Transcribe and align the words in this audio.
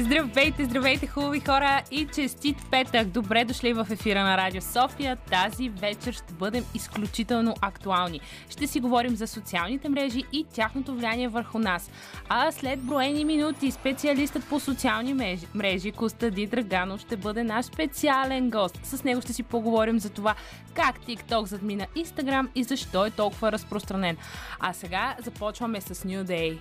Здравейте, 0.00 0.64
здравейте, 0.64 1.06
хубави 1.06 1.40
хора 1.40 1.82
и 1.90 2.06
честит 2.14 2.56
петък! 2.70 3.08
Добре 3.08 3.44
дошли 3.44 3.72
в 3.72 3.86
ефира 3.90 4.22
на 4.22 4.36
Радио 4.36 4.60
София. 4.60 5.16
Тази 5.16 5.68
вечер 5.68 6.12
ще 6.12 6.32
бъдем 6.32 6.64
изключително 6.74 7.54
актуални. 7.60 8.20
Ще 8.50 8.66
си 8.66 8.80
говорим 8.80 9.16
за 9.16 9.26
социалните 9.26 9.88
мрежи 9.88 10.22
и 10.32 10.46
тяхното 10.52 10.94
влияние 10.94 11.28
върху 11.28 11.58
нас. 11.58 11.90
А 12.28 12.52
след 12.52 12.80
броени 12.80 13.24
минути 13.24 13.70
специалистът 13.70 14.48
по 14.48 14.60
социални 14.60 15.38
мрежи 15.54 15.92
Костади 15.92 16.46
Драганов 16.46 17.00
ще 17.00 17.16
бъде 17.16 17.44
наш 17.44 17.66
специален 17.66 18.50
гост. 18.50 18.80
С 18.82 19.04
него 19.04 19.20
ще 19.20 19.32
си 19.32 19.42
поговорим 19.42 19.98
за 19.98 20.10
това 20.10 20.34
как 20.74 21.00
TikTok 21.00 21.44
задмина 21.44 21.86
Instagram 21.96 22.48
и 22.54 22.64
защо 22.64 23.06
е 23.06 23.10
толкова 23.10 23.52
разпространен. 23.52 24.16
А 24.60 24.72
сега 24.72 25.16
започваме 25.24 25.80
с 25.80 25.94
New 25.94 26.24
Day. 26.24 26.58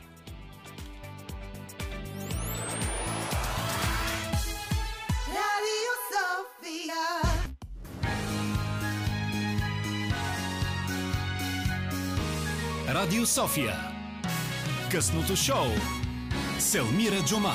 Радио 12.94 13.26
София. 13.26 13.74
Късното 14.92 15.36
шоу. 15.36 15.66
Селмира 16.60 17.16
Джума. 17.26 17.54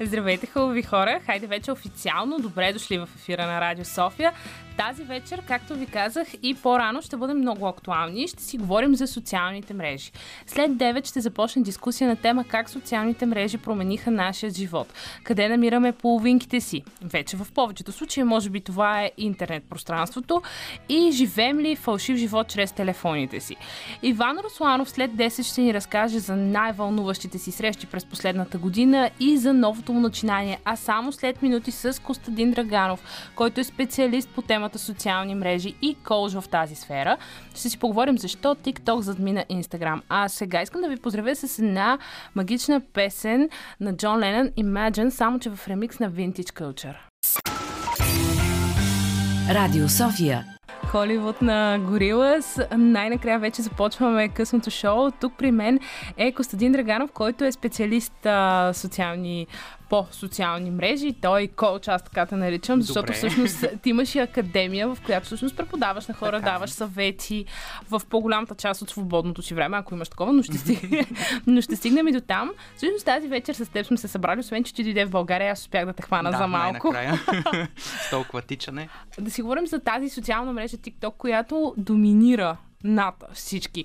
Здравейте, 0.00 0.46
хубави 0.46 0.82
хора! 0.82 1.20
Хайде 1.26 1.46
вече 1.46 1.72
официално 1.72 2.38
добре 2.38 2.72
дошли 2.72 2.98
в 2.98 3.08
ефира 3.16 3.46
на 3.46 3.60
Радио 3.60 3.84
София. 3.84 4.32
Тази 4.76 5.04
вечер, 5.04 5.42
както 5.48 5.74
ви 5.74 5.86
казах 5.86 6.26
и 6.42 6.54
по-рано, 6.54 7.02
ще 7.02 7.16
бъдем 7.16 7.38
много 7.38 7.66
актуални 7.66 8.22
и 8.22 8.28
ще 8.28 8.42
си 8.42 8.58
говорим 8.58 8.94
за 8.94 9.06
социалните 9.06 9.74
мрежи. 9.74 10.12
След 10.46 10.70
9 10.70 11.06
ще 11.06 11.20
започне 11.20 11.62
дискусия 11.62 12.08
на 12.08 12.16
тема 12.16 12.44
как 12.44 12.70
социалните 12.70 13.26
мрежи 13.26 13.58
промениха 13.58 14.10
нашия 14.10 14.50
живот. 14.50 14.92
Къде 15.24 15.48
намираме 15.48 15.92
половинките 15.92 16.60
си? 16.60 16.82
Вече 17.02 17.36
в 17.36 17.46
повечето 17.54 17.92
случаи, 17.92 18.24
може 18.24 18.50
би 18.50 18.60
това 18.60 19.02
е 19.02 19.10
интернет 19.16 19.64
пространството 19.70 20.42
и 20.88 21.10
живеем 21.12 21.60
ли 21.60 21.76
фалшив 21.76 22.16
живот 22.16 22.48
чрез 22.48 22.72
телефоните 22.72 23.40
си. 23.40 23.56
Иван 24.02 24.38
Русланов 24.44 24.90
след 24.90 25.10
10 25.10 25.42
ще 25.52 25.60
ни 25.60 25.74
разкаже 25.74 26.18
за 26.18 26.36
най-вълнуващите 26.36 27.38
си 27.38 27.52
срещи 27.52 27.86
през 27.86 28.04
последната 28.04 28.58
година 28.58 29.10
и 29.20 29.36
за 29.36 29.52
новото 29.52 29.92
му 29.92 30.00
начинание, 30.00 30.58
а 30.64 30.76
само 30.76 31.12
след 31.12 31.42
минути 31.42 31.70
с 31.70 32.02
Костадин 32.02 32.50
Драганов, 32.50 33.30
който 33.34 33.60
е 33.60 33.64
специалист 33.64 34.28
по 34.28 34.42
темата 34.42 34.65
темата 34.66 34.78
социални 34.78 35.34
мрежи 35.34 35.74
и 35.82 35.96
колж 36.04 36.32
в 36.32 36.44
тази 36.50 36.74
сфера. 36.74 37.16
Ще 37.54 37.70
си 37.70 37.78
поговорим 37.78 38.18
защо 38.18 38.54
TikTok 38.54 39.00
задмина 39.00 39.44
Instagram. 39.50 40.00
А 40.08 40.28
сега 40.28 40.62
искам 40.62 40.80
да 40.80 40.88
ви 40.88 40.96
поздравя 40.96 41.36
с 41.36 41.58
една 41.58 41.98
магична 42.34 42.80
песен 42.80 43.48
на 43.80 43.96
Джон 43.96 44.18
Ленън 44.18 44.48
Imagine, 44.48 45.08
само 45.08 45.38
че 45.38 45.50
в 45.50 45.68
ремикс 45.68 45.98
на 45.98 46.10
Vintage 46.10 46.52
Culture. 46.52 46.96
Радио 49.50 49.88
София 49.88 50.44
Холивуд 50.86 51.42
на 51.42 51.78
Горилас. 51.78 52.60
Най-накрая 52.76 53.38
вече 53.38 53.62
започваме 53.62 54.28
късното 54.28 54.70
шоу. 54.70 55.10
Тук 55.10 55.32
при 55.38 55.50
мен 55.50 55.80
е 56.16 56.32
Костадин 56.32 56.72
Драганов, 56.72 57.12
който 57.12 57.44
е 57.44 57.52
специалист 57.52 58.26
а, 58.26 58.72
социални 58.74 59.46
по-социални 59.88 60.70
мрежи. 60.70 61.14
Той 61.22 61.46
коуч, 61.46 61.88
аз 61.88 62.02
така 62.02 62.26
те 62.26 62.36
наричам, 62.36 62.82
защото 62.82 63.06
Добре. 63.06 63.14
всъщност 63.14 63.64
ти 63.82 63.90
имаш 63.90 64.14
и 64.14 64.18
академия, 64.18 64.88
в 64.88 64.98
която 65.06 65.26
всъщност 65.26 65.56
преподаваш 65.56 66.06
на 66.06 66.14
хора, 66.14 66.38
така. 66.40 66.50
даваш 66.50 66.70
съвети 66.70 67.44
в 67.90 68.02
по-голямата 68.10 68.54
част 68.54 68.82
от 68.82 68.90
свободното 68.90 69.42
си 69.42 69.54
време, 69.54 69.76
ако 69.76 69.94
имаш 69.94 70.08
такова, 70.08 70.32
но 70.32 70.42
ще, 70.42 70.58
стигнем, 70.58 71.04
но 71.46 71.60
ще 71.60 71.76
стигнем 71.76 72.08
и 72.08 72.12
до 72.12 72.20
там. 72.20 72.50
Всъщност 72.76 73.04
тази 73.04 73.28
вечер 73.28 73.54
с 73.54 73.68
теб 73.68 73.86
сме 73.86 73.96
се 73.96 74.08
събрали, 74.08 74.40
освен 74.40 74.64
че 74.64 74.74
ти 74.74 74.84
дойде 74.84 75.04
в 75.04 75.10
България, 75.10 75.52
аз 75.52 75.60
успях 75.60 75.86
да 75.86 75.92
те 75.92 76.02
хвана 76.02 76.30
да, 76.30 76.36
за 76.36 76.46
малко. 76.46 76.94
С 77.76 78.10
толкова 78.10 78.42
тичане. 78.42 78.88
Да 79.20 79.30
си 79.30 79.42
говорим 79.42 79.66
за 79.66 79.78
тази 79.78 80.08
социална 80.08 80.52
мрежа 80.52 80.76
TikTok, 80.76 81.16
която 81.16 81.74
доминира 81.76 82.56
над 82.84 83.24
всички. 83.32 83.84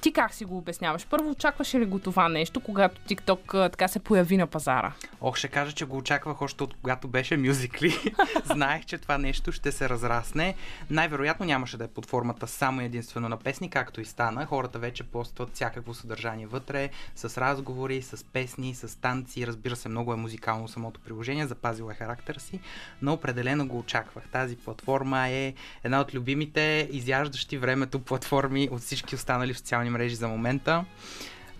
Ти 0.00 0.12
как 0.12 0.34
си 0.34 0.44
го 0.44 0.58
обясняваш? 0.58 1.06
Първо, 1.06 1.30
очакваше 1.30 1.80
ли 1.80 1.84
го 1.84 1.98
това 1.98 2.28
нещо, 2.28 2.60
когато 2.60 3.00
TikTok 3.00 3.70
така 3.70 3.88
се 3.88 3.98
появи 3.98 4.36
на 4.36 4.46
пазара? 4.46 4.92
Ох, 5.20 5.36
ще 5.36 5.48
кажа, 5.48 5.72
че 5.72 5.84
го 5.84 5.96
очаквах 5.96 6.42
още 6.42 6.64
от 6.64 6.74
когато 6.74 7.08
беше 7.08 7.36
мюзикли. 7.36 8.14
Знаех, 8.44 8.84
че 8.84 8.98
това 8.98 9.18
нещо 9.18 9.52
ще 9.52 9.72
се 9.72 9.88
разрасне. 9.88 10.54
Най-вероятно 10.90 11.46
нямаше 11.46 11.76
да 11.76 11.84
е 11.84 11.88
под 11.88 12.06
формата 12.06 12.46
само 12.46 12.80
единствено 12.80 13.28
на 13.28 13.36
песни, 13.36 13.70
както 13.70 14.00
и 14.00 14.04
стана. 14.04 14.46
Хората 14.46 14.78
вече 14.78 15.04
постват 15.04 15.54
всякакво 15.54 15.94
съдържание 15.94 16.46
вътре, 16.46 16.90
с 17.14 17.40
разговори, 17.40 18.02
с 18.02 18.24
песни, 18.24 18.74
с 18.74 19.00
танци. 19.00 19.46
Разбира 19.46 19.76
се, 19.76 19.88
много 19.88 20.12
е 20.12 20.16
музикално 20.16 20.68
самото 20.68 21.00
приложение, 21.00 21.46
запазило 21.46 21.90
е 21.90 21.94
характер 21.94 22.36
си, 22.38 22.60
но 23.02 23.12
определено 23.12 23.66
го 23.66 23.78
очаквах. 23.78 24.24
Тази 24.32 24.56
платформа 24.56 25.28
е 25.28 25.54
една 25.84 26.00
от 26.00 26.14
любимите 26.14 26.88
изяждащи 26.92 27.58
времето 27.58 27.98
платформи 27.98 28.68
от 28.72 28.80
всички 28.80 29.14
останали 29.14 29.54
социални 29.54 29.85
мрежи 29.90 30.16
за 30.16 30.28
момента. 30.28 30.84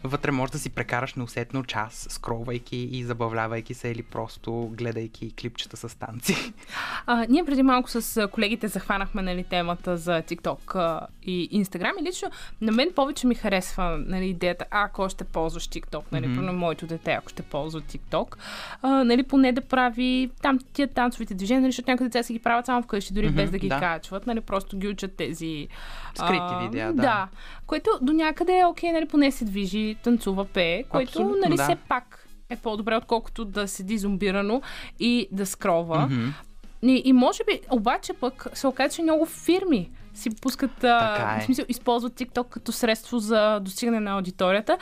Вътре 0.06 0.30
може 0.30 0.52
да 0.52 0.58
си 0.58 0.70
прекараш 0.70 1.14
неусетно 1.14 1.64
час, 1.64 2.06
скролвайки 2.10 2.76
и 2.76 3.04
забавлявайки 3.04 3.74
се 3.74 3.88
или 3.88 4.02
просто 4.02 4.70
гледайки 4.72 5.34
клипчета 5.40 5.76
с 5.76 5.98
танци. 5.98 6.52
А, 7.06 7.26
ние 7.28 7.44
преди 7.44 7.62
малко 7.62 7.90
с 7.90 8.28
колегите 8.28 8.68
захванахме 8.68 9.22
нали, 9.22 9.44
темата 9.44 9.96
за 9.96 10.22
TikTok 10.22 11.00
и 11.22 11.64
Instagram 11.64 11.92
и 12.00 12.02
лично 12.02 12.30
на 12.60 12.72
мен 12.72 12.92
повече 12.94 13.26
ми 13.26 13.34
харесва 13.34 13.98
нали, 14.06 14.26
идеята, 14.26 14.64
а, 14.70 14.84
ако 14.84 15.08
ще 15.08 15.24
ползваш 15.24 15.68
TikTok, 15.68 16.02
нали, 16.12 16.26
mm-hmm. 16.26 16.50
моето 16.52 16.86
дете, 16.86 17.12
ако 17.12 17.28
ще 17.28 17.42
ползва 17.42 17.80
TikTok, 17.80 18.36
а, 18.82 19.04
нали, 19.04 19.22
поне 19.22 19.52
да 19.52 19.60
прави 19.60 20.30
там 20.42 20.58
тия 20.72 20.88
танцовите 20.88 21.34
движения, 21.34 21.60
нали, 21.60 21.72
защото 21.72 21.90
някои 21.90 22.06
деца 22.06 22.22
си 22.22 22.32
ги 22.32 22.38
правят 22.38 22.66
само 22.66 22.82
вкъщи, 22.82 23.14
дори 23.14 23.28
mm-hmm, 23.28 23.34
без 23.34 23.50
да 23.50 23.58
ги 23.58 23.68
да. 23.68 23.80
качват, 23.80 24.26
нали, 24.26 24.40
просто 24.40 24.78
ги 24.78 24.88
учат 24.88 25.16
тези... 25.16 25.68
Скрити 26.14 26.38
а, 26.40 26.58
видеа, 26.58 26.92
да. 26.92 27.02
Да, 27.02 27.28
което 27.66 27.90
до 28.02 28.12
някъде 28.12 28.58
е 28.58 28.66
окей, 28.66 28.92
нали, 28.92 29.08
поне 29.08 29.30
се 29.30 29.44
движи 29.44 29.95
танцува, 30.02 30.44
пее, 30.44 30.82
което 30.82 31.08
Абсолютно, 31.08 31.36
нали, 31.36 31.56
да. 31.56 31.62
все 31.62 31.76
пак 31.88 32.28
е 32.50 32.56
по-добре, 32.56 32.96
отколкото 32.96 33.44
да 33.44 33.68
седи 33.68 33.98
зомбирано 33.98 34.62
и 34.98 35.28
да 35.32 35.46
скрова. 35.46 36.08
Mm-hmm. 36.10 36.32
И, 36.82 37.02
и 37.04 37.12
може 37.12 37.44
би, 37.44 37.60
обаче 37.70 38.12
пък 38.12 38.46
се 38.54 38.66
оказа, 38.66 38.94
че 38.94 39.02
много 39.02 39.26
фирми 39.26 39.90
си 40.14 40.30
пускат, 40.40 40.84
е. 40.84 40.88
в 40.88 41.42
смисъл, 41.44 41.64
използват 41.68 42.12
TikTok 42.12 42.48
като 42.48 42.72
средство 42.72 43.18
за 43.18 43.60
достигане 43.60 44.00
на 44.00 44.10
аудиторията. 44.10 44.78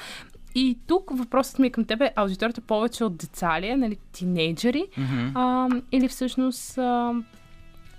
И 0.55 0.79
тук 0.87 1.11
въпросът 1.19 1.59
ми 1.59 1.67
е 1.67 1.71
към 1.71 1.85
тебе, 1.85 2.13
аудиторията 2.17 2.61
повече 2.61 3.05
от 3.05 3.17
деца 3.17 3.61
ли 3.61 3.67
е, 3.67 3.77
нали, 3.77 3.97
тинейджери, 4.13 4.87
mm-hmm. 4.99 5.31
а, 5.35 5.69
или 5.93 6.09
всъщност 6.09 6.79
а, 6.79 7.15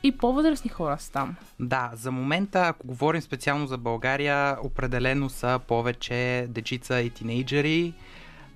и 0.06 0.12
по-възрастни 0.12 0.70
хора 0.70 0.98
са 1.00 1.12
там. 1.12 1.36
Да, 1.60 1.92
за 1.94 2.12
момента, 2.12 2.62
ако 2.68 2.88
говорим 2.88 3.22
специално 3.22 3.68
за 3.68 3.78
България, 3.78 4.58
определено 4.64 5.30
са 5.30 5.60
повече 5.68 6.46
дечица 6.50 7.02
и 7.02 7.10
тинейджери. 7.10 7.94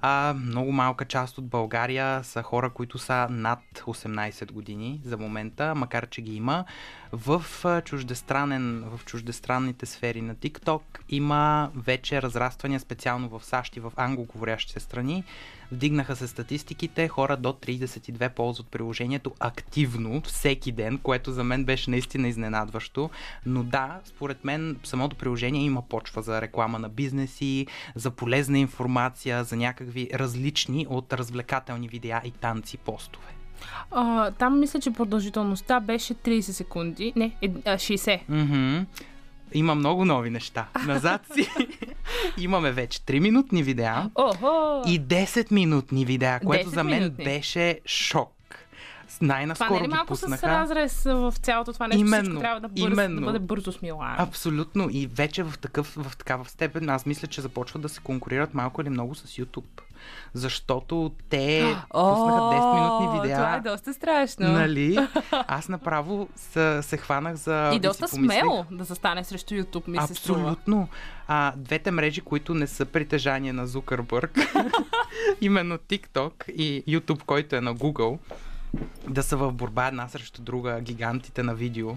А 0.01 0.33
много 0.33 0.71
малка 0.71 1.05
част 1.05 1.37
от 1.37 1.47
България 1.47 2.23
са 2.23 2.43
хора, 2.43 2.69
които 2.69 2.97
са 2.97 3.27
над 3.29 3.59
18 3.75 4.51
години 4.51 5.01
за 5.05 5.17
момента, 5.17 5.75
макар 5.75 6.07
че 6.07 6.21
ги 6.21 6.35
има. 6.35 6.65
В, 7.11 7.43
чуждестранен, 7.85 8.83
в 8.95 9.05
чуждестранните 9.05 9.85
сфери 9.85 10.21
на 10.21 10.35
TikTok 10.35 10.81
има 11.09 11.71
вече 11.75 12.21
разраствания 12.21 12.79
специално 12.79 13.29
в 13.29 13.45
САЩ 13.45 13.75
и 13.75 13.79
в 13.79 13.93
англоговорящите 13.95 14.79
страни 14.79 15.23
Вдигнаха 15.71 16.15
се 16.15 16.27
статистиките, 16.27 17.07
хора 17.07 17.37
до 17.37 17.49
32 17.49 18.29
ползват 18.29 18.67
приложението 18.67 19.33
активно 19.39 20.21
всеки 20.21 20.71
ден, 20.71 20.97
което 20.97 21.31
за 21.31 21.43
мен 21.43 21.65
беше 21.65 21.89
наистина 21.89 22.27
изненадващо. 22.27 23.09
Но 23.45 23.63
да, 23.63 23.99
според 24.05 24.45
мен 24.45 24.77
самото 24.83 25.15
приложение 25.15 25.61
има 25.61 25.81
почва 25.81 26.21
за 26.21 26.41
реклама 26.41 26.79
на 26.79 26.89
бизнеси, 26.89 27.67
за 27.95 28.11
полезна 28.11 28.59
информация, 28.59 29.43
за 29.43 29.55
някакви 29.55 30.09
различни 30.13 30.87
от 30.89 31.13
развлекателни 31.13 31.87
видеа 31.87 32.21
и 32.25 32.31
танци 32.31 32.77
постове. 32.77 33.25
А, 33.91 34.31
там 34.31 34.59
мисля, 34.59 34.79
че 34.79 34.91
продължителността 34.91 35.79
беше 35.79 36.15
30 36.15 36.39
секунди. 36.41 37.13
Не, 37.15 37.35
60. 37.41 38.19
Mm-hmm 38.29 38.85
има 39.53 39.75
много 39.75 40.05
нови 40.05 40.29
неща. 40.29 40.67
Назад 40.85 41.21
си 41.33 41.49
имаме 42.37 42.71
вече 42.71 42.99
3-минутни 42.99 43.63
видеа 43.63 44.09
Охо! 44.15 44.83
и 44.87 45.01
10-минутни 45.01 46.05
видеа, 46.05 46.39
което 46.45 46.69
10 46.69 46.73
за 46.73 46.83
мен 46.83 46.99
минутни. 46.99 47.23
беше 47.23 47.79
шок. 47.85 48.35
най-наскоро 49.21 49.67
Това 49.67 49.79
не 49.79 49.79
е 49.79 49.83
ли 49.83 49.87
ги 49.87 49.95
малко 49.95 50.07
пуснаха. 50.07 50.37
с 50.37 50.43
разрез 50.43 51.03
в 51.03 51.33
цялото 51.41 51.73
това 51.73 51.87
нещо? 51.87 51.99
Именно, 51.99 52.23
Всичко 52.23 52.39
трябва 52.39 52.61
да, 52.61 52.67
бърз, 52.67 52.79
именно. 52.93 53.19
да 53.19 53.25
бъде 53.25 53.39
бързо 53.39 53.71
смилано. 53.71 54.15
Абсолютно. 54.17 54.87
И 54.91 55.07
вече 55.07 55.43
в, 55.43 55.53
такъв, 55.61 55.93
в 55.97 56.17
такава 56.17 56.45
степен 56.45 56.89
аз 56.89 57.05
мисля, 57.05 57.27
че 57.27 57.41
започват 57.41 57.81
да 57.81 57.89
се 57.89 57.99
конкурират 58.01 58.53
малко 58.53 58.81
или 58.81 58.89
много 58.89 59.15
с 59.15 59.27
YouTube. 59.27 59.81
Защото 60.33 61.11
те 61.29 61.75
пуснаха 61.89 62.39
10-минутни 62.39 63.21
видеа. 63.21 63.37
Това 63.37 63.55
е 63.55 63.59
доста 63.59 63.93
страшно. 63.93 64.47
Нали? 64.47 65.07
Аз 65.31 65.69
направо 65.69 66.29
се, 66.35 66.81
се 66.81 66.97
хванах 66.97 67.35
за... 67.35 67.71
И 67.73 67.79
доста 67.79 68.07
помислих, 68.07 68.39
смело 68.41 68.65
да 68.71 68.83
застане 68.83 69.23
срещу 69.23 69.53
YouTube, 69.53 69.87
ми 69.87 69.97
се 70.07 70.15
струва. 70.15 70.39
Абсолютно. 70.39 70.87
А, 71.27 71.53
двете 71.57 71.91
мрежи, 71.91 72.21
които 72.21 72.53
не 72.53 72.67
са 72.67 72.85
притежание 72.85 73.53
на 73.53 73.67
Зукърбърг, 73.67 74.39
именно 75.41 75.77
TikTok 75.77 76.51
и 76.51 76.83
YouTube, 76.87 77.23
който 77.23 77.55
е 77.55 77.61
на 77.61 77.75
Google, 77.75 78.17
да 79.07 79.23
са 79.23 79.37
в 79.37 79.51
борба 79.51 79.87
една 79.87 80.07
срещу 80.07 80.41
друга, 80.41 80.81
гигантите 80.81 81.43
на 81.43 81.55
видео, 81.55 81.89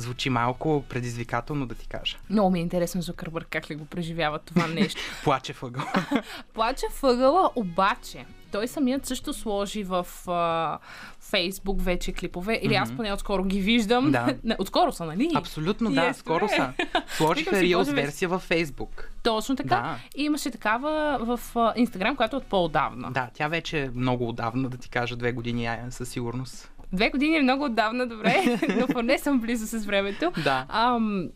звучи 0.00 0.30
малко 0.30 0.84
предизвикателно 0.88 1.66
да 1.66 1.74
ти 1.74 1.86
кажа. 1.86 2.16
Много 2.30 2.50
ми 2.50 2.58
е 2.58 2.62
интересно 2.62 3.02
Зукърбърг 3.02 3.46
как 3.50 3.70
ли 3.70 3.74
го 3.74 3.84
преживява 3.84 4.38
това 4.38 4.66
нещо. 4.74 5.00
Плаче 5.24 5.52
въгъл. 5.52 5.84
Плаче 6.54 6.86
въгъла, 7.02 7.50
обаче 7.56 8.24
той 8.52 8.68
самият 8.68 9.06
също 9.06 9.32
сложи 9.32 9.82
в 9.82 10.06
а, 10.26 10.78
Фейсбук 11.20 11.82
вече 11.82 12.12
клипове. 12.12 12.60
Или 12.62 12.74
аз 12.74 12.96
поне 12.96 13.12
отскоро 13.12 13.44
ги 13.44 13.60
виждам. 13.60 14.10
Да. 14.12 14.36
Отскоро 14.58 14.92
са, 14.92 15.04
нали? 15.04 15.30
Абсолютно, 15.34 15.90
да, 15.90 16.06
е, 16.06 16.14
скоро 16.14 16.40
добре. 16.40 16.56
са. 16.56 16.72
Сложиха 17.08 17.56
Reels 17.56 17.94
версия 17.94 18.28
във 18.28 18.48
Facebook. 18.48 19.04
Точно 19.22 19.56
така. 19.56 19.76
Да. 19.76 19.98
И 20.16 20.24
имаше 20.24 20.50
такава 20.50 21.18
в 21.20 21.56
Инстаграм, 21.76 22.16
която 22.16 22.36
е 22.36 22.38
от 22.38 22.46
по-отдавна. 22.46 23.12
Да, 23.12 23.28
тя 23.34 23.48
вече 23.48 23.82
е 23.82 23.90
много 23.94 24.28
отдавна, 24.28 24.68
да 24.68 24.76
ти 24.76 24.90
кажа, 24.90 25.16
две 25.16 25.32
години 25.32 25.70
със 25.90 26.08
сигурност. 26.08 26.70
Две 26.92 27.10
години 27.10 27.36
е 27.36 27.42
много 27.42 27.64
отдавна, 27.64 28.06
добре, 28.06 28.58
но 28.80 28.86
поне 28.86 29.18
съм 29.18 29.40
близо 29.40 29.66
с 29.66 29.84
времето. 29.84 30.32
Да. 30.44 30.66
Ам, 30.68 31.28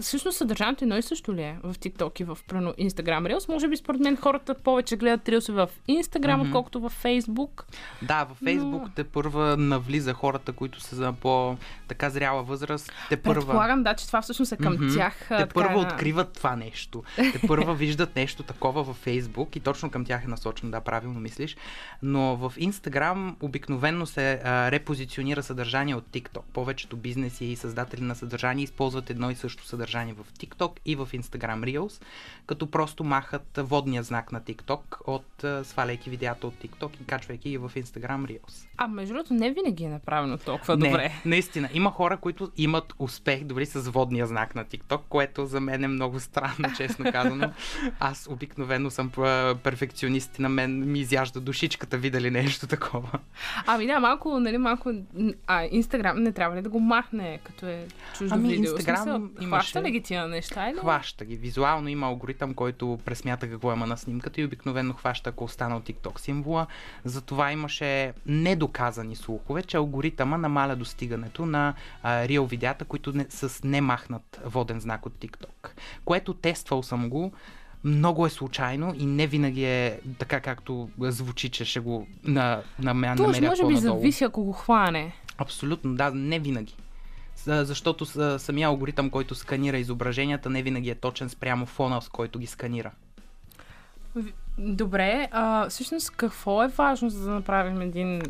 всъщност 0.00 0.38
съдържанието 0.38 0.84
едно 0.84 0.96
и 0.96 1.02
също 1.02 1.34
ли 1.34 1.42
е 1.42 1.56
в 1.62 1.74
TikTok 1.74 2.20
и 2.20 2.24
в 2.24 2.38
прено 2.48 2.70
Instagram 2.70 2.96
Reels? 3.28 3.48
Може 3.48 3.68
би 3.68 3.76
според 3.76 4.00
мен 4.00 4.16
хората 4.16 4.54
повече 4.54 4.96
гледат 4.96 5.24
Reels 5.24 5.52
в 5.54 5.68
Instagram, 5.88 6.32
Мгм. 6.32 6.42
отколкото 6.42 6.80
в 6.80 6.92
Facebook. 7.02 7.62
Да, 8.02 8.24
във 8.24 8.38
Фейсбук 8.38 8.82
Но- 8.82 8.90
те 8.96 9.04
първа 9.04 9.56
навлиза 9.56 10.12
хората, 10.12 10.52
които 10.52 10.80
са 10.80 10.96
за 10.96 11.12
по 11.12 11.56
така 11.88 12.10
зряла 12.10 12.42
възраст. 12.42 12.92
Те 13.08 13.16
първа. 13.16 13.40
Предполагам, 13.40 13.82
да, 13.82 13.94
че 13.94 14.06
това 14.06 14.22
всъщност 14.22 14.52
е 14.52 14.56
към 14.56 14.72
Мгм. 14.74 14.94
тях. 14.94 15.16
Те 15.18 15.26
така, 15.28 15.46
първо 15.46 15.68
една- 15.70 15.80
откриват 15.84 16.32
това 16.32 16.56
нещо. 16.56 17.02
Те 17.16 17.40
първо 17.46 17.74
виждат 17.74 18.16
нещо 18.16 18.42
такова 18.42 18.82
във 18.82 18.96
Фейсбук 18.96 19.56
и 19.56 19.60
точно 19.60 19.90
към 19.90 20.04
тях 20.04 20.24
е 20.24 20.28
насочено, 20.28 20.70
да, 20.70 20.80
правилно 20.80 21.20
мислиш. 21.20 21.56
Но 22.02 22.36
в 22.36 22.52
Инстаграм 22.56 23.36
обикновенно 23.40 24.06
се 24.06 24.32
а, 24.34 24.70
репозиционира 24.70 25.42
съдържание 25.42 25.94
от 25.94 26.04
TikTok. 26.04 26.42
Повечето 26.52 26.96
бизнеси 26.96 27.44
и 27.44 27.56
създатели 27.56 28.00
на 28.00 28.14
съдържание 28.14 28.64
използват 28.64 29.10
едно 29.10 29.30
и 29.30 29.34
също 29.34 29.64
съдържание 29.64 29.85
в 29.86 30.26
TikTok 30.38 30.70
и 30.84 30.96
в 30.96 31.08
Instagram 31.12 31.78
Reels, 31.78 32.02
като 32.46 32.66
просто 32.70 33.04
махат 33.04 33.46
водния 33.58 34.02
знак 34.02 34.32
на 34.32 34.40
TikTok 34.40 34.80
от 35.06 35.66
сваляйки 35.66 36.10
видеята 36.10 36.46
от 36.46 36.54
TikTok 36.54 37.00
и 37.00 37.04
качвайки 37.04 37.50
ги 37.50 37.58
в 37.58 37.70
Instagram 37.76 38.24
Reels. 38.26 38.66
А 38.76 38.88
между 38.88 39.14
другото, 39.14 39.34
не 39.34 39.50
винаги 39.50 39.84
е 39.84 39.88
направено 39.88 40.38
толкова 40.38 40.76
Не, 40.76 40.88
добре. 40.88 41.12
наистина. 41.24 41.68
Има 41.74 41.90
хора, 41.90 42.16
които 42.16 42.50
имат 42.56 42.94
успех 42.98 43.44
дори 43.44 43.66
с 43.66 43.80
водния 43.90 44.26
знак 44.26 44.54
на 44.54 44.64
TikTok, 44.64 45.00
което 45.08 45.46
за 45.46 45.60
мен 45.60 45.84
е 45.84 45.88
много 45.88 46.20
странно, 46.20 46.68
честно 46.76 47.12
казано. 47.12 47.52
Аз 48.00 48.28
обикновено 48.30 48.90
съм 48.90 49.10
перфекционист 49.62 50.38
и 50.38 50.42
на 50.42 50.48
мен 50.48 50.92
ми 50.92 51.00
изяжда 51.00 51.40
душичката, 51.40 51.98
видали 51.98 52.30
нещо 52.30 52.66
такова. 52.66 53.18
Ами 53.66 53.86
да, 53.86 54.00
малко, 54.00 54.40
нали, 54.40 54.58
малко... 54.58 54.92
А, 55.46 55.64
Инстаграм 55.70 56.22
не 56.22 56.32
трябва 56.32 56.56
ли 56.56 56.62
да 56.62 56.68
го 56.68 56.80
махне, 56.80 57.40
като 57.44 57.66
е 57.66 57.86
чуждо 58.18 58.34
Ами, 58.34 58.48
видео? 58.48 58.72
Инстаграм 58.72 59.30
имаше- 59.40 59.66
Хваща 59.76 59.88
ли 59.88 59.92
ги 59.92 60.02
тия 60.02 60.28
неща 60.28 60.70
или? 60.70 60.78
Хваща 60.78 61.24
ги. 61.24 61.36
Визуално 61.36 61.88
има 61.88 62.06
алгоритъм, 62.06 62.54
който 62.54 62.98
пресмята 63.04 63.50
какво 63.50 63.72
има 63.72 63.86
на 63.86 63.96
снимката 63.96 64.40
и 64.40 64.44
обикновено 64.44 64.94
хваща, 64.94 65.30
ако 65.30 65.44
остана 65.44 65.76
от 65.76 65.88
TikTok 65.88 66.18
символа. 66.18 66.66
Затова 67.04 67.52
имаше 67.52 68.12
недоказани 68.26 69.16
слухове, 69.16 69.62
че 69.62 69.76
алгоритъма 69.76 70.38
намаля 70.38 70.76
достигането 70.76 71.46
на 71.46 71.74
а, 72.02 72.28
реал 72.28 72.46
видеята, 72.46 72.84
които 72.84 73.12
не, 73.12 73.26
с 73.28 73.64
немахнат 73.64 74.40
воден 74.44 74.80
знак 74.80 75.06
от 75.06 75.12
TikTok. 75.12 75.70
Което 76.04 76.34
тествал 76.34 76.82
съм 76.82 77.10
го. 77.10 77.32
Много 77.84 78.26
е 78.26 78.30
случайно 78.30 78.94
и 78.98 79.06
не 79.06 79.26
винаги 79.26 79.64
е 79.64 80.00
така 80.18 80.40
както 80.40 80.88
звучи, 80.98 81.48
че 81.48 81.64
ще 81.64 81.80
го 81.80 82.06
на, 82.24 82.62
на, 82.78 82.94
на, 82.94 83.14
намеря 83.14 83.48
може 83.48 83.66
би 83.66 83.76
зависи, 83.76 84.24
ако 84.24 84.44
го 84.44 84.52
хване. 84.52 85.12
Абсолютно, 85.38 85.94
да, 85.94 86.10
не 86.10 86.38
винаги. 86.38 86.74
Защото 87.46 88.06
самия 88.38 88.68
алгоритъм, 88.68 89.10
който 89.10 89.34
сканира 89.34 89.78
изображенията, 89.78 90.50
не 90.50 90.62
винаги 90.62 90.90
е 90.90 90.94
точен 90.94 91.28
спрямо 91.28 91.66
фона, 91.66 92.02
с 92.02 92.08
който 92.08 92.38
ги 92.38 92.46
сканира. 92.46 92.90
Добре, 94.58 95.28
а, 95.30 95.68
всъщност 95.68 96.10
какво 96.10 96.64
е 96.64 96.68
важно 96.68 97.10
за 97.10 97.24
да 97.24 97.30
направим 97.30 97.80
един 97.80 98.22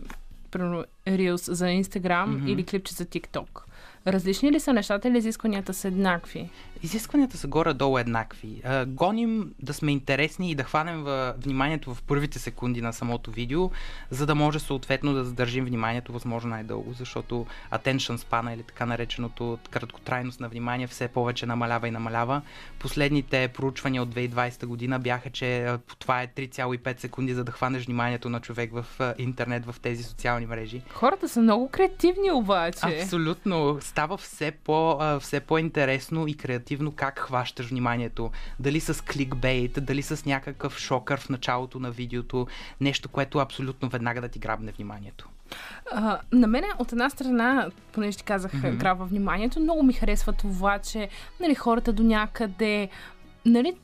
примерно, 0.50 0.84
Reels 1.06 1.52
за 1.52 1.66
Instagram 1.66 2.26
Мгм. 2.26 2.48
или 2.48 2.64
клипче 2.64 2.94
за 2.94 3.04
TikTok? 3.04 3.60
Различни 4.06 4.52
ли 4.52 4.60
са 4.60 4.72
нещата 4.72 5.08
или 5.08 5.18
изискванията 5.18 5.74
са 5.74 5.88
еднакви? 5.88 6.50
Изискванията 6.86 7.38
са 7.38 7.46
горе-долу 7.46 7.98
еднакви. 7.98 8.60
А, 8.64 8.86
Гоним 8.86 9.54
да 9.62 9.74
сме 9.74 9.92
интересни 9.92 10.50
и 10.50 10.54
да 10.54 10.64
хванем 10.64 11.02
в 11.02 11.34
вниманието 11.38 11.94
в 11.94 12.02
първите 12.02 12.38
секунди 12.38 12.80
на 12.80 12.92
самото 12.92 13.30
видео, 13.30 13.70
за 14.10 14.26
да 14.26 14.34
може 14.34 14.58
съответно 14.58 15.12
да 15.12 15.24
задържим 15.24 15.64
вниманието 15.64 16.12
възможно 16.12 16.50
най-дълго, 16.50 16.92
защото 16.92 17.46
attention 17.72 18.16
span 18.16 18.54
или 18.54 18.62
така 18.62 18.86
нареченото 18.86 19.58
краткотрайност 19.70 20.40
на 20.40 20.48
внимание 20.48 20.86
все 20.86 21.08
повече 21.08 21.46
намалява 21.46 21.88
и 21.88 21.90
намалява. 21.90 22.42
Последните 22.78 23.48
проучвания 23.48 24.02
от 24.02 24.14
2020 24.14 24.66
година 24.66 24.98
бяха, 24.98 25.30
че 25.30 25.64
а, 25.64 25.78
това 25.98 26.22
е 26.22 26.28
3,5 26.28 27.00
секунди 27.00 27.34
за 27.34 27.44
да 27.44 27.52
хванеш 27.52 27.86
вниманието 27.86 28.28
на 28.28 28.40
човек 28.40 28.70
в 28.72 28.86
а, 28.98 29.14
интернет, 29.18 29.66
в 29.66 29.74
тези 29.82 30.02
социални 30.02 30.46
мрежи. 30.46 30.82
Хората 30.90 31.28
са 31.28 31.40
много 31.40 31.68
креативни 31.68 32.30
обаче. 32.30 33.00
Абсолютно. 33.02 33.78
Става 33.80 34.16
все, 34.16 34.50
по, 34.50 34.98
все 35.20 35.40
по-интересно 35.40 36.26
и 36.26 36.34
креативно 36.34 36.75
как 36.96 37.18
хващаш 37.18 37.66
вниманието. 37.66 38.30
Дали 38.60 38.80
с 38.80 39.04
кликбейт, 39.04 39.84
дали 39.84 40.02
с 40.02 40.24
някакъв 40.24 40.78
шокър 40.78 41.20
в 41.20 41.28
началото 41.28 41.78
на 41.78 41.90
видеото. 41.90 42.46
Нещо, 42.80 43.08
което 43.08 43.38
абсолютно 43.38 43.88
веднага 43.88 44.20
да 44.20 44.28
ти 44.28 44.38
грабне 44.38 44.72
вниманието. 44.72 45.28
А, 45.92 46.18
на 46.32 46.46
мен 46.46 46.64
от 46.78 46.92
една 46.92 47.10
страна, 47.10 47.70
понеже 47.92 48.18
ти 48.18 48.24
казах, 48.24 48.52
mm-hmm. 48.52 48.76
грабва 48.76 49.06
вниманието, 49.06 49.60
много 49.60 49.82
ми 49.82 49.92
харесва 49.92 50.32
това, 50.32 50.78
че 50.78 51.08
нали, 51.40 51.54
хората 51.54 51.92
до 51.92 52.02
някъде, 52.02 52.88
нали, 53.44 53.76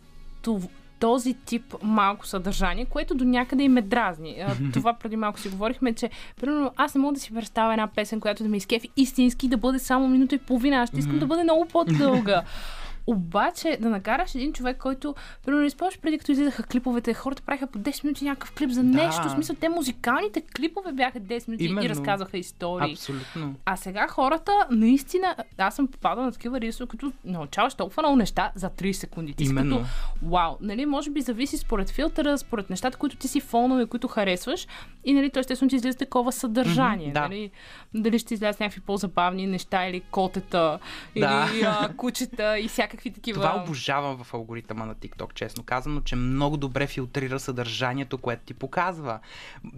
тов- 0.43 0.69
този 1.03 1.35
тип 1.35 1.75
малко 1.83 2.27
съдържание, 2.27 2.85
което 2.85 3.15
до 3.15 3.25
някъде 3.25 3.63
им 3.63 3.73
ме 3.73 3.83
дразни. 3.83 4.45
Това 4.73 4.95
преди 4.95 5.17
малко 5.17 5.41
си 5.41 5.49
говорихме, 5.49 5.95
че 5.95 6.11
примерно 6.41 6.73
аз 6.77 6.95
не 6.95 7.01
мога 7.01 7.15
да 7.15 7.21
си 7.21 7.35
представя 7.35 7.73
една 7.73 7.87
песен, 7.87 8.21
която 8.21 8.43
да 8.43 8.49
ме 8.49 8.57
изкефи 8.57 8.89
истински 8.97 9.49
да 9.49 9.57
бъде 9.57 9.79
само 9.79 10.09
минута 10.09 10.35
и 10.35 10.39
половина. 10.39 10.77
Аз 10.77 10.89
ще 10.89 10.99
искам 10.99 11.19
да 11.19 11.27
бъде 11.27 11.43
много 11.43 11.67
по-дълга. 11.67 12.43
Обаче 13.07 13.79
да 13.81 13.91
накараш 13.91 14.35
един 14.35 14.53
човек, 14.53 14.77
който, 14.77 15.15
примерно, 15.47 15.65
използваш 15.65 15.99
преди 16.01 16.19
като 16.19 16.33
излизаха 16.33 16.63
клиповете, 16.63 17.15
хората 17.15 17.43
правиха 17.43 17.67
по 17.67 17.79
10 17.79 18.05
минути 18.05 18.25
някакъв 18.25 18.53
клип 18.53 18.71
за 18.71 18.83
Да. 18.83 18.89
нещо. 18.89 19.23
В 19.23 19.31
смисъл, 19.31 19.57
те 19.57 19.69
музикалните 19.69 20.41
клипове 20.57 20.93
бяха 20.93 21.21
10 21.21 21.49
минути 21.49 21.65
Именно. 21.65 21.87
и 21.87 21.89
разказваха 21.89 22.39
истории. 22.39 22.93
Абсолютно. 22.93 23.55
А 23.65 23.77
сега 23.77 24.09
хората, 24.09 24.53
наистина, 24.71 25.37
аз 25.59 25.77
съм 25.77 25.87
попадала 25.87 26.27
на 26.27 26.33
такива 26.33 26.61
рисове, 26.61 26.89
които 26.89 27.13
научаваш 27.25 27.75
толкова 27.75 28.03
много 28.03 28.17
неща 28.17 28.53
за 28.55 28.71
30 28.71 28.93
секунди. 28.93 29.35
Ти 29.35 29.45
си 29.45 29.51
Именно. 29.51 29.77
като, 29.77 29.89
вау, 30.23 30.55
нали, 30.61 30.87
може 30.87 31.11
би 31.11 31.21
зависи 31.21 31.59
според 31.59 31.91
филтъра, 31.91 32.39
според 32.39 32.71
нещата, 32.71 32.99
които 32.99 33.17
ти 33.17 33.29
си 33.29 33.41
фонове, 33.41 33.87
които 33.87 34.09
харесваш. 34.09 34.67
И, 35.05 35.13
нали, 35.13 35.31
то 35.31 35.41
естествено 35.41 35.69
ти 35.71 35.77
излиза 35.77 35.99
такова 35.99 36.33
съдържание. 36.33 37.07
Мгм, 37.07 37.15
да. 37.15 37.21
нали? 37.21 37.51
Дали 37.95 38.19
ще 38.19 38.35
излязат 38.35 38.61
някакви 38.61 38.81
по-забавни 38.81 39.47
неща, 39.47 39.87
или 39.87 40.01
котета, 40.01 40.79
Да. 41.17 41.49
или 41.55 41.63
а, 41.63 41.89
кучета 41.97 42.59
и 42.59 42.69
всякакви 42.93 43.11
такива. 43.11 43.41
Това 43.41 43.63
обожавам 43.63 44.25
в 44.25 44.35
алгоритъма 44.35 44.87
на 44.87 44.95
TikTok, 44.95 45.35
честно 45.35 45.63
казано, 45.63 46.01
че 46.01 46.17
много 46.17 46.57
добре 46.57 46.87
филтрира 46.87 47.41
съдържанието, 47.41 48.19
което 48.19 48.43
ти 48.45 48.55
показва. 48.55 49.19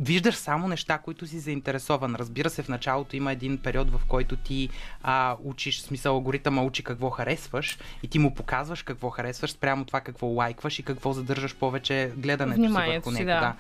Виждаш 0.01 0.35
само 0.35 0.69
неща, 0.69 0.99
които 0.99 1.27
си 1.27 1.39
заинтересован. 1.39 2.15
Разбира 2.15 2.51
се, 2.51 2.63
в 2.63 2.69
началото 2.69 3.17
има 3.17 3.33
един 3.33 3.59
период, 3.59 3.91
в 3.91 4.01
който 4.09 4.37
ти 4.37 4.69
а, 5.03 5.37
учиш, 5.45 5.79
в 5.79 5.83
смисъл 5.83 6.15
алгоритъма 6.15 6.63
учи 6.63 6.83
какво 6.83 7.11
харесваш 7.11 7.79
и 8.03 8.09
ти 8.09 8.19
му 8.19 8.35
показваш 8.35 8.83
какво 8.83 9.11
харесваш, 9.11 9.53
спрямо 9.53 9.85
това 9.85 10.01
какво 10.01 10.27
лайкваш 10.27 10.79
и 10.79 10.83
какво 10.83 11.13
задържаш 11.13 11.55
повече 11.57 12.13
гледането 12.17 12.61
си 12.61 12.61
Вниманието 12.61 13.05
върху 13.05 13.17
си, 13.17 13.25
него. 13.25 13.41
да. 13.41 13.57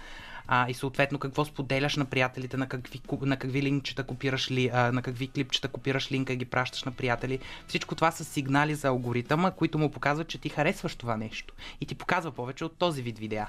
А, 0.48 0.68
и 0.68 0.74
съответно 0.74 1.18
какво 1.18 1.44
споделяш 1.44 1.96
на 1.96 2.04
приятелите, 2.04 2.56
на 2.56 2.66
какви, 2.66 3.00
на 3.22 3.36
какви 3.36 3.62
линкчета 3.62 4.04
копираш 4.04 4.50
ли, 4.50 4.70
а, 4.72 4.92
на 4.92 5.02
какви 5.02 5.28
клипчета 5.28 5.68
копираш 5.68 6.12
линка 6.12 6.32
и 6.32 6.36
ги 6.36 6.44
пращаш 6.44 6.84
на 6.84 6.92
приятели. 6.92 7.38
Всичко 7.66 7.94
това 7.94 8.10
са 8.10 8.24
сигнали 8.24 8.74
за 8.74 8.88
алгоритъма, 8.88 9.50
които 9.50 9.78
му 9.78 9.90
показват, 9.90 10.28
че 10.28 10.38
ти 10.38 10.48
харесваш 10.48 10.94
това 10.94 11.16
нещо. 11.16 11.54
И 11.80 11.86
ти 11.86 11.94
показва 11.94 12.30
повече 12.30 12.64
от 12.64 12.76
този 12.76 13.02
вид 13.02 13.18
видеа. 13.18 13.48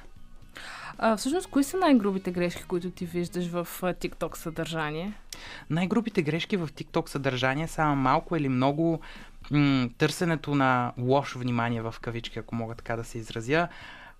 А, 0.97 1.17
всъщност, 1.17 1.47
кои 1.47 1.63
са 1.63 1.77
най-грубите 1.77 2.31
грешки, 2.31 2.63
които 2.63 2.91
ти 2.91 3.05
виждаш 3.05 3.47
в 3.47 3.67
TikTok 3.81 4.37
съдържание? 4.37 5.13
Най-грубите 5.69 6.21
грешки 6.21 6.57
в 6.57 6.67
TikTok 6.67 7.09
съдържание 7.09 7.67
са 7.67 7.85
малко 7.85 8.35
или 8.35 8.49
много 8.49 8.99
м- 9.51 9.89
търсенето 9.97 10.55
на 10.55 10.93
лошо 10.97 11.39
внимание 11.39 11.81
в 11.81 11.95
кавички, 12.01 12.39
ако 12.39 12.55
мога 12.55 12.75
така 12.75 12.95
да 12.95 13.03
се 13.03 13.17
изразя. 13.17 13.67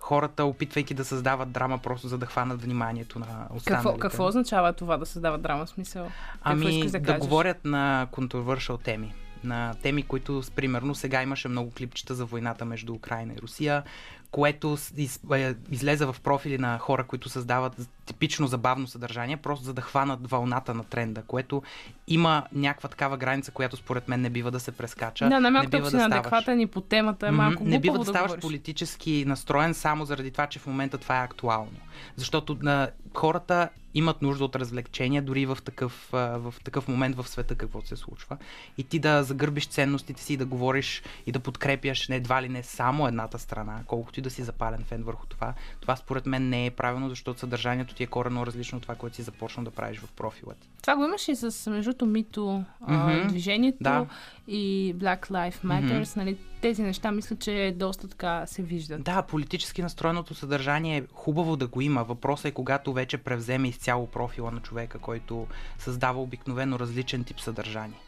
Хората, 0.06 0.44
опитвайки 0.44 0.94
да 0.94 1.04
създават 1.04 1.52
драма, 1.52 1.78
просто 1.78 2.08
за 2.08 2.18
да 2.18 2.26
хванат 2.26 2.62
вниманието 2.62 3.18
на 3.18 3.46
останалите. 3.54 3.64
Какво, 3.64 3.98
какво 3.98 4.26
означава 4.26 4.72
това 4.72 4.96
да 4.96 5.06
създава 5.06 5.38
драма? 5.38 5.66
Смисъл? 5.66 6.04
Какво 6.04 6.50
Ами 6.50 6.90
да, 6.90 7.00
да, 7.00 7.18
говорят 7.18 7.64
на 7.64 8.08
controversial 8.12 8.84
теми. 8.84 9.14
На 9.44 9.74
теми, 9.82 10.02
които, 10.02 10.42
примерно, 10.56 10.94
сега 10.94 11.22
имаше 11.22 11.48
много 11.48 11.70
клипчета 11.70 12.14
за 12.14 12.24
войната 12.24 12.64
между 12.64 12.94
Украина 12.94 13.32
и 13.32 13.42
Русия, 13.42 13.82
което 14.30 14.76
из, 14.96 15.20
е, 15.34 15.54
излезе 15.70 16.06
в 16.06 16.16
профили 16.22 16.58
на 16.58 16.78
хора, 16.78 17.04
които 17.04 17.28
създават 17.28 17.88
типично 18.06 18.46
забавно 18.46 18.86
съдържание, 18.86 19.36
просто 19.36 19.64
за 19.64 19.74
да 19.74 19.82
хванат 19.82 20.30
вълната 20.30 20.74
на 20.74 20.84
тренда, 20.84 21.22
което 21.22 21.62
има 22.06 22.44
някаква 22.52 22.88
такава 22.88 23.16
граница, 23.16 23.50
която 23.50 23.76
според 23.76 24.08
мен 24.08 24.20
не 24.20 24.30
бива 24.30 24.50
да 24.50 24.60
се 24.60 24.72
прескача. 24.72 25.24
Да, 25.24 25.30
не 25.30 25.40
най-малко 25.40 25.70
бива 25.70 25.90
си 25.90 25.96
ставаш- 25.96 26.08
неадекватен 26.08 26.60
и 26.60 26.66
по 26.66 26.80
темата 26.80 27.26
е 27.26 27.30
малко 27.30 27.64
Не 27.64 27.80
бива 27.80 27.94
глупаво 27.94 28.04
да 28.04 28.18
ставаш 28.18 28.30
говориш. 28.30 28.42
политически 28.42 29.24
настроен 29.26 29.74
само 29.74 30.04
заради 30.04 30.30
това, 30.30 30.46
че 30.46 30.58
в 30.58 30.66
момента 30.66 30.98
това 30.98 31.20
е 31.20 31.24
актуално. 31.24 31.76
Защото 32.16 32.56
на 32.62 32.90
хората 33.14 33.68
имат 33.94 34.22
нужда 34.22 34.44
от 34.44 34.56
развлечения, 34.56 35.22
дори 35.22 35.46
в 35.46 35.58
такъв, 35.64 36.08
в 36.12 36.54
такъв 36.64 36.88
момент 36.88 37.16
в 37.16 37.28
света, 37.28 37.54
какво 37.54 37.82
се 37.82 37.96
случва. 37.96 38.36
И 38.78 38.84
ти 38.84 38.98
да 38.98 39.22
загърбиш 39.22 39.66
ценностите 39.66 40.22
си, 40.22 40.36
да 40.36 40.46
говориш 40.46 41.02
и 41.26 41.32
да 41.32 41.40
подкрепяш 41.40 42.08
не 42.08 42.16
едва 42.16 42.42
ли 42.42 42.48
не 42.48 42.62
само 42.62 43.08
едната 43.08 43.38
страна, 43.38 43.80
колкото 43.86 44.15
и 44.18 44.22
да 44.22 44.30
си 44.30 44.42
запален 44.42 44.84
фен 44.84 45.02
върху 45.02 45.26
това. 45.26 45.54
Това 45.80 45.96
според 45.96 46.26
мен 46.26 46.48
не 46.48 46.66
е 46.66 46.70
правилно, 46.70 47.08
защото 47.08 47.40
съдържанието 47.40 47.94
ти 47.94 48.02
е 48.02 48.06
корено 48.06 48.46
различно 48.46 48.76
от 48.76 48.82
това, 48.82 48.94
което 48.94 49.16
си 49.16 49.22
започнал 49.22 49.64
да 49.64 49.70
правиш 49.70 49.98
в 49.98 50.12
профила 50.12 50.54
ти. 50.54 50.68
Това 50.82 50.96
го 50.96 51.04
имаш 51.04 51.28
и 51.28 51.36
с 51.36 51.70
между 51.70 51.90
другото, 51.90 52.06
мито 52.06 52.64
Мгм. 52.88 53.28
движението 53.28 53.76
Да. 53.80 54.06
и 54.48 54.94
Black 54.98 55.30
Lives 55.30 55.64
Matters. 55.64 56.16
Нали, 56.16 56.36
тези 56.60 56.82
неща 56.82 57.12
мисля, 57.12 57.36
че 57.36 57.74
доста 57.76 58.08
така 58.08 58.46
се 58.46 58.62
виждат. 58.62 59.02
Да, 59.02 59.22
политически 59.22 59.82
настроеното 59.82 60.34
съдържание 60.34 60.96
е 60.96 61.04
хубаво 61.12 61.56
да 61.56 61.66
го 61.66 61.80
има. 61.80 62.04
Въпросът 62.04 62.44
е 62.44 62.50
когато 62.50 62.92
вече 62.92 63.18
превземе 63.18 63.68
изцяло 63.68 64.06
профила 64.06 64.50
на 64.50 64.60
човека, 64.60 64.98
който 64.98 65.46
създава 65.78 66.22
обикновено 66.22 66.78
различен 66.78 67.24
тип 67.24 67.40
съдържание. 67.40 67.98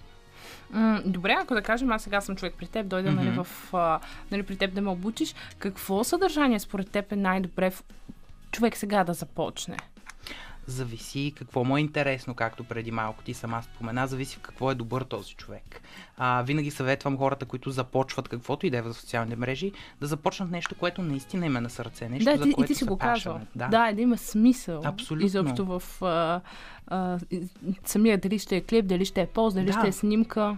М, 0.70 1.02
добре, 1.04 1.36
ако 1.40 1.54
да 1.54 1.62
кажем, 1.62 1.92
аз 1.92 2.02
сега 2.02 2.20
съм 2.20 2.36
човек 2.36 2.54
при 2.58 2.66
теб, 2.66 2.86
дойда 2.86 3.12
нали, 3.12 3.28
Мгм. 3.30 3.42
в, 3.42 3.74
а, 3.74 4.00
нали, 4.30 4.42
при 4.42 4.56
теб 4.56 4.74
да 4.74 4.80
ме 4.80 4.90
обучиш. 4.90 5.34
Какво 5.58 6.04
съдържание 6.04 6.60
според 6.60 6.90
теб 6.90 7.12
е 7.12 7.16
най-добре 7.16 7.70
в... 7.70 7.84
човек 8.50 8.76
сега 8.76 9.04
да 9.04 9.12
започне? 9.14 9.76
Зависи 10.68 11.32
какво 11.36 11.64
му 11.64 11.76
е 11.76 11.80
интересно, 11.80 12.34
както 12.34 12.64
преди 12.64 12.90
малко 12.90 13.22
ти 13.22 13.34
сама 13.34 13.62
спомена, 13.62 14.06
зависи 14.06 14.36
в 14.36 14.40
какво 14.40 14.70
е 14.70 14.74
добър 14.74 15.02
този 15.02 15.34
човек. 15.34 15.80
А, 16.16 16.42
винаги 16.42 16.70
съветвам 16.70 17.18
хората, 17.18 17.46
които 17.46 17.70
започват 17.70 18.28
каквото 18.28 18.66
и 18.66 18.70
да 18.70 18.76
е 18.76 18.82
в 18.82 18.94
социалните 18.94 19.36
мрежи, 19.36 19.72
да 20.00 20.06
започнат 20.06 20.50
нещо, 20.50 20.74
което 20.74 21.02
наистина 21.02 21.46
им 21.46 21.56
е 21.56 21.60
на 21.60 21.70
сърце, 21.70 22.08
нещо, 22.08 22.24
да, 22.30 22.36
за 22.36 22.42
ти, 22.42 22.50
и 22.50 22.52
което 22.52 22.68
ти 22.68 22.74
си 22.74 22.84
го 22.84 22.98
passionate. 22.98 23.46
Да. 23.54 23.68
Да. 23.68 23.92
да, 23.92 24.02
има 24.02 24.18
смисъл. 24.18 24.82
Абсолютно. 24.84 25.26
Изобщо 25.26 25.64
в 25.64 26.02
а, 26.02 26.40
а, 26.86 27.18
и- 27.30 27.48
самия 27.84 28.18
дали 28.18 28.38
ще 28.38 28.56
е 28.56 28.60
клип, 28.60 28.86
дали 28.86 29.04
ще 29.04 29.20
е 29.20 29.26
пост, 29.26 29.56
дали 29.56 29.66
Да. 29.66 29.72
ще 29.72 29.88
е 29.88 29.92
снимка. 29.92 30.56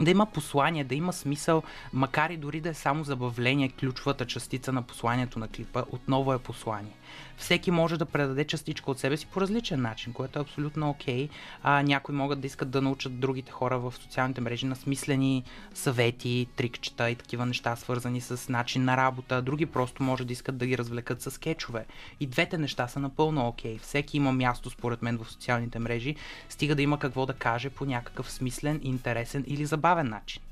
да 0.00 0.10
има 0.10 0.26
послание, 0.26 0.84
да 0.84 0.94
има 0.94 1.12
смисъл, 1.12 1.62
макар 1.92 2.30
и 2.30 2.36
дори 2.36 2.60
да 2.60 2.68
е 2.68 2.74
само 2.74 3.04
забавление, 3.04 3.68
ключовата 3.68 4.26
частица 4.26 4.72
на 4.72 4.82
посланието 4.82 5.38
на 5.38 5.48
клипа, 5.48 5.82
отново 5.90 6.32
е 6.32 6.38
послание. 6.38 6.92
Всеки 7.36 7.70
може 7.70 7.96
да 7.96 8.06
предаде 8.06 8.44
частичка 8.44 8.90
от 8.90 8.98
себе 8.98 9.16
си 9.16 9.26
по 9.26 9.40
различен 9.40 9.82
начин, 9.82 10.12
което 10.12 10.38
е 10.38 10.42
абсолютно 10.42 10.90
окей. 10.90 11.28
А, 11.62 11.82
някои 11.82 12.14
могат 12.14 12.40
да 12.40 12.46
искат 12.46 12.70
да 12.70 12.82
научат 12.82 13.20
другите 13.20 13.52
хора 13.52 13.78
в 13.78 13.94
социалните 13.94 14.40
мрежи 14.40 14.66
на 14.66 14.76
смислени 14.76 15.44
съвети, 15.74 16.46
трикчета 16.56 17.10
и 17.10 17.14
такива 17.14 17.46
неща, 17.46 17.76
свързани 17.76 18.20
с 18.20 18.48
начин 18.48 18.84
на 18.84 18.96
работа. 18.96 19.42
Други 19.42 19.66
просто 19.66 20.02
може 20.02 20.24
да 20.24 20.32
искат 20.32 20.56
да 20.56 20.66
ги 20.66 20.78
развлекат 20.78 21.22
с 21.22 21.30
скетчове. 21.30 21.84
И 22.20 22.26
двете 22.26 22.58
неща 22.58 22.88
са 22.88 23.00
напълно 23.00 23.48
окей. 23.48 23.78
Всеки 23.78 24.16
има 24.16 24.32
място, 24.32 24.70
според 24.70 25.02
мен, 25.02 25.18
в 25.18 25.30
социалните 25.30 25.78
мрежи, 25.78 26.16
стига 26.48 26.74
да 26.74 26.82
има 26.82 26.98
какво 26.98 27.26
да 27.26 27.32
каже 27.32 27.70
по 27.70 27.84
някакъв 27.84 28.30
смислен, 28.30 28.80
интересен 28.82 29.44
или 29.46 29.66
забавен 29.66 30.08
начин. 30.08 30.42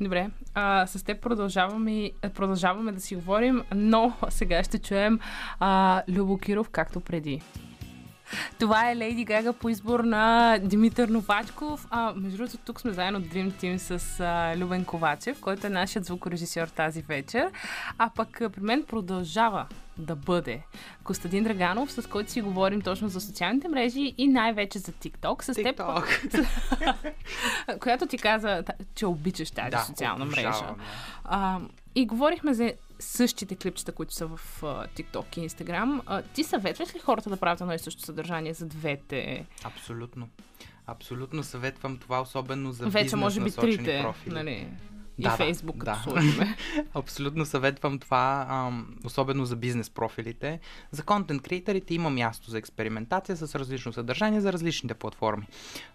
Добре, 0.00 0.30
а, 0.54 0.86
с 0.86 1.04
теб 1.04 1.20
продължаваме, 1.20 2.10
продължаваме 2.34 2.92
да 2.92 3.00
си 3.00 3.14
говорим, 3.14 3.62
но 3.74 4.12
сега 4.28 4.64
ще 4.64 4.78
чуем 4.78 5.18
а, 5.60 6.02
Любо 6.08 6.38
Киров, 6.38 6.70
както 6.70 7.00
преди. 7.00 7.40
Това 8.58 8.90
е 8.90 8.96
Лейди 8.96 9.24
Гага 9.24 9.52
по 9.52 9.68
избор 9.68 10.00
на 10.00 10.58
Димитър 10.62 11.08
Новачков. 11.08 11.86
А, 11.90 12.12
между 12.16 12.36
другото, 12.36 12.56
тук 12.56 12.80
сме 12.80 12.92
заедно 12.92 13.18
от 13.18 13.24
Dream 13.24 13.52
Team 13.52 13.76
с 13.76 14.20
а, 14.20 14.56
Любен 14.56 14.84
Ковачев, 14.84 15.40
който 15.40 15.66
е 15.66 15.70
нашият 15.70 16.04
звукорежисьор 16.04 16.66
тази 16.66 17.02
вечер. 17.02 17.50
А 17.98 18.10
пък 18.16 18.42
при 18.52 18.60
мен 18.60 18.84
продължава 18.88 19.66
да 19.98 20.16
бъде 20.16 20.62
Костадин 21.04 21.44
Драганов, 21.44 21.92
с 21.92 22.08
който 22.08 22.30
си 22.30 22.40
говорим 22.40 22.80
точно 22.80 23.08
за 23.08 23.20
социалните 23.20 23.68
мрежи 23.68 24.14
и 24.18 24.28
най-вече 24.28 24.78
за 24.78 24.92
TikTok. 24.92 25.42
С 25.42 25.54
теб, 25.54 25.80
която 27.80 28.06
ти 28.06 28.18
каза, 28.18 28.64
че 28.94 29.06
обичаш 29.06 29.50
тази 29.50 29.70
Да, 29.70 29.78
социална 29.78 30.24
мрежа. 30.24 30.74
А, 31.24 31.58
и 31.94 32.06
говорихме 32.06 32.54
за 32.54 32.72
същите 32.98 33.56
клипчета, 33.56 33.92
които 33.92 34.14
са 34.14 34.26
в 34.26 34.40
а, 34.62 34.86
TikTok 34.86 35.38
и 35.38 35.48
Instagram. 35.48 36.00
А, 36.06 36.22
ти 36.22 36.44
съветваш 36.44 36.94
ли 36.94 36.98
хората 36.98 37.30
да 37.30 37.36
правят 37.36 37.60
едно 37.60 37.72
и 37.74 37.78
също 37.78 38.02
съдържание 38.02 38.54
за 38.54 38.66
двете? 38.66 39.46
Абсолютно. 39.64 40.28
Абсолютно 40.86 41.42
съветвам 41.42 41.98
това, 41.98 42.20
особено 42.20 42.72
за 42.72 42.88
Вече 42.88 43.16
може 43.16 43.40
би 43.40 43.50
трите, 43.50 44.00
профили. 44.02 44.34
нали? 44.34 44.68
И 45.18 45.22
Да, 45.22 45.30
да, 45.30 45.36
Фейсбук, 45.36 45.78
като 45.78 45.92
да. 45.92 46.00
сложиме. 46.02 46.56
Абсолютно 46.94 47.44
съветвам 47.44 47.98
това, 47.98 48.46
ам, 48.48 48.96
особено 49.04 49.44
за 49.44 49.56
бизнес 49.56 49.90
профилите. 49.90 50.60
За 50.90 51.02
контент 51.02 51.42
креаторите 51.42 51.94
има 51.94 52.10
място 52.10 52.50
за 52.50 52.58
експериментация 52.58 53.36
с 53.36 53.54
различно 53.54 53.92
съдържание 53.92 54.40
за 54.40 54.52
различните 54.52 54.94
платформи. 54.94 55.46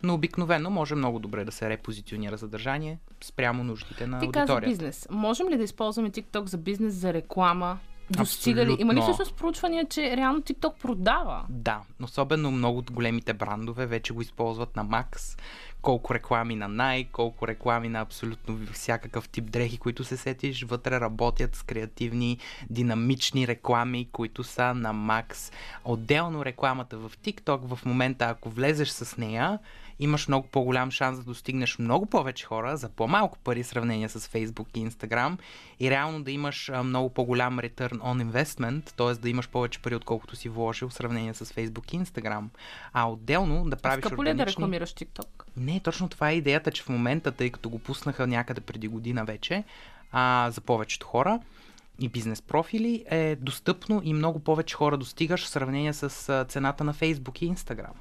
Но 0.04 0.14
обикновено 0.14 0.70
може 0.70 0.96
много 0.96 1.20
добре 1.20 1.46
да 1.46 1.52
се 1.52 1.70
репозиционира 1.70 2.38
съдържание 2.38 3.00
спрямо 3.24 3.64
нуждите 3.64 4.08
на 4.08 4.20
Ти 4.20 4.28
каза 4.28 4.40
аудиторията. 4.42 4.70
бизнес. 4.70 5.08
Можем 5.12 5.50
ли 5.50 5.58
да 5.58 5.64
използваме 5.64 6.10
TikTok 6.10 6.46
за 6.46 6.58
бизнес, 6.58 6.94
за 6.94 7.14
реклама? 7.14 7.78
Достига 8.10 8.66
ли? 8.66 8.76
Има 8.80 8.94
ли 8.94 9.02
всъщност 9.02 9.36
проучвания, 9.36 9.86
че 9.86 10.18
реално 10.18 10.42
TikTok 10.42 10.74
продава? 10.74 11.46
Да, 11.50 11.82
особено 12.04 12.52
много 12.52 12.78
от 12.80 12.92
големите 12.92 13.34
брандове 13.34 13.86
вече 13.86 14.14
го 14.14 14.22
използват 14.22 14.76
на 14.76 14.84
Макс. 14.84 15.38
Колко 15.82 16.14
реклами 16.14 16.56
на 16.56 16.70
Nike, 16.70 17.12
колко 17.12 17.48
реклами 17.48 17.90
на 17.90 18.02
абсолютно 18.02 18.60
всякакъв 18.74 19.30
тип 19.30 19.52
дрехи, 19.52 19.78
които 19.78 20.04
се 20.04 20.18
сетиш, 20.18 20.64
вътре 20.64 21.00
работят 21.00 21.56
с 21.56 21.64
креативни, 21.64 22.38
динамични 22.70 23.48
реклами, 23.48 24.08
които 24.12 24.44
са 24.44 24.74
на 24.74 24.94
Макс. 24.94 25.52
Отделно 25.86 26.46
рекламата 26.46 26.98
в 26.98 27.12
TikTok, 27.18 27.76
в 27.76 27.86
момента 27.86 28.26
ако 28.26 28.50
влезеш 28.50 28.90
с 28.90 29.18
нея, 29.18 29.60
имаш 30.00 30.28
много 30.28 30.48
по-голям 30.48 30.92
шанс 30.92 31.18
да 31.18 31.24
достигнеш 31.24 31.80
много 31.80 32.06
повече 32.06 32.46
хора 32.46 32.78
за 32.78 32.90
по-малко 32.90 33.38
пари 33.38 33.64
в 33.64 33.68
сравнение 33.68 34.10
с 34.10 34.20
Facebook 34.20 34.78
и 34.78 34.90
Instagram 34.90 35.38
и 35.80 35.90
реално 35.90 36.24
да 36.24 36.32
имаш 36.32 36.72
много 36.84 37.10
по-голям 37.10 37.60
return 37.60 38.00
on 38.00 38.32
investment, 38.32 38.92
т.е. 38.92 39.14
да 39.22 39.30
имаш 39.30 39.50
повече 39.50 39.80
пари, 39.80 39.96
отколкото 39.96 40.36
си 40.36 40.50
вложил 40.50 40.90
в 40.90 40.94
сравнение 40.94 41.34
с 41.34 41.46
Facebook 41.46 41.94
и 41.94 42.00
Instagram. 42.00 42.46
А 42.94 43.10
отделно 43.10 43.70
да 43.70 43.76
правиш 43.76 44.06
Скъпо 44.06 44.24
ли 44.24 44.30
е 44.30 44.34
да 44.34 44.36
органични... 44.36 44.62
рекламираш 44.62 44.94
TikTok? 44.94 45.28
Не, 45.58 45.80
точно 45.80 46.10
това 46.10 46.30
е 46.30 46.36
идеята, 46.36 46.72
че 46.72 46.84
в 46.84 46.90
момента, 46.90 47.32
тъй 47.32 47.50
като 47.50 47.70
го 47.70 47.80
пуснаха 47.80 48.28
някъде 48.28 48.62
преди 48.62 48.88
година 48.88 49.26
вече, 49.26 49.64
а, 50.12 50.50
за 50.52 50.62
повечето 50.62 51.08
хора 51.08 51.40
и 52.00 52.10
бизнес 52.10 52.42
профили, 52.42 53.06
е 53.10 53.36
достъпно 53.36 54.02
и 54.04 54.14
много 54.14 54.40
повече 54.40 54.76
хора 54.76 54.98
достигаш 54.98 55.46
в 55.46 55.50
сравнение 55.50 55.94
с 55.94 56.46
цената 56.50 56.84
на 56.84 56.94
Facebook 56.94 57.44
и 57.44 57.56
Instagram. 57.56 57.94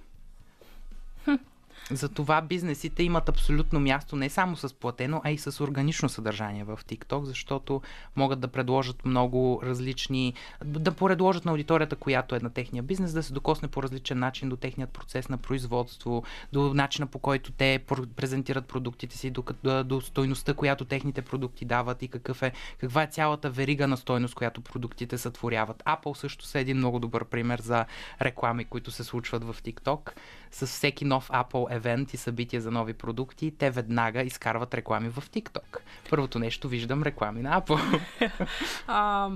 Затова 1.90 2.42
бизнесите 2.42 3.02
имат 3.02 3.28
абсолютно 3.28 3.80
място 3.80 4.16
не 4.16 4.28
само 4.28 4.56
с 4.56 4.74
платено, 4.74 5.20
а 5.24 5.30
и 5.30 5.38
с 5.38 5.64
органично 5.64 6.08
съдържание 6.08 6.64
в 6.64 6.80
TikTok, 6.88 7.24
защото 7.24 7.82
могат 8.16 8.40
да 8.40 8.48
предложат 8.48 9.04
много 9.04 9.60
различни, 9.64 10.34
да 10.64 10.92
предложат 10.92 11.44
на 11.44 11.50
аудиторията, 11.50 11.96
която 11.96 12.34
е 12.34 12.40
на 12.40 12.50
техния 12.50 12.82
бизнес, 12.82 13.12
да 13.12 13.22
се 13.22 13.32
докосне 13.32 13.68
по 13.68 13.82
различен 13.82 14.18
начин 14.18 14.48
до 14.48 14.56
техният 14.56 14.90
процес 14.90 15.28
на 15.28 15.38
производство, 15.38 16.22
до 16.52 16.74
начина 16.74 17.06
по 17.06 17.18
който 17.18 17.52
те 17.52 17.80
пр- 17.86 18.06
презентират 18.06 18.66
продуктите 18.66 19.18
си, 19.18 19.30
до, 19.30 19.44
до 19.84 20.00
стойността, 20.00 20.54
която 20.54 20.84
техните 20.84 21.22
продукти 21.22 21.64
дават 21.64 22.02
и 22.02 22.08
какъв 22.08 22.42
е, 22.42 22.52
каква 22.78 23.02
е 23.02 23.06
цялата 23.06 23.50
верига 23.50 23.88
на 23.88 23.96
стойност, 23.96 24.34
която 24.34 24.60
продуктите 24.60 25.18
сътворяват. 25.18 25.82
Apple 25.86 26.16
също 26.16 26.44
са 26.44 26.58
един 26.58 26.76
много 26.76 26.98
добър 26.98 27.24
пример 27.24 27.60
за 27.60 27.84
реклами, 28.22 28.64
които 28.64 28.90
се 28.90 29.04
случват 29.04 29.44
в 29.44 29.56
TikTok. 29.62 30.10
С 30.50 30.66
всеки 30.66 31.04
нов 31.04 31.28
Apple 31.28 31.76
евент 31.76 32.14
и 32.14 32.16
събития 32.16 32.60
за 32.60 32.70
нови 32.70 32.94
продукти, 32.94 33.54
те 33.58 33.70
веднага 33.70 34.22
изкарват 34.22 34.74
реклами 34.74 35.08
в 35.08 35.24
TikTok. 35.30 35.78
Първото 36.10 36.38
нещо 36.38 36.68
виждам 36.68 37.02
реклами 37.02 37.42
на 37.42 37.60
Apple. 37.60 38.00
А, 38.86 39.30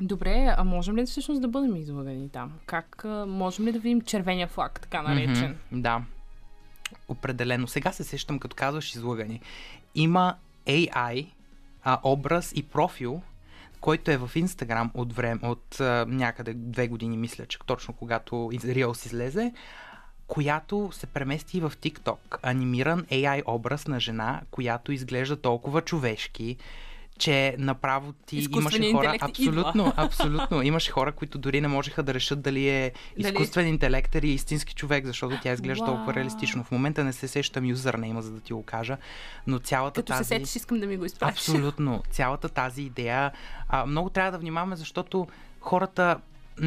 Добре, 0.00 0.54
а 0.58 0.64
можем 0.64 0.96
ли 0.96 1.06
всъщност 1.06 1.42
да 1.42 1.48
бъдем 1.48 1.76
излагани 1.76 2.28
там? 2.28 2.52
Как 2.66 3.04
можем 3.26 3.66
ли 3.66 3.72
да 3.72 3.78
видим 3.78 4.00
червения 4.00 4.48
флаг, 4.48 4.80
така 4.80 5.02
наречен? 5.02 5.56
Мгм, 5.70 5.82
да. 5.82 6.02
Определено. 7.08 7.68
Сега 7.68 7.92
се 7.92 8.04
сещам, 8.04 8.38
като 8.38 8.56
казваш 8.56 8.94
излъгани. 8.94 9.40
Има 9.94 10.34
AI, 10.66 11.26
а, 11.82 12.00
образ 12.04 12.52
и 12.56 12.62
профил, 12.62 13.22
който 13.80 14.10
е 14.10 14.16
в 14.16 14.30
Инстаграм 14.34 14.90
от 14.94 15.12
време, 15.12 15.40
от 15.42 15.80
а, 15.80 16.06
някъде 16.08 16.54
две 16.54 16.88
години, 16.88 17.16
мисля, 17.16 17.46
че 17.46 17.58
точно 17.66 17.94
когато 17.94 18.34
Reels 18.34 19.06
излезе, 19.06 19.52
която 20.28 20.90
се 20.92 21.06
премести 21.06 21.60
в 21.60 21.72
TikTok. 21.82 22.38
Анимиран 22.42 23.04
AI 23.04 23.42
образ 23.46 23.86
на 23.86 24.00
жена, 24.00 24.40
която 24.50 24.92
изглежда 24.92 25.36
толкова 25.36 25.80
човешки, 25.80 26.56
че 27.18 27.56
направо 27.58 28.12
ти 28.12 28.48
имаше 28.52 28.76
хора... 28.78 28.86
интелект 28.86 29.38
идва. 29.38 29.60
Абсолютно, 29.60 29.92
абсолютно. 29.96 30.62
Имаше 30.62 30.90
хора, 30.90 31.12
които 31.12 31.38
дори 31.38 31.60
не 31.60 31.68
можеха 31.68 32.02
да 32.02 32.14
решат 32.14 32.40
дали 32.40 32.68
е 32.68 32.92
Дали- 33.18 33.32
изкуствен 33.32 33.66
интелект 33.66 34.14
или 34.14 34.30
истински 34.30 34.74
човек, 34.74 35.06
защото 35.06 35.38
тя 35.42 35.52
изглежда 35.52 35.84
толкова 35.84 36.06
Вау. 36.06 36.14
реалистично. 36.14 36.64
В 36.64 36.70
момента 36.70 37.04
не 37.04 37.12
се 37.12 37.28
сещам 37.28 37.64
юзърнейма, 37.66 38.22
за 38.22 38.30
да 38.30 38.40
ти 38.40 38.52
го 38.52 38.62
кажа, 38.62 38.96
но 39.46 39.58
цялата 39.58 40.00
Като 40.00 40.12
тази... 40.12 40.24
се 40.24 40.28
сетиш, 40.28 40.56
искам 40.56 40.80
да 40.80 40.86
ми 40.86 40.96
го 40.96 41.04
изпратиш. 41.04 41.48
Абсолютно. 41.48 42.02
Цялата 42.10 42.48
тази 42.48 42.82
идея. 42.82 43.32
А, 43.68 43.86
много 43.86 44.10
трябва 44.10 44.32
да 44.32 44.38
внимаваме, 44.38 44.76
защото 44.76 45.28
хората 45.60 46.16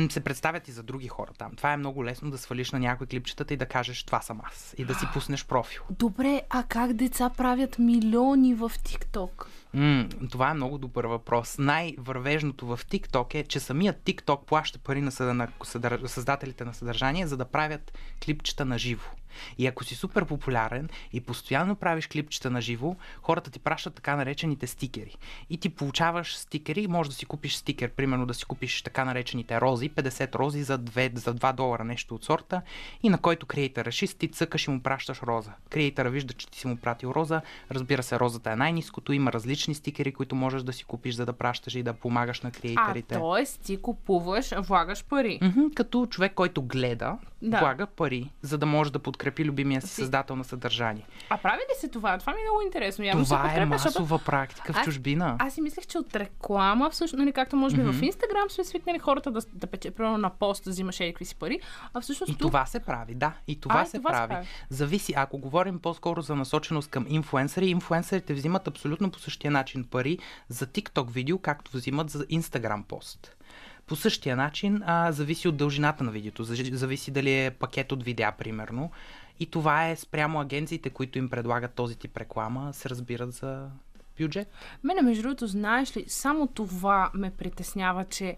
се 0.10 0.19
представят 0.19 0.67
и 0.67 0.71
за 0.71 0.83
други 0.83 1.07
хора 1.07 1.31
там. 1.38 1.51
Това 1.55 1.74
е 1.74 1.77
много 1.77 2.05
лесно 2.05 2.31
да 2.31 2.38
свалиш 2.38 2.71
на 2.71 2.79
някои 2.79 3.07
клипчетата 3.07 3.53
и 3.53 3.57
да 3.57 3.65
кажеш 3.65 4.03
това 4.03 4.21
съм 4.21 4.41
аз. 4.43 4.75
И 4.77 4.86
да 4.86 4.95
си 4.95 5.05
пуснеш 5.13 5.45
профил. 5.45 5.81
Добре, 5.89 6.41
а 6.50 6.63
как 6.63 6.93
деца 6.93 7.29
правят 7.38 7.79
милиони 7.79 8.53
в 8.53 8.69
TikTok? 8.69 9.45
М, 9.74 10.10
това 10.31 10.50
е 10.50 10.53
много 10.53 10.77
добър 10.77 11.05
въпрос. 11.05 11.57
Най-вървежното 11.57 12.65
в 12.65 12.79
TikTok 12.86 13.36
е, 13.36 13.43
че 13.43 13.60
самият 13.60 14.03
TikTok 14.05 14.45
плаща 14.45 14.79
пари 14.79 15.01
на, 15.01 15.12
съда, 15.12 15.33
на 15.33 15.48
съдър... 15.63 16.01
създателите 16.05 16.65
на 16.65 16.74
съдържание, 16.74 17.27
за 17.27 17.38
да 17.38 17.45
правят 17.45 17.98
клипчета 18.25 18.65
на 18.65 18.77
живо. 18.77 19.10
И 19.57 19.67
ако 19.67 19.83
си 19.83 19.95
супер 19.95 20.25
популярен 20.25 20.89
и 21.13 21.21
постоянно 21.21 21.75
правиш 21.75 22.07
клипчета 22.07 22.50
на 22.50 22.61
живо, 22.61 22.95
хората 23.21 23.51
ти 23.51 23.59
пращат 23.59 23.93
така 23.95 24.15
наречените 24.15 24.67
стикери. 24.67 25.15
И 25.50 25.57
ти 25.57 25.69
получаваш 25.69 26.35
стикери, 26.38 26.88
може 26.88 27.09
да 27.09 27.15
си 27.15 27.25
купиш 27.25 27.55
стикер, 27.55 27.89
примерно 27.89 28.25
да 28.25 28.33
си 28.33 28.45
купиш 28.45 28.81
така 28.81 29.05
наречените 29.05 29.61
рози, 29.61 29.89
50 29.89 30.35
рози 30.35 30.63
за 30.63 30.79
2, 30.79 31.17
за 31.17 31.35
2 31.35 31.53
долара, 31.53 31.83
нещо 31.83 32.15
от 32.15 32.23
сорта, 32.23 32.61
и 33.03 33.09
на 33.09 33.17
който 33.17 33.45
креатор 33.45 33.85
реши, 33.85 34.07
ти 34.17 34.27
цъкаш 34.27 34.67
и 34.67 34.71
му 34.71 34.81
пращаш 34.81 35.21
роза. 35.23 35.51
Креатора 35.69 36.09
вижда, 36.09 36.33
че 36.33 36.47
ти 36.47 36.59
си 36.59 36.67
му 36.67 36.77
пратил 36.77 37.07
роза, 37.15 37.41
разбира 37.71 38.03
се, 38.03 38.19
розата 38.19 38.51
е 38.51 38.55
най-низкото, 38.55 39.13
има 39.13 39.33
различни 39.33 39.75
стикери, 39.75 40.11
които 40.11 40.35
можеш 40.35 40.63
да 40.63 40.73
си 40.73 40.83
купиш, 40.83 41.15
за 41.15 41.25
да 41.25 41.33
пращаш 41.33 41.75
и 41.75 41.83
да 41.83 41.93
помагаш 41.93 42.41
на 42.41 42.50
А, 42.50 42.51
креаторите. 42.51 43.15
т.е. 43.15 43.45
ти 43.63 43.81
купуваш, 43.81 44.51
влагаш 44.57 45.03
пари. 45.05 45.39
Мгм, 45.41 45.61
като 45.75 46.05
човек, 46.05 46.33
който 46.33 46.61
гледа, 46.61 47.17
Да. 47.41 47.59
влага 47.59 47.85
пари, 47.88 48.29
за 48.41 48.57
да 48.57 48.65
може 48.65 48.91
да 48.91 49.00
подкрепи 49.00 49.21
любимия 49.40 49.82
си 49.82 49.88
създател 49.88 50.36
на 50.36 50.44
съдържание. 50.44 51.08
А 51.30 51.38
прави 51.38 51.58
ли 51.58 51.80
се 51.80 51.88
това? 51.88 52.18
Това 52.18 52.34
ми 52.34 52.40
е 52.40 52.44
много 52.44 52.62
интересно. 52.62 53.06
Явно 53.06 53.24
Това 53.24 53.40
е 53.40 53.44
подкрепя, 53.44 53.72
защото 53.72 54.00
масова 54.01 54.20
практика 54.20 54.74
в 54.74 54.78
Аз- 54.78 54.86
чужбина. 54.86 55.36
Аз 55.40 55.54
си 55.54 55.62
мислех, 55.62 55.86
че 55.88 55.98
от 55.98 56.16
реклама, 56.16 56.90
всъщност, 56.90 57.20
нали, 57.20 57.32
както 57.32 57.56
може 57.56 57.75
би 57.75 57.82
в 57.84 58.04
Инстаграм 58.04 58.50
сме 58.50 58.63
свикнали 58.63 59.00
хората 59.00 59.32
да, 59.32 59.42
да 59.54 59.68
пече, 59.68 59.92
примерно 59.92 60.18
на 60.18 60.30
пост 60.30 60.63
да 60.63 60.70
взимаш 60.70 61.00
едикви 61.00 61.25
си 61.25 61.36
пари, 61.36 61.60
а 61.94 62.01
всъщност 62.01 62.30
И 62.32 62.36
тук... 62.36 62.42
това 62.42 62.66
се 62.66 62.80
прави, 62.80 63.16
да. 63.16 63.34
И 63.48 63.60
това 63.60 63.80
А, 63.80 63.86
се 63.86 63.98
това 63.98 64.10
се 64.10 64.18
прави. 64.18 64.30
прави. 64.30 64.48
Зависи, 64.70 65.13
ако 65.18 65.38
говорим 65.38 65.80
по-скоро 65.80 66.22
за 66.22 66.36
насоченост 66.36 66.90
към 66.90 67.06
инфуенсъри, 67.10 67.68
инфуенсърите 67.68 68.34
взимат 68.34 68.68
абсолютно 68.68 69.12
по 69.12 69.20
същия 69.20 69.51
начин 69.51 69.84
пари 69.84 70.18
за 70.48 70.68
TikTok 70.68 71.10
видео, 71.10 71.40
както 71.40 71.72
взимат 71.74 72.10
за 72.10 72.25
Instagram 72.25 72.84
пост. 72.84 73.36
По 73.91 73.95
същия 73.95 74.36
начин 74.36 74.83
а, 74.86 75.12
зависи 75.12 75.48
от 75.48 75.57
дължината 75.57 76.03
на 76.03 76.12
видеото, 76.12 76.43
зависи 76.43 77.12
дали 77.12 77.45
е 77.45 77.51
пакет 77.51 77.91
от 77.91 78.03
видеа, 78.03 78.31
примерно. 78.31 78.91
И 79.39 79.45
това 79.45 79.89
е 79.89 79.95
спрямо 79.95 80.39
агенциите, 80.39 80.89
които 80.89 81.17
им 81.17 81.29
предлагат 81.29 81.74
този 81.74 81.95
тип 81.95 82.17
реклама, 82.17 82.74
се 82.74 82.89
разбират 82.89 83.33
за 83.33 83.67
бюджет. 84.19 84.51
Мене, 84.83 85.01
между 85.01 85.21
другото, 85.24 85.48
знаеш 85.48 85.98
ли, 85.98 86.05
само 86.07 86.48
това 86.48 87.12
ме 87.13 87.31
притеснява, 87.31 88.05
че 88.05 88.38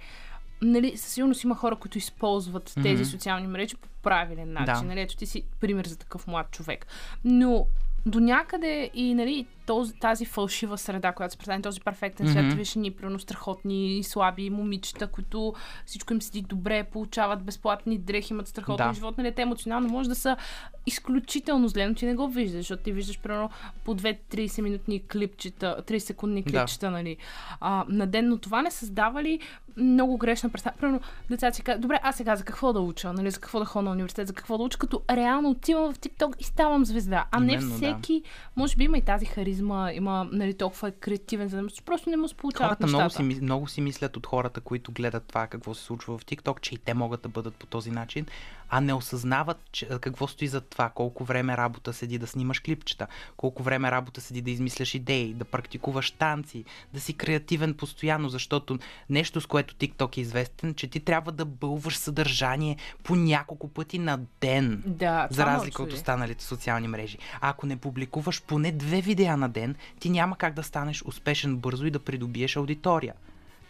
нали, 0.61 0.97
със 0.97 1.13
сигурност 1.13 1.43
има 1.43 1.55
хора, 1.55 1.75
които 1.75 1.97
използват 1.97 2.73
тези 2.83 3.05
социални 3.05 3.47
мрежи 3.47 3.75
по 3.75 3.87
правилен 4.03 4.53
начин. 4.53 4.73
Да. 4.73 4.83
Нали, 4.83 5.01
ето 5.01 5.15
ти 5.15 5.25
си 5.25 5.43
пример 5.59 5.85
за 5.85 5.97
такъв 5.97 6.27
млад 6.27 6.51
човек. 6.51 6.87
Но 7.23 7.65
до 8.05 8.19
някъде 8.19 8.91
и 8.93 9.13
нали, 9.13 9.45
този, 9.65 9.93
тази 9.93 10.25
фалшива 10.25 10.77
среда, 10.77 11.11
която 11.11 11.31
се 11.31 11.37
представя, 11.37 11.61
този 11.61 11.81
перфектен 11.81 12.27
свят, 12.27 12.45
Мгм. 12.45 12.55
виж 12.55 12.75
ни, 12.75 12.91
примерно, 12.91 13.19
страхотни 13.19 13.97
и 13.97 14.03
слаби 14.03 14.49
момичета, 14.49 15.07
които 15.07 15.53
всичко 15.85 16.13
им 16.13 16.21
седи 16.21 16.41
добре, 16.41 16.83
получават 16.83 17.43
безплатни 17.43 17.97
дрехи, 17.97 18.33
имат 18.33 18.47
страхотен 18.47 18.87
Да. 18.87 18.93
живот, 18.93 19.17
нали, 19.17 19.31
те 19.31 19.41
емоционално 19.41 19.89
може 19.89 20.09
да 20.09 20.15
са 20.15 20.37
изключително 20.85 21.67
зле, 21.67 21.87
но 21.87 21.95
ти 21.95 22.05
не 22.05 22.15
го 22.15 22.27
виждаш, 22.27 22.59
защото 22.59 22.83
ти 22.83 22.91
виждаш, 22.91 23.19
примерно, 23.19 23.49
по 23.83 23.95
2-30 23.95 24.61
минутни 24.61 25.07
клипчета, 25.07 25.77
30 25.87 25.97
секундни 25.97 26.41
Да. 26.43 26.51
клипчета, 26.51 26.91
нали, 26.91 27.17
а, 27.59 27.85
на 27.89 28.07
ден, 28.07 28.29
но 28.29 28.37
това 28.37 28.61
не 28.61 28.71
създава 28.71 29.23
ли 29.23 29.39
много 29.77 30.17
грешна 30.17 30.49
представа? 30.49 30.75
Примерно, 30.77 30.99
децата 31.29 31.55
си 31.55 31.61
казват, 31.63 31.81
добре, 31.81 31.99
аз 32.03 32.15
сега 32.15 32.35
за 32.35 32.43
какво 32.43 32.73
да 32.73 32.79
уча, 32.79 33.13
нали, 33.13 33.31
за 33.31 33.39
какво 33.39 33.59
да 33.59 33.65
ходя 33.65 33.83
на 33.83 33.91
университет, 33.91 34.27
за 34.27 34.33
какво 34.33 34.57
да 34.57 34.63
уча, 34.63 34.77
като 34.77 35.01
реално 35.11 35.49
отивам 35.49 35.93
в 35.93 35.99
TikTok 35.99 36.37
и 36.39 36.43
ставам 36.43 36.85
звезда, 36.85 37.25
а 37.31 37.39
не 37.39 37.53
Именно, 37.53 37.69
да. 37.69 37.75
всеки, 37.75 38.23
може 38.55 38.75
би 38.75 38.83
има 38.83 38.97
и 38.97 39.01
тази 39.01 39.25
харизма, 39.25 39.52
има, 39.93 40.29
нали, 40.31 40.53
толкова 40.53 40.91
креативен, 40.91 41.47
за 41.47 41.61
да 41.61 41.67
просто 41.85 42.09
не 42.09 42.17
му 42.17 42.27
се 42.27 42.35
получават 42.35 42.69
Хората 42.69 42.83
нещата. 42.83 43.23
много 43.23 43.33
си, 43.33 43.41
много 43.41 43.67
си 43.67 43.81
мислят 43.81 44.17
от 44.17 44.27
хората, 44.27 44.61
които 44.61 44.91
гледат 44.91 45.23
това 45.27 45.47
какво 45.47 45.73
се 45.73 45.83
случва 45.83 46.17
в 46.17 46.25
TikTok, 46.25 46.61
че 46.61 46.75
и 46.75 46.77
те 46.77 46.93
могат 46.93 47.21
да 47.21 47.29
бъдат 47.29 47.55
по 47.55 47.65
този 47.65 47.91
начин, 47.91 48.25
а 48.75 48.81
не 48.81 48.93
осъзнават 48.93 49.57
че, 49.71 49.87
какво 50.01 50.27
стои 50.27 50.47
за 50.47 50.61
това, 50.61 50.89
колко 50.89 51.23
време 51.23 51.57
работа 51.57 51.93
седи 51.93 52.17
да 52.17 52.27
снимаш 52.27 52.59
клипчета, 52.59 53.07
колко 53.37 53.63
време 53.63 53.91
работа 53.91 54.21
седи 54.21 54.41
да 54.41 54.51
измисляш 54.51 54.95
идеи, 54.95 55.33
да 55.33 55.45
практикуваш 55.45 56.11
танци, 56.11 56.65
да 56.93 56.99
си 56.99 57.13
креативен 57.13 57.73
постоянно, 57.73 58.29
защото 58.29 58.79
нещо, 59.09 59.41
с 59.41 59.45
което 59.45 59.75
TikTok 59.75 60.17
е 60.17 60.21
известен, 60.21 60.73
че 60.73 60.87
ти 60.87 60.99
трябва 60.99 61.31
да 61.31 61.45
бълваш 61.45 61.97
съдържание 61.97 62.77
по 63.03 63.15
няколко 63.15 63.67
пъти 63.67 63.99
на 63.99 64.19
ден. 64.41 64.83
Да, 64.85 65.27
За 65.31 65.45
разлика 65.45 65.81
от 65.81 65.87
очуди. 65.87 65.99
останалите 65.99 66.43
социални 66.43 66.87
мрежи. 66.87 67.17
А 67.41 67.49
ако 67.49 67.65
не 67.65 67.77
публикуваш 67.77 68.41
поне 68.41 68.71
две 68.71 69.01
видеа 69.01 69.37
на 69.37 69.49
ден, 69.49 69.75
ти 69.99 70.09
няма 70.09 70.37
как 70.37 70.53
да 70.53 70.63
станеш 70.63 71.03
успешен 71.05 71.57
бързо 71.57 71.85
и 71.85 71.91
да 71.91 71.99
придобиеш 71.99 72.55
аудитория. 72.55 73.13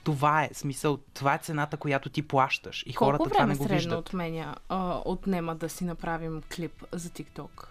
Това 0.03 0.43
е 0.43 0.49
смисъл, 0.53 0.97
това 1.13 1.33
е 1.35 1.37
цената, 1.37 1.77
която 1.77 2.09
ти 2.09 2.21
плащаш. 2.21 2.83
И 2.87 2.93
хората 2.93 3.17
Колко 3.17 3.29
това 3.29 3.39
време 3.43 3.53
не 3.53 3.57
го 3.57 3.63
средно 3.63 3.75
виждат. 3.75 3.99
отменя, 3.99 4.55
а, 4.69 5.01
отнема 5.05 5.55
да 5.55 5.69
си 5.69 5.85
направим 5.85 6.41
клип 6.55 6.83
за 6.91 7.09
TikTok? 7.09 7.65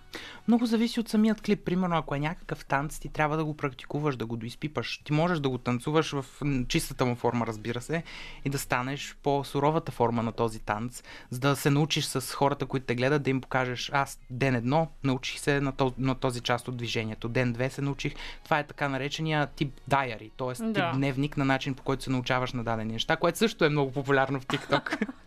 Много 0.49 0.67
зависи 0.67 1.01
от 1.01 1.09
самият 1.09 1.41
клип. 1.41 1.65
Примерно, 1.65 1.97
ако 1.97 2.15
е 2.15 2.19
някакъв 2.19 2.65
танц, 2.65 2.99
ти 2.99 3.09
трябва 3.09 3.37
да 3.37 3.45
го 3.45 3.57
практикуваш, 3.57 4.17
да 4.17 4.27
го 4.27 4.37
доизпипаш. 4.37 5.01
Ти 5.05 5.13
можеш 5.13 5.39
да 5.39 5.49
го 5.49 5.59
танцуваш 5.59 6.13
в 6.13 6.25
чистата 6.69 7.07
му 7.07 7.15
форма, 7.15 7.47
разбира 7.47 7.81
се, 7.81 8.03
и 8.45 8.51
да 8.51 8.59
станеш 8.59 9.17
по-суровата 9.23 9.93
форма 9.93 10.23
на 10.23 10.33
този 10.33 10.61
танц, 10.61 11.03
за 11.31 11.41
да 11.41 11.57
се 11.57 11.71
научиш 11.71 12.05
с 12.05 12.35
хората, 12.35 12.67
които 12.67 12.87
те 12.87 12.95
гледат, 12.95 13.23
да 13.23 13.31
им 13.31 13.41
покажеш, 13.41 13.91
аз 13.93 14.21
ден 14.31 14.55
едно 14.55 14.89
научих 15.05 15.41
се 15.41 15.61
на 15.61 15.73
този, 15.73 15.95
на 15.99 16.15
този 16.15 16.41
част 16.41 16.69
от 16.69 16.77
движението, 16.77 17.29
ден 17.29 17.53
две 17.53 17.71
се 17.71 17.83
научих. 17.83 18.15
Това 18.45 18.59
е 18.59 18.67
така 18.67 18.89
наречения 18.89 19.47
тип 19.47 19.81
diary, 19.91 20.31
т.е. 20.37 20.67
тип 20.67 20.75
Да. 20.75 20.93
дневник 20.95 21.37
на 21.37 21.45
начин, 21.45 21.75
по 21.75 21.83
който 21.83 22.05
се 22.05 22.11
научаваш 22.11 22.53
на 22.53 22.65
дадени 22.65 22.93
неща, 22.93 23.17
което 23.17 23.39
също 23.39 23.65
е 23.65 23.69
много 23.69 23.93
популярно 23.93 24.41
в 24.41 24.47
TikTok. 24.47 25.09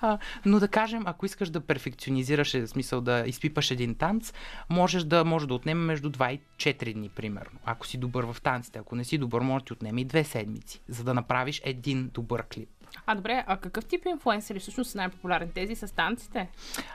А, 0.00 0.18
но 0.46 0.60
да 0.60 0.68
кажем, 0.68 1.02
ако 1.06 1.26
искаш 1.26 1.50
да 1.50 1.60
перфекционизираш, 1.60 2.54
е, 2.54 2.60
в 2.60 2.68
смисъл 2.68 3.00
да 3.00 3.24
изпипаш 3.26 3.70
един 3.70 3.94
танц, 3.94 4.17
можеш 4.70 5.04
да, 5.04 5.24
може 5.24 5.46
да 5.46 5.54
отнеме 5.54 5.84
между 5.84 6.10
2 6.10 6.30
и 6.32 6.40
4 6.56 6.94
дни, 6.94 7.08
примерно. 7.08 7.58
Ако 7.64 7.86
си 7.86 7.98
добър 7.98 8.24
в 8.24 8.36
танците, 8.42 8.78
ако 8.78 8.96
не 8.96 9.04
си 9.04 9.18
добър, 9.18 9.40
може 9.40 9.62
да 9.62 9.66
ти 9.66 9.72
отнеме 9.72 10.00
и 10.00 10.06
2 10.06 10.22
седмици, 10.22 10.80
за 10.88 11.04
да 11.04 11.14
направиш 11.14 11.62
един 11.64 12.10
добър 12.14 12.44
клип. 12.54 12.68
А, 13.06 13.14
добре, 13.14 13.44
а 13.46 13.56
какъв 13.56 13.84
тип 13.84 14.06
инфлуенсъри 14.06 14.58
всъщност 14.58 14.90
са 14.90 14.98
най-популярни? 14.98 15.52
Тези 15.52 15.74
с 15.74 15.94
танците? 15.94 16.48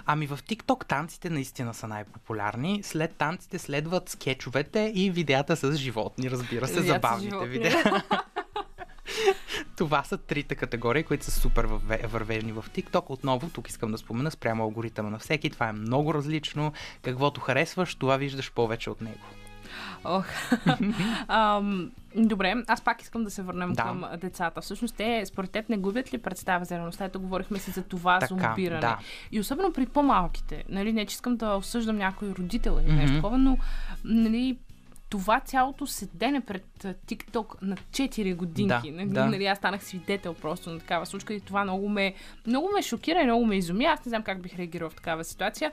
Ами 0.05 0.27
в 0.27 0.39
TikTok 0.43 0.88
танците 0.88 1.29
наистина 1.29 1.73
са 1.73 1.88
най-популярни. 1.88 2.83
След 2.83 3.15
танците 3.15 3.59
следват 3.59 4.09
скетчовете 4.09 4.91
и 4.95 5.12
видеята 5.12 5.55
с 5.55 5.75
животни, 5.75 6.31
разбира 6.31 6.67
се, 6.67 6.73
Видеята 6.81 7.07
с 7.07 7.21
забавните 7.21 7.47
видеа. 7.47 8.03
Това 9.78 10.04
са 10.04 10.17
трите 10.17 10.56
категории, 10.56 11.04
които 11.04 11.26
са 11.26 11.32
супер 11.32 11.65
вървежни 12.04 12.52
в 12.52 12.65
TikTok. 12.69 13.04
Отново, 13.08 13.49
тук 13.49 13.69
искам 13.69 13.91
да 13.91 13.97
спомена 13.97 14.32
спрямо 14.32 14.63
алгоритъма 14.63 15.10
на 15.10 15.19
всеки. 15.19 15.49
Това 15.49 15.69
е 15.69 15.73
много 15.73 16.13
различно. 16.13 16.73
Каквото 17.02 17.41
харесваш, 17.41 17.95
това 17.95 18.17
виждаш 18.17 18.52
повече 18.52 18.89
от 18.89 19.02
него. 19.02 19.19
Ох. 20.06 20.26
Ам, 21.28 21.91
добре, 22.15 22.54
аз 22.67 22.82
пак 22.82 23.02
искам 23.02 23.23
да 23.23 23.32
се 23.32 23.41
върнем 23.41 23.73
Да. 23.73 23.84
към 23.84 24.06
децата. 24.17 24.62
Всъщност 24.62 24.95
те, 24.95 25.26
според 25.26 25.52
теб, 25.52 25.69
не 25.69 25.78
губят 25.78 26.13
ли 26.13 26.17
представа 26.17 26.65
за 26.65 26.76
реалността? 26.76 27.06
Ето 27.06 27.19
говорихме 27.19 27.60
си 27.60 27.71
за 27.71 27.84
това 27.84 28.19
Така, 28.19 28.28
зомбиране. 28.28 28.80
да. 28.82 28.97
И 29.32 29.39
особено 29.39 29.73
при 29.73 29.86
по-малките. 29.86 30.63
Нали, 30.69 30.93
не, 30.93 31.06
че 31.06 31.13
искам 31.13 31.36
да 31.38 31.56
осъждам 31.56 31.95
някой 31.97 32.30
родител 32.30 32.80
или 32.86 32.93
нещо 32.93 33.15
такова, 33.15 33.38
но 33.38 33.58
нали, 34.04 34.58
това 35.13 35.39
цялото 35.39 35.88
седене 35.88 36.41
пред 36.41 36.65
TikTok 36.84 37.56
на 37.62 37.76
4 37.76 38.36
годинки. 38.36 38.91
Да, 38.91 38.97
нали, 38.97 39.10
да. 39.10 39.26
нали, 39.26 39.45
аз 39.45 39.58
станах 39.58 39.84
свидетел 39.84 40.34
просто 40.34 40.69
на 40.69 40.80
такава 40.80 41.06
случка 41.06 41.34
и 41.34 41.39
това 41.39 41.63
много 41.63 41.89
ме, 41.89 42.13
много 42.47 42.69
ме 42.76 42.82
шокира 42.82 43.21
и 43.21 43.23
много 43.23 43.45
ме 43.45 43.56
изуми. 43.56 43.86
Аз 43.86 44.06
не 44.06 44.10
знам 44.10 44.23
как 44.23 44.41
бих 44.41 44.56
реагирал 44.56 44.89
в 44.89 44.95
такава 44.95 45.23
ситуация. 45.23 45.71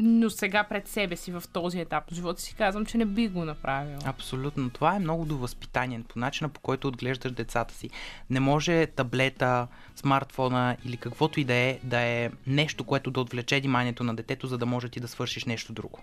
Но 0.00 0.30
сега 0.30 0.64
пред 0.64 0.88
себе 0.88 1.16
си 1.16 1.32
в 1.32 1.42
този 1.52 1.80
етап 1.80 2.04
от 2.08 2.14
живота 2.14 2.40
си 2.40 2.54
казвам, 2.54 2.86
че 2.86 2.98
не 2.98 3.04
би 3.04 3.28
го 3.28 3.44
направил. 3.44 3.98
Абсолютно. 4.04 4.70
Това 4.70 4.96
е 4.96 4.98
много 4.98 5.24
до 5.24 5.36
възпитание, 5.36 6.02
по 6.08 6.18
начина 6.18 6.48
по 6.48 6.60
който 6.60 6.88
отглеждаш 6.88 7.32
децата 7.32 7.74
си. 7.74 7.90
Не 8.30 8.40
може 8.40 8.86
таблета, 8.86 9.66
смартфона 9.96 10.76
или 10.84 10.96
каквото 10.96 11.40
и 11.40 11.44
да 11.44 11.54
е, 11.54 11.78
да 11.82 12.00
е 12.00 12.30
нещо, 12.46 12.84
което 12.84 13.10
да 13.10 13.20
отвлече 13.20 13.60
вниманието 13.60 14.04
на 14.04 14.16
детето, 14.16 14.46
за 14.46 14.58
да 14.58 14.66
може 14.66 14.88
ти 14.88 15.00
да 15.00 15.08
свършиш 15.08 15.44
нещо 15.44 15.72
друго. 15.72 16.00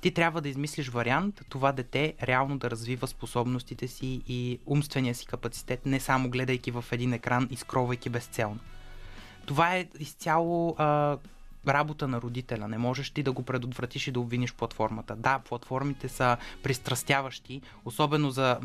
Ти 0.00 0.10
трябва 0.10 0.40
да 0.40 0.48
измислиш 0.48 0.88
вариант 0.88 1.40
това 1.48 1.72
дете 1.72 2.14
реално 2.22 2.58
да 2.58 2.70
развива 2.70 3.06
способностите 3.06 3.88
си 3.88 4.22
и 4.28 4.58
умствения 4.66 5.14
си 5.14 5.26
капацитет, 5.26 5.86
не 5.86 6.00
само 6.00 6.30
гледайки 6.30 6.70
в 6.70 6.84
един 6.92 7.12
екран 7.12 7.48
и 7.50 7.56
скровайки 7.56 8.08
безцелно. 8.08 8.58
Това 9.46 9.76
е 9.76 9.86
изцяло 10.00 10.74
а, 10.78 11.16
работа 11.68 12.08
на 12.08 12.20
родителя. 12.20 12.68
Не 12.68 12.78
можеш 12.78 13.10
ти 13.10 13.22
да 13.22 13.32
го 13.32 13.42
предотвратиш 13.42 14.06
и 14.06 14.12
да 14.12 14.20
обвиниш 14.20 14.54
платформата. 14.54 15.16
Да, 15.16 15.38
платформите 15.38 16.08
са 16.08 16.36
пристрастяващи, 16.62 17.60
особено 17.84 18.30
за 18.30 18.58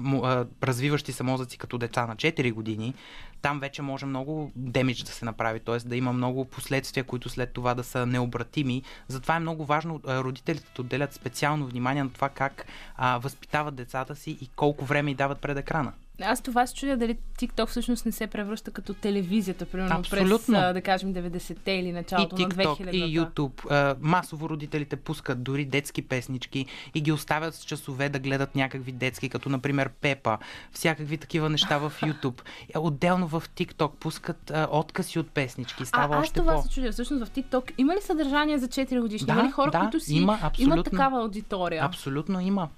развиващи 0.64 1.12
се 1.14 1.24
мозъци 1.24 1.58
като 1.58 1.78
деца 1.78 2.08
на 2.08 2.16
4 2.16 2.54
години. 2.54 2.94
Там 3.42 3.60
вече 3.60 3.82
може 3.82 4.06
много 4.06 4.52
демидж 4.56 5.04
да 5.04 5.12
се 5.12 5.26
направи, 5.26 5.60
т.е. 5.60 5.78
да 5.78 5.96
има 5.96 6.14
много 6.14 6.46
последствия, 6.46 7.04
които 7.04 7.30
след 7.30 7.54
това 7.54 7.74
да 7.74 7.84
са 7.84 8.06
необратими. 8.06 8.84
Затова 9.08 9.36
е 9.36 9.40
много 9.40 9.66
важно 9.66 10.02
родителите 10.08 10.68
да 10.76 10.82
отделят 10.82 11.14
специално 11.14 11.68
внимание 11.68 12.04
на 12.04 12.10
това 12.10 12.30
как 12.30 12.66
а, 12.96 13.18
възпитават 13.18 13.76
децата 13.76 14.16
си 14.16 14.38
и 14.42 14.48
колко 14.56 14.86
време 14.86 15.12
й 15.12 15.16
дават 15.16 15.40
пред 15.40 15.58
екрана. 15.58 15.94
Аз 16.22 16.42
това 16.42 16.68
се 16.68 16.76
чудя 16.76 16.98
дали 16.98 17.18
TikTok 17.40 17.68
всъщност 17.68 18.06
не 18.06 18.12
се 18.12 18.28
превръща 18.28 18.72
като 18.72 18.94
телевизията, 18.94 19.66
примерно 19.66 19.96
Абсолютно. 20.00 20.54
през, 20.56 20.74
да 20.74 20.82
кажем, 20.82 21.14
90-те 21.14 21.72
или 21.72 21.88
И 21.88 21.92
началото 21.92 22.36
на 22.36 22.48
TikTok, 22.48 22.80
2000-та. 22.80 22.98
и 22.98 23.20
YouTube. 23.20 23.72
А, 23.72 23.96
масово 24.02 24.50
родителите 24.50 24.96
пускат 24.96 25.44
дори 25.44 25.66
детски 25.66 26.02
песнички 26.02 26.66
и 26.96 27.02
ги 27.02 27.12
оставят 27.12 27.56
с 27.56 27.64
часове 27.64 28.10
да 28.10 28.20
гледат 28.20 28.56
някакви 28.56 28.92
детски, 28.92 29.30
като 29.30 29.50
например 29.50 29.90
Пепа, 30.02 30.38
всякакви 30.72 31.18
такива 31.18 31.50
неща 31.50 31.78
в 31.78 31.94
YouTube. 32.02 32.42
А, 32.76 32.80
Отделно 32.80 33.28
в 33.28 33.44
TikTok 33.56 33.92
пускат 33.92 34.52
а, 34.52 34.68
откъси 34.72 35.20
от 35.20 35.30
песнички. 35.30 35.86
Става 35.86 36.16
а, 36.16 36.20
аз 36.20 36.32
това 36.32 36.56
по... 36.56 36.62
се 36.62 36.70
чудя. 36.70 36.92
Всъщност 36.92 37.26
в 37.26 37.30
TikTok 37.30 37.72
има 37.78 37.96
ли 37.96 38.02
съдържание 38.02 38.58
за 38.58 38.68
4 38.68 39.02
годишни? 39.02 39.26
Да, 39.28 39.34
има 39.34 39.44
ли 39.44 39.52
хора, 39.52 39.72
да, 39.72 39.80
които 39.80 40.00
си 40.00 40.16
има, 40.16 40.40
абсолютно. 40.42 40.74
имат 40.74 40.86
такава 40.86 41.22
аудитория? 41.22 41.86
Абсолютно 41.86 42.40
има. 42.40 42.70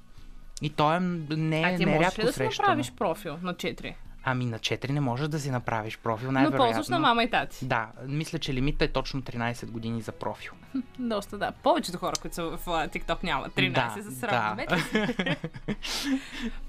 И 0.62 0.70
то 0.70 0.93
е 0.93 1.00
не, 1.00 1.63
а 1.65 1.78
ти 1.78 1.86
не 1.86 1.93
можеш 1.93 2.20
ли 2.20 2.24
да 2.24 2.28
си 2.28 2.38
срещано. 2.38 2.67
направиш 2.67 2.93
профил 2.93 3.38
на 3.41 3.54
4? 3.54 3.93
Ами 4.24 4.46
на 4.46 4.60
4 4.60 4.89
не 4.89 5.02
можеш 5.02 5.28
да 5.28 5.39
си 5.39 5.52
направиш 5.52 5.98
профил, 5.98 6.28
Но 6.28 6.32
най-вероятно. 6.32 6.65
ползваш 6.65 6.88
на 6.88 7.00
мама 7.00 7.24
и 7.24 7.30
тати. 7.30 7.65
Да, 7.65 7.88
мисля, 8.08 8.39
че 8.39 8.54
лимитът 8.54 8.89
е 8.89 8.93
точно 8.93 9.22
13 9.22 9.72
години 9.72 10.02
за 10.02 10.12
профил. 10.12 10.54
Доста, 11.00 11.38
да. 11.38 11.52
Повечето 11.54 11.98
хора, 11.98 12.13
които 12.22 12.36
са 12.36 12.44
в 12.44 12.60
TikTok 12.66 13.24
нямат 13.24 13.52
13 13.54 13.72
Да, 13.72 14.02
за 14.02 14.10
да. 14.10 14.16
сравнение. 14.16 15.38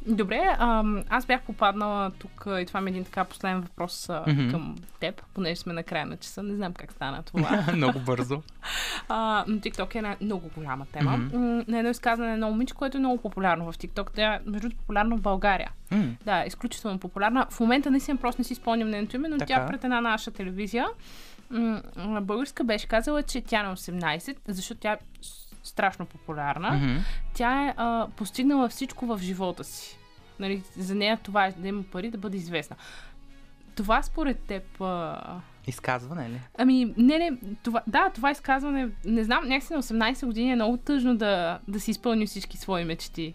Добре, 0.06 0.56
ам, 0.58 1.04
аз 1.08 1.26
бях 1.26 1.42
попаднала 1.42 2.10
тук 2.10 2.30
и 2.52 2.66
това 2.66 2.80
ми 2.80 2.88
е 2.88 2.92
един 2.92 3.04
така 3.04 3.24
последен 3.24 3.60
въпрос 3.60 4.08
Мгм. 4.26 4.50
към 4.50 4.76
теб, 5.00 5.22
понеже 5.34 5.56
сме 5.56 5.72
на 5.72 5.82
края 5.82 6.06
на 6.06 6.16
часа. 6.16 6.42
Не 6.42 6.54
знам 6.54 6.72
как 6.72 6.92
стана 6.92 7.22
това. 7.22 7.64
Много 7.74 7.98
бързо. 8.00 8.42
А, 9.08 9.44
но 9.48 9.56
TikTok 9.56 9.94
е 9.94 9.98
една 9.98 10.16
много 10.20 10.50
голяма 10.56 10.86
тема. 10.86 11.10
Mm-hmm. 11.10 11.68
На 11.68 11.78
едно 11.78 11.90
изказване 11.90 12.28
на 12.28 12.34
едно 12.34 12.50
момиче, 12.50 12.74
което 12.74 12.96
е 12.96 13.00
много 13.00 13.18
популярно 13.18 13.72
в 13.72 13.76
TikTok. 13.76 14.10
Тя 14.14 14.34
е, 14.34 14.40
между 14.46 14.60
другото, 14.60 14.76
популярна 14.76 15.16
в 15.16 15.20
България. 15.20 15.70
М, 15.90 16.04
Да, 16.24 16.44
изключително 16.46 16.98
популярна. 16.98 17.46
В 17.50 17.60
момента 17.60 17.90
наистина 17.90 18.18
просто 18.18 18.40
не 18.40 18.44
си 18.44 18.54
спомням 18.54 18.90
нейното 18.90 19.16
име, 19.16 19.28
но 19.28 19.38
Така. 19.38 19.54
тя 19.54 19.66
пред 19.66 19.84
една 19.84 20.00
наша 20.00 20.30
телевизия 20.30 20.86
българска 22.20 22.64
беше 22.64 22.86
казала, 22.86 23.22
че 23.22 23.40
тя 23.40 23.60
е 23.60 23.62
на 23.62 23.76
18, 23.76 24.36
защото 24.48 24.80
тя 24.80 24.92
е 24.92 24.98
страшно 25.62 26.06
популярна. 26.06 26.70
мгм. 26.70 26.96
Тя 27.34 27.68
е 27.68 27.74
а, 27.76 28.08
постигнала 28.16 28.68
всичко 28.68 29.06
в 29.06 29.18
живота 29.22 29.64
си. 29.64 29.98
Нали, 30.38 30.62
за 30.76 30.94
нея 30.94 31.18
това 31.22 31.46
е 31.46 31.52
да 31.52 31.68
има 31.68 31.82
пари, 31.82 32.10
да 32.10 32.18
бъде 32.18 32.36
известна. 32.36 32.76
Това 33.74 34.02
според 34.02 34.38
теб... 34.38 34.80
А... 34.80 35.40
Изказване 35.66 36.30
ли? 36.30 36.40
Ами, 36.58 36.94
не, 36.96 37.18
не, 37.18 37.38
това, 37.62 37.82
да, 37.86 38.10
това 38.14 38.30
изказване, 38.30 38.88
не 39.04 39.24
знам, 39.24 39.48
някакси 39.48 39.72
на 39.72 39.82
18 39.82 40.26
години 40.26 40.52
е 40.52 40.54
много 40.54 40.76
тъжно 40.76 41.16
да, 41.16 41.58
да 41.68 41.80
си 41.80 41.90
изпълни 41.90 42.26
всички 42.26 42.56
свои 42.56 42.84
мечти. 42.84 43.34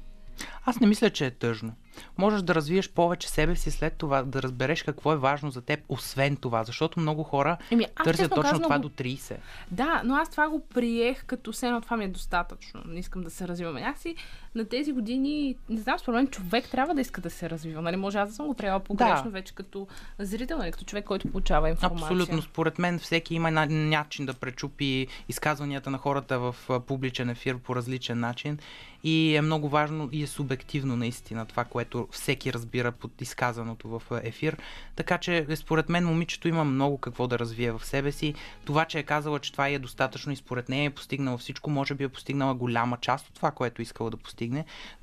Аз 0.65 0.80
не 0.80 0.88
мисля, 0.88 1.10
че 1.10 1.26
е 1.26 1.32
тъжно. 1.32 1.73
Можеш 2.17 2.41
да 2.41 2.56
развиеш 2.56 2.89
повече 2.89 3.29
себе 3.29 3.56
си 3.56 3.71
след 3.71 3.93
това, 3.93 4.23
да 4.23 4.41
разбереш 4.41 4.84
какво 4.84 5.13
е 5.13 5.17
важно 5.17 5.51
за 5.51 5.62
теб, 5.62 5.79
освен 5.89 6.36
това, 6.36 6.63
защото 6.63 6.99
много 6.99 7.23
хора 7.23 7.58
Еми, 7.71 7.86
аз 7.95 8.03
търсят 8.06 8.29
точно 8.29 8.41
казано 8.43 8.63
това 8.63 8.79
го- 8.79 8.82
до 8.82 9.03
30. 9.03 9.36
Да, 9.71 10.01
но 10.06 10.15
аз 10.15 10.29
това 10.29 10.49
го 10.49 10.67
приех 10.67 11.25
като 11.25 11.51
все 11.51 11.67
едно 11.67 11.82
това 11.82 11.97
ми 11.97 12.06
е 12.06 12.08
достатъчно. 12.08 12.82
Не 12.86 12.99
искам 12.99 13.23
да 13.23 13.29
се 13.29 13.47
развивам. 13.47 13.75
Някакси 13.75 14.15
на 14.55 14.65
тези 14.65 14.91
години, 14.91 15.55
не 15.69 15.81
знам, 15.81 15.99
според 15.99 16.15
мен 16.15 16.27
човек 16.27 16.69
трябва 16.69 16.95
да 16.95 17.01
иска 17.01 17.21
да 17.21 17.29
се 17.29 17.49
развива. 17.49 17.81
Нали? 17.81 17.95
Може 17.95 18.17
аз 18.17 18.29
да 18.29 18.35
съм 18.35 18.47
го 18.47 18.53
приела 18.53 18.79
погрешно 18.79 19.23
Да. 19.23 19.29
вече 19.29 19.55
като 19.55 19.87
зрител, 20.19 20.57
нали? 20.57 20.71
като 20.71 20.85
човек, 20.85 21.05
който 21.05 21.27
получава 21.31 21.69
информация. 21.69 22.05
Абсолютно. 22.05 22.41
Според 22.41 22.79
мен 22.79 22.99
всеки 22.99 23.35
има 23.35 23.51
на- 23.51 23.65
начин 23.65 24.25
да 24.25 24.33
пречупи 24.33 25.07
изказванията 25.29 25.89
на 25.89 25.97
хората 25.97 26.39
в 26.39 26.55
публичен 26.87 27.29
ефир 27.29 27.57
по 27.57 27.75
различен 27.75 28.19
начин. 28.19 28.59
И 29.05 29.35
е 29.35 29.41
много 29.41 29.69
важно 29.69 30.09
и 30.11 30.23
е 30.23 30.27
субективно 30.27 30.95
наистина 30.95 31.45
това, 31.45 31.63
което 31.63 32.07
всеки 32.11 32.53
разбира 32.53 32.91
под 32.91 33.21
изказаното 33.21 33.87
в 33.89 34.01
ефир. 34.23 34.57
Така 34.95 35.17
че, 35.17 35.45
е, 35.49 35.55
според 35.55 35.89
мен, 35.89 36.05
момичето 36.05 36.47
има 36.47 36.63
много 36.63 36.97
какво 36.97 37.27
да 37.27 37.39
развие 37.39 37.71
в 37.71 37.85
себе 37.85 38.11
си. 38.11 38.33
Това, 38.65 38.85
че 38.85 38.99
е 38.99 39.03
казала, 39.03 39.39
че 39.39 39.51
това 39.51 39.67
е 39.67 39.79
достатъчно 39.79 40.31
и 40.31 40.35
според 40.35 40.69
нея 40.69 40.85
е 40.85 40.89
постигнала 40.89 41.37
всичко, 41.37 41.69
може 41.69 41.93
би 41.93 42.03
е 42.03 42.09
постигнала 42.09 42.53
голяма 42.53 42.97
част 43.01 43.27
от 43.27 43.33
това, 43.33 43.51
което 43.51 43.81
е 43.81 43.83
искала 43.83 44.09
да 44.09 44.17
постигне. 44.17 44.42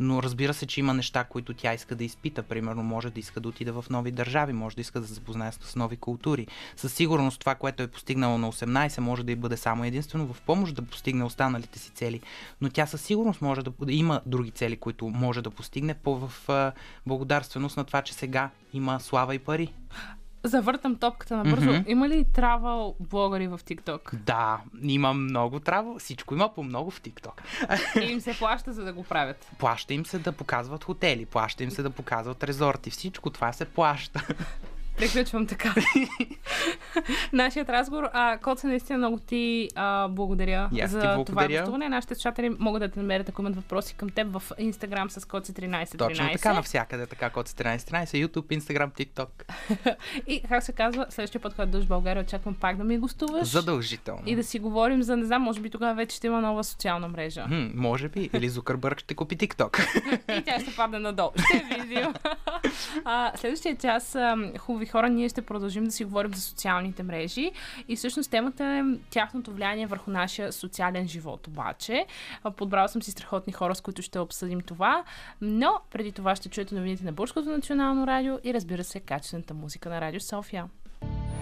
Но 0.01 0.23
разбира 0.23 0.55
се, 0.55 0.67
че 0.67 0.81
има 0.81 0.95
неща, 0.95 1.25
които 1.25 1.55
тя 1.55 1.75
иска 1.75 1.95
да 1.95 2.05
изпита. 2.05 2.43
Примерно, 2.43 2.83
може 2.83 3.11
да 3.11 3.21
иска 3.21 3.41
да 3.41 3.49
отида 3.49 3.83
в 3.83 3.91
нови 3.91 4.11
държави, 4.11 4.53
може 4.53 4.77
да 4.77 4.81
иска 4.81 5.01
да 5.01 5.07
се 5.07 5.15
запознае 5.15 5.53
с 5.53 5.77
нови 5.77 5.97
култури. 5.97 6.47
Със 6.77 6.93
сигурност 6.93 7.41
това, 7.41 7.55
което 7.55 7.83
е 7.83 7.87
постигнала 7.87 8.39
на 8.39 8.53
18, 8.53 8.99
може 8.99 9.25
да 9.25 9.33
й 9.33 9.37
бъде 9.37 9.57
само 9.57 9.85
единствено 9.85 10.33
в 10.33 10.41
помощ 10.41 10.75
да 10.75 10.83
постигне 10.83 11.25
останалите 11.25 11.79
си 11.79 11.91
цели. 11.91 12.21
Но 12.61 12.71
тя 12.71 12.87
със 12.87 13.03
сигурност 13.03 13.43
може 13.43 13.63
да 13.63 13.73
има 13.89 14.21
други 14.27 14.51
цели, 14.51 14.77
които 14.77 15.09
може 15.09 15.43
да 15.43 15.51
постигне 15.51 15.95
по 15.95 16.17
в 16.17 16.73
благодарственост 17.07 17.77
на 17.77 17.85
това, 17.85 18.03
че 18.03 18.15
сега 18.15 18.51
има 18.73 19.01
слава 19.01 19.35
и 19.35 19.39
пари. 19.39 19.73
Завъртам 20.45 20.97
топката 20.97 21.37
набързо. 21.37 21.71
Мгм. 21.71 21.83
Има 21.87 22.09
ли 22.09 22.25
травал 22.33 22.97
блогъри 23.01 23.49
в 23.49 23.59
TikTok? 23.59 24.15
Да, 24.15 24.61
има 24.83 25.15
много 25.15 25.61
траво, 25.61 25.99
всичко 25.99 26.35
има 26.35 26.55
по 26.55 26.63
много 26.63 26.91
в 26.91 27.01
TikTok. 27.01 27.41
И 28.03 28.13
им 28.13 28.21
се 28.21 28.39
плаща, 28.39 28.73
за 28.73 28.85
да 28.85 28.93
го 28.93 29.05
правят. 29.05 29.47
Плаща 29.59 29.95
им 29.95 30.07
се 30.07 30.19
да 30.19 30.33
показват 30.33 30.85
хотели, 30.85 31.27
плаща 31.27 31.65
им 31.65 31.71
се 31.71 31.83
да 31.83 31.91
показват 31.91 32.45
резорти, 32.45 32.91
всичко 32.91 33.31
това 33.31 33.53
се 33.53 33.65
плаща. 33.65 34.27
Приключвам 35.01 35.47
така. 35.47 35.75
Нашият 37.33 37.69
разговор. 37.69 38.09
А, 38.13 38.39
Коца, 38.39 38.67
наистина 38.67 38.99
много 38.99 39.19
ти 39.19 39.69
а, 39.75 40.09
благодаря 40.09 40.69
И 40.73 40.81
аз 40.81 40.91
ти 40.91 40.93
за 40.93 41.01
това 41.01 41.15
благодаря. 41.17 41.61
гостуване. 41.61 41.89
Нашите 41.89 42.15
слушатели 42.15 42.51
могат 42.59 42.81
да 42.81 42.89
те 42.89 42.99
намерят, 43.01 43.29
ако 43.29 43.43
имат 43.43 43.57
въпроси 43.57 43.95
към 43.95 44.09
теб 44.09 44.27
в 44.33 44.43
Instagram 44.61 45.09
с 45.09 45.25
Коци 45.25 45.53
1313. 45.53 45.99
Точно 45.99 46.29
така, 46.33 46.53
навсякъде, 46.53 47.07
така, 47.07 47.31
код 47.31 47.49
1313, 47.49 48.27
YouTube, 48.27 48.61
Instagram, 48.61 48.91
TikTok. 48.91 49.29
И 50.27 50.43
как 50.49 50.63
се 50.63 50.73
казва, 50.73 51.07
следващия 51.11 51.41
път, 51.41 51.55
когато 51.55 51.71
дойдеш 51.71 51.87
в 51.87 51.89
България, 51.89 52.23
очаквам 52.23 52.55
пак 52.55 52.77
да 52.77 52.85
ми 52.85 52.99
гостуваш. 52.99 53.49
Задължително. 53.49 54.23
И 54.27 54.37
да 54.37 54.45
си 54.45 54.59
говорим 54.59 55.03
за, 55.03 55.17
не 55.17 55.25
знам, 55.25 55.43
може 55.43 55.61
би 55.61 55.71
тогава 55.71 55.95
вече 55.95 56.17
ще 56.17 56.27
има 56.27 56.41
нова 56.41 56.65
социална 56.65 57.09
мрежа. 57.09 57.45
Хм, 57.45 57.67
може 57.75 58.09
би. 58.09 58.31
Или 58.35 58.49
Зукърбърг 58.49 59.01
ще 59.01 59.15
купи 59.15 59.37
TikTok. 59.37 59.81
И 60.39 60.43
тя 60.45 60.61
ще 60.61 60.77
падне 60.77 60.99
надолу. 60.99 61.31
Ще 61.37 61.77
видим. 61.77 62.15
а, 63.05 63.33
следващия 63.37 63.77
час, 63.77 64.17
хубави 64.59 64.90
хора, 64.91 65.09
ние 65.09 65.29
ще 65.29 65.43
продължим 65.43 65.85
да 65.85 65.91
си 65.91 66.05
говорим 66.05 66.35
за 66.35 66.41
социалните 66.41 67.03
мрежи. 67.03 67.51
И 67.89 67.97
всъщност 67.97 68.31
темата 68.31 68.65
е 68.65 68.83
тяхното 69.11 69.53
влияние 69.53 69.87
върху 69.87 70.11
нашия 70.11 70.53
социален 70.53 71.09
живот. 71.09 71.47
Обаче, 71.47 72.07
а, 72.45 72.51
подбрала 72.51 72.89
съм 72.89 73.03
си 73.03 73.11
страхотни 73.11 73.53
хора, 73.53 73.75
с 73.75 73.81
които 73.81 74.03
ще 74.03 74.19
обсъдим 74.19 74.61
това. 74.61 75.05
Но 75.41 75.81
преди 75.91 76.13
това 76.13 76.37
ще 76.37 76.49
чуете 76.49 76.75
новините 76.75 77.05
на 77.05 77.13
Българското 77.13 77.49
национално 77.49 78.07
радио 78.07 78.39
и 78.45 78.55
разбира 78.55 78.85
се, 78.85 79.01
качествената 79.01 79.55
музика 79.55 79.89
на 79.89 80.01
Радио 80.01 80.21
София. 80.21 80.65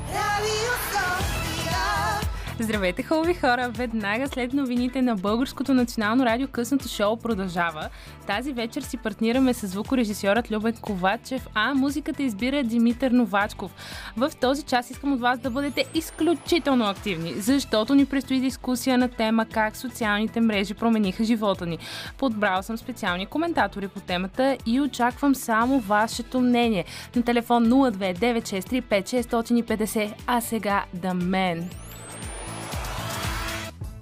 Radio 0.09 0.73
Sofia. 0.93 2.38
Здравейте, 2.61 3.03
хубави 3.03 3.35
хора! 3.35 3.69
Веднага 3.69 4.29
след 4.29 4.53
новините 4.53 5.03
на 5.03 5.17
Българското 5.17 5.75
национално 5.75 6.27
радио 6.27 6.49
късното 6.49 6.89
шоу 6.89 7.17
продължава. 7.17 7.89
Тази 8.27 8.53
вечер 8.53 8.83
си 8.83 8.97
партнираме 8.97 9.55
с 9.55 9.67
звукорежисьорът 9.67 10.51
Любен 10.51 10.75
Ковачев, 10.81 11.47
а 11.55 11.75
музиката 11.75 12.23
избира 12.23 12.63
Димитър 12.63 13.11
Новачков. 13.11 13.75
В 14.17 14.33
този 14.41 14.63
час 14.63 14.91
искам 14.91 15.13
от 15.13 15.21
вас 15.21 15.39
да 15.39 15.51
бъдете 15.51 15.85
изключително 15.95 16.85
активни, 16.85 17.33
защото 17.33 17.95
ни 17.95 18.07
предстои 18.07 18.41
дискусия 18.41 18.99
на 18.99 19.09
тема 19.09 19.47
как 19.47 19.77
социалните 19.77 20.41
мрежи 20.41 20.75
промениха 20.75 21.25
живота 21.25 21.67
ни. 21.67 21.79
Подбрал 22.19 22.63
съм 22.63 22.79
специални 22.79 23.27
коментатори 23.27 23.89
по 23.89 24.01
темата 24.01 24.57
и 24.67 24.81
очаквам 24.81 25.35
само 25.35 25.81
вашето 25.81 26.41
мнение. 26.41 26.85
На 27.17 27.23
телефон 27.23 27.67
029635650, 27.67 30.13
а 30.27 30.41
сега 30.41 30.85
да 30.95 31.15
мен. 31.15 31.71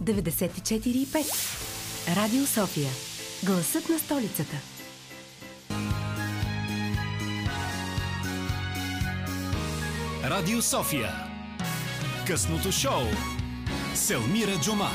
94,5. 0.07 2.16
Радио 2.16 2.47
София. 2.47 2.90
Гласът 3.42 3.88
на 3.88 3.99
столицата. 3.99 4.57
Радио 10.25 10.62
София. 10.62 11.11
Късното 12.27 12.73
шоу. 12.73 13.03
Селмира 13.95 14.61
Джума. 14.62 14.90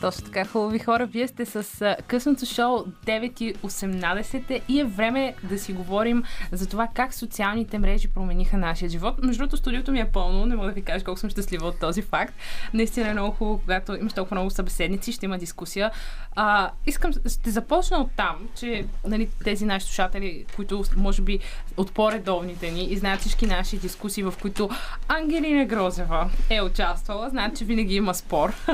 Точно 0.00 0.24
така, 0.24 0.44
хубави 0.44 0.78
хора. 0.78 1.06
Вие 1.06 1.28
сте 1.28 1.46
с 1.46 1.96
късното 2.06 2.46
шоу 2.46 2.78
9.18 3.06 4.60
и 4.68 4.80
е 4.80 4.84
време 4.84 5.34
да 5.42 5.58
си 5.58 5.72
говорим 5.72 6.22
за 6.52 6.68
това 6.68 6.88
как 6.94 7.14
социалните 7.14 7.78
мрежи 7.78 8.08
промениха 8.08 8.56
нашия 8.56 8.88
живот. 8.88 9.14
Между 9.22 9.38
другото, 9.38 9.56
студиото 9.56 9.92
ми 9.92 10.00
е 10.00 10.10
пълно. 10.12 10.46
Не 10.46 10.56
мога 10.56 10.68
да 10.68 10.74
ви 10.74 10.82
кажа 10.82 11.04
колко 11.04 11.20
съм 11.20 11.30
щастлива 11.30 11.66
от 11.66 11.80
този 11.80 12.02
факт. 12.02 12.34
Наистина 12.74 13.08
е 13.08 13.12
много 13.12 13.30
хубаво, 13.30 13.58
когато 13.58 13.96
имаш 13.96 14.12
толкова 14.12 14.34
много 14.34 14.50
събеседници, 14.50 15.12
ще 15.12 15.26
има 15.26 15.38
дискусия. 15.38 15.90
А, 16.36 16.70
искам, 16.86 17.12
ще 17.12 17.50
започна 17.50 17.96
от 17.96 18.10
там, 18.16 18.48
че 18.56 18.84
нали, 19.06 19.28
тези 19.44 19.64
наши 19.64 19.86
слушатели, 19.86 20.44
които 20.56 20.84
може 20.96 21.22
би 21.22 21.38
от 21.76 21.92
по-редовните 21.92 22.70
ни 22.70 22.84
и 22.84 22.96
знаят 22.96 23.20
всички 23.20 23.46
наши 23.46 23.78
дискусии, 23.78 24.22
в 24.22 24.34
които 24.42 24.70
Ангелина 25.08 25.64
Грозева 25.64 26.30
е 26.50 26.62
участвала, 26.62 27.30
знаят, 27.30 27.56
че 27.56 27.64
винаги 27.64 27.94
има 27.94 28.14
спор. 28.14 28.54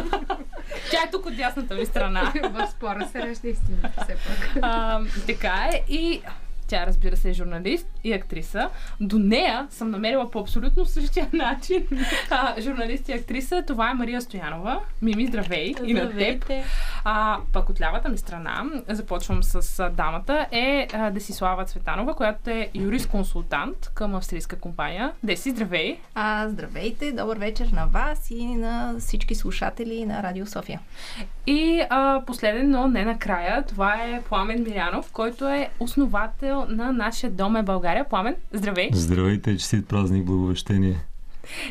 Е 0.93 1.11
тук 1.16 1.26
от 1.26 1.37
дясната 1.37 1.74
ви 1.74 1.87
страна. 1.87 2.33
В 2.52 2.66
спора 2.70 3.09
се 3.12 3.22
режда 3.22 3.48
истината, 3.48 4.05
все 4.05 4.16
пак. 4.16 4.59
А, 4.62 5.00
така 5.26 5.68
е. 5.72 5.83
И 5.88 6.22
тя, 6.66 6.87
разбира 6.87 7.16
се, 7.16 7.31
е 7.31 7.33
журналист 7.33 7.87
и 8.05 8.12
актриса. 8.12 8.68
До 9.00 9.18
нея 9.18 9.66
съм 9.70 9.90
намерила 9.90 10.31
по 10.31 10.40
абсолютно 10.40 10.85
същия 10.85 11.29
начин 11.33 11.87
а, 12.31 12.61
журналист 12.61 13.09
и 13.09 13.12
актриса. 13.12 13.62
Това 13.66 13.90
е 13.90 13.94
Мария 13.94 14.20
Стоянова. 14.20 14.81
Мими, 15.02 15.26
здравей! 15.26 15.74
И 15.85 15.94
на 15.94 16.00
теб. 16.00 16.11
Здравейте. 16.11 16.64
А, 17.05 17.38
пък 17.52 17.68
от 17.68 17.81
лявата 17.81 18.09
ми 18.09 18.18
страна, 18.18 18.64
започвам 18.88 19.42
с 19.42 19.81
а, 19.81 19.90
дамата, 19.90 20.46
е 20.50 20.88
а, 20.92 21.11
Десислава 21.11 21.64
Цветанова, 21.64 22.14
която 22.14 22.50
е 22.50 22.70
юрист-консултант 22.74 23.90
към 23.94 24.14
австрийска 24.14 24.59
компания. 24.59 25.12
Деси, 25.22 25.50
здравей! 25.50 25.98
А, 26.14 26.48
здравейте, 26.48 27.12
добър 27.12 27.38
вечер 27.38 27.66
на 27.66 27.87
вас 27.87 28.31
и 28.31 28.46
на 28.46 28.94
всички 28.98 29.35
слушатели 29.35 30.07
на 30.07 30.22
Радио 30.22 30.46
София. 30.46 30.81
И 31.46 31.83
а, 31.90 32.22
последен, 32.26 32.70
но 32.70 32.88
не 32.88 33.05
накрая, 33.05 33.64
това 33.64 33.94
е 33.94 34.22
Пламен 34.29 34.62
Милянов, 34.62 35.12
който 35.12 35.48
е 35.48 35.68
основател 35.81 36.56
на 36.64 36.92
нашия 36.92 37.31
дом 37.31 37.57
е 37.57 37.62
България. 37.62 38.09
Пламен, 38.09 38.37
здравей! 38.53 38.90
Здравейте, 38.92 39.57
честит 39.57 39.88
празник, 39.88 40.25
благовещение. 40.25 40.97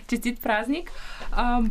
Честит 0.07 0.41
празник! 0.41 0.91
А, 1.31 1.61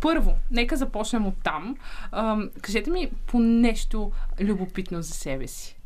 първо, 0.00 0.34
нека 0.50 0.76
започнем 0.76 1.26
от 1.26 1.34
там. 1.44 1.76
А, 2.12 2.38
кажете 2.62 2.90
ми 2.90 3.10
по 3.26 3.38
нещо 3.38 4.12
любопитно 4.40 5.02
за 5.02 5.12
себе 5.12 5.46
си. 5.46 5.76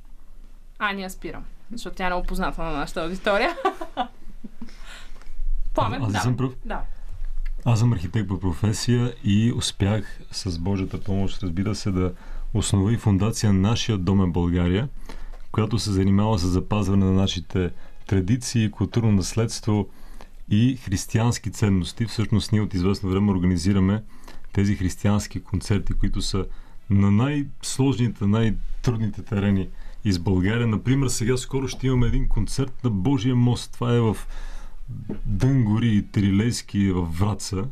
Ани, 0.78 1.04
аз 1.04 1.12
спирам, 1.12 1.44
защото 1.72 1.96
тя 1.96 2.04
е 2.04 2.10
много 2.10 2.26
позната 2.26 2.62
на 2.62 2.70
нашата 2.70 3.02
аудитория. 3.02 3.56
Пламен, 5.74 6.02
Аз 6.02 6.08
ли 6.08 6.12
да. 6.12 6.20
съм 6.20 6.36
пръв? 6.36 6.52
Да. 6.64 6.80
Аз 7.64 7.78
съм 7.78 7.92
архитект 7.92 8.28
по 8.28 8.40
професия 8.40 9.14
и 9.24 9.52
успях 9.52 10.20
с 10.32 10.58
Божията 10.58 11.00
помощ, 11.00 11.42
разбира 11.42 11.74
се, 11.74 11.90
да 11.90 12.12
основа 12.54 12.92
и 12.92 12.96
фундация 12.96 13.52
Нашия 13.52 13.98
дом 13.98 14.22
е 14.22 14.26
България, 14.26 14.88
която 15.56 15.78
се 15.78 15.92
занимава 15.92 16.38
с 16.38 16.46
запазване 16.46 17.04
на 17.04 17.12
нашите 17.12 17.70
традиции, 18.06 18.70
културно 18.70 19.12
наследство 19.12 19.88
и 20.50 20.76
християнски 20.76 21.50
ценности. 21.50 22.06
Всъщност 22.06 22.52
ние 22.52 22.60
от 22.60 22.74
известно 22.74 23.10
време 23.10 23.30
организираме 23.30 24.02
тези 24.52 24.76
християнски 24.76 25.40
концерти, 25.40 25.92
които 25.92 26.22
са 26.22 26.46
на 26.90 27.10
най-сложните, 27.10 28.26
най-трудните 28.26 29.22
терени 29.22 29.68
из 30.04 30.18
България. 30.18 30.66
Например, 30.66 31.08
сега 31.08 31.36
скоро 31.36 31.68
ще 31.68 31.86
имаме 31.86 32.06
един 32.06 32.28
концерт 32.28 32.84
на 32.84 32.90
Божия 32.90 33.36
мост. 33.36 33.72
Това 33.72 33.94
е 33.94 34.00
в 34.00 34.16
Дънгори 35.26 35.88
и 35.88 36.02
Трилейски 36.02 36.90
в 36.90 37.02
Враца. 37.02 37.64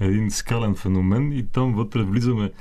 Един 0.00 0.30
скален 0.30 0.74
феномен 0.74 1.32
и 1.32 1.46
там 1.46 1.74
вътре 1.74 2.02
влизаме 2.02 2.52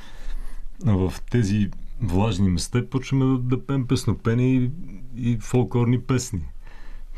в 0.85 1.13
тези 1.31 1.69
влажни 2.01 2.49
места 2.49 2.79
и 2.79 2.89
почваме 2.89 3.25
да, 3.25 3.37
да 3.37 3.65
пеем 3.65 3.87
песнопени 3.87 4.55
и, 4.55 4.71
и 5.15 5.37
фолклорни 5.37 6.01
песни. 6.01 6.41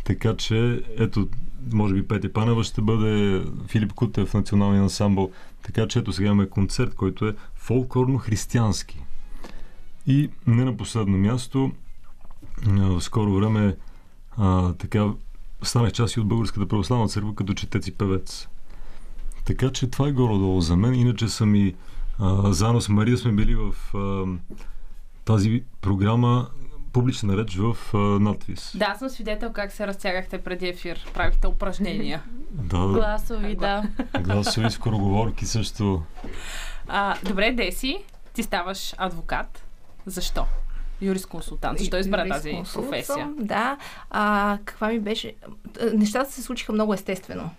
Така 0.04 0.36
че, 0.36 0.84
ето, 0.98 1.28
може 1.74 1.94
би 1.94 2.08
Петя 2.08 2.34
Панева 2.34 2.64
ще 2.64 2.82
бъде 2.82 3.44
Филип 3.68 3.94
Кутев 3.94 4.28
в 4.28 4.34
националния 4.34 4.84
ансамбъл. 4.84 5.32
Така 5.64 5.88
че, 5.88 6.00
ето 6.00 6.14
сега 6.14 6.28
имаме 6.28 6.50
концерт, 6.50 6.96
който 6.96 7.28
е 7.28 7.36
фолклорно-християнски. 7.68 8.98
И 10.08 10.30
не 10.48 10.66
на 10.66 10.78
последно 10.78 11.18
място, 11.18 11.72
в 12.68 13.02
скоро 13.02 13.34
време 13.34 13.76
а, 14.38 14.74
така 14.74 15.08
станах 15.64 15.92
част 15.92 16.16
и 16.16 16.20
от 16.20 16.28
Българската 16.28 16.68
православна 16.68 17.08
църква 17.08 17.36
като 17.36 17.54
четец 17.54 17.88
и 17.88 17.92
певец. 17.92 18.48
Така 19.46 19.72
че 19.72 19.88
това 19.88 20.08
е 20.08 20.12
горе-долу 20.12 20.62
за 20.62 20.76
мен. 20.76 20.94
Иначе 20.94 21.30
съм 21.30 21.56
и 21.56 21.76
а, 22.22 22.54
заедно 22.54 22.82
с 22.82 22.90
Мария 22.90 23.18
сме 23.18 23.32
били 23.32 23.56
в 23.56 23.96
а, 23.96 24.26
тази 25.26 25.64
програма 25.82 26.48
публична 26.94 27.38
реч 27.38 27.56
в 27.56 27.78
а, 27.94 27.98
надвис. 27.98 28.72
Да, 28.78 28.86
аз 28.86 29.00
съм 29.00 29.10
свидетел 29.10 29.52
как 29.52 29.72
се 29.72 29.88
разтягахте 29.88 30.38
преди 30.38 30.68
ефир. 30.68 31.06
Правихте 31.14 31.48
упражнения. 31.48 32.22
Да, 32.52 32.88
Гласови, 32.88 33.56
да. 33.56 33.84
гласови 34.20 34.72
скороговорки 34.72 35.46
също. 35.46 36.04
А, 36.88 37.16
добре, 37.24 37.52
Деси, 37.52 37.98
ти 38.34 38.44
ставаш 38.44 38.94
адвокат. 38.98 39.66
Защо? 40.06 40.46
Юрист-консултант. 41.02 41.80
Защо 41.80 41.98
избра 41.98 42.28
тази 42.28 42.64
професия? 42.74 43.30
Да. 43.38 43.78
А, 44.10 44.58
каква 44.66 44.88
ми 44.88 45.00
беше? 45.00 45.34
Нещата 45.94 46.32
се 46.32 46.42
случиха 46.42 46.74
много 46.74 46.94
естествено. 46.94 47.50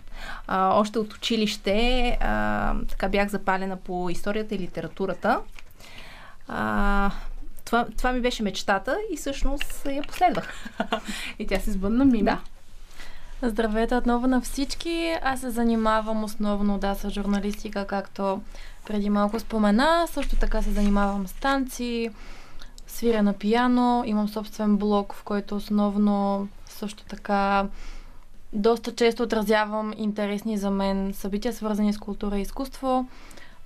А, 0.47 0.73
още 0.79 0.99
от 0.99 1.13
училище 1.13 2.17
а, 2.21 2.75
така 2.89 3.09
бях 3.09 3.29
запалена 3.29 3.77
по 3.77 4.09
историята 4.09 4.55
и 4.55 4.59
литературата. 4.59 5.39
А, 6.47 7.11
това, 7.65 7.85
това 7.97 8.11
ми 8.11 8.21
беше 8.21 8.43
мечтата 8.43 8.97
и 9.11 9.17
всъщност 9.17 9.85
я 9.85 10.03
последвах. 10.03 10.69
И 11.39 11.47
тя 11.47 11.59
се 11.59 11.71
сбъдна 11.71 12.05
мими. 12.05 12.23
Да. 12.23 12.39
Здравейте 13.41 13.95
отново 13.95 14.27
на 14.27 14.41
всички. 14.41 15.15
Аз 15.23 15.39
се 15.39 15.49
занимавам 15.49 16.23
основно 16.23 16.77
да 16.77 16.95
с 16.95 17.09
журналистика, 17.09 17.87
както 17.87 18.41
преди 18.85 19.09
малко 19.09 19.39
спомена. 19.39 20.07
Също 20.07 20.35
така 20.35 20.61
се 20.61 20.71
занимавам 20.71 21.27
с 21.27 21.33
танци, 21.33 22.09
свиря 22.93 23.23
на 23.23 23.33
пияно, 23.33 24.03
имам 24.05 24.29
собствен 24.29 24.77
блог, 24.77 25.13
в 25.13 25.23
който 25.23 25.55
основно 25.55 26.47
също 26.65 27.03
така 27.03 27.67
доста 28.53 28.95
често 28.95 29.23
отразявам 29.23 29.93
интересни 29.97 30.57
за 30.57 30.71
мен 30.71 31.13
събития, 31.13 31.53
свързани 31.53 31.93
с 31.93 31.97
култура 31.97 32.37
и 32.37 32.41
изкуство. 32.41 33.07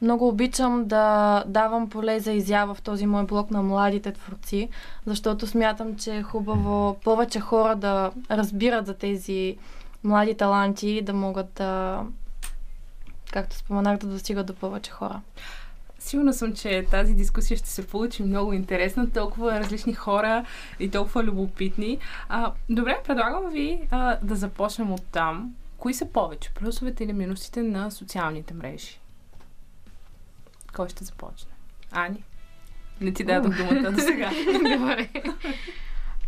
Много 0.01 0.27
обичам 0.27 0.85
да 0.85 1.43
давам 1.47 1.89
поле 1.89 2.19
за 2.19 2.31
изява 2.31 2.73
в 2.73 2.81
този 2.81 3.05
мой 3.05 3.25
блог 3.25 3.51
на 3.51 3.63
младите 3.63 4.11
творци, 4.11 4.69
защото 5.05 5.47
смятам, 5.47 5.95
че 5.95 6.15
е 6.15 6.23
хубаво 6.23 6.97
повече 7.03 7.39
хора 7.39 7.75
да 7.75 8.11
разбират 8.31 8.85
за 8.85 8.93
тези 8.93 9.57
млади 10.03 10.33
таланти 10.33 10.89
и 10.89 11.01
да 11.01 11.13
могат 11.13 11.53
да, 11.53 12.01
както 13.31 13.57
споменах, 13.57 13.97
да 13.97 14.07
достигат 14.07 14.45
до 14.45 14.53
повече 14.53 14.91
хора. 14.91 15.21
Сигурна 16.07 16.33
съм, 16.33 16.55
че 16.55 16.85
тази 16.91 17.13
дискусия 17.13 17.57
ще 17.57 17.69
се 17.69 17.87
получи 17.87 18.23
много 18.23 18.53
интересна. 18.53 19.11
Толкова 19.11 19.59
различни 19.59 19.93
хора 19.93 20.45
и 20.79 20.91
толкова 20.91 21.23
любопитни. 21.23 21.99
А, 22.29 22.51
добре, 22.69 22.97
предлагам 23.07 23.49
ви 23.51 23.87
а, 23.91 24.17
да 24.23 24.35
започнем 24.35 24.91
от 24.91 25.03
там. 25.11 25.55
Кои 25.77 25.93
са 25.93 26.05
повече? 26.05 26.53
Плюсовете 26.53 27.03
или 27.03 27.13
минусите 27.13 27.63
на 27.63 27.91
социалните 27.91 28.53
мрежи? 28.53 28.99
Кой 30.75 30.89
ще 30.89 31.03
започне? 31.03 31.51
Ани? 31.91 32.23
Не 33.01 33.13
ти 33.13 33.23
дадох 33.23 33.55
думата 33.57 33.91
до 33.91 34.01
сега. 34.01 34.31
Добре. 34.77 35.09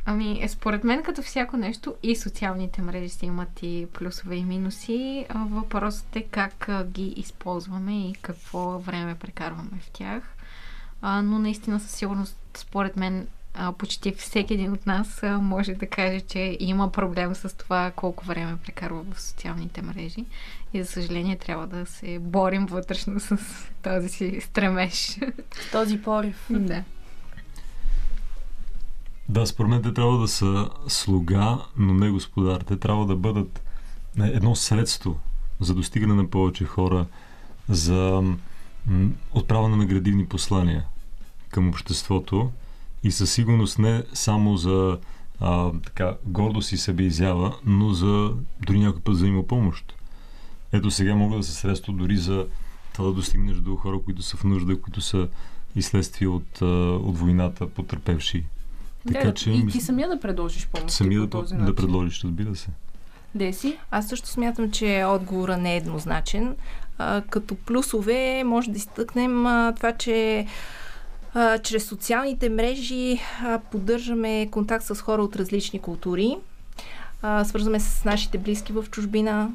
Ами, 0.05 0.39
е, 0.43 0.47
според 0.47 0.83
мен, 0.83 1.03
като 1.03 1.21
всяко 1.21 1.57
нещо, 1.57 1.95
и 2.03 2.15
социалните 2.15 2.81
мрежи 2.81 3.09
си 3.09 3.25
имат 3.25 3.59
и 3.61 3.87
плюсове 3.93 4.35
и 4.35 4.43
минуси. 4.43 5.25
Въпросът 5.35 6.15
е 6.15 6.23
как 6.23 6.69
ги 6.83 7.13
използваме 7.17 8.09
и 8.09 8.13
какво 8.21 8.79
време 8.79 9.15
прекарваме 9.15 9.79
в 9.81 9.89
тях. 9.89 10.23
Но 11.03 11.39
наистина 11.39 11.79
със 11.79 11.91
сигурност, 11.91 12.37
според 12.57 12.97
мен, 12.97 13.27
почти 13.77 14.11
всеки 14.11 14.53
един 14.53 14.71
от 14.73 14.85
нас 14.85 15.21
може 15.41 15.73
да 15.73 15.87
каже, 15.87 16.21
че 16.21 16.57
има 16.59 16.91
проблем 16.91 17.35
с 17.35 17.57
това 17.57 17.91
колко 17.95 18.25
време 18.25 18.57
прекарва 18.65 19.03
в 19.13 19.21
социалните 19.21 19.81
мрежи. 19.81 20.25
И 20.73 20.83
за 20.83 20.91
съжаление 20.91 21.35
трябва 21.35 21.67
да 21.67 21.85
се 21.85 22.19
борим 22.19 22.65
вътрешно 22.65 23.19
с 23.19 23.37
този 23.83 24.09
си 24.09 24.41
стремеж. 24.41 25.19
С 25.51 25.71
този 25.71 26.01
порив. 26.01 26.45
Да. 26.49 26.83
Да, 29.29 29.45
според 29.45 29.69
мен 29.69 29.81
те 29.81 29.93
трябва 29.93 30.17
да 30.17 30.27
са 30.27 30.69
слуга, 30.87 31.57
но 31.77 31.93
не 31.93 32.09
господар. 32.09 32.61
Те 32.61 32.77
трябва 32.77 33.05
да 33.05 33.15
бъдат 33.15 33.61
едно 34.17 34.55
средство 34.55 35.19
за 35.59 35.73
достигане 35.73 36.13
на 36.13 36.29
повече 36.29 36.65
хора, 36.65 37.05
за 37.69 38.23
отправяне 39.33 39.75
на 39.75 39.85
градивни 39.85 40.25
послания 40.25 40.85
към 41.49 41.69
обществото 41.69 42.51
и 43.03 43.11
със 43.11 43.31
сигурност 43.31 43.79
не 43.79 44.03
само 44.13 44.57
за 44.57 44.97
а, 45.39 45.71
така, 45.83 46.17
гордост 46.25 46.71
и 46.71 46.77
себеизява, 46.77 47.55
но 47.65 47.93
за 47.93 48.33
дори 48.61 48.79
някой 48.79 49.01
път 49.01 49.15
взаимопомощ. 49.15 49.93
Ето 50.71 50.91
сега 50.91 51.15
мога 51.15 51.37
да 51.37 51.43
се 51.43 51.53
средства 51.53 51.93
дори 51.93 52.17
за 52.17 52.47
това 52.93 53.07
да 53.07 53.13
достигнеш 53.13 53.57
до 53.57 53.75
хора, 53.75 53.99
които 54.05 54.21
са 54.21 54.37
в 54.37 54.43
нужда, 54.43 54.81
които 54.81 55.01
са 55.01 55.27
и 55.75 55.81
следствие 55.81 56.27
от, 56.27 56.61
от 56.61 57.17
войната, 57.17 57.69
потърпевши 57.69 58.45
така, 59.13 59.25
да, 59.27 59.33
че, 59.33 59.51
и 59.51 59.67
ти 59.67 59.81
самия 59.81 60.09
да 60.09 60.19
предложиш 60.19 60.67
помощ. 60.67 60.95
Самия 60.95 61.21
да, 61.21 61.29
този 61.29 61.55
да 61.55 61.75
предложиш, 61.75 62.23
разбира 62.23 62.55
се. 62.55 62.67
Деси? 63.35 63.77
Аз 63.91 64.07
също 64.07 64.27
смятам, 64.27 64.71
че 64.71 65.03
отговора 65.07 65.57
не 65.57 65.73
е 65.73 65.77
еднозначен. 65.77 66.55
А, 66.97 67.21
като 67.29 67.55
плюсове 67.55 68.43
може 68.43 68.71
да 68.71 68.77
изтъкнем 68.77 69.45
а, 69.45 69.73
това, 69.75 69.91
че 69.91 70.47
а, 71.33 71.57
чрез 71.57 71.85
социалните 71.85 72.49
мрежи 72.49 73.19
а, 73.43 73.59
поддържаме 73.71 74.47
контакт 74.51 74.85
с 74.85 74.95
хора 74.95 75.23
от 75.23 75.35
различни 75.35 75.79
култури. 75.79 76.37
А, 77.21 77.45
свързваме 77.45 77.79
се 77.79 77.89
с 77.89 78.05
нашите 78.05 78.37
близки 78.37 78.73
в 78.73 78.85
чужбина. 78.91 79.49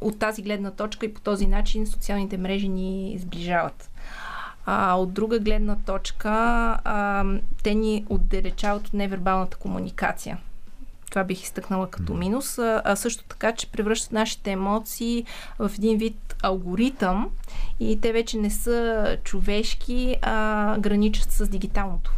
От 0.00 0.18
тази 0.18 0.42
гледна 0.42 0.70
точка 0.70 1.06
и 1.06 1.14
по 1.14 1.20
този 1.20 1.46
начин 1.46 1.86
социалните 1.86 2.38
мрежи 2.38 2.68
ни 2.68 3.18
сближават. 3.20 3.90
А 4.66 4.94
от 4.94 5.12
друга 5.12 5.38
гледна 5.38 5.76
точка, 5.76 6.30
а, 6.84 7.24
те 7.62 7.74
ни 7.74 8.04
отдалечават 8.08 8.86
от 8.86 8.94
невербалната 8.94 9.56
комуникация. 9.56 10.38
Това 11.10 11.24
бих 11.24 11.42
изтъкнала 11.42 11.90
като 11.90 12.14
минус. 12.14 12.58
А, 12.58 12.82
а 12.84 12.96
също 12.96 13.24
така, 13.24 13.52
че 13.52 13.70
превръщат 13.70 14.12
нашите 14.12 14.50
емоции 14.50 15.24
в 15.58 15.70
един 15.78 15.98
вид 15.98 16.36
алгоритъм 16.42 17.30
и 17.80 18.00
те 18.00 18.12
вече 18.12 18.38
не 18.38 18.50
са 18.50 19.18
човешки, 19.24 20.16
а 20.22 20.78
граничат 20.78 21.30
с 21.30 21.48
дигиталното. 21.48 22.12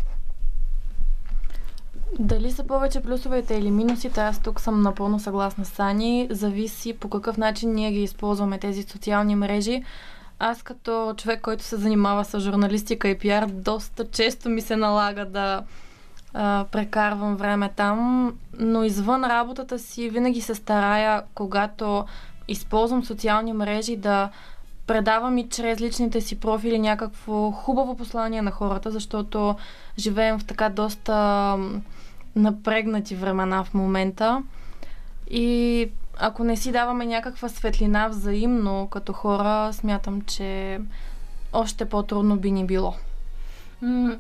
Дали 2.19 2.53
са 2.53 2.65
повече 2.65 3.01
плюсовете 3.01 3.55
или 3.55 3.71
минусите, 3.71 4.21
аз 4.21 4.39
тук 4.39 4.61
съм 4.61 4.83
напълно 4.83 5.21
съгласна 5.21 5.65
с 5.65 5.81
Ани. 5.81 6.29
Зависи 6.31 6.93
по 6.93 7.11
какъв 7.11 7.37
начин 7.37 7.75
ние 7.75 7.93
ги 7.93 8.03
използваме 8.03 8.59
тези 8.59 8.83
социални 8.83 9.37
мрежи. 9.37 9.83
Аз 10.39 10.63
като 10.63 11.15
човек, 11.17 11.41
който 11.41 11.65
се 11.65 11.77
занимава 11.77 12.25
с 12.25 12.41
журналистика 12.41 13.09
и 13.09 13.19
пиар, 13.19 13.47
доста 13.47 14.11
често 14.11 14.49
ми 14.49 14.61
се 14.61 14.77
налага 14.77 15.25
да 15.25 15.63
а, 16.35 16.65
прекарвам 16.73 17.37
време 17.37 17.71
там, 17.77 18.33
но 18.59 18.85
извън 18.85 19.25
работата 19.25 19.79
си 19.79 20.11
винаги 20.11 20.41
се 20.41 20.55
старая, 20.55 21.23
когато 21.35 22.05
използвам 22.49 23.05
социални 23.05 23.53
мрежи, 23.53 23.97
да 23.97 24.31
предавам 24.87 25.39
и 25.39 25.49
чрез 25.49 25.81
личните 25.81 26.21
си 26.21 26.41
профили 26.41 26.79
някакво 26.79 27.51
хубаво 27.51 27.97
послание 27.97 28.43
на 28.43 28.51
хората, 28.51 28.91
защото 28.91 29.57
живеем 29.99 30.39
в 30.39 30.45
така 30.45 30.69
доста 30.69 31.57
напрегнати 32.37 33.15
времена 33.15 33.65
в 33.65 33.75
момента. 33.75 34.43
И 35.31 35.89
ако 36.19 36.45
не 36.45 36.57
си 36.57 36.73
даваме 36.73 37.07
някаква 37.07 37.49
светлина 37.49 38.09
взаимно 38.09 38.89
като 38.91 39.13
хора, 39.13 39.73
смятам, 39.73 40.21
че 40.23 40.81
още 41.53 41.85
по-трудно 41.85 42.37
би 42.37 42.51
ни 42.51 42.67
било. 42.67 42.95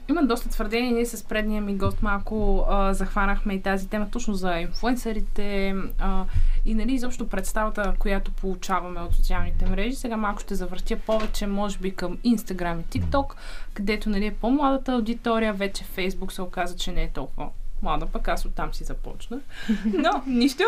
има 0.09 0.23
доста 0.23 0.49
твърдения. 0.49 0.93
Ние 0.93 1.07
с 1.07 1.25
предния 1.25 1.63
ми 1.63 1.77
гост 1.77 2.03
малко 2.03 2.65
а, 2.69 2.95
захванахме 2.95 3.55
и 3.55 3.63
тази 3.63 3.89
тема 3.89 4.11
точно 4.11 4.35
за 4.35 4.59
инфлуенсърите 4.59 5.75
а, 5.99 6.25
и 6.65 6.75
нали, 6.75 6.93
изобщо 6.95 7.29
представата, 7.29 7.95
която 7.99 8.33
получаваме 8.33 9.01
от 9.01 9.15
социалните 9.15 9.67
мрежи. 9.67 9.97
Сега 9.97 10.17
малко 10.17 10.41
ще 10.41 10.55
завъртя 10.55 10.97
повече, 10.97 11.47
може 11.47 11.79
би 11.79 11.91
към 11.91 12.17
Instagram 12.17 12.81
и 12.81 13.01
TikTok, 13.01 13.33
където 13.75 14.11
нали, 14.11 14.27
е 14.27 14.35
по-младата 14.35 14.93
аудитория. 14.93 15.53
Вече 15.53 15.85
Facebook 15.85 16.33
се 16.33 16.43
оказа, 16.43 16.77
че 16.77 16.93
не 16.93 17.03
е 17.03 17.11
толкова 17.11 17.49
млада, 17.83 18.07
пък 18.07 18.29
аз 18.29 18.45
оттам 18.45 18.75
си 18.75 18.85
започнах. 18.85 19.41
Но, 19.85 20.23
нищо. 20.27 20.65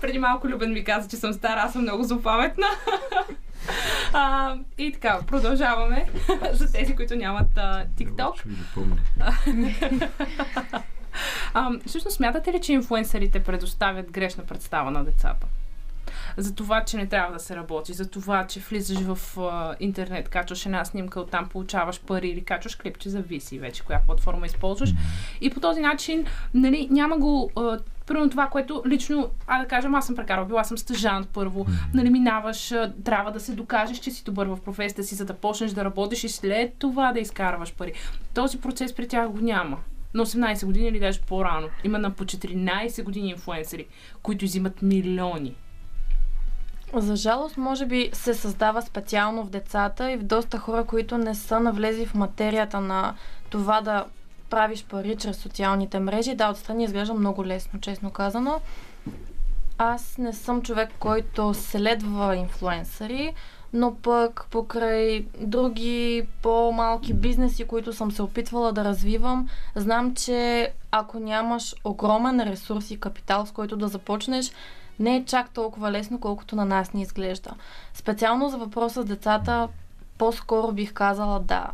Преди 0.00 0.18
малко 0.18 0.48
Любен 0.48 0.72
ми 0.72 0.84
каза, 0.84 1.08
че 1.08 1.16
съм 1.16 1.32
стара, 1.32 1.60
аз 1.60 1.72
съм 1.72 1.82
много 1.82 2.04
злопаметна. 2.04 2.66
А, 4.12 4.56
и 4.78 4.92
така, 4.92 5.20
продължаваме 5.26 6.06
за 6.52 6.72
тези, 6.72 6.96
които 6.96 7.16
нямат 7.16 7.58
а, 7.58 7.86
TikTok. 7.98 8.44
а, 11.54 11.70
всъщност, 11.86 12.16
смятате 12.16 12.52
ли, 12.52 12.60
че 12.60 12.72
инфуенсърите 12.72 13.42
предоставят 13.42 14.10
грешна 14.10 14.44
представа 14.44 14.90
на 14.90 15.04
децата? 15.04 15.46
За 16.36 16.54
това, 16.54 16.84
че 16.84 16.96
не 16.96 17.06
трябва 17.06 17.32
да 17.32 17.38
се 17.38 17.56
работи, 17.56 17.92
за 17.92 18.10
това, 18.10 18.46
че 18.46 18.60
влизаш 18.60 18.98
в 19.00 19.38
а, 19.38 19.74
интернет, 19.80 20.28
качваш 20.28 20.66
една 20.66 20.84
снимка, 20.84 21.20
оттам 21.20 21.48
получаваш 21.48 22.00
пари 22.00 22.28
или 22.28 22.44
качваш 22.44 22.76
клипче, 22.76 23.08
зависи 23.08 23.58
вече 23.58 23.82
коя 23.82 24.00
платформа 24.06 24.46
използваш. 24.46 24.90
И 25.40 25.50
по 25.50 25.60
този 25.60 25.80
начин, 25.80 26.26
нали, 26.54 26.88
няма 26.90 27.18
го 27.18 27.50
а, 27.56 27.78
примерно 28.06 28.30
това, 28.30 28.46
което 28.46 28.82
лично, 28.86 29.30
а 29.46 29.58
да 29.58 29.68
кажем, 29.68 29.94
аз 29.94 30.06
съм 30.06 30.16
прекарал, 30.16 30.44
била 30.44 30.64
съм 30.64 30.78
стъжант 30.78 31.28
първо, 31.28 31.66
нали, 31.94 32.10
минаваш, 32.10 32.74
трябва 33.04 33.32
да 33.32 33.40
се 33.40 33.52
докажеш, 33.52 33.98
че 33.98 34.10
си 34.10 34.24
добър 34.24 34.46
в 34.46 34.58
професията 34.64 35.04
си, 35.04 35.14
за 35.14 35.24
да 35.24 35.34
почнеш 35.34 35.70
да 35.70 35.84
работиш 35.84 36.24
и 36.24 36.28
след 36.28 36.74
това 36.78 37.12
да 37.12 37.20
изкарваш 37.20 37.74
пари. 37.74 37.92
Този 38.34 38.60
процес 38.60 38.94
при 38.94 39.08
тях 39.08 39.28
го 39.28 39.38
няма. 39.40 39.78
На 40.14 40.26
18 40.26 40.66
години 40.66 40.88
или 40.88 41.00
даже 41.00 41.20
по-рано. 41.20 41.68
Има 41.84 41.98
на 41.98 42.10
по 42.10 42.24
14 42.24 43.02
години 43.02 43.30
инфуенсери, 43.30 43.86
които 44.22 44.44
взимат 44.44 44.82
милиони. 44.82 45.54
За 46.94 47.16
жалост, 47.16 47.56
може 47.56 47.86
би 47.86 48.10
се 48.12 48.34
създава 48.34 48.82
специално 48.82 49.44
в 49.44 49.50
децата 49.50 50.12
и 50.12 50.16
в 50.16 50.22
доста 50.22 50.58
хора, 50.58 50.84
които 50.84 51.18
не 51.18 51.34
са 51.34 51.60
навлезли 51.60 52.06
в 52.06 52.14
материята 52.14 52.80
на 52.80 53.14
това 53.50 53.80
да 53.80 54.04
правиш 54.50 54.84
пари 54.84 55.16
чрез 55.16 55.36
социалните 55.36 55.98
мрежи. 56.00 56.34
Да, 56.34 56.50
отстрани 56.50 56.84
изглежда 56.84 57.14
много 57.14 57.46
лесно, 57.46 57.80
честно 57.80 58.10
казано. 58.10 58.60
Аз 59.78 60.18
не 60.18 60.32
съм 60.32 60.62
човек, 60.62 60.90
който 60.98 61.54
следва 61.54 62.36
инфлуенсъри, 62.36 63.34
но 63.72 63.94
пък 63.94 64.46
покрай 64.50 65.26
други 65.40 66.26
по-малки 66.42 67.14
бизнеси, 67.14 67.64
които 67.64 67.92
съм 67.92 68.12
се 68.12 68.22
опитвала 68.22 68.72
да 68.72 68.84
развивам, 68.84 69.48
знам, 69.74 70.14
че 70.14 70.72
ако 70.90 71.18
нямаш 71.18 71.74
огромен 71.84 72.40
ресурс 72.40 72.90
и 72.90 73.00
капитал, 73.00 73.46
с 73.46 73.50
който 73.50 73.76
да 73.76 73.88
започнеш, 73.88 74.52
не 75.00 75.16
е 75.16 75.24
чак 75.24 75.50
толкова 75.50 75.90
лесно, 75.90 76.20
колкото 76.20 76.56
на 76.56 76.64
нас 76.64 76.92
ни 76.92 77.02
изглежда. 77.02 77.50
Специално 77.94 78.48
за 78.48 78.58
въпроса 78.58 79.02
с 79.02 79.04
децата, 79.04 79.68
по-скоро 80.18 80.72
бих 80.72 80.92
казала 80.92 81.40
да. 81.40 81.70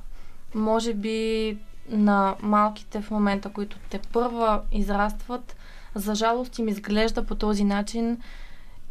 Може 0.54 0.94
би 0.94 1.58
на 1.88 2.36
малките 2.42 3.00
в 3.00 3.10
момента, 3.10 3.48
които 3.48 3.78
те 3.90 3.98
първа 4.12 4.62
израстват, 4.72 5.56
за 5.94 6.14
жалост 6.14 6.58
им 6.58 6.68
изглежда 6.68 7.26
по 7.26 7.34
този 7.34 7.64
начин 7.64 8.18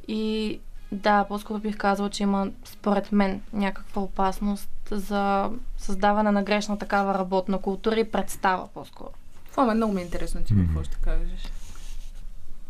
и 0.07 0.59
да, 0.91 1.23
по-скоро 1.23 1.59
бих 1.59 1.77
казала, 1.77 2.09
че 2.09 2.23
има 2.23 2.47
според 2.65 3.11
мен 3.11 3.41
някаква 3.53 4.01
опасност 4.01 4.69
за 4.91 5.49
създаване 5.77 6.31
на 6.31 6.43
грешна 6.43 6.77
такава 6.77 7.13
работна 7.13 7.61
култура 7.61 7.99
и 7.99 8.11
представа 8.11 8.67
по-скоро. 8.73 9.11
Това 9.51 9.71
е 9.71 9.75
много 9.75 9.93
ми 9.93 10.01
е 10.01 10.03
интересно 10.03 10.43
ти 10.43 10.53
какво 10.55 10.83
ще 10.83 10.95
кажеш 10.95 11.51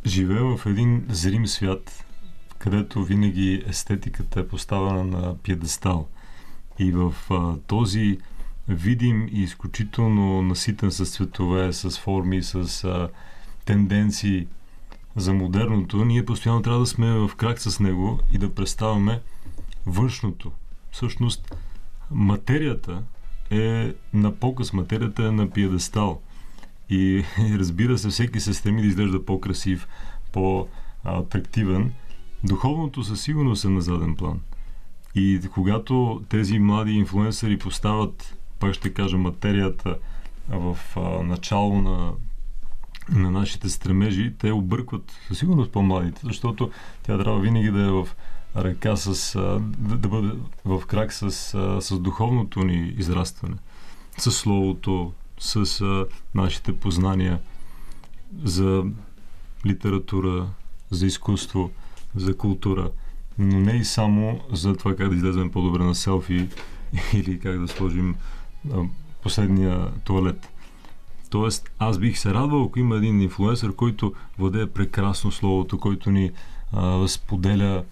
живея 0.05 0.57
в 0.57 0.65
един 0.65 1.05
зрим 1.09 1.47
свят, 1.47 2.05
където 2.57 3.03
винаги 3.03 3.63
естетиката 3.67 4.39
е 4.39 4.47
поставена 4.47 5.03
на 5.03 5.37
пьедестал. 5.37 6.07
И 6.79 6.91
в 6.91 7.15
а, 7.29 7.57
този 7.67 8.17
видим 8.67 9.27
и 9.31 9.41
изключително 9.41 10.41
наситен 10.41 10.91
с 10.91 11.05
цветове, 11.05 11.73
с 11.73 11.99
форми, 11.99 12.43
с 12.43 12.83
а, 12.83 13.09
тенденции 13.65 14.47
за 15.15 15.33
модерното, 15.33 16.05
ние 16.05 16.25
постоянно 16.25 16.61
трябва 16.61 16.79
да 16.79 16.85
сме 16.85 17.11
в 17.11 17.31
крак 17.37 17.61
с 17.61 17.79
него 17.79 18.19
и 18.31 18.37
да 18.37 18.53
представяме 18.53 19.21
външното. 19.85 20.51
Всъщност, 20.91 21.55
материята 22.11 23.03
е 23.51 23.93
на 24.13 24.35
показ, 24.35 24.73
материята 24.73 25.25
е 25.25 25.31
на 25.31 25.49
пиедестал. 25.49 26.21
И 26.89 27.24
разбира 27.39 27.98
се, 27.98 28.10
всеки 28.10 28.39
се 28.39 28.54
стреми 28.54 28.82
да 28.82 28.88
изглежда 28.88 29.26
по-красив, 29.26 29.88
по-атрактивен. 30.31 31.94
Духовното 32.44 33.04
със 33.04 33.21
сигурност 33.21 33.65
е 33.65 33.69
на 33.69 33.81
заден 33.81 34.15
план. 34.15 34.40
И 35.15 35.42
когато 35.54 36.23
тези 36.29 36.60
млади 36.60 36.92
инфлуенсъри 36.92 37.58
поставят, 37.58 38.38
пак 38.60 38.73
ще 38.73 38.94
кажа, 38.94 39.17
материята 39.17 39.98
в 40.50 40.77
а, 40.96 41.00
начало 41.23 41.81
на, 41.81 42.13
на 43.10 43.31
нашите 43.31 43.69
стремежи, 43.69 44.33
те 44.38 44.52
объркват 44.52 45.12
със 45.27 45.40
сигурност 45.40 45.71
по-младите, 45.71 46.21
защото 46.23 46.71
тя 47.04 47.17
трябва 47.17 47.40
винаги 47.40 47.71
да 47.71 47.81
е 47.81 47.90
в 47.90 48.08
ръка 48.56 48.96
с, 48.96 49.36
а, 49.36 49.60
да, 49.77 49.98
да 49.98 50.08
бъде 50.08 50.31
в 50.65 50.83
крак 50.88 51.13
с, 51.13 51.54
а, 51.54 51.81
с 51.81 52.00
духовното 52.00 52.63
ни 52.63 52.94
израстване, 52.98 53.56
с 54.17 54.31
словото, 54.31 55.13
с 55.40 55.81
а, 55.81 56.06
нашите 56.36 56.79
познания 56.79 57.40
за 58.44 58.83
литература, 59.65 60.48
за 60.92 61.06
изкуство, 61.06 61.71
за 62.15 62.38
култура, 62.38 62.92
но 63.38 63.60
не 63.60 63.71
и 63.71 63.86
само 63.86 64.42
за 64.52 64.75
това 64.75 64.96
как 64.96 65.10
да 65.10 65.15
излезем 65.15 65.52
по-добре 65.52 65.83
на 65.83 65.96
селфи 65.96 66.50
или 67.13 67.40
как 67.40 67.60
да 67.60 67.67
сложим 67.67 68.15
а, 68.73 68.83
последния 69.23 69.92
туалет. 70.04 70.50
Тоест, 71.29 71.71
аз 71.79 72.00
бих 72.00 72.17
се 72.17 72.33
радвал, 72.33 72.63
ако 72.63 72.79
има 72.79 72.96
един 72.96 73.21
инфлуенсър, 73.21 73.75
който 73.75 74.13
владее 74.38 74.67
прекрасно 74.67 75.31
словото, 75.31 75.79
който 75.79 76.12
ни 76.12 76.31
а, 76.71 77.08
споделя 77.08 77.83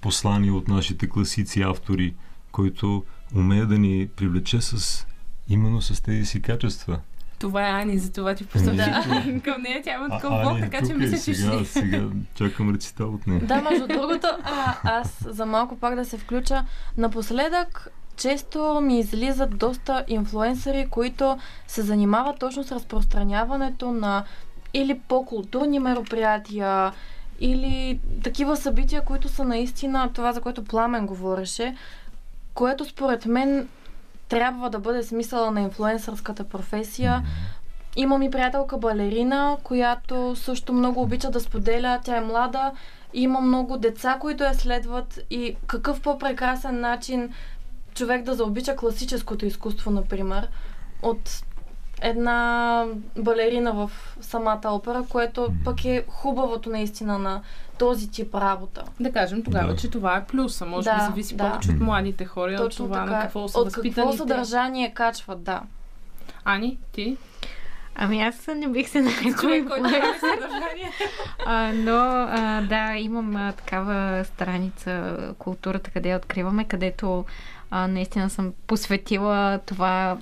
послания 0.00 0.54
от 0.54 0.68
нашите 0.68 1.08
класици, 1.08 1.62
автори, 1.62 2.14
който 2.52 3.04
умее 3.34 3.66
да 3.66 3.78
ни 3.78 4.08
привлече 4.16 4.60
с 4.60 5.06
именно 5.52 5.82
с 5.82 6.02
тези 6.02 6.26
си 6.26 6.42
качества. 6.42 6.98
Това 7.38 7.68
е 7.68 7.82
Ани, 7.82 7.98
за 7.98 8.12
това 8.12 8.34
ти 8.34 8.46
посочи. 8.46 8.76
Да. 8.76 9.24
Към 9.44 9.62
нея 9.62 9.82
тя 9.84 9.94
има 9.94 10.08
такъв 10.08 10.42
блок, 10.42 10.58
е 10.58 10.60
така 10.60 10.86
че 10.86 10.92
и 10.92 10.94
мисля, 10.94 11.16
че 11.16 11.34
сега, 11.34 11.58
ще... 11.58 11.64
сега 11.64 12.02
чакам 12.34 12.74
рецитал 12.74 13.14
от 13.14 13.26
нея. 13.26 13.40
Да, 13.40 13.62
между 13.62 13.86
другото, 13.98 14.26
а, 14.44 14.76
аз 14.84 15.24
за 15.28 15.46
малко 15.46 15.76
пак 15.76 15.94
да 15.94 16.04
се 16.04 16.18
включа. 16.18 16.64
Напоследък 16.98 17.88
често 18.16 18.80
ми 18.82 18.98
излизат 18.98 19.58
доста 19.58 20.04
инфлуенсъри, 20.08 20.86
които 20.90 21.38
се 21.66 21.82
занимават 21.82 22.38
точно 22.38 22.64
с 22.64 22.72
разпространяването 22.72 23.92
на 23.92 24.24
или 24.74 24.98
по-културни 25.08 25.78
мероприятия, 25.78 26.92
или 27.40 28.00
такива 28.22 28.56
събития, 28.56 29.02
които 29.02 29.28
са 29.28 29.44
наистина 29.44 30.10
това, 30.12 30.32
за 30.32 30.40
което 30.40 30.64
Пламен 30.64 31.06
говореше, 31.06 31.76
което 32.54 32.84
според 32.84 33.26
мен 33.26 33.68
трябва 34.32 34.70
да 34.70 34.78
бъде 34.78 35.02
смисъла 35.02 35.50
на 35.50 35.60
инфлуенсърската 35.60 36.44
професия. 36.44 37.22
Имам 37.96 38.22
и 38.22 38.30
приятелка 38.30 38.78
балерина, 38.78 39.56
която 39.62 40.36
също 40.36 40.72
много 40.72 41.02
обича 41.02 41.30
да 41.30 41.40
споделя. 41.40 42.00
Тя 42.04 42.16
е 42.16 42.20
млада, 42.20 42.72
има 43.14 43.40
много 43.40 43.76
деца, 43.76 44.16
които 44.20 44.44
я 44.44 44.54
следват 44.54 45.20
и 45.30 45.56
какъв 45.66 46.00
по-прекрасен 46.00 46.80
начин 46.80 47.32
човек 47.94 48.24
да 48.24 48.34
заобича 48.34 48.76
класическото 48.76 49.46
изкуство, 49.46 49.90
например, 49.90 50.48
от 51.02 51.44
една 52.00 52.84
балерина 53.18 53.72
в 53.72 53.90
самата 54.20 54.60
опера, 54.64 55.04
което 55.08 55.48
пък 55.64 55.84
е 55.84 56.04
хубавото 56.08 56.70
наистина 56.70 57.18
на 57.18 57.40
този 57.78 58.10
тип 58.10 58.34
работа. 58.34 58.84
Да 59.00 59.12
кажем 59.12 59.42
тогава, 59.42 59.68
Да. 59.68 59.76
че 59.76 59.90
това 59.90 60.16
е 60.16 60.24
плюса. 60.24 60.66
Може 60.66 60.84
Да, 60.84 60.98
да, 60.98 61.04
зависи 61.04 61.36
да. 61.36 61.50
повече 61.50 61.70
от 61.70 61.80
младите 61.80 62.24
хора, 62.24 62.52
от 62.52 62.56
Точно 62.58 62.84
това 62.84 62.96
така. 63.00 63.10
на 63.10 63.20
какво 63.22 63.48
са 63.48 63.60
От 63.60 63.72
какво 63.72 64.12
съдържание 64.12 64.94
качват, 64.94 65.42
да. 65.42 65.60
Ани, 66.44 66.78
ти? 66.92 67.16
Ами 67.94 68.22
аз 68.22 68.46
не 68.56 68.68
бих 68.68 68.88
се 68.88 69.00
нарекла 69.00 69.80
а, 71.46 71.72
но 71.74 71.98
а, 72.30 72.62
да, 72.62 72.96
имам 72.98 73.36
а, 73.36 73.52
такава 73.52 74.24
страница 74.24 75.16
културата, 75.38 75.90
къде 75.90 76.08
я 76.08 76.16
откриваме, 76.16 76.64
където 76.64 77.24
а, 77.74 77.88
наистина 77.88 78.30
съм 78.30 78.52
посветила 78.66 79.60
това 79.66 80.18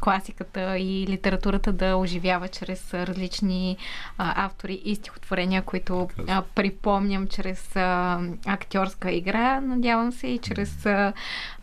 класиката 0.00 0.78
и 0.78 1.06
литературата 1.08 1.72
да 1.72 1.96
оживява 1.96 2.48
чрез 2.48 2.94
различни 2.94 3.76
а, 4.18 4.44
автори 4.44 4.82
и 4.84 4.94
стихотворения, 4.94 5.62
които 5.62 6.08
а, 6.28 6.42
припомням 6.54 7.26
чрез 7.26 7.76
а, 7.76 8.20
актьорска 8.46 9.10
игра, 9.10 9.60
надявам 9.60 10.12
се, 10.12 10.26
и 10.26 10.38
чрез 10.38 10.86
а, 10.86 11.12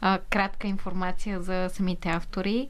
а, 0.01 0.19
кратка 0.29 0.67
информация 0.67 1.41
за 1.41 1.69
самите 1.73 2.09
автори. 2.09 2.67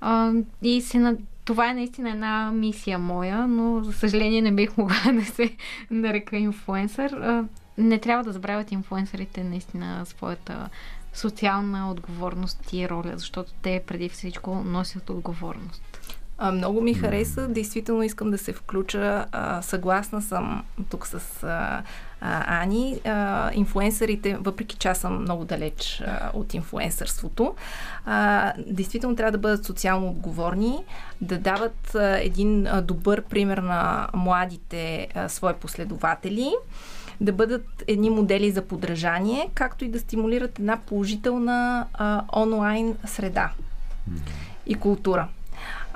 А, 0.00 0.32
и 0.62 0.80
се 0.80 0.98
на... 0.98 1.16
Това 1.44 1.70
е 1.70 1.74
наистина 1.74 2.10
една 2.10 2.52
мисия 2.52 2.98
моя, 2.98 3.46
но 3.46 3.84
за 3.84 3.92
съжаление 3.92 4.42
не 4.42 4.52
бих 4.52 4.76
могла 4.76 5.12
да 5.12 5.24
се 5.24 5.56
нарека 5.90 6.36
инфуенсър. 6.36 7.44
Не 7.78 7.98
трябва 7.98 8.24
да 8.24 8.32
забравят 8.32 8.72
инфуенсърите 8.72 9.44
наистина 9.44 10.06
своята 10.06 10.68
социална 11.14 11.90
отговорност 11.90 12.72
и 12.72 12.88
роля, 12.88 13.12
защото 13.14 13.52
те 13.62 13.82
преди 13.86 14.08
всичко 14.08 14.54
носят 14.54 15.10
отговорност. 15.10 15.82
А, 16.42 16.52
много 16.52 16.80
ми 16.80 16.94
хареса. 16.94 17.48
Действително 17.48 18.02
искам 18.02 18.30
да 18.30 18.38
се 18.38 18.52
включа. 18.52 19.26
А, 19.32 19.62
съгласна 19.62 20.22
съм 20.22 20.64
тук 20.90 21.06
с 21.06 21.42
а, 21.42 21.82
а, 22.20 22.62
Ани. 22.62 23.00
А, 23.04 23.50
инфуенсърите, 23.54 24.36
въпреки 24.40 24.76
че 24.76 24.88
аз 24.88 24.98
съм 24.98 25.22
много 25.22 25.44
далеч 25.44 26.02
а, 26.06 26.30
от 26.34 26.54
инфуенсърството, 26.54 27.54
а, 28.06 28.52
действително 28.66 29.16
трябва 29.16 29.32
да 29.32 29.38
бъдат 29.38 29.64
социално 29.64 30.08
отговорни, 30.08 30.84
да 31.20 31.38
дават 31.38 31.94
а, 31.94 32.18
един 32.18 32.66
а, 32.66 32.82
добър 32.82 33.22
пример 33.22 33.58
на 33.58 34.08
младите 34.14 35.08
а, 35.14 35.28
свои 35.28 35.54
последователи 35.54 36.52
да 37.20 37.32
бъдат 37.32 37.84
едни 37.86 38.10
модели 38.10 38.50
за 38.50 38.62
подражание, 38.62 39.48
както 39.54 39.84
и 39.84 39.88
да 39.88 40.00
стимулират 40.00 40.58
една 40.58 40.76
положителна 40.76 41.86
а, 41.94 42.22
онлайн 42.36 42.96
среда 43.06 43.52
и 44.66 44.74
култура. 44.74 45.28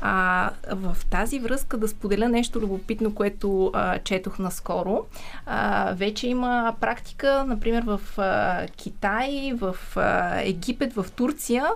А, 0.06 0.50
в 0.72 0.96
тази 1.10 1.38
връзка 1.38 1.76
да 1.76 1.88
споделя 1.88 2.28
нещо 2.28 2.60
любопитно, 2.60 3.14
което 3.14 3.70
а, 3.74 3.98
четох 3.98 4.38
наскоро. 4.38 5.06
А, 5.46 5.92
вече 5.92 6.28
има 6.28 6.74
практика, 6.80 7.44
например 7.48 7.82
в 7.82 8.00
а, 8.18 8.66
Китай, 8.76 9.52
в 9.54 9.76
а, 9.96 10.40
Египет, 10.40 10.92
в 10.92 11.06
Турция. 11.16 11.66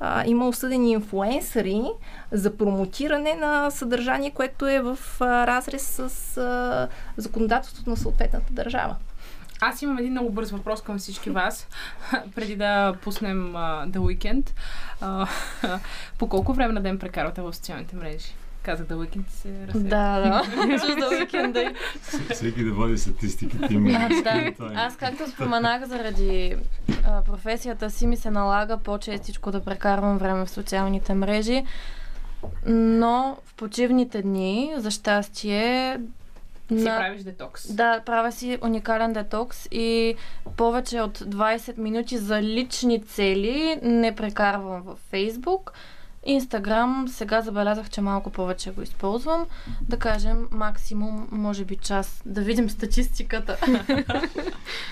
А, 0.00 0.26
има 0.26 0.48
осъдени 0.48 0.92
инфуенсъри 0.92 1.82
за 2.32 2.56
промотиране 2.56 3.34
на 3.34 3.70
съдържание, 3.70 4.30
което 4.30 4.68
е 4.68 4.80
в 4.80 4.98
а, 5.20 5.46
разрез 5.46 5.82
с 5.82 6.36
а, 6.36 6.88
законодателството 7.16 7.90
на 7.90 7.96
съответната 7.96 8.52
държава. 8.52 8.96
Аз 9.60 9.82
имам 9.82 9.98
един 9.98 10.10
много 10.10 10.30
бърз 10.30 10.50
въпрос 10.50 10.82
към 10.82 10.98
всички 10.98 11.30
вас, 11.30 11.68
преди 12.34 12.56
да 12.56 12.94
пуснем 13.02 13.52
uh, 13.52 13.90
The 13.90 13.98
Weekend. 13.98 14.50
Uh, 15.02 15.78
по 16.18 16.28
колко 16.28 16.52
време 16.52 16.72
на 16.72 16.80
ден 16.80 16.98
прекарвате 16.98 17.42
в 17.42 17.54
социалните 17.54 17.96
мрежи? 17.96 18.34
Казах 18.62 18.86
The 18.86 18.94
Weekend 18.94 19.30
се 19.30 19.66
разсея. 19.66 19.84
Да, 19.84 20.20
да. 20.20 20.42
Чужда 20.78 21.08
уикенда. 21.20 21.72
Всеки 22.32 22.64
да 22.64 22.72
вади 22.72 22.98
статистиките 22.98 23.74
има. 23.74 23.90
А, 23.90 24.22
да. 24.22 24.52
Аз 24.74 24.96
както 24.96 25.30
споменах, 25.30 25.84
заради 25.84 26.56
а, 27.06 27.22
професията 27.22 27.90
си 27.90 28.06
ми 28.06 28.16
се 28.16 28.30
налага 28.30 28.78
по-честичко 28.78 29.50
да 29.50 29.64
прекарвам 29.64 30.18
време 30.18 30.44
в 30.44 30.50
социалните 30.50 31.14
мрежи, 31.14 31.64
но 32.66 33.36
в 33.44 33.54
почивните 33.54 34.22
дни, 34.22 34.74
за 34.76 34.90
щастие, 34.90 36.00
Си 36.68 36.74
на- 36.74 36.96
правиш 36.98 37.22
детокс. 37.22 37.72
Да, 37.72 38.00
правя 38.00 38.32
си 38.32 38.58
уникален 38.62 39.12
детокс 39.12 39.66
и 39.66 40.14
повече 40.56 41.00
от 41.00 41.18
20 41.18 41.78
минути 41.78 42.18
за 42.18 42.42
лични 42.42 43.02
цели 43.02 43.78
не 43.82 44.14
прекарвам 44.14 44.82
във 44.82 44.98
Фейсбук. 45.00 45.72
Инстаграм 46.26 47.06
сега 47.08 47.40
забелязах, 47.40 47.90
че 47.90 48.00
малко 48.00 48.30
повече 48.30 48.70
го 48.70 48.82
използвам. 48.82 49.46
Да 49.80 49.98
кажем, 49.98 50.48
максимум, 50.50 51.28
може 51.30 51.64
би 51.64 51.76
час. 51.76 52.22
Да 52.26 52.40
видим 52.40 52.70
статистиката. 52.70 53.56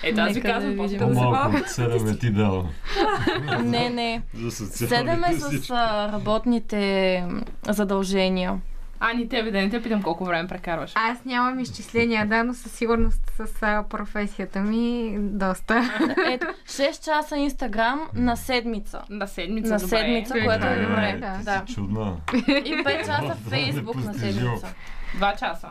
Ето, 0.03 0.21
аз 0.21 0.35
ви 0.35 0.41
да 0.41 0.49
казвам, 0.49 0.71
видим. 0.73 0.99
по 0.99 1.07
да 1.07 1.15
По-малко 1.15 1.51
бавя. 1.51 1.59
от 1.59 1.69
7 1.69 2.15
е 2.15 2.19
ти 2.19 2.31
дал. 2.31 2.67
не, 3.63 3.91
не. 3.91 4.23
За 4.35 4.51
социалните 4.51 4.87
Седем 4.97 5.25
е 5.25 5.61
с 5.61 5.71
работните 6.13 7.25
задължения. 7.69 8.61
Ани, 9.05 9.29
тебе 9.29 9.51
да 9.51 9.59
не 9.59 9.71
те 9.71 9.83
питам 9.83 10.03
колко 10.03 10.25
време 10.25 10.49
прекарваш. 10.49 10.93
Аз 10.95 11.25
нямам 11.25 11.61
изчисления, 11.61 12.27
да, 12.27 12.45
но 12.45 12.55
със 12.55 12.73
сигурност 12.73 13.21
с 13.37 13.63
а, 13.63 13.85
професията 13.91 14.61
ми 14.61 15.17
доста. 15.19 15.91
Ето, 16.27 16.47
6 16.67 17.05
часа 17.05 17.37
Инстаграм 17.37 18.01
на 18.15 18.37
седмица. 18.37 19.03
На 19.11 19.27
седмица, 19.27 19.73
На 19.73 19.79
добре. 19.79 19.89
седмица, 19.89 20.35
което 20.35 20.67
е 20.67 20.77
Да, 20.77 20.83
добре. 20.83 21.19
да. 21.21 21.39
Да. 21.45 21.65
Чудна. 21.75 22.17
И 22.35 22.39
5 22.77 22.99
часа 23.01 23.37
Фейсбук 23.51 23.97
на 23.97 24.15
седмица. 24.15 24.75
Два 25.15 25.33
часа. 25.33 25.69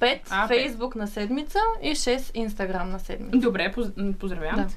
5 0.00 0.20
А, 0.30 0.48
пет. 0.48 0.58
Фейсбук 0.58 0.94
на 0.94 1.06
седмица 1.06 1.58
и 1.82 1.90
6 1.90 2.30
Инстаграм 2.34 2.90
на 2.90 2.98
седмица. 2.98 3.38
Добре, 3.38 3.72
поз... 3.72 3.86
поздравявам 4.20 4.56
Да. 4.56 4.68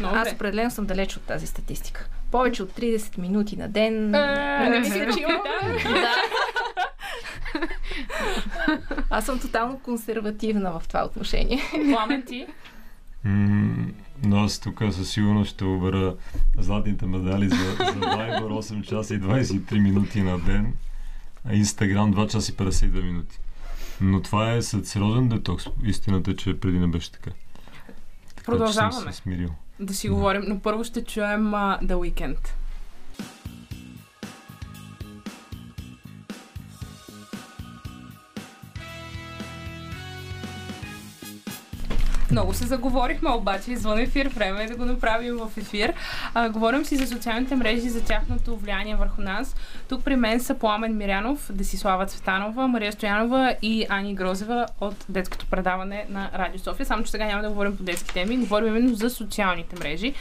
Много 0.00 0.16
Аз 0.16 0.32
определено 0.32 0.70
съм 0.70 0.86
далеч 0.86 1.16
от 1.16 1.22
тази 1.22 1.46
статистика. 1.46 2.06
Повече 2.30 2.62
от 2.62 2.70
30 2.70 3.18
минути 3.18 3.56
на 3.56 3.68
ден. 3.68 4.14
Е, 4.14 4.68
не 4.70 4.78
мисля, 4.78 5.12
че 5.12 5.20
имам. 5.20 5.42
Да. 5.84 6.14
Аз 9.10 9.26
съм 9.26 9.38
тотално 9.38 9.78
консервативна 9.78 10.80
в 10.80 10.88
това 10.88 11.04
отношение. 11.04 11.60
Пламен 11.92 12.22
ти? 12.26 12.46
Но 14.24 14.44
аз 14.44 14.58
тук 14.58 14.82
със 14.90 15.10
сигурност 15.10 15.50
ще 15.50 15.64
обера 15.64 16.14
златните 16.58 17.06
медали 17.06 17.48
за, 17.48 17.56
за 17.56 17.92
Viber 18.00 18.42
8 18.42 18.82
часа 18.82 19.14
и 19.14 19.20
23 19.20 19.78
минути 19.78 20.22
на 20.22 20.38
ден, 20.38 20.72
а 21.44 21.52
Instagram 21.52 22.14
2 22.14 22.30
часа 22.30 22.52
и 22.52 22.54
52 22.54 23.02
минути. 23.02 23.38
Но 24.00 24.22
това 24.22 24.52
е 24.52 24.62
след 24.62 24.86
сериозен 24.86 25.28
детокс. 25.28 25.64
Истината 25.84 26.30
е, 26.30 26.36
че 26.36 26.60
преди 26.60 26.78
не 26.78 26.86
беше 26.86 27.12
така. 27.12 27.30
така 27.30 28.38
че 28.38 28.44
Продължаваме. 28.44 28.92
съм 28.92 29.12
се 29.12 29.18
смирил. 29.18 29.48
Да 29.80 29.94
си 29.94 30.08
говорим, 30.08 30.42
но 30.48 30.60
първо 30.60 30.84
ще 30.84 31.04
чуем 31.04 31.50
uh, 31.50 31.82
The 31.82 31.94
Weeknd. 31.94 32.48
Много 42.30 42.54
се 42.54 42.66
заговорихме, 42.66 43.30
обаче 43.30 43.72
извън 43.72 43.98
ефир, 43.98 44.28
време 44.28 44.64
е 44.64 44.66
да 44.66 44.76
го 44.76 44.84
направим 44.84 45.36
в 45.36 45.50
ефир. 45.56 45.92
А, 46.34 46.48
говорим 46.48 46.84
си 46.84 46.96
за 46.96 47.06
социалните 47.06 47.56
мрежи, 47.56 47.88
за 47.88 48.04
тяхното 48.04 48.56
влияние 48.56 48.96
върху 48.96 49.22
нас. 49.22 49.56
Тук 49.88 50.04
при 50.04 50.16
мен 50.16 50.40
са 50.40 50.54
Пламен 50.54 50.96
Мирянов, 50.96 51.50
Десислава 51.52 52.06
Цветанова, 52.06 52.68
Мария 52.68 52.92
Стоянова 52.92 53.54
и 53.62 53.86
Ани 53.88 54.14
Грозева 54.14 54.66
от 54.80 55.04
детското 55.08 55.46
предаване 55.46 56.06
на 56.08 56.30
Радио 56.34 56.58
София. 56.58 56.86
Само, 56.86 57.04
че 57.04 57.10
сега 57.10 57.26
няма 57.26 57.42
да 57.42 57.48
говорим 57.48 57.76
по 57.76 57.82
детски 57.82 58.14
теми, 58.14 58.36
говорим 58.36 58.68
именно 58.68 58.94
за 58.94 59.10
социалните 59.10 59.76
мрежи. 59.76 60.14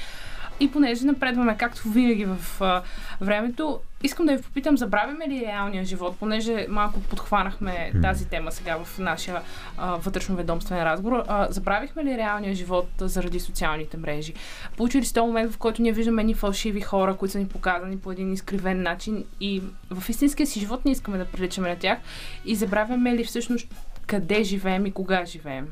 И 0.60 0.72
понеже 0.72 1.05
напредваме 1.05 1.57
както 1.57 1.89
винаги 1.89 2.26
в 2.26 2.62
а, 2.62 2.82
времето, 3.22 3.80
искам 4.03 4.26
да 4.26 4.36
ви 4.36 4.43
попитам, 4.43 4.78
забравяме 4.78 5.28
ли 5.28 5.41
реалния 5.45 5.86
живот, 5.86 6.16
понеже 6.20 6.66
малко 6.70 6.99
подхванахме 6.99 7.91
тази 8.01 8.26
тема 8.26 8.51
сега 8.51 8.78
в 8.84 8.99
нашия 8.99 9.41
а, 9.78 9.97
вътрешно-ведомствен 9.97 10.84
разговор. 10.84 11.24
А, 11.28 11.47
забравихме 11.49 12.03
ли 12.03 12.18
реалния 12.18 12.55
живот 12.55 12.88
заради 13.01 13.39
социалните 13.39 13.97
мрежи? 13.97 14.34
Получили 14.78 15.05
сте 15.05 15.22
момент, 15.22 15.51
в 15.51 15.57
който 15.57 15.82
ние 15.82 15.91
виждаме 15.91 16.22
едни 16.22 16.34
фалшиви 16.34 16.82
хора, 16.82 17.16
които 17.16 17.32
са 17.32 17.39
ни 17.39 17.47
показани 17.47 17.99
по 17.99 18.12
един 18.12 18.34
изкривен 18.34 18.82
начин 18.82 19.26
и 19.41 19.62
в 19.89 20.10
истинския 20.10 20.47
си 20.47 20.60
живот 20.60 20.86
не 20.86 20.91
искаме 20.91 21.18
да 21.18 21.26
приличаме 21.26 21.70
на 21.70 21.76
тях 21.76 21.97
и 22.45 22.55
забравяме 22.55 23.16
ли 23.16 23.24
всъщност 23.24 23.68
къде 24.07 24.43
живеем 24.43 24.86
и 24.86 24.91
кога 24.91 25.26
живеем? 25.26 25.68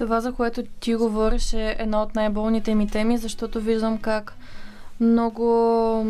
Това, 0.00 0.20
за 0.20 0.32
което 0.32 0.62
ти 0.62 0.94
говориш, 0.94 1.52
е 1.52 1.76
една 1.78 2.02
от 2.02 2.14
най-болните 2.14 2.74
ми 2.74 2.88
теми, 2.88 3.18
защото 3.18 3.60
виждам 3.60 3.98
как 3.98 4.36
много 5.00 6.06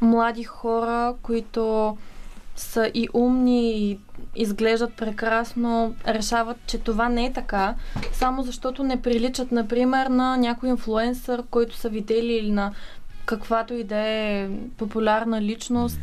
млади 0.00 0.44
хора, 0.44 1.14
които 1.22 1.96
са 2.56 2.90
и 2.94 3.08
умни, 3.14 3.90
и 3.90 3.98
изглеждат 4.36 4.94
прекрасно, 4.96 5.94
решават, 6.06 6.56
че 6.66 6.78
това 6.78 7.08
не 7.08 7.26
е 7.26 7.32
така, 7.32 7.74
само 8.12 8.42
защото 8.42 8.84
не 8.84 9.02
приличат, 9.02 9.52
например, 9.52 10.06
на 10.06 10.36
някой 10.36 10.68
инфлуенсър, 10.68 11.42
който 11.50 11.76
са 11.76 11.88
видели 11.88 12.32
или 12.32 12.50
на 12.50 12.72
каквато 13.24 13.74
и 13.74 13.84
да 13.84 13.98
е 13.98 14.48
популярна 14.78 15.42
личност. 15.42 16.00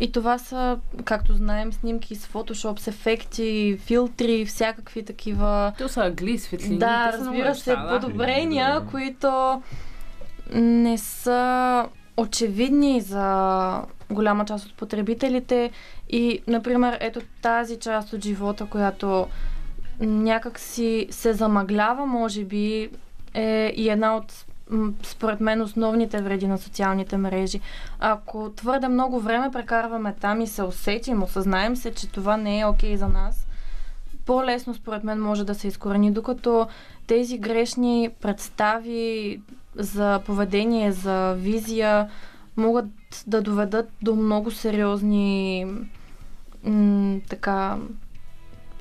И 0.00 0.12
това 0.12 0.38
са, 0.38 0.78
както 1.04 1.34
знаем, 1.34 1.72
снимки 1.72 2.14
с 2.14 2.26
фотошоп, 2.26 2.78
с 2.78 2.86
ефекти, 2.86 3.78
филтри, 3.80 4.44
всякакви 4.46 5.04
такива 5.04 5.72
Те 5.78 5.88
са 5.88 6.00
агли, 6.00 6.38
светлини. 6.38 6.78
да, 6.78 7.12
разбира 7.12 7.54
се, 7.54 7.70
да. 7.70 7.88
подобрения, 7.90 8.80
Да. 8.80 8.86
които 8.86 9.62
не 10.52 10.98
са 10.98 11.86
очевидни 12.16 13.00
за 13.00 13.82
голяма 14.10 14.44
част 14.44 14.66
от 14.66 14.74
потребителите 14.74 15.70
и, 16.08 16.42
например, 16.46 16.98
ето 17.00 17.20
тази 17.42 17.78
част 17.78 18.12
от 18.12 18.24
живота, 18.24 18.66
която 18.66 19.26
някак 20.00 20.58
си 20.58 21.06
се 21.10 21.32
замъглява, 21.32 22.06
може 22.06 22.44
би, 22.44 22.90
е 23.34 23.72
и 23.76 23.88
една 23.88 24.16
от 24.16 24.44
според 25.02 25.40
мен 25.40 25.62
основните 25.62 26.22
вреди 26.22 26.46
на 26.46 26.58
социалните 26.58 27.16
мрежи. 27.16 27.60
Ако 28.00 28.50
твърде 28.56 28.88
много 28.88 29.20
време 29.20 29.50
прекарваме 29.52 30.14
там 30.20 30.40
и 30.40 30.46
се 30.46 30.62
усетим, 30.62 31.22
осъзнаем 31.22 31.76
се, 31.76 31.94
че 31.94 32.08
това 32.08 32.36
не 32.36 32.60
е 32.60 32.66
окей 32.66 32.96
за 32.96 33.08
нас, 33.08 33.46
по-лесно 34.26 34.74
според 34.74 35.04
мен 35.04 35.20
може 35.20 35.44
да 35.44 35.54
се 35.54 35.68
изкорени, 35.68 36.12
докато 36.12 36.68
тези 37.06 37.38
грешни 37.38 38.10
представи 38.20 39.40
за 39.74 40.20
поведение, 40.26 40.92
за 40.92 41.34
визия 41.34 42.08
могат 42.56 42.86
да 43.26 43.42
доведат 43.42 43.88
до 44.02 44.14
много 44.14 44.50
сериозни 44.50 45.66
м- 46.64 47.20
така 47.28 47.76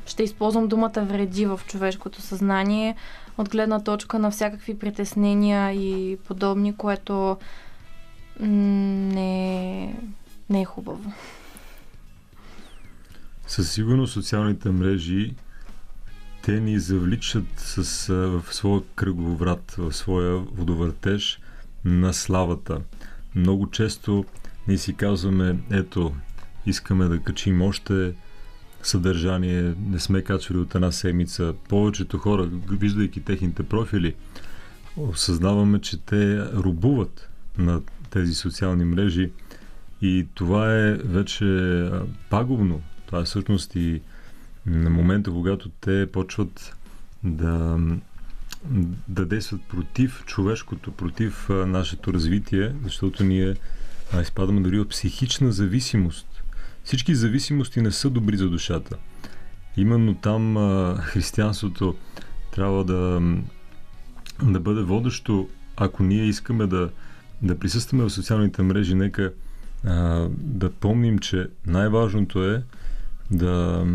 ще 0.05 0.23
използвам 0.23 0.67
думата 0.67 0.91
вреди 0.97 1.45
в 1.45 1.61
човешкото 1.67 2.21
съзнание 2.21 2.95
от 3.39 3.49
гледна 3.49 3.83
точка 3.83 4.19
на 4.19 4.31
всякакви 4.31 4.79
притеснения 4.79 5.71
и 5.71 6.17
подобни, 6.27 6.75
което 6.75 7.37
не, 8.39 9.95
не 10.49 10.61
е 10.61 10.65
хубаво. 10.65 11.13
Със 13.47 13.71
сигурност 13.71 14.13
социалните 14.13 14.69
мрежи 14.69 15.33
те 16.43 16.59
ни 16.59 16.79
завличат 16.79 17.45
с, 17.57 18.07
в 18.13 18.43
своя 18.51 18.81
кръговрат, 18.95 19.71
в 19.77 19.93
своя 19.93 20.37
водовъртеж 20.37 21.39
на 21.85 22.13
славата. 22.13 22.81
Много 23.35 23.69
често 23.69 24.25
ние 24.67 24.77
си 24.77 24.93
казваме, 24.93 25.59
ето, 25.71 26.13
искаме 26.65 27.05
да 27.05 27.19
качим 27.19 27.61
още 27.61 28.13
съдържание, 28.83 29.73
не 29.87 29.99
сме 29.99 30.21
качвали 30.21 30.59
от 30.59 30.75
една 30.75 30.91
седмица. 30.91 31.53
Повечето 31.69 32.17
хора, 32.17 32.49
виждайки 32.71 33.21
техните 33.21 33.63
профили, 33.63 34.15
осъзнаваме, 34.97 35.81
че 35.81 35.97
те 35.97 36.45
рубуват 36.53 37.29
на 37.57 37.81
тези 38.09 38.33
социални 38.33 38.85
мрежи 38.85 39.31
и 40.01 40.27
това 40.33 40.75
е 40.75 40.93
вече 40.93 41.89
пагубно. 42.29 42.81
Това 43.05 43.19
е 43.19 43.23
всъщност 43.23 43.75
и 43.75 44.01
на 44.65 44.89
момента, 44.89 45.31
когато 45.31 45.69
те 45.69 46.11
почват 46.11 46.75
да, 47.23 47.79
да 49.07 49.25
действат 49.25 49.61
против 49.61 50.23
човешкото, 50.25 50.91
против 50.91 51.49
нашето 51.49 52.13
развитие, 52.13 52.73
защото 52.83 53.23
ние 53.23 53.55
изпадаме 54.21 54.61
дори 54.61 54.79
от 54.79 54.89
психична 54.89 55.51
зависимост. 55.51 56.27
Всички 56.89 57.15
зависимости 57.15 57.81
не 57.81 57.91
са 57.91 58.09
добри 58.09 58.37
за 58.37 58.49
душата. 58.49 58.97
Именно 59.77 60.15
там 60.15 60.57
а, 60.57 60.97
християнството 61.01 61.95
трябва 62.51 62.83
да, 62.83 63.21
да 64.43 64.59
бъде 64.59 64.81
водещо, 64.81 65.49
ако 65.77 66.03
ние 66.03 66.23
искаме 66.23 66.67
да, 66.67 66.89
да 67.41 67.59
присъстваме 67.59 68.03
в 68.03 68.09
социалните 68.09 68.61
мрежи, 68.61 68.95
нека 68.95 69.33
а, 69.85 70.27
да 70.37 70.69
помним, 70.69 71.19
че 71.19 71.47
най-важното 71.67 72.45
е 72.45 72.63
да, 73.31 73.85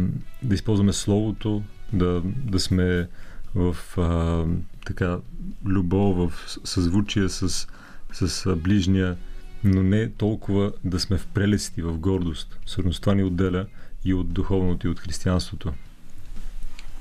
да 0.42 0.54
използваме 0.54 0.92
словото, 0.92 1.62
да, 1.92 2.22
да 2.24 2.60
сме 2.60 3.08
в 3.54 3.76
а, 3.98 4.44
така 4.86 5.18
любов, 5.64 6.16
в 6.16 6.58
съзвучие 6.64 7.28
с, 7.28 7.66
с 8.12 8.56
ближния, 8.56 9.16
но 9.64 9.82
не 9.82 10.10
толкова 10.10 10.72
да 10.84 11.00
сме 11.00 11.18
в 11.18 11.26
прелести, 11.26 11.82
в 11.82 11.98
гордост. 11.98 12.58
Всъщност 12.66 13.00
това 13.00 13.14
ни 13.14 13.24
отделя 13.24 13.66
и 14.04 14.14
от 14.14 14.32
духовното, 14.32 14.86
и 14.86 14.90
от 14.90 15.00
християнството. 15.00 15.72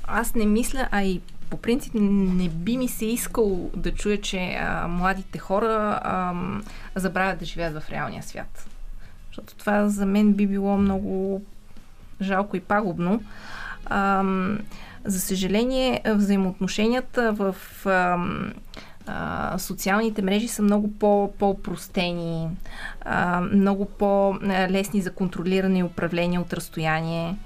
Аз 0.04 0.36
не 0.36 0.46
мисля, 0.46 0.88
а 0.92 1.04
и 1.04 1.22
по 1.50 1.58
принцип 1.58 1.94
не 1.94 2.50
би 2.50 2.78
ми 2.78 2.88
се 2.88 3.06
искало 3.06 3.72
да 3.76 3.94
чуя, 3.94 4.22
че 4.22 4.58
а, 4.60 4.88
младите 4.88 5.40
хора 5.40 6.00
а, 6.04 6.34
забравят 6.96 7.40
да 7.40 7.46
живеят 7.46 7.84
в 7.84 7.90
реалния 7.90 8.24
свят. 8.24 8.68
Защото 9.28 9.56
това 9.56 9.90
за 9.90 10.06
мен 10.06 10.34
би 10.34 10.48
било 10.48 10.78
много 10.78 11.42
жалко 12.22 12.58
и 12.58 12.60
пагубно. 12.60 13.24
А, 13.86 14.24
за 15.06 15.20
съжаление, 15.20 16.02
взаимоотношенията 16.06 17.32
в 17.32 17.56
а, 17.86 18.18
а, 19.08 19.58
социалните 19.60 20.22
мрежи 20.22 20.48
са 20.48 20.62
много 20.62 20.94
по, 20.94 21.34
по-простени, 21.40 22.48
а, 23.02 23.42
много 23.42 23.86
по-лесни 23.86 25.02
за 25.02 25.14
контролиране 25.14 25.80
и 25.80 25.84
управление 25.84 26.40
от 26.40 26.54
разстояние. 26.54 27.38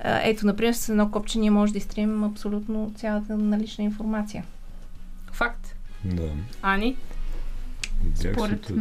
А, 0.00 0.20
Ето, 0.22 0.46
например, 0.46 0.72
с 0.72 0.88
едно 0.88 1.10
копче 1.10 1.38
ние 1.38 1.50
може 1.50 1.72
да 1.72 1.78
изтрием 1.78 2.24
абсолютно 2.24 2.92
цялата 2.96 3.36
налична 3.36 3.84
информация. 3.84 4.44
Факт. 5.32 5.76
Да. 6.04 6.28
Ани? 6.62 6.96
Според 8.14 8.72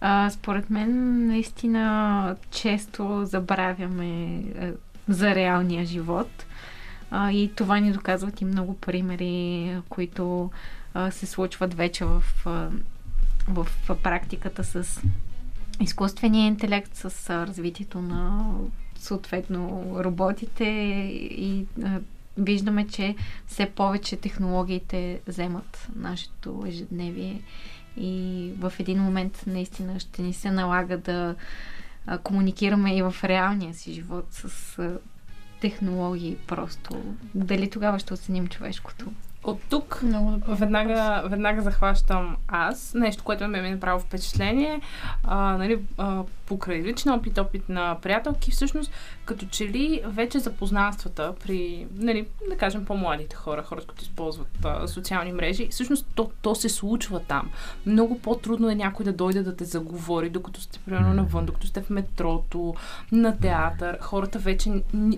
А, 0.00 0.30
според 0.30 0.70
мен, 0.70 1.26
наистина, 1.26 2.36
често 2.50 3.24
забравяме 3.24 4.34
е, 4.34 4.72
за 5.08 5.34
реалния 5.34 5.84
живот. 5.84 6.46
А, 7.10 7.32
и 7.32 7.52
това 7.56 7.78
ни 7.78 7.92
доказват 7.92 8.40
и 8.40 8.44
много 8.44 8.76
примери, 8.76 9.76
които 9.88 10.50
а, 10.94 11.10
се 11.10 11.26
случват 11.26 11.74
вече 11.74 12.04
в, 12.04 12.22
а, 12.46 12.68
в 13.48 13.66
практиката 14.02 14.64
с 14.64 15.02
изкуствения 15.80 16.46
интелект, 16.46 16.94
с 16.94 17.30
а, 17.30 17.46
развитието 17.46 18.00
на 18.00 18.54
съответно 18.96 19.94
роботите 19.98 20.64
и 21.20 21.66
а, 21.84 22.00
виждаме, 22.38 22.88
че 22.88 23.16
все 23.46 23.66
повече 23.66 24.16
технологиите 24.16 25.20
вземат 25.26 25.88
нашето 25.96 26.64
ежедневие 26.66 27.42
и 27.96 28.50
в 28.58 28.72
един 28.78 29.02
момент 29.02 29.42
наистина 29.46 30.00
ще 30.00 30.22
ни 30.22 30.32
се 30.32 30.50
налага 30.50 30.98
да 30.98 31.34
а, 32.06 32.18
комуникираме 32.18 32.96
и 32.96 33.02
в 33.02 33.14
реалния 33.24 33.74
си 33.74 33.92
живот 33.92 34.26
с 34.30 34.78
а, 34.78 34.98
технологии 35.60 36.36
просто. 36.46 37.16
Дали 37.34 37.70
тогава 37.70 37.98
ще 37.98 38.14
оценим 38.14 38.48
човешкото? 38.48 39.12
От 39.44 39.60
тук 39.70 40.00
веднага, 40.48 41.22
веднага 41.28 41.62
захващам 41.62 42.36
аз. 42.48 42.94
Нещо, 42.94 43.24
което 43.24 43.48
ме 43.48 43.58
е 43.58 43.70
направило 43.70 44.00
впечатление. 44.00 44.80
А, 45.24 45.56
нали, 45.58 45.80
а, 45.98 46.22
покрай 46.52 46.82
личен 46.82 47.12
опит, 47.12 47.38
опит 47.38 47.68
на 47.68 47.96
приятелки, 48.02 48.50
всъщност, 48.50 48.92
като 49.24 49.46
че 49.46 49.68
ли 49.68 50.02
вече 50.04 50.38
запознанствата 50.38 51.34
при, 51.44 51.86
нали, 51.94 52.26
да 52.48 52.56
кажем, 52.56 52.84
по-младите 52.84 53.36
хора, 53.36 53.62
хората, 53.62 53.86
които 53.86 54.02
използват 54.02 54.48
а, 54.64 54.88
социални 54.88 55.32
мрежи, 55.32 55.68
всъщност 55.70 56.06
то, 56.14 56.30
то 56.42 56.54
се 56.54 56.68
случва 56.68 57.20
там. 57.20 57.50
Много 57.86 58.18
по-трудно 58.18 58.70
е 58.70 58.74
някой 58.74 59.04
да 59.04 59.12
дойде 59.12 59.42
да 59.42 59.56
те 59.56 59.64
заговори, 59.64 60.30
докато 60.30 60.60
сте, 60.60 60.78
примерно, 60.78 61.14
навън, 61.14 61.46
докато 61.46 61.66
сте 61.66 61.82
в 61.82 61.90
метрото, 61.90 62.74
на 63.12 63.38
театър. 63.38 63.98
Хората 64.00 64.38
вече... 64.38 64.70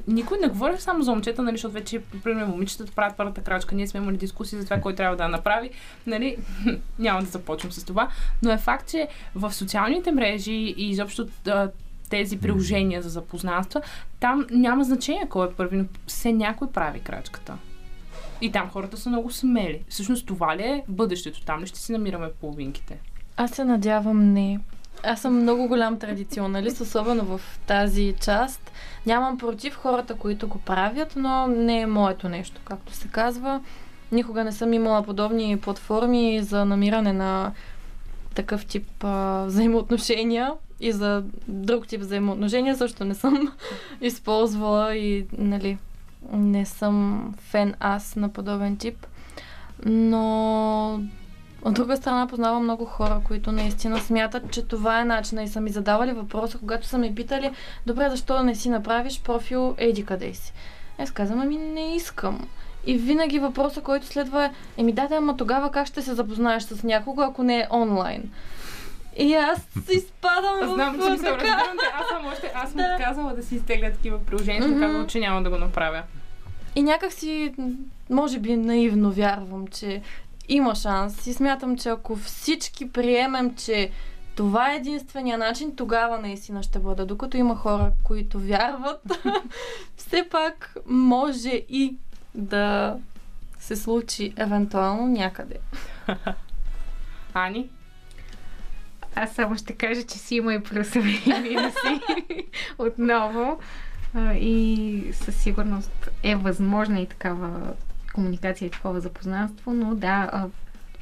Никой 0.07 0.39
не 0.39 0.49
говори 0.49 0.79
само 0.79 1.03
за 1.03 1.11
момчета, 1.11 1.43
нали, 1.43 1.57
защото 1.57 1.75
вече, 1.75 2.01
примерно, 2.25 2.51
момичетата 2.51 2.93
правят 2.93 3.17
първата 3.17 3.41
крачка. 3.41 3.75
Ние 3.75 3.87
сме 3.87 4.01
имали 4.01 4.17
дискусии 4.17 4.59
за 4.59 4.65
това, 4.65 4.81
кой 4.81 4.95
трябва 4.95 5.17
да 5.17 5.29
направи. 5.29 5.71
Нали, 6.07 6.37
няма 6.99 7.21
да 7.21 7.27
започвам 7.27 7.73
с 7.73 7.85
това. 7.85 8.09
Но 8.43 8.53
е 8.53 8.59
факт, 8.59 8.91
че 8.91 9.09
в 9.35 9.53
социалните 9.53 10.13
мрежи 10.13 10.53
и 10.53 10.91
изобщо 10.91 11.24
тези 12.11 12.39
приложения 12.39 13.03
за 13.03 13.09
запознанства, 13.09 13.81
там 14.21 14.47
няма 14.51 14.85
значение 14.85 15.27
кой 15.29 15.47
е 15.47 15.53
първи, 15.53 15.77
но 15.77 15.85
все 16.07 16.33
някой 16.33 16.71
прави 16.71 17.01
крачката. 17.01 17.57
И 18.41 18.53
там 18.53 18.71
хората 18.71 18.97
са 18.97 19.09
много 19.09 19.31
смели. 19.31 19.85
Всъщност 19.89 20.27
това 20.27 20.57
ли 20.57 20.63
е 20.63 20.85
бъдещето? 20.89 21.45
Там 21.45 21.61
ли 21.61 21.67
ще 21.67 21.79
си 21.79 21.93
намираме 21.93 22.31
половинките? 22.41 22.99
Аз 23.37 23.51
се 23.51 23.65
надявам 23.65 24.33
не. 24.33 24.61
Аз 25.03 25.21
съм 25.21 25.43
много 25.43 25.69
голям 25.69 25.99
традиционалист, 25.99 26.81
особено 26.81 27.25
в 27.25 27.41
тази 27.67 28.15
част. 28.21 28.73
Нямам 29.07 29.39
против 29.39 29.75
хората, 29.77 30.15
които 30.15 30.49
го 30.49 30.59
правят, 30.59 31.13
но 31.17 31.47
не 31.47 31.81
е 31.81 31.87
моето 31.87 32.29
нещо, 32.29 32.61
както 32.65 32.93
се 32.93 33.09
казва. 33.09 33.61
Никога 34.13 34.45
не 34.45 34.53
съм 34.53 34.73
имала 34.73 35.03
подобни 35.03 35.59
платформи 35.61 36.43
за 36.43 36.65
намиране 36.65 37.13
на 37.13 37.53
такъв 38.35 38.67
тип 38.67 39.05
а, 39.05 39.45
взаимоотношения 39.47 40.53
и 40.81 40.93
за 40.93 41.23
друг 41.49 41.87
тип 41.87 42.01
взаимоотношения 42.01 42.77
също 42.77 43.05
не 43.05 43.15
съм 43.15 43.53
използвала 44.01 44.97
и 44.97 45.27
нали, 45.39 45.79
не 46.33 46.67
съм 46.67 47.29
фен 47.39 47.75
аз 47.81 48.17
на 48.17 48.29
подобен 48.29 48.77
тип. 48.77 49.07
Но 49.87 51.01
от 51.65 51.75
друга 51.75 51.97
страна 51.97 52.27
познавам 52.27 52.63
много 52.63 52.85
хора, 52.85 53.21
които 53.25 53.53
наистина 53.53 53.99
смятат, 53.99 54.51
че 54.51 54.63
това 54.63 55.01
е 55.01 55.05
начина 55.05 55.43
и 55.43 55.49
са 55.49 55.61
ми 55.61 55.71
задавали 55.71 56.13
въпроса, 56.13 56.59
когато 56.59 56.87
са 56.87 56.99
ми 56.99 57.15
питали, 57.15 57.51
добре, 57.87 58.11
защо 58.11 58.43
не 58.43 58.55
си 58.55 58.69
направиш 58.69 59.21
профил 59.23 59.75
еди 59.79 60.05
къде 60.05 60.35
си? 60.35 60.53
Аз 60.99 61.11
казвам, 61.11 61.41
ами 61.41 61.57
не 61.57 61.97
искам. 61.97 62.49
И 62.87 62.97
винаги 62.99 63.39
въпроса, 63.39 63.81
който 63.81 64.07
следва 64.07 64.45
е, 64.45 64.51
еми 64.77 64.93
да, 64.93 65.09
да, 65.09 65.17
ама 65.17 65.37
тогава 65.37 65.71
как 65.71 65.87
ще 65.87 66.03
се 66.03 66.15
запознаеш 66.15 66.63
с 66.63 66.83
някого, 66.83 67.21
ако 67.21 67.43
не 67.43 67.59
е 67.59 67.69
онлайн? 67.71 68.31
И 69.19 69.35
аз 69.35 69.59
изпадам 69.93 70.59
в 70.63 70.75
Знам, 70.75 70.95
че 70.95 71.03
се 71.03 71.11
разбирам, 71.11 71.77
аз 72.01 72.09
съм 72.09 72.27
още, 72.27 72.53
аз 72.55 72.69
съм 72.71 72.77
да. 72.77 72.95
отказала 72.95 73.35
да 73.35 73.43
си 73.43 73.55
изтегля 73.55 73.91
такива 73.91 74.25
приложения, 74.25 74.63
mm-hmm. 74.63 74.81
казвам, 74.81 75.07
че 75.07 75.21
няма 75.21 75.43
да 75.43 75.51
го 75.51 75.59
направя. 75.59 76.03
И 76.75 76.83
някак 76.83 77.13
си, 77.13 77.55
може 78.11 78.39
би 78.39 78.57
наивно 78.57 79.13
вярвам, 79.13 79.67
че 79.67 80.03
има 80.49 80.75
шанс. 80.75 81.27
И 81.27 81.33
смятам, 81.33 81.77
че 81.77 81.89
ако 81.89 82.17
всички 82.17 82.93
приемем, 82.93 83.55
че 83.55 83.91
това 84.35 84.73
е 84.73 84.77
единствения 84.77 85.39
начин, 85.39 85.77
тогава 85.77 86.19
наистина 86.19 86.63
ще 86.63 86.79
бъде. 86.79 87.05
Докато 87.05 87.37
има 87.37 87.57
хора, 87.57 87.93
които 88.05 88.39
вярват, 88.39 89.01
все 89.97 90.29
пак 90.31 90.77
може 90.87 91.63
и 91.69 91.97
да 92.35 92.97
се 93.59 93.77
случи 93.77 94.33
евентуално 94.37 95.07
някъде. 95.07 95.57
Ани? 97.35 97.69
Аз 99.15 99.35
само 99.35 99.57
ще 99.57 99.73
кажа, 99.73 100.03
че 100.03 100.19
си 100.19 100.35
има 100.35 100.55
и 100.55 100.63
плюсове 100.63 101.11
и 101.27 101.33
минуси 101.43 102.01
отново. 102.79 103.59
И 104.35 105.03
със 105.13 105.37
сигурност 105.37 106.11
е 106.23 106.37
възможна 106.37 107.01
и 107.01 107.07
такава 107.07 107.73
комуникация 108.15 108.67
и 108.67 108.71
такова 108.71 109.01
запознанство, 109.01 109.73
но 109.73 109.95
да, 109.95 110.49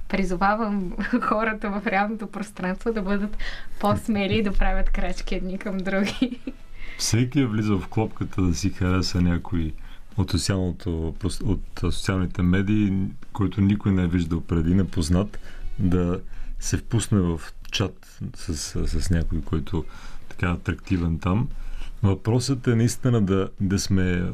призовавам 0.08 0.92
хората 1.22 1.70
в 1.70 1.86
реалното 1.86 2.26
пространство 2.26 2.92
да 2.92 3.02
бъдат 3.02 3.36
по-смели 3.80 4.38
и 4.38 4.42
да 4.42 4.52
правят 4.52 4.90
крачки 4.90 5.34
едни 5.34 5.58
към 5.58 5.78
други. 5.78 6.40
Всеки 6.98 7.40
е 7.40 7.46
влизал 7.46 7.78
в 7.78 7.88
клопката 7.88 8.42
да 8.42 8.54
си 8.54 8.70
хареса 8.70 9.20
някой 9.20 9.72
от, 10.16 10.30
социалното, 10.30 11.14
от 11.44 11.60
социалните 11.80 12.42
медии, 12.42 12.92
който 13.32 13.60
никой 13.60 13.92
не 13.92 14.02
е 14.02 14.06
виждал 14.06 14.40
преди, 14.40 14.74
непознат, 14.74 15.38
да 15.78 16.20
се 16.60 16.76
впусне 16.76 17.20
в 17.20 17.40
чат 17.72 18.18
с, 18.36 18.56
с, 18.56 19.02
с 19.02 19.10
някой, 19.10 19.42
който 19.42 19.84
така 20.28 20.46
атрактивен 20.46 21.18
там. 21.18 21.48
Въпросът 22.02 22.66
е 22.66 22.74
наистина 22.74 23.22
да, 23.22 23.48
да 23.60 23.78
сме 23.78 24.30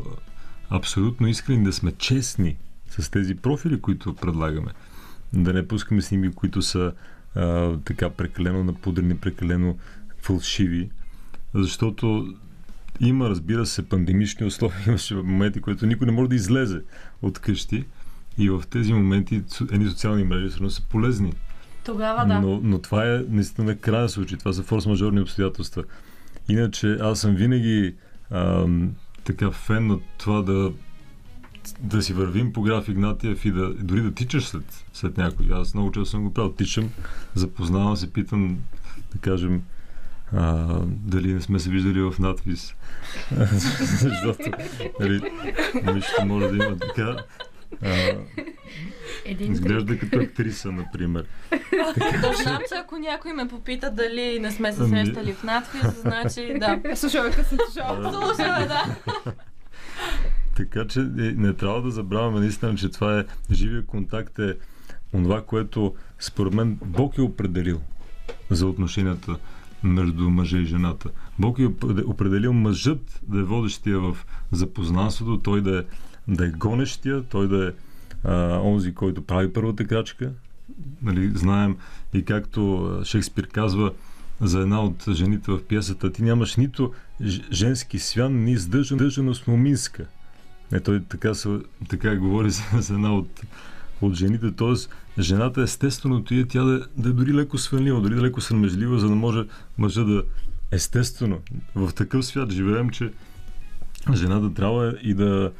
абсолютно 0.70 1.28
искрени, 1.28 1.64
да 1.64 1.72
сме 1.72 1.92
честни 1.92 2.56
с 2.90 3.10
тези 3.10 3.34
профили, 3.34 3.80
които 3.80 4.14
предлагаме. 4.14 4.70
Да 5.32 5.52
не 5.52 5.68
пускаме 5.68 6.02
сними, 6.02 6.32
които 6.32 6.62
са 6.62 6.92
а, 7.34 7.76
така 7.84 8.10
прекалено 8.10 8.64
напудрени, 8.64 9.16
прекалено 9.16 9.78
фалшиви. 10.22 10.90
Защото 11.54 12.34
има, 13.00 13.28
разбира 13.28 13.66
се, 13.66 13.88
пандемични 13.88 14.46
условия. 14.46 14.78
Имаше 14.86 15.14
моменти, 15.14 15.60
които 15.60 15.86
никой 15.86 16.06
не 16.06 16.12
може 16.12 16.28
да 16.28 16.34
излезе 16.34 16.80
от 17.22 17.38
къщи. 17.38 17.84
И 18.38 18.50
в 18.50 18.62
тези 18.70 18.92
моменти 18.92 19.42
едни 19.72 19.88
социални 19.88 20.24
мрежи 20.24 20.50
са 20.68 20.82
полезни. 20.82 21.32
Тогава 21.88 22.26
да. 22.26 22.40
Но, 22.40 22.60
но 22.62 22.78
това 22.78 23.14
е 23.14 23.24
наистина 23.28 23.76
крайен 23.76 24.08
случай. 24.08 24.38
Това 24.38 24.52
са 24.52 24.62
форс-мажорни 24.62 25.22
обстоятелства. 25.22 25.84
Иначе 26.48 26.98
аз 27.00 27.20
съм 27.20 27.34
винаги 27.34 27.94
ам, 28.30 28.90
така 29.24 29.50
фен 29.50 29.86
на 29.86 29.98
това 30.18 30.42
да 30.42 30.72
да 31.80 32.02
си 32.02 32.12
вървим 32.12 32.52
по 32.52 32.62
граф 32.62 32.88
Игнатиев 32.88 33.44
и 33.44 33.50
да, 33.50 33.74
дори 33.74 34.02
да 34.02 34.14
тичаш 34.14 34.44
след, 34.44 34.84
след 34.92 35.16
някой. 35.16 35.46
Аз 35.52 35.74
много 35.74 35.92
често 35.92 36.10
съм 36.10 36.24
го 36.24 36.34
правил. 36.34 36.52
Тичам, 36.52 36.90
запознавам 37.34 37.96
се, 37.96 38.12
питам, 38.12 38.58
да 39.12 39.18
кажем, 39.18 39.62
а, 40.32 40.66
дали 40.86 41.34
не 41.34 41.40
сме 41.40 41.58
се 41.58 41.70
виждали 41.70 42.00
в 42.00 42.14
надпис. 42.18 42.74
Защото 44.00 44.50
нали, 45.00 45.20
нищо 45.94 46.24
може 46.24 46.48
да 46.48 46.64
има 46.64 46.76
така. 46.78 47.16
А, 47.82 48.12
Един 49.24 49.52
изглежда 49.52 49.98
като 49.98 50.20
актриса, 50.20 50.72
например. 50.72 51.26
Да 52.22 52.32
знам, 52.42 52.58
че 52.68 52.74
ако 52.74 52.96
някой 52.96 53.32
ме 53.32 53.48
попита 53.48 53.90
дали 53.90 54.38
не 54.40 54.50
сме 54.52 54.72
се 54.72 54.82
ами- 54.82 54.90
срещали 54.90 55.32
в 55.32 55.42
надпис, 55.42 56.00
значи 56.00 56.54
да. 56.60 56.96
Слушай, 56.96 57.30
като 57.30 57.48
съм 57.48 57.58
слушала. 57.72 58.12
Слушай, 58.12 58.68
да. 58.68 58.96
Така 60.56 60.86
че 60.86 61.00
е, 61.00 61.04
не 61.36 61.52
трябва 61.52 61.82
да 61.82 61.90
забравяме 61.90 62.40
наистина, 62.40 62.74
че 62.74 62.88
това 62.88 63.18
е 63.18 63.24
живия 63.52 63.86
контакт 63.86 64.38
е 64.38 64.54
това, 65.12 65.42
което 65.42 65.94
според 66.18 66.54
мен 66.54 66.78
Бог 66.84 67.18
е 67.18 67.22
определил 67.22 67.80
за 68.50 68.66
отношенията 68.66 69.36
между 69.82 70.30
мъжа 70.30 70.58
и 70.58 70.64
жената. 70.64 71.10
Бог 71.38 71.58
е 71.58 71.66
определил 72.06 72.52
мъжът 72.52 73.20
да 73.22 73.38
е 73.38 73.42
водещия 73.42 73.98
в 73.98 74.16
запознанството, 74.52 75.38
той 75.38 75.60
да 75.60 75.78
е, 75.78 75.82
да 76.28 76.46
е 76.46 76.50
гонещия, 76.50 77.22
той 77.22 77.48
да 77.48 77.68
е 77.68 77.72
а, 78.24 78.60
онзи, 78.60 78.94
който 78.94 79.22
прави 79.22 79.52
първата 79.52 79.86
крачка. 79.86 80.32
Нали, 81.02 81.30
знаем 81.34 81.76
и 82.14 82.24
както 82.24 82.90
Шекспир 83.04 83.46
казва 83.46 83.92
за 84.40 84.60
една 84.60 84.82
от 84.82 85.04
жените 85.10 85.50
в 85.50 85.64
пиесата, 85.68 86.12
ти 86.12 86.22
нямаш 86.22 86.56
нито 86.56 86.92
женски 87.52 87.98
свян, 87.98 88.44
ни 88.44 88.52
издържаност 88.52 89.46
моминска. 89.46 90.06
Не, 90.72 90.80
той 90.80 91.02
така, 91.04 91.32
така 91.88 92.16
говори 92.16 92.50
за, 92.50 92.62
за 92.78 92.94
една 92.94 93.14
от, 93.14 93.40
от 94.00 94.14
жените. 94.14 94.52
Тоест, 94.52 94.90
жената 95.18 95.62
естественото 95.62 96.34
е 96.34 96.44
тя 96.44 96.62
да, 96.64 96.86
да 96.96 97.08
е 97.08 97.12
дори 97.12 97.34
леко 97.34 97.58
свънлива, 97.58 98.00
дори 98.00 98.14
да 98.14 98.22
леко 98.22 98.40
срамежлива, 98.40 98.98
за 98.98 99.08
да 99.08 99.14
може 99.14 99.44
мъжа 99.78 100.04
да 100.04 100.22
естествено. 100.70 101.38
В 101.74 101.92
такъв 101.94 102.26
свят 102.26 102.52
живеем, 102.52 102.90
че 102.90 103.12
жената 104.14 104.54
трябва 104.54 104.94
и 105.02 105.14
да, 105.14 105.52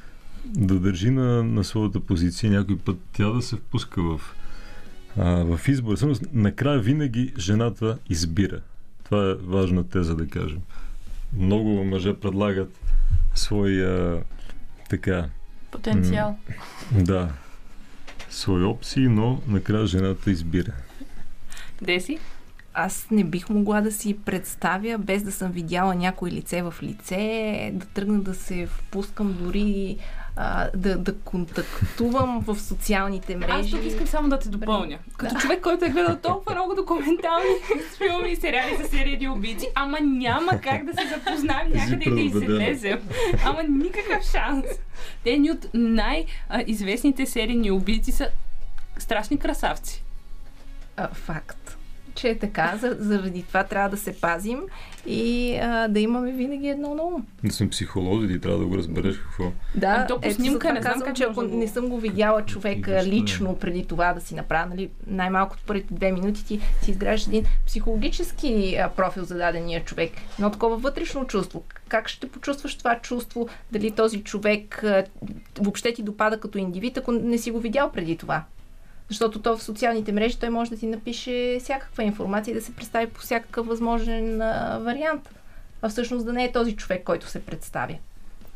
да 0.49 0.81
държи 0.81 1.11
на, 1.11 1.45
на 1.45 1.65
своята 1.65 2.01
позиция, 2.01 2.51
някой 2.51 2.79
път 2.79 2.97
тя 3.13 3.31
да 3.31 3.43
се 3.43 3.57
впуска 3.57 4.03
в, 4.03 4.21
а, 5.17 5.25
в 5.57 5.69
избор. 5.69 5.97
Само 5.97 6.15
накрая 6.33 6.81
винаги 6.81 7.33
жената 7.39 7.99
избира. 8.11 8.61
Това 9.05 9.31
е 9.31 9.35
важна 9.35 9.89
теза 9.89 10.17
да 10.17 10.29
кажем. 10.29 10.61
много 11.33 11.85
мъже 11.85 12.15
предлагат 12.15 12.81
своя 13.35 14.23
така, 14.91 15.29
Потенциал. 15.71 16.39
да, 16.93 17.33
свои 18.31 18.65
опции, 18.65 19.09
но 19.09 19.43
накрая 19.49 19.87
жената 19.87 20.31
избира. 20.31 20.73
Деси? 21.83 22.19
Аз 22.75 23.07
не 23.11 23.25
бих 23.25 23.49
могла 23.49 23.81
да 23.81 23.93
си 23.93 24.17
представя, 24.25 24.99
без 24.99 25.23
да 25.23 25.33
съм 25.33 25.53
видяла 25.53 25.95
някой 25.95 26.31
лице 26.31 26.63
в 26.63 26.75
лице, 26.83 27.71
да 27.75 27.87
тръгна 27.87 28.21
да 28.21 28.35
се 28.35 28.67
впускам 28.67 29.37
дори 29.41 29.97
а, 30.41 30.71
да, 30.77 30.99
да 30.99 31.15
контактувам 31.15 32.41
в 32.41 32.61
социалните 32.61 33.37
мрежи. 33.37 33.53
Аз 33.53 33.71
тук 33.71 33.85
искам 33.85 34.07
само 34.07 34.29
да 34.29 34.39
те 34.39 34.49
допълня. 34.49 34.99
Като 35.17 35.35
Да. 35.35 35.41
човек, 35.41 35.61
който 35.61 35.85
е 35.85 35.89
гледал 35.89 36.17
толкова 36.17 36.55
много 36.55 36.75
документални 36.75 37.45
филми 37.99 38.31
и 38.33 38.37
сериали 38.37 38.77
за 38.83 38.89
серийни 38.89 39.29
убийци, 39.29 39.69
ама 39.75 40.01
няма 40.01 40.61
как 40.61 40.85
да 40.85 40.93
се 40.93 41.09
запознаем 41.09 41.73
някъде 41.75 42.05
и 42.05 42.15
да 42.15 42.21
излезем. 42.21 43.01
Ама 43.45 43.63
никакъв 43.63 44.31
шанс. 44.33 44.65
Те 45.25 45.39
ни 45.39 45.51
от 45.51 45.67
най-известните 45.75 47.27
серийни 47.27 47.71
убийци 47.71 48.13
са 48.13 48.29
страшни 48.99 49.39
красавци. 49.39 50.05
А, 50.97 51.09
факт 51.09 51.58
че 52.19 52.29
е 52.29 52.39
така, 52.39 52.77
за- 52.81 52.97
заради 52.99 53.43
това 53.43 53.65
трябва 53.65 53.89
да 53.89 53.97
се 53.97 54.21
пазим 54.21 54.61
и 55.07 55.57
а, 55.63 55.89
да 55.89 56.01
имаме 56.01 56.33
винаги 56.33 56.69
едно 56.69 56.95
на 56.95 57.03
ум. 57.03 57.27
Не 57.43 57.51
съм 57.51 57.71
психолог, 57.71 58.29
ти 58.29 58.41
трябва 58.41 58.59
да 58.59 58.67
го 58.67 58.77
разбереш 58.77 59.19
какво. 59.19 59.45
Да, 59.75 60.07
то 60.07 60.21
по 60.21 60.31
снимка 60.31 60.73
не 60.73 60.83
знам 60.83 61.15
че 61.15 61.25
ако 61.25 61.43
не 61.43 61.69
съм 61.69 61.89
го 61.89 61.99
видяла 61.99 62.45
човека 62.45 63.05
Лично, 63.05 63.57
преди 63.57 63.87
това 63.87 64.13
да 64.13 64.21
си 64.21 64.35
направя, 64.35 64.67
нали, 64.67 64.91
най-малкото 65.07 65.63
първите 65.67 65.95
две 65.95 66.13
минути 66.13 66.47
ти 66.47 66.61
си 66.83 66.91
изграждаш 66.91 67.27
един 67.27 67.45
психологически 67.67 68.79
профил 68.97 69.25
за 69.25 69.35
дадения 69.35 69.85
човек. 69.85 70.11
Едно 70.39 70.51
такова 70.51 70.77
вътрешно 70.77 71.27
чувство. 71.27 71.65
Как 71.89 72.09
ще 72.09 72.29
почувстваш 72.29 72.75
това 72.75 72.99
чувство? 72.99 73.49
Дали 73.73 73.91
този 73.91 74.25
човек 74.25 74.85
въобще 75.61 75.93
ти 75.93 76.03
допада 76.03 76.41
като 76.41 76.59
индивид, 76.59 76.97
ако 76.97 77.13
не 77.13 77.39
си 77.39 77.51
го 77.51 77.61
видял 77.61 77.93
преди 77.93 78.17
това? 78.17 78.43
Защото 79.09 79.43
то 79.43 79.57
в 79.57 79.63
социалните 79.63 80.13
мрежи 80.13 80.39
той 80.39 80.51
може 80.51 80.71
да 80.71 80.77
ти 80.77 80.87
напише 80.87 81.57
всякаква 81.61 82.05
информация 82.05 82.53
и 82.53 82.55
да 82.55 82.63
се 82.63 82.75
представи 82.75 83.07
по 83.07 83.21
всякакъв 83.21 83.67
възможен 83.67 84.43
а, 84.43 84.79
вариант. 84.79 85.31
А 85.83 85.89
всъщност 85.89 86.27
да 86.27 86.33
не 86.33 86.45
е 86.45 86.53
този 86.53 86.77
човек, 86.77 87.05
който 87.05 87.29
се 87.29 87.45
представя. 87.45 87.95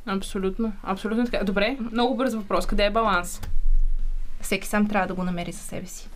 Абсолютно. 0.06 0.72
Абсолютно 0.82 1.24
така. 1.24 1.44
Добре, 1.44 1.76
много 1.92 2.16
бърз 2.16 2.34
въпрос. 2.34 2.66
Къде 2.66 2.84
е 2.84 2.90
баланс? 2.90 3.40
всеки 4.42 4.68
сам 4.68 4.88
трябва 4.88 5.06
да 5.06 5.14
го 5.14 5.24
намери 5.24 5.52
със 5.52 5.66
себе 5.66 5.86
си. 5.86 6.08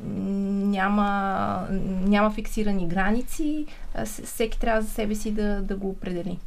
Няма, 0.00 1.68
няма 2.06 2.30
фиксирани 2.30 2.88
граници, 2.88 3.66
всеки 4.24 4.58
трябва 4.58 4.82
за 4.82 4.90
себе 4.90 5.14
си 5.14 5.30
да, 5.30 5.62
да 5.62 5.76
го 5.76 5.88
определи. 5.88 6.38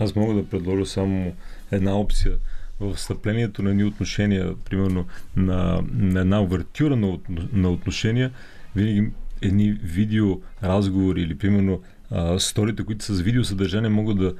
Аз 0.00 0.14
мога 0.14 0.34
да 0.34 0.48
предложа 0.48 0.86
само 0.86 1.32
една 1.70 1.98
опция 1.98 2.36
в 2.80 2.94
встъплението 2.94 3.62
на 3.62 3.70
едни 3.70 3.84
отношения, 3.84 4.54
примерно 4.64 5.06
на, 5.36 5.82
на 5.92 6.20
една 6.20 6.42
овертюра 6.42 6.96
на, 6.96 7.18
на 7.52 7.70
отношения, 7.70 8.30
винаги 8.76 9.10
едни 9.42 9.72
видео 9.72 10.40
разговори 10.62 11.22
или 11.22 11.38
примерно 11.38 11.82
а, 12.10 12.38
сторите, 12.38 12.84
които 12.84 13.04
с 13.04 13.20
видеосъдържание, 13.20 13.90
могат 13.90 14.18
да 14.18 14.34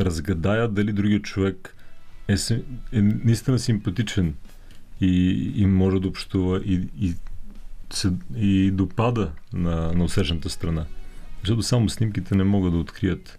разгадаят 0.00 0.74
дали 0.74 0.92
другият 0.92 1.22
човек 1.22 1.76
е, 2.28 2.34
е 2.92 3.02
наистина 3.02 3.58
симпатичен 3.58 4.34
и, 5.00 5.52
и 5.56 5.66
може 5.66 6.00
да 6.00 6.08
общува 6.08 6.58
и, 6.58 6.88
и, 7.00 7.14
се, 7.90 8.12
и 8.36 8.70
допада 8.70 9.32
на, 9.52 9.92
на 9.92 10.04
усрещната 10.04 10.50
страна. 10.50 10.84
Защото 11.40 11.62
само 11.62 11.88
снимките 11.88 12.34
не 12.34 12.44
могат 12.44 12.72
да 12.72 12.78
открият 12.78 13.38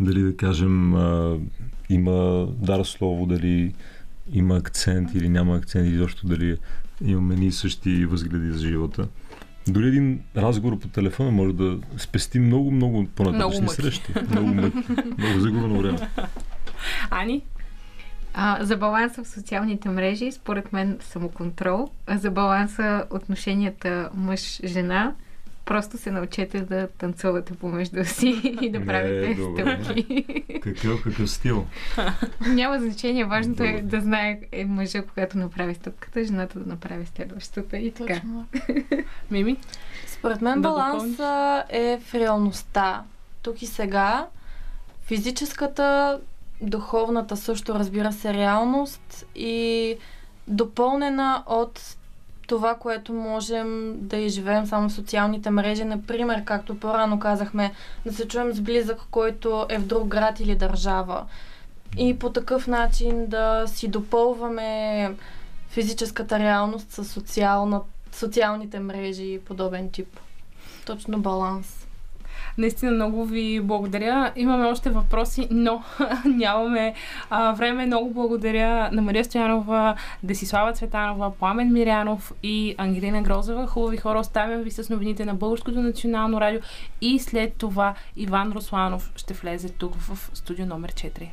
дали 0.00 0.22
да 0.22 0.36
кажем 0.36 0.94
а, 0.94 1.38
има 1.88 2.46
дар 2.58 2.84
слово, 2.84 3.26
дали 3.26 3.74
има 4.32 4.56
акцент 4.56 5.14
или 5.14 5.28
няма 5.28 5.56
акцент, 5.56 5.86
и 5.88 5.98
защо 5.98 6.26
дали 6.26 6.58
имаме 7.04 7.34
ние 7.34 7.52
същи 7.52 8.06
възгледи 8.06 8.52
за 8.52 8.68
живота. 8.68 9.08
Дори 9.68 9.88
един 9.88 10.20
разговор 10.36 10.78
по 10.78 10.88
телефона 10.88 11.30
може 11.30 11.54
да 11.54 11.78
спести 11.96 12.38
много, 12.38 12.70
много 12.70 13.06
по-нататъчни 13.14 13.68
срещи. 13.68 14.12
Много 14.30 14.46
мъки. 14.46 14.78
Много 15.18 15.40
загубено 15.40 15.78
време. 15.78 15.98
Ани? 17.10 17.42
А, 18.34 18.64
за 18.64 18.76
баланса 18.76 19.24
в 19.24 19.28
социалните 19.28 19.88
мрежи, 19.88 20.32
според 20.32 20.72
мен 20.72 20.98
самоконтрол. 21.00 21.88
А 22.06 22.18
за 22.18 22.30
баланса 22.30 23.04
отношенията 23.10 24.10
мъж-жена, 24.14 25.14
просто 25.64 25.98
се 25.98 26.10
научете 26.10 26.60
да 26.60 26.88
танцувате 26.88 27.54
помежду 27.54 28.04
си 28.04 28.40
и 28.60 28.70
да 28.70 28.78
Не, 28.78 28.86
правите 28.86 29.34
добре. 29.34 29.78
стъпки. 29.84 30.24
Какъв, 30.62 31.02
какъв 31.02 31.30
стил? 31.30 31.66
Няма 32.46 32.78
значение, 32.80 33.24
важното 33.24 33.62
е 33.62 33.80
да 33.82 34.00
знае 34.00 34.40
е 34.52 34.64
мъжа, 34.64 35.02
когато 35.02 35.38
направи 35.38 35.74
стъпката, 35.74 36.24
жената 36.24 36.60
да 36.60 36.70
направи 36.70 37.06
следващата 37.06 37.76
и 37.78 37.92
така. 37.92 38.14
Точно. 38.14 38.46
Мими? 39.30 39.56
Според 40.06 40.42
мен 40.42 40.62
Да 40.62 40.68
баланса 40.68 41.64
е 41.68 41.98
в 42.04 42.14
реалността. 42.14 43.02
Тук 43.42 43.62
и 43.62 43.66
сега. 43.66 44.26
Физическата, 45.04 46.20
духовната 46.60 47.36
също 47.36 47.74
разбира 47.74 48.12
се 48.12 48.34
реалност 48.34 49.26
и 49.34 49.96
допълнена 50.48 51.42
от 51.46 51.96
това, 52.46 52.74
което 52.74 53.12
можем 53.12 53.94
да 53.98 54.16
изживеем 54.16 54.66
само 54.66 54.88
в 54.88 54.92
социалните 54.92 55.50
мрежи. 55.50 55.84
Например, 55.84 56.44
както 56.44 56.80
по-рано 56.80 57.18
казахме, 57.18 57.72
да 58.06 58.12
се 58.12 58.28
чуем 58.28 58.52
с 58.52 58.60
близък, 58.60 58.98
който 59.10 59.66
е 59.68 59.78
в 59.78 59.86
друг 59.86 60.08
град 60.08 60.40
или 60.40 60.54
държава. 60.54 61.26
И 61.98 62.18
по 62.18 62.30
такъв 62.30 62.66
начин 62.66 63.26
да 63.26 63.64
си 63.66 63.88
допълваме 63.88 65.14
физическата 65.68 66.38
реалност 66.38 66.92
с 66.92 67.04
социална, 67.04 67.80
социалните 68.12 68.80
мрежи 68.80 69.24
и 69.24 69.40
подобен 69.40 69.90
тип. 69.90 70.20
Точно 70.86 71.18
баланс. 71.18 71.81
Наистина 72.58 72.92
много 72.92 73.24
ви 73.24 73.60
благодаря. 73.60 74.32
Имаме 74.36 74.66
още 74.66 74.90
въпроси, 74.90 75.48
но 75.50 75.82
нямаме 76.24 76.94
а, 77.30 77.52
време. 77.52 77.86
Много 77.86 78.10
благодаря 78.10 78.90
на 78.92 79.02
Мария 79.02 79.24
Стоянова, 79.24 79.94
Десислава 80.22 80.72
Цветанова, 80.72 81.32
Пламен 81.38 81.72
Мирянов 81.72 82.32
и 82.42 82.74
Ангелина 82.78 83.22
Грозева. 83.22 83.66
Хубави 83.66 83.96
хора, 83.96 84.18
оставям 84.18 84.62
ви 84.62 84.70
с 84.70 84.90
новините 84.90 85.24
на 85.24 85.34
Българското 85.34 85.80
национално 85.80 86.40
радио 86.40 86.60
и 87.00 87.18
след 87.18 87.54
това 87.54 87.94
Иван 88.16 88.52
Русланов 88.52 89.12
ще 89.16 89.34
влезе 89.34 89.68
тук 89.68 89.94
в 89.94 90.30
студио 90.34 90.66
номер 90.66 90.92
4. 90.92 91.28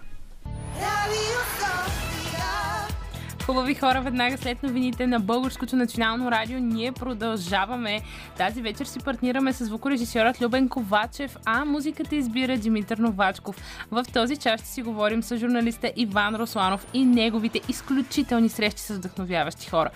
Хубави 3.49 3.75
хора, 3.75 4.01
веднага 4.01 4.37
след 4.37 4.63
новините 4.63 5.07
на 5.07 5.19
Българското 5.19 5.75
национално 5.75 6.31
радио 6.31 6.59
ние 6.59 6.91
продължаваме. 6.91 8.01
Тази 8.37 8.61
вечер 8.61 8.85
си 8.85 8.99
партнираме 8.99 9.53
с 9.53 9.65
звукорежисьорът 9.65 10.41
Любен 10.41 10.69
Ковачев, 10.69 11.37
а 11.45 11.65
музиката 11.65 12.15
избира 12.15 12.57
Димитър 12.57 12.97
Новачков. 12.97 13.55
В 13.91 14.05
този 14.13 14.37
час 14.37 14.59
ще 14.59 14.69
си 14.69 14.81
говорим 14.81 15.23
с 15.23 15.37
журналиста 15.37 15.91
Иван 15.95 16.35
Русланов 16.35 16.87
и 16.93 17.05
неговите 17.05 17.61
изключителни 17.67 18.49
срещи 18.49 18.81
с 18.81 18.95
вдъхновяващи 18.95 19.69
хора. 19.69 19.89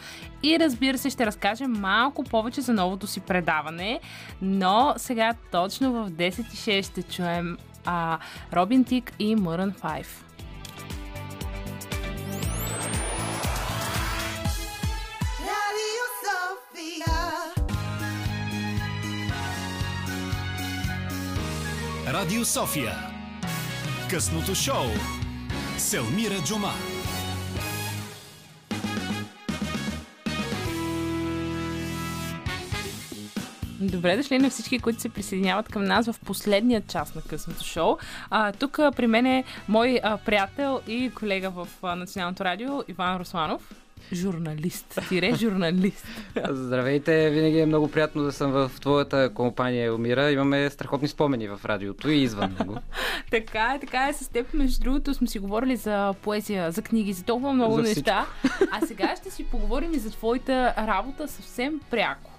И 0.44 0.60
разбира 0.60 0.98
се, 0.98 1.10
ще 1.10 1.26
разкажем 1.26 1.72
малко 1.72 2.24
повече 2.24 2.62
за 2.62 2.74
новото 2.74 3.08
си 3.08 3.20
предаване, 3.20 4.00
но 4.42 4.94
сега 4.98 5.34
точно 5.52 5.92
в 5.94 6.12
10.06 6.12 6.84
ще 6.84 7.04
чуем 7.04 7.58
а, 7.86 8.18
Робин 8.54 8.84
Тик 8.84 9.14
и 9.20 9.36
Мърън 9.36 9.72
5. 9.72 10.06
Радио 22.08 22.46
София. 22.46 22.92
Късното 24.10 24.56
шоу. 24.56 24.86
Селмира 25.78 26.36
Джума. 26.46 26.72
Добре 33.80 34.18
дошли 34.18 34.40
на 34.40 34.50
всички, 34.50 34.80
които 34.80 35.02
се 35.02 35.10
присъединяват 35.10 35.70
към 35.70 35.84
нас 35.84 36.12
в 36.12 36.20
последния 36.20 36.82
част 36.88 37.16
на 37.16 37.22
късното 37.22 37.64
шоу. 37.64 37.98
А, 38.30 38.52
тук 38.52 38.80
при 38.96 39.08
мен 39.08 39.26
е 39.26 39.44
мой 39.70 40.00
а, 40.04 40.18
приятел 40.18 40.82
и 40.88 41.12
колега 41.16 41.50
в 41.50 41.68
а, 41.84 41.96
Националното 41.96 42.46
радио 42.46 42.84
Иван 42.88 43.18
Русланов. 43.18 43.83
Журналист. 44.14 45.00
Тире 45.10 45.36
журналист. 45.36 46.08
Здравейте, 46.50 47.30
винаги 47.30 47.60
е 47.60 47.66
много 47.66 47.88
приятно 47.88 48.24
да 48.24 48.32
съм 48.32 48.52
в 48.52 48.72
твоята 48.82 49.34
компания, 49.34 49.96
Умира. 49.96 50.32
Имаме 50.32 50.70
страхотни 50.70 51.08
спомени 51.08 51.48
в 51.48 51.60
радиото 51.66 52.10
и 52.10 52.22
извън 52.22 52.56
него. 52.60 52.78
така 53.32 53.74
е, 53.76 53.80
така 53.80 54.08
е. 54.08 54.14
С 54.14 54.30
теб, 54.30 54.54
между 54.54 54.84
другото, 54.84 55.14
сме 55.14 55.28
си 55.28 55.40
говорили 55.40 55.76
за 55.76 56.14
поезия, 56.22 56.72
за 56.72 56.82
книги, 56.82 57.14
за 57.14 57.24
толкова 57.24 57.54
много 57.54 57.76
За 57.76 57.82
неща. 57.82 58.26
А 58.72 58.86
сега 58.86 59.16
ще 59.16 59.32
си 59.32 59.44
поговорим 59.44 59.94
и 59.94 60.00
за 60.00 60.12
твоята 60.12 60.74
работа 60.78 61.28
съвсем 61.28 61.80
пряко. 61.92 62.32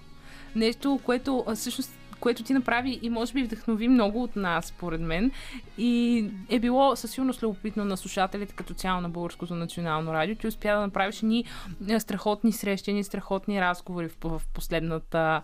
Нещо, 0.57 1.01
което 1.05 1.45
всъщност 1.55 1.93
което 2.25 2.43
ти 2.43 2.53
направи 2.53 2.99
и 3.03 3.11
може 3.11 3.33
би 3.33 3.43
вдъхнови 3.43 3.89
много 3.89 4.23
от 4.23 4.37
нас, 4.37 4.67
според 4.67 5.01
мен. 5.01 5.31
И 5.79 6.25
е 6.51 6.59
било 6.59 6.97
със 6.97 7.11
сигурност 7.11 7.43
любопитно 7.43 7.85
на 7.85 7.97
слушателите 7.97 8.55
като 8.55 8.75
цяло 8.75 9.01
на 9.01 9.09
Българското 9.09 9.55
национално 9.55 10.13
радио. 10.13 10.37
Ти 10.37 10.47
успя 10.47 10.75
да 10.75 10.81
направиш 10.81 11.23
ни 11.23 11.45
е, 11.89 12.01
страхотни 12.01 12.53
срещи, 12.53 12.93
ни 12.93 13.05
страхотни 13.05 13.61
разговори 13.61 14.09
в, 14.09 14.39
в 14.39 14.43
последната 14.55 15.43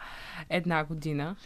една 0.51 0.85
година. 0.85 1.37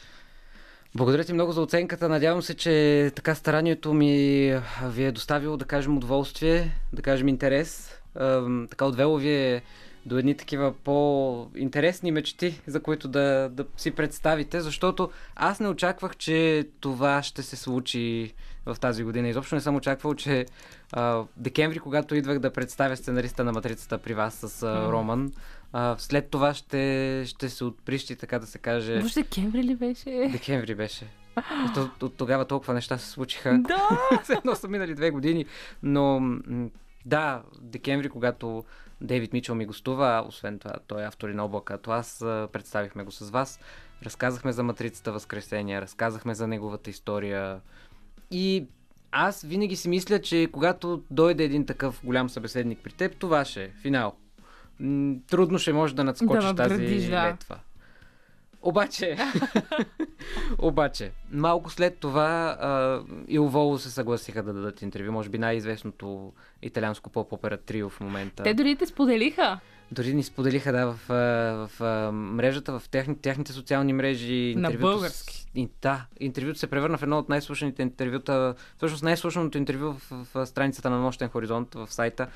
Благодаря 0.95 1.24
ти 1.24 1.32
много 1.32 1.53
за 1.53 1.62
оценката. 1.62 2.09
Надявам 2.09 2.43
се, 2.43 2.55
че 2.55 3.11
така 3.16 3.35
старанието 3.35 3.95
ми 3.95 4.51
а, 4.51 4.62
ви 4.89 5.05
е 5.05 5.12
доставило, 5.12 5.57
да 5.57 5.64
кажем, 5.64 5.97
удоволствие, 5.97 6.70
да 6.93 7.03
кажем 7.03 7.28
интерес. 7.28 8.01
Така 8.70 8.85
отвело 8.85 9.16
ви 9.16 9.30
е 9.30 9.62
до 10.07 10.18
едни 10.18 10.36
такива 10.36 10.72
по-интересни 10.72 12.12
мечти, 12.12 12.61
за 12.66 12.82
които 12.82 13.09
да, 13.09 13.50
да 13.52 13.64
си 13.76 13.90
представите, 13.90 14.61
защото 14.61 15.11
аз 15.36 15.61
не 15.61 15.68
очаквах, 15.68 16.16
че 16.16 16.68
това 16.80 17.22
ще 17.22 17.42
се 17.42 17.57
случи 17.57 18.34
в 18.66 18.76
тази 18.80 19.05
година. 19.05 19.28
Изобщо 19.28 19.55
не 19.55 19.61
съм 19.61 19.76
очаквал, 19.76 20.14
че 20.14 20.46
а, 20.92 21.24
декември, 21.36 21.78
когато 21.78 22.14
идвах 22.14 22.38
да 22.38 22.52
представя 22.52 22.96
сценариста 22.96 23.44
на 23.44 23.52
Матрицата 23.52 23.98
при 23.98 24.14
вас 24.14 24.34
с 24.34 24.62
а, 24.62 24.92
Роман, 24.92 25.32
а, 25.72 25.96
след 25.98 26.30
това 26.30 26.55
ще, 26.55 27.22
ще 27.26 27.48
се 27.48 27.64
отприщи, 27.64 28.16
така 28.16 28.38
да 28.38 28.46
се 28.46 28.59
каже. 28.59 28.98
Въобще 28.98 29.22
декември 29.22 29.64
ли 29.64 29.76
беше? 29.76 30.28
Декември 30.32 30.74
беше. 30.74 31.07
От, 31.70 31.76
от, 31.76 32.02
от 32.02 32.16
тогава 32.16 32.44
толкова 32.44 32.74
неща 32.74 32.98
се 32.98 33.11
случиха. 33.11 33.59
Да! 33.59 33.88
Все 34.22 34.32
едно 34.32 34.55
са 34.55 34.68
минали 34.68 34.94
две 34.94 35.11
години. 35.11 35.46
Но 35.82 36.20
да, 37.07 37.42
декември, 37.61 38.09
когато 38.09 38.64
Дейвид 39.05 39.32
Мичел 39.32 39.55
ми 39.55 39.66
гостува, 39.66 40.24
освен 40.28 40.59
това 40.59 40.74
той 40.86 41.02
е 41.02 41.07
автор 41.07 41.28
и 41.28 41.34
на 41.34 41.44
облакато 41.44 41.90
аз, 41.90 42.22
а, 42.22 42.48
представихме 42.52 43.05
го 43.05 43.11
с 43.11 43.30
вас. 43.30 43.61
Разказахме 44.02 44.52
за 44.52 44.62
Матрицата 44.62 45.12
Възкресение, 45.12 45.80
разказахме 45.80 46.34
за 46.34 46.46
неговата 46.46 46.90
история. 46.90 47.61
И 48.30 48.66
аз 49.12 49.42
винаги 49.42 49.76
си 49.76 49.88
мисля, 49.88 50.20
че 50.20 50.48
когато 50.52 51.02
дойде 51.11 51.44
един 51.44 51.66
такъв 51.66 52.00
голям 52.05 52.30
събеседник 52.30 52.78
при 52.84 52.92
теб, 52.92 53.16
това 53.16 53.44
ще 53.44 53.64
е 53.64 53.68
финал. 53.68 54.14
Трудно 55.26 55.59
ще 55.59 55.72
можеш 55.72 55.94
да 55.94 56.05
надскочиш 56.05 56.44
Да 56.44 56.55
тази 56.55 56.74
надградиш, 56.74 57.09
да. 57.09 57.28
летва. 57.28 57.59
Обаче, 58.62 59.16
обаче, 60.59 61.12
малко 61.33 61.70
след 61.70 61.99
това 61.99 62.57
а, 62.61 63.01
и 63.29 63.39
Воло 63.39 63.79
се 63.79 63.91
съгласиха 63.91 64.43
да 64.43 64.53
дадат 64.53 64.83
интервю. 64.83 65.12
Може 65.12 65.29
би 65.29 65.39
най-известното 65.39 66.33
италианско 66.62 67.11
поп-опера 67.11 67.57
трио 67.57 67.89
в 67.89 68.01
момента. 68.01 68.43
Те 68.43 68.55
дори 68.55 68.77
те 68.77 68.87
споделиха. 68.87 69.61
Дори 69.93 70.14
ни 70.14 70.22
споделиха, 70.22 70.72
да, 70.72 70.87
в, 70.87 70.99
в, 71.09 71.81
а, 71.81 72.12
мрежата, 72.12 72.79
в 72.79 72.89
техни, 72.89 73.18
техните 73.18 73.53
социални 73.53 73.93
мрежи. 73.93 74.55
На 74.57 74.70
български. 74.70 75.35
С, 75.35 75.49
и, 75.55 75.68
да, 75.83 76.07
интервюто 76.20 76.59
се 76.59 76.66
превърна 76.66 76.99
в 76.99 77.03
едно 77.03 77.18
от 77.18 77.29
най-слушаните 77.29 77.83
интервюта, 77.83 78.55
всъщност 78.77 79.03
най-слушаното 79.03 79.59
интервю 79.59 79.93
в, 79.93 80.11
в, 80.11 80.27
в 80.35 80.47
страницата 80.47 80.91
на 80.91 80.99
Нощен 80.99 81.29
хоризонт 81.29 81.75
в 81.75 81.93
сайта. 81.93 82.29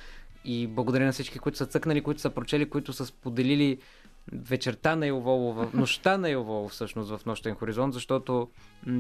И 0.45 0.67
благодаря 0.67 1.05
на 1.05 1.13
всички, 1.13 1.39
които 1.39 1.59
са 1.59 1.67
цъкнали, 1.67 2.01
които 2.01 2.21
са 2.21 2.31
прочели, 2.31 2.71
които 2.71 2.93
са 2.93 3.07
споделили 3.07 3.79
вечерта 4.33 4.97
на 4.97 5.07
Илволо, 5.07 5.67
нощта 5.75 6.19
на 6.19 6.31
Илволо 6.31 6.69
всъщност 6.69 7.11
в 7.11 7.27
Нощен 7.27 7.55
хоризонт, 7.55 7.95
защото 7.95 8.49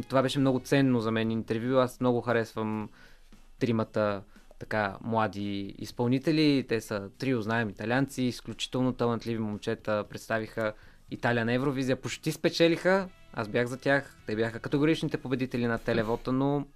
това 0.08 0.22
беше 0.22 0.38
много 0.38 0.60
ценно 0.60 1.00
за 1.00 1.10
мен 1.10 1.30
интервю. 1.30 1.76
Аз 1.76 2.00
много 2.00 2.20
харесвам 2.20 2.88
тримата 3.58 4.22
така 4.58 4.96
млади 5.00 5.74
изпълнители. 5.78 6.66
Те 6.68 6.80
са 6.80 7.10
трио, 7.18 7.42
знаем, 7.42 7.70
италианци, 7.70 8.22
изключително 8.22 8.92
талантливи 8.92 9.38
момчета. 9.38 10.04
Представиха 10.10 10.72
Италия 11.10 11.44
на 11.44 11.52
Евровизия, 11.52 12.00
почти 12.00 12.32
спечелиха. 12.32 13.08
Аз 13.32 13.48
бях 13.48 13.66
за 13.66 13.76
тях. 13.76 14.16
Те 14.26 14.36
бяха 14.36 14.60
категоричните 14.60 15.16
победители 15.16 15.66
на 15.66 15.78
телевота, 15.78 16.32
но 16.32 16.66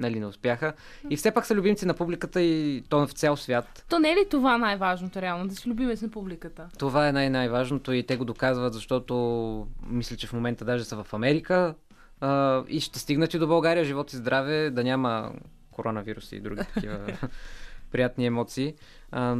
нали 0.00 0.20
не 0.20 0.26
успяха. 0.26 0.72
И 1.10 1.16
все 1.16 1.30
пак 1.30 1.46
са 1.46 1.54
любимци 1.54 1.86
на 1.86 1.94
публиката 1.94 2.42
и 2.42 2.84
то 2.88 3.06
в 3.06 3.12
цял 3.12 3.36
свят. 3.36 3.84
То 3.88 3.98
не 3.98 4.12
е 4.12 4.16
ли 4.16 4.26
това 4.30 4.58
най-важното 4.58 5.22
реално? 5.22 5.48
Да 5.48 5.54
си 5.54 5.70
любимец 5.70 6.02
на 6.02 6.08
публиката? 6.08 6.68
Това 6.78 7.08
е 7.08 7.12
най-най-важното 7.12 7.92
и 7.92 8.02
те 8.02 8.16
го 8.16 8.24
доказват, 8.24 8.74
защото 8.74 9.66
мисля, 9.86 10.16
че 10.16 10.26
в 10.26 10.32
момента 10.32 10.64
даже 10.64 10.84
са 10.84 11.04
в 11.04 11.14
Америка 11.14 11.74
а, 12.20 12.62
и 12.68 12.80
ще 12.80 12.98
стигнат 12.98 13.34
и 13.34 13.38
до 13.38 13.46
България, 13.46 13.84
живот 13.84 14.12
и 14.12 14.16
здраве, 14.16 14.70
да 14.70 14.84
няма 14.84 15.32
коронавирус 15.70 16.32
и 16.32 16.40
други 16.40 16.62
такива 16.74 17.18
приятни 17.90 18.26
емоции. 18.26 18.74
А, 19.12 19.36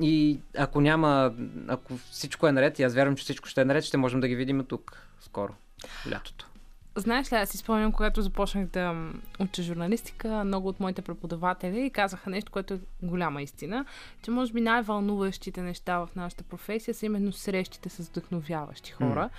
и 0.00 0.40
ако 0.58 0.80
няма, 0.80 1.32
ако 1.68 1.96
всичко 1.96 2.46
е 2.46 2.52
наред, 2.52 2.78
и 2.78 2.82
аз 2.82 2.94
вярвам, 2.94 3.16
че 3.16 3.24
всичко 3.24 3.48
ще 3.48 3.60
е 3.60 3.64
наред, 3.64 3.84
ще 3.84 3.96
можем 3.96 4.20
да 4.20 4.28
ги 4.28 4.36
видим 4.36 4.64
тук 4.64 5.02
скоро, 5.20 5.54
лятото. 6.10 6.47
Знаеш 6.98 7.32
ли, 7.32 7.36
аз 7.36 7.48
си 7.48 7.56
спомням, 7.56 7.92
когато 7.92 8.22
започнах 8.22 8.66
да 8.66 9.10
уча 9.38 9.62
журналистика, 9.62 10.44
много 10.44 10.68
от 10.68 10.80
моите 10.80 11.02
преподаватели 11.02 11.90
казаха 11.90 12.30
нещо, 12.30 12.52
което 12.52 12.74
е 12.74 12.78
голяма 13.02 13.42
истина, 13.42 13.84
че 14.22 14.30
може 14.30 14.52
би 14.52 14.60
най-вълнуващите 14.60 15.62
неща 15.62 15.98
в 15.98 16.08
нашата 16.16 16.44
професия 16.44 16.94
са 16.94 17.06
именно 17.06 17.32
срещите 17.32 17.88
с 17.88 18.08
вдъхновяващи 18.08 18.90
хора. 18.90 19.30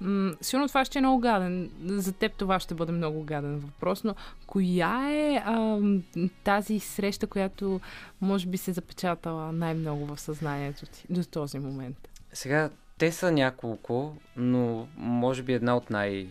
М, 0.00 0.32
сигурно 0.40 0.68
това 0.68 0.84
ще 0.84 0.98
е 0.98 1.02
много 1.02 1.18
гаден. 1.18 1.70
За 1.84 2.12
теб 2.12 2.32
това 2.32 2.60
ще 2.60 2.74
бъде 2.74 2.92
много 2.92 3.22
гаден 3.22 3.58
въпрос, 3.58 4.04
но 4.04 4.14
коя 4.46 5.10
е 5.10 5.42
ам, 5.46 6.02
тази 6.44 6.80
среща, 6.80 7.26
която 7.26 7.80
може 8.20 8.46
би 8.46 8.58
се 8.58 8.72
запечатала 8.72 9.52
най-много 9.52 10.06
в 10.06 10.20
съзнанието 10.20 10.86
ти 10.86 11.06
до 11.10 11.24
този 11.24 11.58
момент? 11.58 12.08
Сега, 12.32 12.70
те 12.98 13.12
са 13.12 13.32
няколко, 13.32 14.16
но 14.36 14.86
може 14.96 15.42
би 15.42 15.52
една 15.52 15.76
от 15.76 15.90
най- 15.90 16.28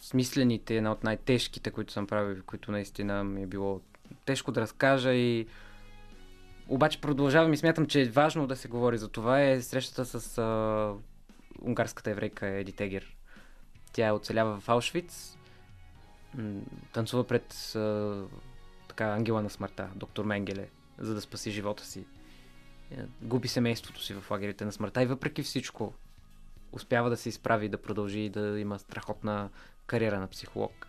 смислените, 0.00 0.76
една 0.76 0.92
от 0.92 1.04
най-тежките, 1.04 1.70
които 1.70 1.92
съм 1.92 2.06
правил, 2.06 2.42
които 2.46 2.72
наистина 2.72 3.24
ми 3.24 3.42
е 3.42 3.46
било 3.46 3.80
тежко 4.24 4.52
да 4.52 4.60
разкажа 4.60 5.12
и 5.12 5.46
обаче 6.68 7.00
продължавам 7.00 7.52
и 7.52 7.56
смятам, 7.56 7.86
че 7.86 8.02
е 8.02 8.08
важно 8.08 8.46
да 8.46 8.56
се 8.56 8.68
говори 8.68 8.98
за 8.98 9.08
това 9.08 9.42
е 9.42 9.60
срещата 9.60 10.04
с 10.04 10.38
а, 10.38 10.92
унгарската 11.62 12.10
еврейка 12.10 12.46
Еди 12.46 12.72
Тегер. 12.72 13.16
Тя 13.92 14.06
е 14.06 14.12
оцелява 14.12 14.60
в 14.60 14.68
Аушвиц, 14.68 15.38
танцува 16.92 17.24
пред 17.24 17.72
а, 17.76 18.14
така 18.88 19.04
ангела 19.04 19.42
на 19.42 19.50
смъртта, 19.50 19.88
доктор 19.96 20.24
Менгеле, 20.24 20.68
за 20.98 21.14
да 21.14 21.20
спаси 21.20 21.50
живота 21.50 21.84
си. 21.86 22.04
Е, 22.90 22.96
Губи 23.22 23.48
семейството 23.48 24.02
си 24.02 24.14
в 24.14 24.30
лагерите 24.30 24.64
на 24.64 24.72
смъртта 24.72 25.02
и 25.02 25.06
въпреки 25.06 25.42
всичко 25.42 25.94
успява 26.72 27.10
да 27.10 27.16
се 27.16 27.28
изправи, 27.28 27.68
да 27.68 27.82
продължи 27.82 28.20
и 28.20 28.30
да 28.30 28.60
има 28.60 28.78
страхотна 28.78 29.48
кариера 29.86 30.20
на 30.20 30.26
психолог. 30.26 30.86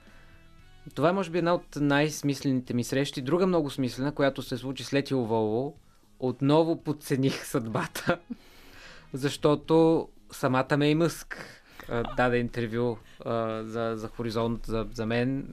Това 0.96 1.10
е, 1.10 1.14
може 1.14 1.30
би, 1.30 1.38
една 1.38 1.54
от 1.54 1.76
най-смислените 1.76 2.74
ми 2.74 2.84
срещи. 2.84 3.22
Друга 3.22 3.48
много 3.48 3.70
смислена, 3.70 4.12
която 4.12 4.42
се 4.42 4.58
случи 4.58 4.84
след 4.84 5.12
Илволо, 5.12 5.76
отново 6.20 6.84
подцених 6.84 7.46
съдбата, 7.46 8.20
защото 9.14 10.08
самата 10.32 10.78
Мей 10.78 10.96
Мъск 10.96 11.62
а, 11.90 12.16
даде 12.16 12.38
интервю 12.38 12.98
а, 13.26 13.64
за, 13.64 13.94
за 13.96 14.08
Хоризонт, 14.08 14.66
за, 14.66 14.88
за 14.94 15.06
мен. 15.06 15.48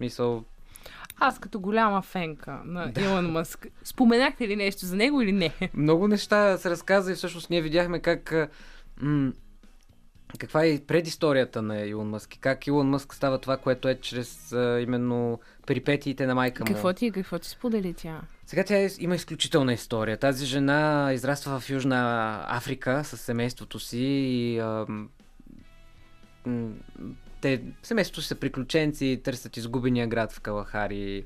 Мисъл, 0.00 0.44
Аз 1.18 1.38
като 1.38 1.60
голяма 1.60 2.02
фенка 2.02 2.60
на 2.64 2.92
Илон 3.00 3.30
Мъск, 3.30 3.66
споменахте 3.84 4.48
ли 4.48 4.56
нещо 4.56 4.86
за 4.86 4.96
него 4.96 5.22
или 5.22 5.32
не? 5.32 5.52
Много 5.74 6.08
неща 6.08 6.58
се 6.58 6.70
разказа 6.70 7.12
и 7.12 7.14
всъщност 7.14 7.50
ние 7.50 7.62
видяхме 7.62 8.00
как 8.00 8.34
м- 9.02 9.32
каква 10.38 10.64
е 10.64 10.80
предисторията 10.86 11.62
на 11.62 11.80
Илон 11.80 12.08
Мъск 12.08 12.34
и 12.34 12.38
как 12.38 12.66
Илон 12.66 12.88
Мъск 12.88 13.14
става 13.14 13.38
това, 13.38 13.56
което 13.56 13.88
е 13.88 13.94
чрез 13.94 14.52
а, 14.52 14.80
именно 14.80 15.40
перипетиите 15.66 16.26
на 16.26 16.34
майка 16.34 16.64
му. 16.64 16.66
Какво 16.66 16.92
ти, 16.92 17.10
какво 17.10 17.38
ти 17.38 17.48
сподели 17.48 17.94
тя? 17.94 18.20
Сега 18.46 18.64
тя 18.64 18.76
е- 18.78 18.88
има 18.98 19.14
изключителна 19.14 19.72
история. 19.72 20.16
Тази 20.16 20.46
жена 20.46 21.10
израства 21.14 21.60
в 21.60 21.70
Южна 21.70 22.44
Африка 22.48 23.04
с 23.04 23.16
семейството 23.16 23.78
си 23.78 23.98
и 24.04 24.58
а, 24.58 24.86
те, 27.40 27.62
семейството 27.82 28.22
си 28.22 28.28
са 28.28 28.34
приключенци, 28.34 29.20
търсят 29.24 29.56
изгубения 29.56 30.06
град 30.06 30.32
в 30.32 30.40
Калахари. 30.40 31.24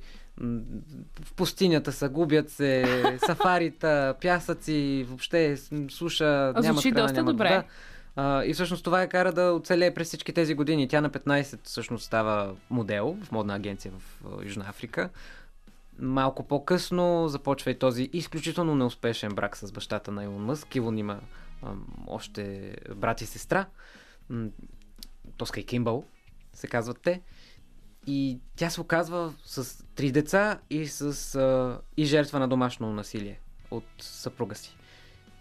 В 1.24 1.34
пустинята 1.36 1.92
са, 1.92 2.08
губят 2.08 2.50
се, 2.50 2.84
сафарита, 3.26 4.14
пясъци, 4.20 5.06
въобще 5.08 5.56
суша, 5.90 6.52
А, 6.56 6.60
няма 6.60 6.72
звучи 6.74 6.90
храна, 6.90 7.02
доста 7.02 7.16
няма 7.16 7.32
добре. 7.32 7.48
вода. 7.48 7.64
А, 8.16 8.44
и 8.44 8.54
всъщност 8.54 8.84
това 8.84 9.00
я 9.00 9.08
кара 9.08 9.32
да 9.32 9.52
оцелее 9.52 9.94
през 9.94 10.08
всички 10.08 10.32
тези 10.32 10.54
години. 10.54 10.88
Тя 10.88 11.00
на 11.00 11.10
15 11.10 11.58
всъщност 11.66 12.04
става 12.04 12.56
модел 12.70 13.16
в 13.22 13.32
модна 13.32 13.54
агенция 13.54 13.92
в 13.98 14.24
а, 14.24 14.44
Южна 14.44 14.64
Африка. 14.68 15.10
Малко 15.98 16.42
по-късно 16.42 17.28
започва 17.28 17.70
и 17.70 17.78
този 17.78 18.10
изключително 18.12 18.74
неуспешен 18.74 19.34
брак 19.34 19.56
с 19.56 19.72
бащата 19.72 20.12
на 20.12 20.24
Илон 20.24 20.44
Мъск. 20.44 20.74
Илон 20.74 20.98
има 20.98 21.20
ам, 21.62 21.86
още 22.06 22.74
брат 22.96 23.20
и 23.20 23.26
сестра. 23.26 23.66
Тоска 25.36 25.60
и 25.60 25.64
Кимбъл 25.64 26.04
се 26.54 26.66
казват 26.66 27.00
те. 27.02 27.20
И 28.06 28.38
тя 28.56 28.70
се 28.70 28.80
оказва 28.80 29.34
с 29.44 29.84
три 29.94 30.12
деца 30.12 30.58
и 30.70 30.86
с 30.86 31.34
а, 31.34 31.80
и 31.96 32.04
жертва 32.04 32.38
на 32.38 32.48
домашно 32.48 32.92
насилие 32.92 33.40
от 33.70 33.84
съпруга 34.00 34.54
си. 34.54 34.76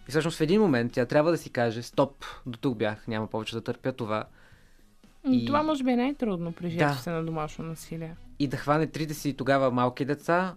И 0.07 0.11
всъщност 0.11 0.37
в 0.37 0.41
един 0.41 0.61
момент 0.61 0.91
тя 0.93 1.05
трябва 1.05 1.31
да 1.31 1.37
си 1.37 1.49
каже, 1.49 1.81
стоп, 1.81 2.25
до 2.45 2.57
тук 2.59 2.77
бях, 2.77 3.07
няма 3.07 3.27
повече 3.27 3.55
да 3.55 3.61
търпя 3.61 3.91
това. 3.91 4.25
И... 5.31 5.45
Това 5.45 5.63
може 5.63 5.83
би 5.83 5.91
е 5.91 5.95
най-трудно 5.95 6.51
при 6.51 6.65
Да. 6.65 6.71
жертвите 6.71 7.09
на 7.09 7.25
домашно 7.25 7.65
насилие. 7.65 8.15
и 8.39 8.47
да 8.47 8.57
хване 8.57 8.87
трите 8.87 9.13
си 9.13 9.33
тогава 9.33 9.71
малки 9.71 10.05
деца 10.05 10.55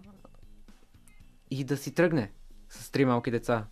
и 1.51 1.63
да 1.63 1.77
си 1.77 1.93
тръгне 1.93 2.31
с 2.69 2.91
три 2.91 3.05
малки 3.05 3.31
деца. 3.31 3.65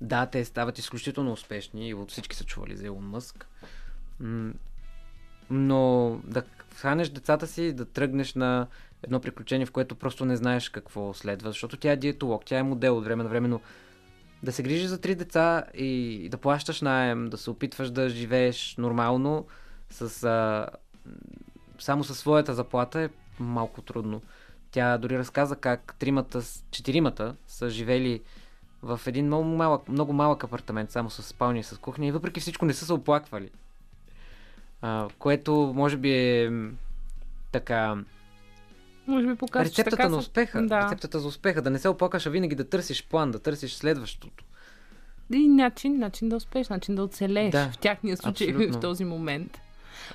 Да, 0.00 0.26
те 0.26 0.44
стават 0.44 0.78
изключително 0.78 1.32
успешни 1.32 1.88
и 1.88 1.94
от 1.94 2.10
всички 2.10 2.36
са 2.36 2.44
чували 2.44 2.76
за 2.76 2.86
Илон 2.86 3.04
Мъск. 3.08 3.46
Но 5.50 6.20
да 6.24 6.42
хванеш 6.74 7.08
децата 7.08 7.46
си 7.46 7.72
да 7.72 7.84
тръгнеш 7.84 8.34
на 8.34 8.66
едно 9.02 9.20
приключение, 9.20 9.66
в 9.66 9.72
което 9.72 9.94
просто 9.94 10.24
не 10.24 10.36
знаеш 10.36 10.68
какво 10.68 11.14
следва, 11.14 11.50
защото 11.50 11.76
тя 11.76 11.92
е 11.92 11.96
диетолог, 11.96 12.44
тя 12.44 12.58
е 12.58 12.62
модел 12.62 12.98
от 12.98 13.04
време 13.04 13.22
на 13.22 13.28
време, 13.28 13.48
но 13.48 13.60
да 14.42 14.52
се 14.52 14.62
грижиш 14.62 14.86
за 14.86 15.00
три 15.00 15.14
деца 15.14 15.64
и 15.74 16.28
да 16.30 16.36
плащаш 16.36 16.80
найем, 16.80 17.30
да 17.30 17.38
се 17.38 17.50
опитваш 17.50 17.90
да 17.90 18.08
живееш 18.08 18.76
нормално 18.78 19.46
с, 19.90 20.24
а, 20.24 20.68
само 21.78 22.04
със 22.04 22.18
своята 22.18 22.54
заплата 22.54 23.00
е 23.00 23.08
малко 23.38 23.82
трудно. 23.82 24.22
Тя 24.70 24.98
дори 24.98 25.18
разказа 25.18 25.56
как 25.56 25.94
тримата, 25.98 26.42
четиримата 26.70 27.36
са 27.46 27.70
живели 27.70 28.22
в 28.82 29.00
един 29.06 29.26
много 29.26 29.44
малък, 29.44 29.88
много 29.88 30.12
малък 30.12 30.44
апартамент, 30.44 30.90
само 30.90 31.10
с 31.10 31.22
спалня 31.22 31.58
и 31.58 31.62
с 31.62 31.78
кухня 31.78 32.06
и 32.06 32.12
въпреки 32.12 32.40
всичко 32.40 32.64
не 32.64 32.74
са 32.74 32.86
се 32.86 32.92
оплаквали. 32.92 33.50
А, 34.82 35.08
което 35.18 35.72
може 35.76 35.96
би 35.96 36.12
е 36.12 36.50
така 37.52 37.96
Може 39.06 39.26
би 39.26 39.34
показва, 39.34 39.64
рецептата 39.64 39.96
така 39.96 40.08
на 40.08 40.16
успеха. 40.16 40.66
Да. 40.66 40.84
Рецептата 40.84 41.20
за 41.20 41.28
успеха. 41.28 41.62
Да 41.62 41.70
не 41.70 41.78
се 41.78 41.88
оплакаш, 41.88 42.26
а 42.26 42.30
винаги 42.30 42.54
да 42.54 42.64
търсиш 42.64 43.06
план, 43.08 43.30
да 43.30 43.38
търсиш 43.38 43.74
следващото. 43.74 44.44
И 45.32 45.48
начин, 45.48 45.98
начин 45.98 46.28
да 46.28 46.36
успееш, 46.36 46.68
начин 46.68 46.94
да 46.94 47.02
оцелееш. 47.02 47.52
Да, 47.52 47.70
в 47.72 47.78
тяхния 47.78 48.16
случай 48.16 48.46
абсолютно. 48.50 48.78
в 48.78 48.80
този 48.80 49.04
момент. 49.04 49.60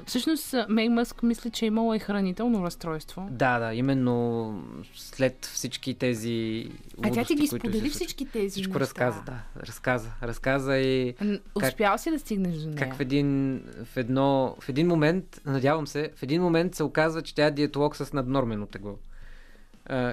Всъщност, 0.06 0.56
Мей 0.70 0.90
Мъск 0.90 1.24
мисли, 1.24 1.50
че 1.50 1.66
е 1.66 1.68
имала 1.68 1.96
и 1.96 2.00
хранително 2.00 2.66
разстройство. 2.66 3.28
Да, 3.32 3.60
да, 3.60 3.74
именно 3.74 4.64
след 4.96 5.46
всички 5.46 5.94
тези 5.94 6.68
А 7.04 7.12
тя 7.12 7.24
ти 7.24 7.36
ги 7.36 7.48
сподели 7.48 7.90
всички 7.90 8.26
тези 8.26 8.50
Всичко 8.50 8.70
неща. 8.70 8.80
разказа, 8.80 9.22
да. 9.26 9.62
Разказа. 9.62 10.10
Разказа 10.24 10.78
и 10.78 11.16
Н- 11.22 11.40
Успял 11.56 11.98
си 11.98 12.12
да 12.12 12.20
стигнеш 12.20 12.56
до 12.56 12.68
нея. 12.68 12.78
как 12.78 12.96
в 12.96 13.00
един, 13.00 13.60
в, 13.86 13.98
едно, 13.98 14.56
в 14.60 14.70
един 14.70 14.88
момент, 14.88 15.42
надявам 15.46 15.88
се, 15.88 16.12
в 16.16 16.24
един 16.24 16.42
момент 16.42 16.76
се 16.76 16.84
оказва, 16.84 17.22
че 17.22 17.36
тя 17.36 17.46
е 17.46 17.52
диетолог 17.52 17.96
с 17.96 18.14
наднормено 18.14 18.66
тегло. 18.66 18.98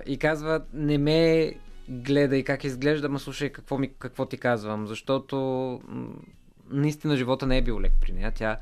И 0.06 0.18
казва, 0.18 0.60
не 0.72 0.98
ме 0.98 1.52
гледай 1.88 2.42
как 2.44 2.64
изглежда, 2.64 3.08
ма 3.08 3.18
слушай 3.18 3.50
какво, 3.50 3.78
ми, 3.78 3.90
какво 3.98 4.26
ти 4.26 4.38
казвам, 4.38 4.86
защото 4.86 5.80
наистина 6.70 7.16
живота 7.16 7.46
не 7.46 7.58
е 7.58 7.62
бил 7.62 7.80
лек 7.80 7.92
при 8.00 8.12
нея. 8.12 8.32
Тя 8.34 8.58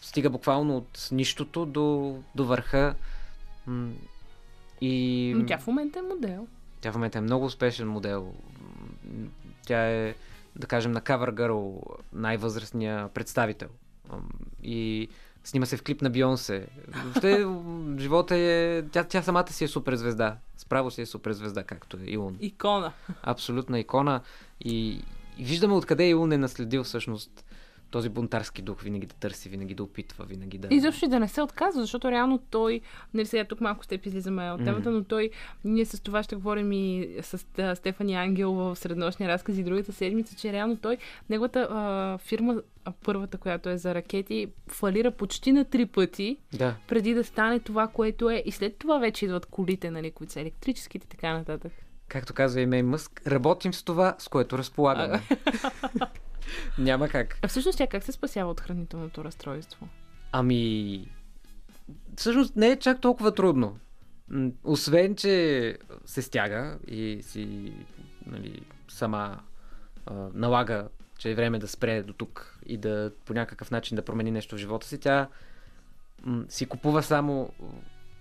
стига 0.00 0.30
буквално 0.30 0.76
от 0.76 1.08
нищото 1.12 1.66
до, 1.66 2.18
до 2.34 2.44
върха. 2.44 2.94
И... 4.80 5.32
Но 5.36 5.46
тя 5.46 5.58
в 5.58 5.66
момента 5.66 5.98
е 5.98 6.02
модел. 6.02 6.46
Тя 6.80 6.92
в 6.92 6.94
момента 6.94 7.18
е 7.18 7.20
много 7.20 7.44
успешен 7.44 7.88
модел. 7.88 8.32
Тя 9.66 9.90
е, 9.90 10.14
да 10.56 10.66
кажем, 10.66 10.92
на 10.92 11.00
Cover 11.00 11.32
Girl 11.32 11.82
най-възрастния 12.12 13.08
представител. 13.08 13.68
И 14.62 15.08
снима 15.44 15.66
се 15.66 15.76
в 15.76 15.82
клип 15.82 16.02
на 16.02 16.10
Бионсе. 16.10 16.66
Въобще, 16.88 17.46
живота 17.98 18.36
е... 18.36 18.82
Тя, 18.92 19.04
тя 19.04 19.22
самата 19.22 19.52
си 19.52 19.64
е 19.64 19.68
суперзвезда. 19.68 20.36
Справо 20.56 20.90
си 20.90 21.02
е 21.02 21.06
суперзвезда, 21.06 21.64
както 21.64 21.96
е 21.96 22.04
Илон. 22.06 22.36
Икона. 22.40 22.92
Абсолютна 23.22 23.78
икона. 23.78 24.20
И, 24.60 25.04
и 25.38 25.44
виждаме 25.44 25.74
откъде 25.74 26.08
Илон 26.08 26.32
е 26.32 26.38
наследил 26.38 26.84
всъщност 26.84 27.44
този 27.90 28.08
бунтарски 28.08 28.62
дух. 28.62 28.82
Винаги 28.82 29.06
да 29.06 29.14
търси, 29.14 29.48
винаги 29.48 29.74
да 29.74 29.82
опитва, 29.82 30.24
винаги 30.24 30.58
да... 30.58 30.68
И 30.70 30.80
защо 30.80 31.06
и 31.06 31.08
да 31.08 31.20
не 31.20 31.28
се 31.28 31.42
отказва, 31.42 31.80
защото 31.80 32.10
реално 32.10 32.38
той, 32.50 32.80
нали 33.14 33.26
сега 33.26 33.44
тук 33.44 33.60
малко 33.60 33.84
сте 33.84 34.00
излизаме 34.04 34.52
от 34.52 34.64
темата, 34.64 34.90
но 34.90 35.04
той, 35.04 35.30
ние 35.64 35.84
с 35.84 36.02
това 36.02 36.22
ще 36.22 36.36
говорим 36.36 36.72
и 36.72 37.08
с 37.22 37.46
а, 37.58 37.74
Стефани 37.76 38.14
Ангел 38.14 38.52
в 38.52 38.76
среднощни 38.76 39.28
разкази 39.28 39.64
другата 39.64 39.92
седмица, 39.92 40.36
че 40.36 40.52
реално 40.52 40.76
той, 40.76 40.96
неговата 41.30 41.68
а, 41.70 42.18
фирма, 42.18 42.62
а, 42.84 42.92
първата, 43.04 43.38
която 43.38 43.68
е 43.68 43.76
за 43.76 43.94
ракети, 43.94 44.48
фалира 44.68 45.10
почти 45.10 45.52
на 45.52 45.64
три 45.64 45.86
пъти, 45.86 46.36
Да. 46.54 46.74
преди 46.88 47.14
да 47.14 47.24
стане 47.24 47.60
това, 47.60 47.86
което 47.86 48.30
е. 48.30 48.42
И 48.46 48.52
след 48.52 48.76
това 48.76 48.98
вече 48.98 49.24
идват 49.24 49.46
колите, 49.46 49.90
нали, 49.90 50.10
които 50.10 50.32
са 50.32 50.40
електрическите 50.40 51.06
и 51.06 51.08
така 51.08 51.32
нататък. 51.32 51.72
Както 52.08 52.34
казва 52.34 52.60
и 52.60 52.66
Мей 52.66 52.82
Мъск, 52.82 53.22
работим 53.26 53.74
с 53.74 53.82
това, 53.82 54.16
с 54.18 54.28
което 54.28 54.58
разполагаме. 54.58 55.20
Няма 56.78 57.08
как. 57.08 57.38
А 57.42 57.48
всъщност 57.48 57.78
тя 57.78 57.86
как 57.86 58.04
се 58.04 58.12
спасява 58.12 58.50
от 58.50 58.60
хранителното 58.60 59.24
разстройство? 59.24 59.88
Ами, 60.32 61.08
всъщност 62.16 62.56
не 62.56 62.68
е 62.68 62.78
чак 62.78 63.00
толкова 63.00 63.34
трудно. 63.34 63.78
Освен, 64.64 65.16
че 65.16 65.76
се 66.04 66.22
стяга 66.22 66.78
и 66.86 67.18
си 67.22 67.72
нали, 68.26 68.60
сама 68.88 69.40
а, 70.06 70.14
налага, 70.34 70.88
че 71.18 71.30
е 71.30 71.34
време 71.34 71.58
да 71.58 71.68
спре 71.68 72.02
до 72.02 72.12
тук 72.12 72.58
и 72.66 72.76
да 72.76 73.12
по 73.24 73.34
някакъв 73.34 73.70
начин 73.70 73.96
да 73.96 74.04
промени 74.04 74.30
нещо 74.30 74.56
в 74.56 74.58
живота 74.58 74.86
си, 74.86 75.00
тя 75.00 75.28
м, 76.22 76.44
си 76.48 76.66
купува 76.66 77.02
само 77.02 77.52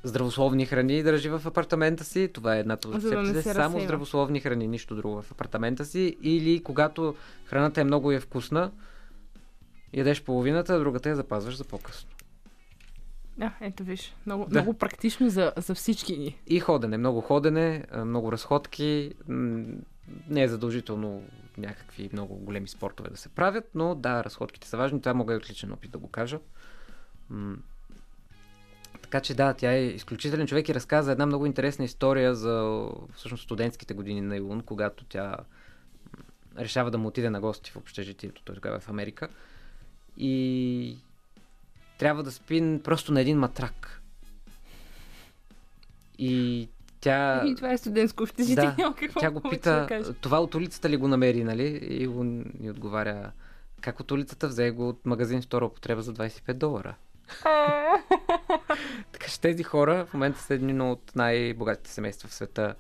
здравословни 0.04 0.66
храни 0.66 1.04
държи 1.04 1.30
в 1.30 1.42
апартамента 1.46 2.04
си. 2.04 2.30
Това 2.34 2.56
е 2.56 2.60
едната 2.60 2.88
от 2.88 3.02
да 3.02 3.12
рецептите. 3.12 3.42
се 3.42 3.54
Само 3.54 3.80
здравословни 3.80 4.40
храни, 4.40 4.68
нищо 4.68 4.96
друго 4.96 5.22
в 5.22 5.32
апартамента 5.32 5.86
си. 5.86 6.18
Или 6.22 6.64
когато 6.64 7.16
храната 7.46 7.82
е 7.82 7.84
много 7.84 8.12
и 8.12 8.16
е 8.16 8.20
вкусна, 8.20 8.72
ядеш 9.94 10.24
половината, 10.24 10.76
а 10.76 10.80
другата 10.80 11.10
я 11.10 11.16
запазваш 11.16 11.58
за 11.58 11.64
по-късно. 11.64 12.10
А, 13.42 13.52
ето 13.62 13.84
виж, 13.84 14.16
много, 14.26 14.46
Да. 14.46 14.50
много 14.52 14.74
практично 14.74 15.30
за, 15.30 15.54
за 15.58 15.76
всички 15.76 16.18
ни. 16.18 16.42
И 16.48 16.60
ходене, 16.60 16.98
много 16.98 17.22
ходене, 17.22 17.84
много 18.06 18.32
разходки. 18.32 19.14
Не 20.30 20.44
е 20.44 20.48
задължително 20.48 21.24
някакви 21.58 22.10
много 22.14 22.36
големи 22.36 22.68
спортове 22.68 23.10
да 23.10 23.18
се 23.18 23.30
правят, 23.30 23.70
но 23.76 23.96
да, 23.96 24.24
разходките 24.24 24.68
са 24.68 24.78
важни. 24.78 25.02
Това 25.02 25.14
мога 25.14 25.34
и 25.34 25.38
от 25.38 25.50
личен 25.50 25.72
опит 25.72 25.92
да 25.92 25.98
го 25.98 26.08
кажа. 26.08 26.40
Така 29.08 29.22
че 29.22 29.34
да, 29.34 29.54
тя 29.54 29.74
е 29.74 29.86
изключителен 29.86 30.48
човек 30.48 30.70
и 30.70 30.74
разказа 30.74 31.12
една 31.12 31.26
много 31.26 31.46
интересна 31.46 31.86
история 31.86 32.36
за 32.36 32.86
всъщност 33.14 33.44
студентските 33.44 33.94
години 33.94 34.22
на 34.22 34.38
Илун, 34.38 34.62
когато 34.62 35.06
тя 35.06 35.38
решава 36.58 36.92
да 36.92 36.98
му 36.98 37.08
отиде 37.08 37.30
на 37.30 37.42
гости 37.42 37.72
в 37.72 37.76
общежитието, 37.76 38.42
той 38.46 38.56
тогава 38.56 38.76
е 38.76 38.80
в 38.80 38.90
Америка. 38.90 39.28
И 40.18 40.98
трябва 41.98 42.24
да 42.24 42.32
спи 42.32 42.80
просто 42.84 43.14
на 43.14 43.22
един 43.22 43.38
матрак. 43.40 44.02
И 46.18 46.68
тя... 47.00 47.44
И 47.46 47.56
това 47.56 47.72
е 47.72 47.78
студентско 47.78 48.24
общежитие. 48.24 48.56
Да, 48.56 48.76
няма 48.78 48.96
какво 48.96 49.20
Тя 49.20 49.32
го 49.32 49.42
пита, 49.50 49.88
да 49.90 50.14
това 50.14 50.40
от 50.40 50.56
улицата 50.56 50.90
ли 50.90 50.98
го 50.98 51.08
намери, 51.08 51.44
нали? 51.44 51.80
И 51.82 52.08
он 52.08 52.46
ни 52.60 52.70
отговаря, 52.70 53.32
как 53.82 54.00
от 54.00 54.12
улицата 54.12 54.48
взе 54.48 54.72
го 54.72 54.90
от 54.90 55.06
магазин 55.06 55.42
втора 55.42 55.66
употреба 55.66 56.02
за 56.02 56.14
25 56.14 56.54
долара. 56.54 56.96
че 59.28 59.42
тези 59.42 59.64
хора 59.64 60.06
в 60.06 60.14
момента 60.14 60.40
са 60.40 60.54
едни 60.54 60.82
от 60.82 61.12
най-богатите 61.16 61.92
семейства 61.92 62.30
в 62.30 62.34
света. 62.34 62.76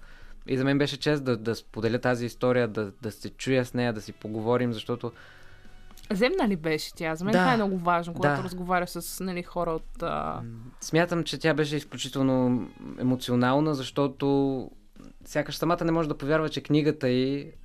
И 0.47 0.57
за 0.57 0.63
мен 0.63 0.77
беше 0.77 0.97
чест 0.97 1.23
да, 1.23 1.37
да 1.37 1.55
споделя 1.55 1.99
тази 1.99 2.25
история, 2.25 2.67
да, 2.67 2.91
да 3.01 3.11
се 3.11 3.29
чуя 3.29 3.65
с 3.65 3.73
нея, 3.73 3.93
да 3.93 4.01
си 4.01 4.11
поговорим, 4.13 4.73
защото 4.73 5.11
Земна 6.11 6.47
ли 6.47 6.55
беше 6.55 6.93
тя? 6.93 7.15
За 7.15 7.25
мен 7.25 7.31
Да. 7.31 7.37
това 7.39 7.53
е 7.53 7.57
много 7.57 7.77
важно, 7.77 8.13
когато 8.13 8.37
Да. 8.37 8.43
разговаряш 8.43 8.89
с 8.89 9.23
нали, 9.23 9.43
хора 9.43 9.71
от... 9.71 10.03
А... 10.03 10.41
Смятам, 10.81 11.23
че 11.23 11.37
тя 11.37 11.53
беше 11.53 11.75
изключително 11.75 12.67
емоционална, 12.99 13.75
защото 13.75 14.69
сякаш 15.25 15.55
самата 15.57 15.85
не 15.85 15.91
може 15.91 16.09
да 16.09 16.17
повярва, 16.17 16.49
че 16.49 16.63
книгата 16.63 17.07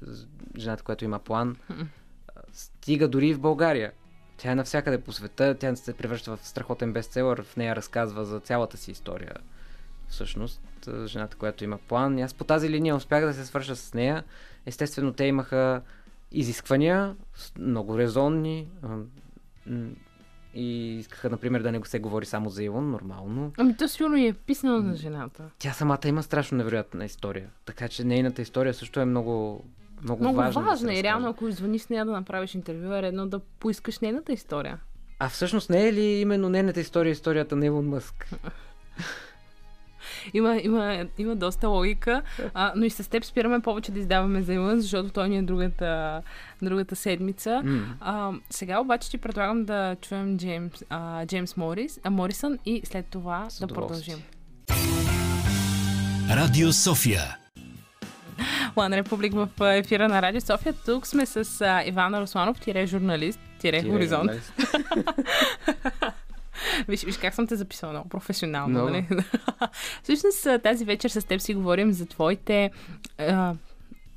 з- 0.00 0.26
жената, 0.58 0.82
която 0.82 1.04
има 1.04 1.18
план, 1.18 1.56
стига 2.52 3.08
дори 3.08 3.28
и 3.28 3.34
в 3.34 3.40
България. 3.40 3.92
Тя 4.42 4.52
е 4.52 4.54
навсякъде 4.54 4.98
по 4.98 5.12
света, 5.12 5.56
тя 5.58 5.76
се 5.76 5.94
превръща 5.94 6.36
в 6.36 6.48
страхотен 6.48 6.92
бестселър, 6.92 7.42
в 7.42 7.56
нея 7.56 7.76
разказва 7.76 8.24
за 8.24 8.40
цялата 8.40 8.76
си 8.76 8.90
история. 8.90 9.34
Всъщност, 10.08 10.60
жената, 11.06 11.36
която 11.36 11.64
има 11.64 11.78
план. 11.78 12.18
И 12.18 12.22
аз 12.22 12.34
по 12.34 12.44
тази 12.44 12.70
линия 12.70 12.96
успях 12.96 13.24
да 13.24 13.34
се 13.34 13.46
свърша 13.46 13.76
с 13.76 13.94
нея. 13.94 14.24
Естествено, 14.66 15.12
те 15.12 15.24
имаха 15.24 15.82
изисквания, 16.32 17.16
много 17.58 17.98
резонни. 17.98 18.68
И 20.54 20.98
искаха, 20.98 21.30
например, 21.30 21.60
да 21.60 21.72
не 21.72 21.78
го 21.78 21.86
се 21.86 21.98
говори 21.98 22.26
само 22.26 22.50
за 22.50 22.64
Илон, 22.64 22.90
нормално. 22.90 23.52
Ами 23.58 23.76
то 23.76 23.88
сигурно 23.88 24.16
и 24.16 24.26
е 24.26 24.32
писнало 24.32 24.80
на 24.80 24.96
жената. 24.96 25.50
Тя 25.58 25.72
самата 25.72 26.00
има 26.06 26.22
страшно 26.22 26.58
невероятна 26.58 27.04
история. 27.04 27.50
Така 27.64 27.88
че 27.88 28.04
нейната 28.04 28.42
история 28.42 28.74
също 28.74 29.00
е 29.00 29.04
много, 29.04 29.64
много, 30.04 30.22
Много 30.22 30.36
важна. 30.36 30.62
да 30.62 30.66
се 30.66 30.70
важно 30.70 30.90
и 30.90 31.02
реално, 31.02 31.28
ако 31.28 31.48
извъниш 31.48 31.82
с 31.82 31.88
нея 31.88 32.04
да 32.04 32.12
направиш 32.12 32.54
интервю, 32.54 32.92
е 32.92 33.02
редно 33.02 33.26
да 33.28 33.38
поискаш 33.38 33.98
нейната 33.98 34.32
история. 34.32 34.78
А 35.18 35.28
всъщност 35.28 35.70
не 35.70 35.88
е 35.88 35.92
ли 35.92 36.04
именно 36.04 36.48
нейната 36.48 36.80
история 36.80 37.10
историята 37.10 37.56
на 37.56 37.66
Илон 37.66 37.88
Мъск? 37.88 38.30
Има, 40.34 40.60
има, 40.62 41.06
има 41.18 41.36
доста 41.36 41.68
логика, 41.68 42.22
а, 42.54 42.72
но 42.76 42.84
и 42.84 42.90
с 42.90 43.10
теб 43.10 43.24
спираме 43.24 43.60
повече 43.60 43.92
да 43.92 43.98
издаваме 43.98 44.42
за 44.42 44.54
Илън, 44.54 44.80
защото 44.80 45.10
той 45.10 45.28
ни 45.28 45.38
е 45.38 45.42
другата, 45.42 46.22
другата 46.62 46.96
седмица. 46.96 47.62
М. 47.64 47.96
А, 48.00 48.32
сега 48.50 48.80
обаче 48.80 49.10
ти 49.10 49.18
предлагам 49.18 49.64
да 49.64 49.96
чуем 50.00 50.38
Джеймс, 50.38 50.82
а, 50.90 51.26
Джеймс 51.26 51.56
Морис, 51.56 52.00
а, 52.04 52.10
Морисън 52.10 52.58
и 52.66 52.80
след 52.84 53.06
това 53.06 53.50
С 53.50 53.58
да 53.58 53.66
продължим. 53.66 54.18
Радио 56.30 56.72
София. 56.72 57.36
Лан 58.76 58.92
Републик 58.92 59.32
в 59.34 59.48
ефира 59.60 60.08
на 60.08 60.22
Радио 60.22 60.40
София. 60.40 60.74
Тук 60.86 61.06
сме 61.06 61.26
с 61.26 61.60
а, 61.60 61.82
Ивана 61.86 62.20
Русланов, 62.20 62.60
тире 62.60 62.86
журналист, 62.86 63.40
тире 63.58 63.82
хоризонт. 63.82 64.30
Виж, 66.88 67.04
виж 67.04 67.18
как 67.18 67.34
съм 67.34 67.46
те 67.46 67.56
записала 67.56 67.92
много 67.92 68.08
професионално. 68.08 68.68
Много. 68.68 68.90
Нали? 68.90 69.06
Всъщност 70.02 70.46
тази 70.62 70.84
вечер 70.84 71.08
с 71.08 71.26
теб 71.26 71.40
си 71.40 71.54
говорим 71.54 71.92
за 71.92 72.06
твоите 72.06 72.70
а, 73.18 73.54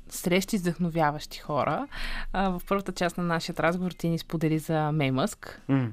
срещи 0.08 0.58
с 0.58 0.60
вдъхновяващи 0.60 1.38
хора. 1.38 1.88
А, 2.32 2.50
в 2.50 2.60
първата 2.68 2.92
част 2.92 3.18
на 3.18 3.24
нашия 3.24 3.54
разговор 3.58 3.90
ти 3.90 4.08
ни 4.08 4.18
сподели 4.18 4.58
за 4.58 4.92
Мей 4.92 5.10
Мъск, 5.10 5.60
М. 5.68 5.88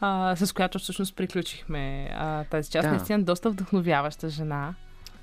а, 0.00 0.36
с 0.36 0.52
която 0.52 0.78
всъщност 0.78 1.16
приключихме 1.16 2.10
а, 2.14 2.44
тази 2.44 2.70
част. 2.70 2.86
Да. 2.86 2.90
Наистина 2.90 3.22
доста 3.22 3.50
вдъхновяваща 3.50 4.28
жена. 4.28 4.74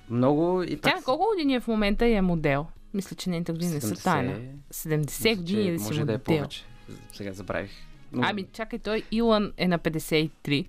Много 0.10 0.64
и 0.64 0.78
Тя 0.80 0.92
пак 0.96 1.04
колко 1.04 1.26
години 1.26 1.56
е 1.56 1.60
в 1.60 1.68
момента 1.68 2.08
и 2.08 2.14
е 2.14 2.22
модел? 2.22 2.66
Мисля, 2.94 3.16
че 3.16 3.30
нейните 3.30 3.52
години 3.52 3.74
не 3.74 3.82
са 3.82 3.96
70. 3.96 4.04
тайна. 4.04 4.40
70 4.74 4.98
мисля, 4.98 5.36
години 5.36 5.66
че 5.66 5.72
да 5.72 5.80
си 5.80 5.84
може 5.86 6.00
модел. 6.00 6.06
да 6.06 6.14
е 6.14 6.18
повече. 6.18 6.66
Сега 7.14 7.34
забравих. 7.34 7.72
Но... 8.12 8.22
Ами, 8.26 8.46
чакай, 8.54 8.80
той 8.80 9.04
Илън 9.12 9.54
е 9.58 9.68
на 9.68 9.80
53. 9.80 10.68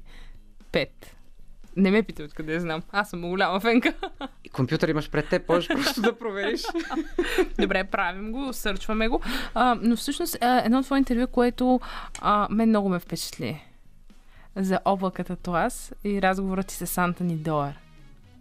5. 0.73 0.89
Не 1.77 1.91
ме 1.91 2.03
питай 2.03 2.27
откъде 2.27 2.61
знам. 2.61 2.83
Аз 2.93 3.11
съм 3.11 3.21
голяма 3.21 3.61
фенка. 3.61 3.95
И 4.45 4.49
компютър 4.49 4.89
имаш 4.89 5.11
пред 5.11 5.29
теб, 5.29 5.49
можеш 5.49 5.69
просто 5.75 6.03
да 6.03 6.19
провериш. 6.19 6.63
Добре, 7.61 7.85
правим 7.85 8.33
го, 8.33 8.53
сърчваме 8.53 9.09
го. 9.09 9.21
А, 9.55 9.79
но 9.83 9.97
всъщност 9.97 10.39
едно 10.43 10.83
твое 10.83 10.99
интервю, 10.99 11.27
което 11.27 11.81
а, 12.21 12.49
мен 12.51 12.69
много 12.69 12.89
ме 12.89 12.99
впечатли 12.99 13.65
за 14.57 14.81
облаката 14.85 15.37
Туас 15.37 15.95
и 16.05 16.23
разговорът 16.23 16.67
ти 16.67 16.75
с 16.75 16.99
Антони 16.99 17.37
Доер. 17.37 17.79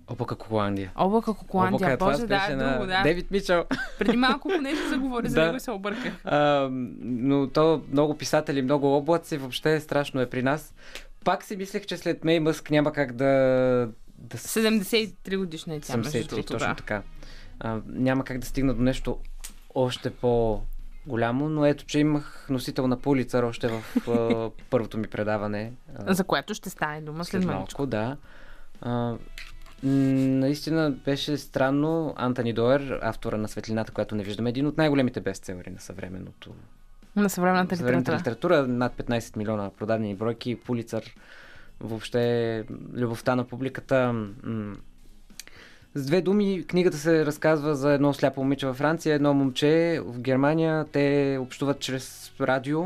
Облака 0.10 0.36
Кокландия. 0.36 0.91
Облака 0.95 1.34
Кокландия, 1.34 1.76
Облака 1.78 1.97
боже, 1.97 2.18
това 2.18 2.28
да, 2.47 2.53
е 2.53 2.55
на 2.55 2.72
друго, 2.72 2.86
да. 2.86 3.03
Дейвид 3.03 3.32
Мичел. 3.32 3.66
Преди 3.99 4.18
малко 4.18 4.47
понеже 4.49 4.88
заговори 4.89 5.30
за 5.30 5.41
него 5.43 5.55
и 5.55 5.60
се 5.60 5.72
обърках. 5.72 6.14
А, 6.26 6.68
но 7.01 7.47
то 7.47 7.82
много 7.91 8.18
писатели, 8.18 8.62
много 8.62 8.97
облаци, 8.97 9.38
въобще 9.38 9.80
страшно 9.80 10.22
е 10.22 10.30
при 10.30 10.43
нас. 10.43 10.74
Пак 11.24 11.43
си 11.43 11.55
мислех, 11.55 11.86
че 11.86 11.97
след 11.97 12.24
Мей 12.24 12.39
Мъск 12.39 12.72
няма 12.72 12.93
как 12.93 13.12
да... 13.12 13.26
да 14.18 14.38
с- 14.38 14.60
73 14.62 15.38
годишна 15.38 15.76
е 15.76 15.80
тя, 15.80 15.97
между 15.97 16.12
73, 16.12 16.30
другото, 16.30 16.53
точно 16.53 16.76
така. 16.76 17.01
А, 17.60 17.80
няма 17.86 18.24
как 18.24 18.39
да 18.39 18.47
стигна 18.47 18.74
до 18.74 18.82
нещо 18.82 19.18
още 19.76 20.10
по-голямо, 20.10 21.49
но 21.49 21.66
ето, 21.66 21.86
че 21.86 21.99
имах 21.99 22.47
носител 22.49 22.88
на 22.88 22.97
Пулицър 22.97 23.43
още 23.43 23.68
в 23.68 23.84
а, 24.07 24.49
първото 24.70 24.97
ми 24.97 25.07
предаване. 25.07 25.72
а, 25.97 26.14
За 26.14 26.24
което 26.24 26.53
ще 26.53 26.70
стане 26.70 27.01
дума 27.01 27.26
след 27.26 27.43
малко. 27.43 27.57
малко, 27.57 27.86
да. 27.86 28.18
А, 28.82 29.16
наистина 29.84 30.91
беше 30.91 31.38
странно. 31.38 32.13
Антони 32.17 32.53
Доер, 32.53 32.99
автора 33.01 33.38
на 33.38 33.47
Светлината, 33.47 33.91
която 33.91 34.15
не 34.15 34.23
виждаме, 34.23 34.49
един 34.49 34.67
от 34.67 34.77
най-големите 34.77 35.21
бестселери 35.21 35.69
на 35.69 35.80
съвременното 35.80 36.49
На 37.15 37.30
съвременната 37.30 37.77
съвременната 37.77 38.11
литература. 38.11 38.19
литература. 38.19 38.67
Над 38.67 38.93
15 38.93 39.38
милиона 39.38 39.69
продадени 39.69 40.15
бройки, 40.15 40.55
Пулицър, 40.55 41.15
въобще 41.80 42.63
любовта 42.93 43.36
на 43.36 43.43
публиката. 43.43 44.25
С 45.93 46.05
две 46.05 46.21
думи, 46.21 46.63
книгата 46.67 46.97
се 46.97 47.25
разказва 47.25 47.75
за 47.75 47.93
едно 47.93 48.13
сляпо 48.13 48.43
момиче 48.43 48.67
във 48.67 48.77
Франция, 48.77 49.15
едно 49.15 49.34
момче 49.34 50.01
в 50.05 50.19
Германия. 50.19 50.86
Те 50.91 51.38
общуват 51.41 51.80
чрез 51.80 52.32
радио. 52.41 52.84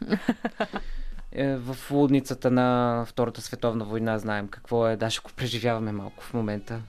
Е, 1.32 1.56
в 1.56 1.90
лудницата 1.90 2.50
на 2.50 3.04
Втората 3.08 3.40
световна 3.40 3.84
война 3.84 4.18
знаем 4.18 4.48
какво 4.48 4.88
е. 4.88 4.96
Даже 4.96 5.20
го 5.20 5.30
преживяваме 5.36 5.92
малко 5.92 6.24
в 6.24 6.34
момента, 6.34 6.80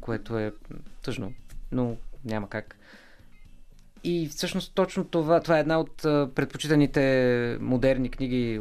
което 0.00 0.38
е 0.38 0.52
тъжно, 1.02 1.32
но 1.72 1.96
няма 2.24 2.48
как. 2.48 2.76
И 4.04 4.28
всъщност 4.28 4.74
точно 4.74 5.04
това, 5.04 5.40
това 5.40 5.56
е 5.56 5.60
една 5.60 5.80
от 5.80 5.96
предпочитаните 6.34 7.58
модерни 7.60 8.10
книги 8.10 8.60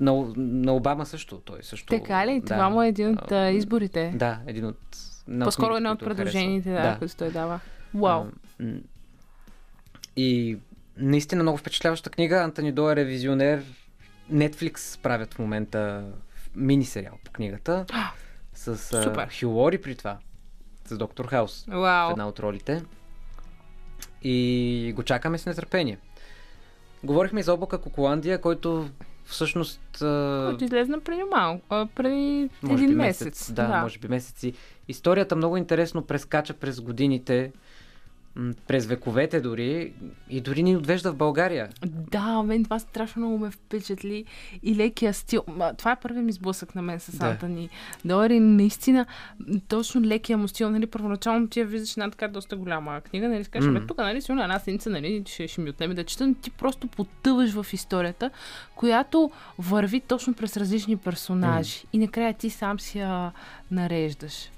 на, 0.00 0.32
на 0.36 0.72
Обама 0.72 1.06
също. 1.06 1.40
Той 1.44 1.62
също. 1.62 1.86
Така 1.86 2.26
ли? 2.26 2.40
да. 2.40 2.46
Това 2.46 2.70
му 2.70 2.82
е 2.82 2.88
един 2.88 3.10
от 3.10 3.32
а, 3.32 3.50
изборите. 3.50 4.12
Да, 4.16 4.38
един 4.46 4.66
от. 4.66 4.78
една 5.28 5.44
По-скоро 5.44 5.76
едно 5.76 5.90
от 5.90 6.02
харесвам. 6.02 6.16
предложените, 6.16 6.72
да, 6.72 6.96
които 6.98 7.16
той 7.16 7.30
дава. 7.30 7.60
Вау. 7.94 8.24
И 10.16 10.58
наистина 10.96 11.42
много 11.42 11.58
впечатляваща 11.58 12.10
книга. 12.10 12.36
Антони 12.36 12.72
Доер 12.72 12.96
е 12.96 13.04
визионер. 13.04 13.62
Netflix 14.32 15.00
правят 15.00 15.34
в 15.34 15.38
момента 15.38 16.04
мини 16.56 16.84
сериал 16.84 17.18
по 17.24 17.32
книгата. 17.32 17.86
С 18.54 18.76
Супер. 18.76 19.28
Хю 19.40 19.48
Лори 19.48 19.82
при 19.82 19.94
това. 19.96 20.18
С 20.84 20.98
Доктор 20.98 21.26
Хаус. 21.26 21.64
в 21.68 21.70
Вау. 21.70 22.10
една 22.10 22.28
от 22.28 22.40
ролите. 22.40 22.84
И 24.22 24.92
го 24.96 25.02
чакаме 25.02 25.38
с 25.38 25.46
нетърпение. 25.46 25.98
Говорихме 27.04 27.42
за 27.42 27.54
облака 27.54 27.78
Коколандия, 27.78 28.40
който 28.40 28.88
всъщност... 29.24 29.80
Който 30.48 30.64
излезна 30.64 31.00
преди 31.00 31.22
малко, 31.30 31.88
преди 31.94 32.50
един 32.64 32.88
би 32.88 32.94
месец. 32.94 33.52
Да, 33.52 33.66
да, 33.66 33.80
може 33.80 33.98
би 33.98 34.08
месеци. 34.08 34.54
Историята 34.88 35.36
много 35.36 35.56
интересно 35.56 36.06
прескача 36.06 36.54
през 36.54 36.80
годините, 36.80 37.52
през 38.66 38.86
вековете 38.86 39.40
дори 39.40 39.92
и 40.30 40.40
дори 40.40 40.62
ни 40.62 40.76
отвежда 40.76 41.12
в 41.12 41.16
България. 41.16 41.68
Да, 41.86 42.42
мен 42.42 42.64
това 42.64 42.78
страшно 42.78 43.20
много 43.22 43.38
ме 43.38 43.50
впечатли 43.50 44.24
и 44.62 44.76
лекия 44.76 45.14
стил. 45.14 45.42
Това 45.78 45.92
е 45.92 45.96
първият 45.96 46.26
ми 46.26 46.32
сблъсък 46.32 46.74
на 46.74 46.82
мен 46.82 47.00
с 47.00 47.16
Да. 47.16 47.26
Антони 47.26 47.68
Дори. 48.04 48.40
Наистина, 48.40 49.06
точно 49.68 50.00
лекия 50.02 50.38
му 50.38 50.48
стил. 50.48 50.70
Нали, 50.70 50.86
първоначално 50.86 51.48
ти 51.48 51.60
я 51.60 51.66
виждаш 51.66 51.92
една 51.92 52.10
така 52.10 52.28
доста 52.28 52.56
голяма 52.56 53.00
книга. 53.00 53.28
Нали, 53.28 53.44
си 53.44 53.50
кажеш, 53.50 53.68
Мгм. 53.70 53.78
бе, 53.80 53.86
тук, 53.86 53.98
нали, 53.98 54.22
сигурно 54.22 54.42
една 54.42 54.58
седмица, 54.58 54.90
нали, 54.90 55.22
ще, 55.26 55.48
ще 55.48 55.60
ми 55.60 55.70
отнеме 55.70 55.94
да 55.94 56.04
чета, 56.04 56.26
но 56.26 56.34
ти 56.34 56.50
просто 56.50 56.86
потъваш 56.86 57.50
в 57.52 57.66
историята, 57.72 58.30
която 58.74 59.30
върви 59.58 60.00
точно 60.00 60.34
през 60.34 60.56
различни 60.56 60.96
персонажи. 60.96 61.84
И 61.92 61.98
накрая 61.98 62.34
ти 62.34 62.50
сам 62.50 62.80
си 62.80 62.98
я 62.98 63.32
нареждаш. 63.70 64.50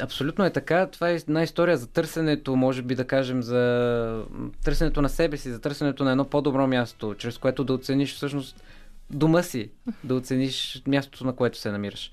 Абсолютно 0.00 0.44
е 0.44 0.50
така. 0.50 0.86
Това 0.86 1.10
е 1.10 1.14
една 1.14 1.42
история 1.42 1.76
за 1.76 1.86
търсенето, 1.86 2.56
може 2.56 2.82
би 2.82 2.94
да 2.94 3.04
кажем, 3.04 3.42
за 3.42 4.24
търсенето 4.64 5.02
на 5.02 5.08
себе 5.08 5.36
си, 5.36 5.50
за 5.50 5.60
търсенето 5.60 6.04
на 6.04 6.10
едно 6.10 6.24
по-добро 6.24 6.66
място, 6.66 7.14
чрез 7.18 7.38
което 7.38 7.64
да 7.64 7.72
оцениш 7.72 8.14
всъщност 8.14 8.64
дома 9.10 9.42
си, 9.42 9.70
да 10.04 10.14
оцениш 10.14 10.82
мястото, 10.86 11.26
на 11.26 11.32
което 11.32 11.58
се 11.58 11.70
намираш. 11.70 12.12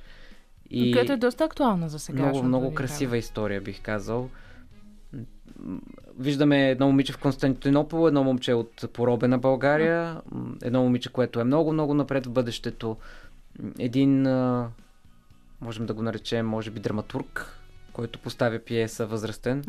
И... 0.69 0.93
Което 0.93 1.11
е 1.11 1.17
доста 1.17 1.43
актуална 1.43 1.89
за 1.89 1.99
сега. 1.99 2.21
много, 2.21 2.43
много 2.43 2.73
красива 2.73 3.17
история, 3.17 3.61
бих 3.61 3.81
казал. 3.81 4.29
Виждаме 6.19 6.69
едно 6.69 6.87
момиче 6.87 7.13
в 7.13 7.17
Константинопол, 7.17 8.07
едно 8.07 8.23
момче 8.23 8.53
от 8.53 8.85
поробена 8.93 9.37
България, 9.37 10.21
едно 10.63 10.83
момиче, 10.83 11.09
което 11.09 11.39
е 11.39 11.43
много, 11.43 11.73
много 11.73 11.93
напред 11.93 12.25
в 12.25 12.31
бъдещето. 12.31 12.97
Един, 13.79 14.23
можем 15.61 15.85
да 15.85 15.93
го 15.93 16.01
наречем, 16.01 16.45
може 16.47 16.71
би 16.71 16.79
драматург, 16.79 17.59
който 17.93 18.19
поставя 18.19 18.59
пиеса 18.59 19.05
възрастен. 19.05 19.63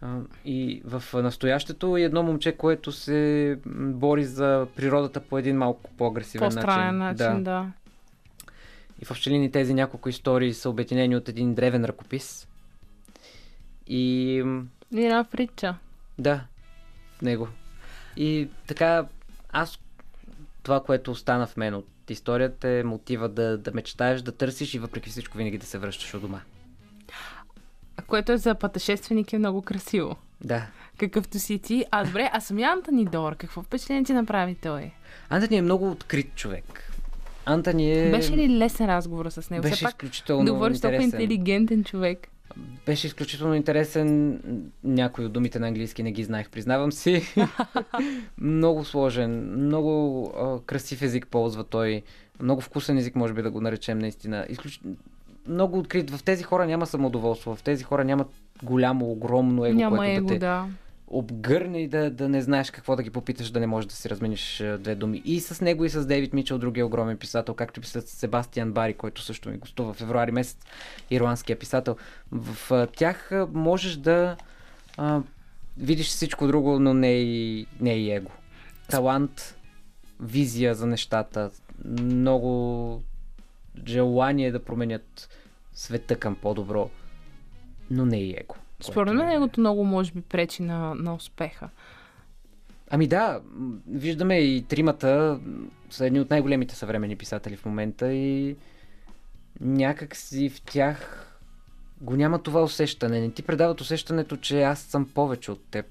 А, 0.00 0.18
И 0.44 0.82
в 0.84 1.22
настоящето 1.22 1.96
и 1.96 2.02
едно 2.02 2.22
момче, 2.22 2.52
което 2.56 2.92
се 2.92 3.58
бори 3.66 4.24
за 4.24 4.66
природата 4.76 5.20
по 5.20 5.38
един 5.38 5.56
малко 5.56 5.90
по-агресивен 5.90 6.52
начин. 6.54 6.98
начин, 6.98 7.44
да. 7.44 7.72
И 9.02 9.04
в 9.04 9.10
общелини 9.10 9.50
тези 9.50 9.74
няколко 9.74 10.08
истории 10.08 10.54
са 10.54 10.70
обединени 10.70 11.16
от 11.16 11.28
един 11.28 11.54
древен 11.54 11.84
ръкопис. 11.84 12.48
И 13.86 14.34
И 14.92 15.04
една 15.04 15.24
притча. 15.24 15.74
да, 16.18 16.44
в 17.18 17.22
него. 17.22 17.48
И 18.16 18.48
така, 18.66 19.06
аз 19.52 19.78
това, 20.62 20.82
което 20.82 21.10
остана 21.10 21.46
в 21.46 21.56
мен 21.56 21.74
от 21.74 21.86
историята 22.12 22.68
е 22.68 22.82
мотива 22.82 23.28
да, 23.28 23.58
да 23.58 23.72
мечтаеш, 23.74 24.22
да 24.22 24.32
търсиш 24.32 24.74
и 24.74 24.78
въпреки 24.78 25.10
всичко 25.10 25.38
винаги 25.38 25.58
да 25.58 25.66
се 25.66 25.78
връщаш 25.78 26.14
от 26.14 26.20
дома. 26.20 26.40
Което 28.06 28.32
е 28.32 28.36
за 28.36 28.54
пътешественик 28.54 29.32
е 29.32 29.38
много 29.38 29.62
красиво. 29.62 30.16
Да. 30.44 30.66
Какъвто 30.98 31.38
си 31.38 31.58
ти. 31.58 31.84
А 31.90 32.04
добре, 32.04 32.30
а 32.32 32.40
самия 32.40 32.70
Антони 32.70 33.04
Дор, 33.04 33.36
какво 33.36 33.62
впечатление 33.62 34.04
ти 34.04 34.12
направи 34.12 34.54
той? 34.54 34.90
Антони 35.30 35.56
е 35.56 35.62
много 35.62 35.90
открит 35.90 36.34
човек. 36.34 36.92
Антони 37.44 37.92
е... 37.92 38.10
Беше 38.10 38.36
ли 38.36 38.58
лесен 38.58 38.86
разговор 38.86 39.30
с 39.30 39.50
него? 39.50 39.62
Беше 39.62 39.74
Все 39.74 39.84
пак 39.84 39.92
изключително 39.92 40.44
да 40.44 40.52
говориш 40.52 40.80
толкова 40.80 41.02
интелигентен 41.02 41.84
човек. 41.84 42.28
Беше 42.86 43.06
изключително 43.06 43.54
интересен. 43.54 44.40
Някои 44.84 45.24
от 45.24 45.32
думите 45.32 45.58
на 45.58 45.68
английски 45.68 46.02
не 46.02 46.12
ги 46.12 46.24
знаех, 46.24 46.50
признавам 46.50 46.92
си. 46.92 47.22
много 48.38 48.84
сложен, 48.84 49.64
много 49.64 50.24
а, 50.36 50.66
красив 50.66 51.02
език 51.02 51.26
ползва 51.26 51.64
той. 51.64 52.02
Много 52.42 52.60
вкусен 52.60 52.98
език, 52.98 53.16
може 53.16 53.34
би 53.34 53.42
да 53.42 53.50
го 53.50 53.60
наречем 53.60 53.98
наистина. 53.98 54.46
Изключ... 54.48 54.80
много 55.48 55.78
открит. 55.78 56.10
В 56.10 56.22
тези 56.22 56.42
хора 56.42 56.66
няма 56.66 56.86
самодоволство, 56.86 57.56
в 57.56 57.62
тези 57.62 57.84
хора 57.84 58.04
няма 58.04 58.24
голямо, 58.62 59.10
огромно 59.10 59.64
его, 59.64 59.78
Няма 59.78 59.96
което 59.96 60.16
его, 60.16 60.26
да 60.26 60.34
те 60.34 60.38
да. 60.38 60.66
Обгърне 61.10 61.82
и 61.82 61.88
да, 61.88 62.10
да 62.10 62.28
не 62.28 62.42
знаеш 62.42 62.70
какво 62.70 62.96
да 62.96 63.02
ги 63.02 63.10
попиташ, 63.10 63.50
да 63.50 63.60
не 63.60 63.66
можеш 63.66 63.88
да 63.88 63.94
си 63.94 64.10
размениш 64.10 64.62
две 64.78 64.94
думи. 64.94 65.22
И 65.24 65.40
с 65.40 65.60
него, 65.60 65.84
и 65.84 65.88
с 65.88 66.06
Дейвид 66.06 66.32
Мичел, 66.32 66.58
другия 66.58 66.86
огромен 66.86 67.16
писател, 67.16 67.54
както 67.54 67.80
и 67.80 67.84
с 67.84 68.02
Себастиан 68.02 68.72
Бари, 68.72 68.94
който 68.94 69.22
също 69.22 69.48
ми 69.48 69.58
гостува 69.58 69.92
в 69.92 69.96
февруари 69.96 70.32
месец, 70.32 70.58
ирландския 71.10 71.58
писател. 71.58 71.96
В 72.32 72.88
тях 72.96 73.30
можеш 73.52 73.96
да 73.96 74.36
а, 74.96 75.22
видиш 75.76 76.06
всичко 76.06 76.46
друго, 76.46 76.78
но 76.78 76.94
не 76.94 77.12
и, 77.12 77.66
не 77.80 77.94
и 77.94 78.10
его. 78.10 78.30
Талант, 78.90 79.56
визия 80.20 80.74
за 80.74 80.86
нещата, 80.86 81.50
много 81.84 83.02
желание 83.86 84.52
да 84.52 84.64
променят 84.64 85.28
света 85.72 86.16
към 86.16 86.34
по-добро, 86.34 86.90
но 87.90 88.06
не 88.06 88.20
и 88.20 88.30
его. 88.30 88.67
Според 88.80 89.14
мен 89.14 89.28
е- 89.28 89.30
негото 89.30 89.60
много 89.60 89.84
може 89.84 90.12
би 90.12 90.20
пречи 90.20 90.62
на, 90.62 90.94
на 90.94 91.14
успеха. 91.14 91.68
Ами 92.90 93.06
да, 93.06 93.40
виждаме 93.86 94.38
и 94.38 94.62
тримата 94.62 95.40
са 95.90 96.06
едни 96.06 96.20
от 96.20 96.30
най-големите 96.30 96.74
съвремени 96.74 97.16
писатели 97.16 97.56
в 97.56 97.64
момента 97.64 98.12
и 98.12 98.56
някак 99.60 100.16
си 100.16 100.48
в 100.48 100.62
тях 100.62 101.24
го 102.00 102.16
няма 102.16 102.42
това 102.42 102.62
усещане. 102.62 103.20
Не 103.20 103.30
ти 103.30 103.42
предават 103.42 103.80
усещането, 103.80 104.36
че 104.36 104.62
аз 104.62 104.80
съм 104.80 105.08
повече 105.14 105.50
от 105.50 105.64
теб. 105.70 105.86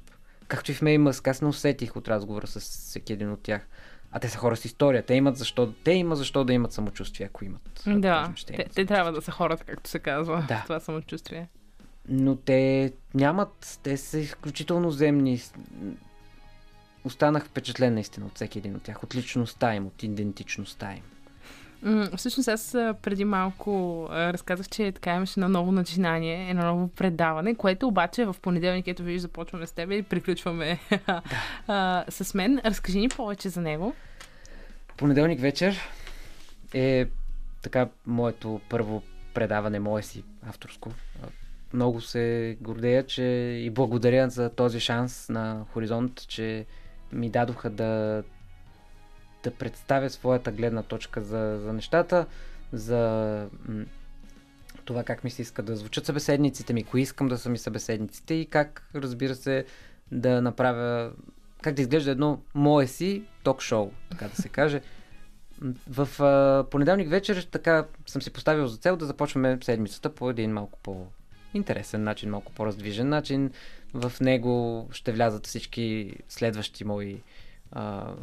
Както 0.47 0.71
и 0.71 0.73
в 0.73 0.81
Мей 0.81 0.97
Мъск, 0.97 1.27
аз 1.27 1.41
не 1.41 1.47
усетих 1.47 1.95
от 1.95 2.07
разговора 2.07 2.47
с 2.47 2.59
всеки 2.59 3.13
един 3.13 3.31
от 3.31 3.43
тях. 3.43 3.67
А 4.11 4.19
те 4.19 4.29
са 4.29 4.37
хора 4.37 4.55
с 4.55 4.65
история. 4.65 5.03
Те 5.03 5.13
имат 5.13 5.37
защо, 5.37 5.73
те 5.83 5.91
има 5.91 6.15
защо 6.15 6.43
да 6.43 6.53
имат 6.53 6.73
самочувствие, 6.73 7.27
ако 7.27 7.45
имат. 7.45 7.83
Да, 7.87 8.01
кажем, 8.01 8.35
те 8.47 8.65
те 8.75 8.85
трябва 8.85 9.11
да 9.11 9.21
са 9.21 9.31
хората, 9.31 9.63
както 9.63 9.89
се 9.89 9.99
казва. 9.99 10.45
Да. 10.47 10.61
Това 10.63 10.79
самочувствие. 10.79 11.47
Но 12.09 12.35
те 12.35 12.93
нямат, 13.13 13.79
те 13.83 13.97
са 13.97 14.19
изключително 14.19 14.91
земни. 14.91 15.41
Останах 17.03 17.45
впечатлен 17.45 17.93
наистина 17.93 18.25
от 18.25 18.35
всеки 18.35 18.57
един 18.57 18.75
от 18.75 18.83
тях, 18.83 19.03
от 19.03 19.15
личността 19.15 19.75
им, 19.75 19.87
от 19.87 20.03
идентичността 20.03 20.93
им. 20.93 21.03
Всъщност 22.17 22.47
аз 22.47 22.71
преди 23.01 23.25
малко 23.25 24.07
разказах, 24.11 24.69
че 24.69 24.91
така 24.91 25.15
имаше 25.15 25.39
едно 25.39 25.49
ново 25.49 25.71
начинание, 25.71 26.49
едно 26.49 26.65
ново 26.65 26.87
предаване, 26.87 27.55
което 27.55 27.87
обаче 27.87 28.25
в 28.25 28.35
понеделник, 28.41 28.87
ето 28.87 29.03
виж, 29.03 29.21
започваме 29.21 29.67
с 29.67 29.71
теб 29.71 29.91
и 29.91 30.01
приключваме 30.01 30.79
а, 31.67 32.05
с 32.09 32.33
мен. 32.33 32.61
Разкажи 32.65 32.99
ни 32.99 33.09
повече 33.09 33.49
за 33.49 33.61
него. 33.61 33.93
Понеделник 34.97 35.39
вечер 35.39 35.79
е 36.73 37.07
така 37.61 37.87
моето 38.05 38.61
първо 38.69 39.03
предаване, 39.33 39.79
мое 39.79 40.03
си 40.03 40.23
авторско. 40.47 40.91
Много 41.73 42.01
се 42.01 42.57
гордея, 42.61 43.05
че 43.05 43.23
и 43.63 43.69
благодаря 43.69 44.29
за 44.29 44.49
този 44.49 44.79
шанс 44.79 45.29
на 45.29 45.65
Хоризонт, 45.73 46.27
че 46.27 46.65
ми 47.11 47.29
дадоха 47.29 47.69
да, 47.69 48.23
да 49.43 49.51
представя 49.51 50.09
своята 50.09 50.51
гледна 50.51 50.83
точка 50.83 51.21
за, 51.21 51.59
за 51.63 51.73
нещата, 51.73 52.25
за 52.73 53.49
това 54.85 55.03
как 55.03 55.23
ми 55.23 55.29
се 55.29 55.41
иска 55.41 55.63
да 55.63 55.75
звучат 55.75 56.05
събеседниците 56.05 56.73
ми, 56.73 56.83
кои 56.83 57.01
искам 57.01 57.27
да 57.27 57.37
са 57.37 57.49
ми 57.49 57.57
събеседниците 57.57 58.33
и 58.33 58.45
как, 58.45 58.89
разбира 58.95 59.35
се, 59.35 59.65
да 60.11 60.41
направя, 60.41 61.11
как 61.61 61.73
да 61.73 61.81
изглежда 61.81 62.11
едно 62.11 62.41
мое 62.53 62.87
си 62.87 63.23
ток-шоу, 63.43 63.91
така 64.09 64.27
да 64.27 64.35
се 64.35 64.49
каже. 64.49 64.81
В 65.89 66.21
а, 66.21 66.65
понеделник 66.69 67.09
вечер 67.09 67.47
така 67.51 67.85
съм 68.05 68.21
си 68.21 68.33
поставил 68.33 68.67
за 68.67 68.77
цел 68.77 68.97
да 68.97 69.05
започваме 69.05 69.59
седмицата 69.63 70.15
по 70.15 70.29
един 70.29 70.53
малко 70.53 70.79
по-интересен 71.57 72.03
начин, 72.03 72.29
малко 72.29 72.51
по-раздвижен 72.51 73.09
начин. 73.09 73.51
В 73.93 74.13
него 74.21 74.87
ще 74.91 75.11
влязат 75.11 75.47
всички 75.47 76.13
следващи 76.29 76.83
мои 76.83 77.21
а, 77.71 78.13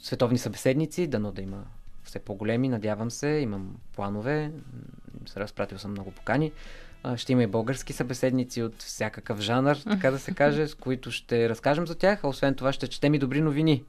световни 0.00 0.38
събеседници, 0.38 1.06
дано 1.06 1.32
да 1.32 1.42
има 1.42 1.64
все 2.04 2.18
по-големи, 2.18 2.68
надявам 2.68 3.10
се, 3.10 3.28
имам 3.28 3.76
планове, 3.94 4.50
се 5.26 5.40
разпратил 5.40 5.78
съм 5.78 5.90
много 5.90 6.10
покани. 6.10 6.52
Ще 7.16 7.32
има 7.32 7.42
и 7.42 7.46
български 7.46 7.92
събеседници 7.92 8.62
от 8.62 8.82
всякакъв 8.82 9.40
жанр, 9.40 9.76
така 9.76 10.10
да 10.10 10.18
се 10.18 10.34
каже, 10.42 10.68
с 10.68 10.74
които 10.74 11.10
ще 11.10 11.48
разкажем 11.48 11.86
за 11.86 11.94
тях, 11.94 12.24
а 12.24 12.28
освен 12.28 12.54
това 12.54 12.72
ще 12.72 12.88
четем 12.88 13.14
и 13.14 13.18
добри 13.18 13.40
новини. 13.40 13.82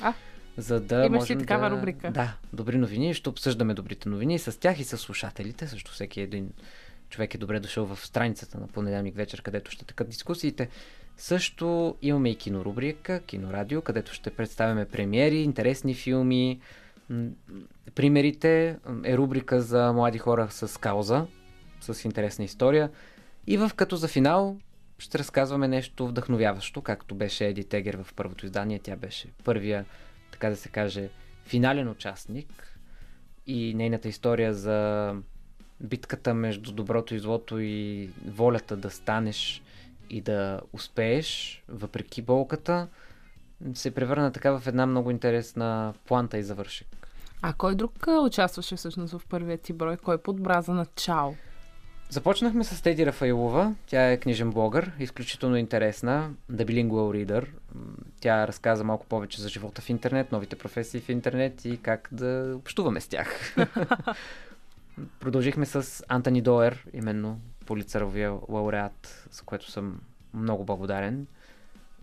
А, 0.00 0.14
за 0.56 0.80
да 0.80 0.94
имаш 0.96 1.10
ли 1.10 1.10
можем 1.10 1.38
такава 1.38 1.70
да... 1.70 1.76
рубрика? 1.76 2.10
Да, 2.10 2.36
добри 2.52 2.78
новини. 2.78 3.14
Ще 3.14 3.28
обсъждаме 3.28 3.74
добрите 3.74 4.08
новини 4.08 4.38
с 4.38 4.60
тях 4.60 4.80
и 4.80 4.84
с 4.84 4.98
слушателите. 4.98 5.68
Също 5.68 5.92
всеки 5.92 6.20
един 6.20 6.50
човек 7.08 7.34
е 7.34 7.38
добре 7.38 7.60
дошъл 7.60 7.86
в 7.86 8.06
страницата 8.06 8.60
на 8.60 8.66
понеделник 8.66 9.16
вечер, 9.16 9.42
където 9.42 9.70
ще 9.70 9.84
такат 9.84 10.08
дискусиите. 10.08 10.68
Също 11.16 11.96
имаме 12.02 12.30
и 12.30 12.36
кинорубрика, 12.36 13.20
кинорадио, 13.20 13.82
където 13.82 14.12
ще 14.12 14.30
представяме 14.30 14.84
премиери, 14.84 15.42
интересни 15.42 15.94
филми. 15.94 16.60
Примерите 17.94 18.78
е 19.04 19.16
рубрика 19.16 19.60
за 19.60 19.92
млади 19.92 20.18
хора 20.18 20.48
с 20.50 20.80
кауза, 20.80 21.26
с 21.80 22.04
интересна 22.04 22.44
история. 22.44 22.90
И 23.46 23.56
в 23.56 23.70
като 23.76 23.96
за 23.96 24.08
финал 24.08 24.56
ще 24.98 25.18
разказваме 25.18 25.68
нещо 25.68 26.08
вдъхновяващо, 26.08 26.82
както 26.82 27.14
беше 27.14 27.46
Еди 27.46 27.64
Тегер 27.64 27.96
в 28.02 28.14
първото 28.14 28.46
издание. 28.46 28.78
Тя 28.78 28.96
беше 28.96 29.28
първия, 29.44 29.84
така 30.30 30.50
да 30.50 30.56
се 30.56 30.68
каже, 30.68 31.08
финален 31.44 31.88
участник 31.88 32.78
и 33.46 33.74
нейната 33.74 34.08
история 34.08 34.54
за 34.54 35.14
битката 35.80 36.34
между 36.34 36.72
доброто 36.72 37.14
и 37.14 37.18
злото 37.18 37.58
и 37.58 38.10
волята 38.26 38.76
да 38.76 38.90
станеш 38.90 39.62
и 40.10 40.20
да 40.20 40.60
успееш, 40.72 41.62
въпреки 41.68 42.22
болката, 42.22 42.88
се 43.74 43.90
превърна 43.90 44.32
така 44.32 44.58
в 44.58 44.66
една 44.66 44.86
много 44.86 45.10
интересна 45.10 45.94
планта 46.06 46.38
и 46.38 46.42
завършек. 46.42 46.88
А 47.42 47.52
кой 47.52 47.74
друг 47.74 47.92
участваше 48.22 48.76
всъщност 48.76 49.12
в 49.12 49.22
първият 49.28 49.60
ти 49.60 49.72
брой? 49.72 49.96
Кой 49.96 50.18
подбра 50.18 50.62
за 50.62 50.74
начало? 50.74 51.36
Започнахме 52.10 52.64
с 52.64 52.82
Теди 52.82 53.06
Рафаилова. 53.06 53.74
Тя 53.86 54.10
е 54.10 54.16
книжен 54.16 54.50
блогър, 54.50 54.92
изключително 54.98 55.56
интересна, 55.56 56.30
The 56.52 56.64
Bilingual 56.64 57.26
Reader. 57.26 57.46
Тя 58.20 58.48
разказа 58.48 58.84
малко 58.84 59.06
повече 59.06 59.42
за 59.42 59.48
живота 59.48 59.82
в 59.82 59.90
интернет, 59.90 60.32
новите 60.32 60.56
професии 60.56 61.00
в 61.00 61.08
интернет 61.08 61.64
и 61.64 61.82
как 61.82 62.08
да 62.12 62.52
общуваме 62.56 63.00
с 63.00 63.08
тях. 63.08 63.56
Продължихме 65.20 65.66
с 65.66 66.04
Антони 66.08 66.42
Доер, 66.42 66.86
именно 66.92 67.40
полицаровия 67.66 68.34
лауреат, 68.48 69.28
за 69.30 69.42
което 69.42 69.70
съм 69.70 70.00
много 70.34 70.64
благодарен. 70.64 71.26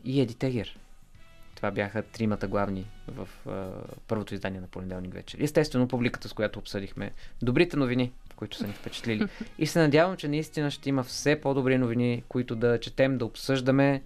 И 0.03 0.22
Еди 0.22 0.36
Тегер. 0.36 0.80
Това 1.56 1.72
бяха 1.72 2.03
тримата 2.03 2.48
главни 2.48 2.86
в 3.07 3.30
а, 3.48 3.70
първото 4.07 4.34
издание 4.34 4.61
на 4.61 4.68
понеделник 4.68 5.14
вечер. 5.14 5.40
Естествено, 5.41 5.88
публиката, 5.88 6.30
с 6.30 6.34
която 6.34 6.60
обсъдихме 6.60 7.11
добрите 7.41 7.78
новини, 7.78 8.11
които 8.36 8.57
са 8.57 8.68
ни 8.68 8.74
впечатлили. 8.74 9.28
И 9.57 9.68
се 9.68 9.80
надявам, 9.80 10.18
че 10.18 10.28
наистина 10.28 10.72
ще 10.72 10.90
има 10.90 11.03
все 11.03 11.41
по-добри 11.41 11.78
новини, 11.78 12.24
които 12.28 12.56
да 12.56 12.80
четем, 12.80 13.18
да 13.18 13.26
обсъждаме. 13.26 14.03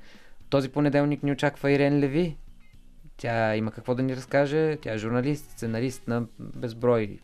Този 0.50 0.70
понеделник 0.70 1.24
ни 1.24 1.32
очаква 1.32 1.72
Ирен 1.72 2.00
Леви. 2.00 2.38
Тя 3.18 3.56
има 3.56 3.72
какво 3.72 3.96
да 3.96 4.04
ни 4.04 4.16
разкаже. 4.16 4.78
Тя 4.82 4.94
е 4.94 4.98
журналист, 4.98 5.52
сценарист 5.52 6.08
на 6.08 6.26
безброй 6.40 7.20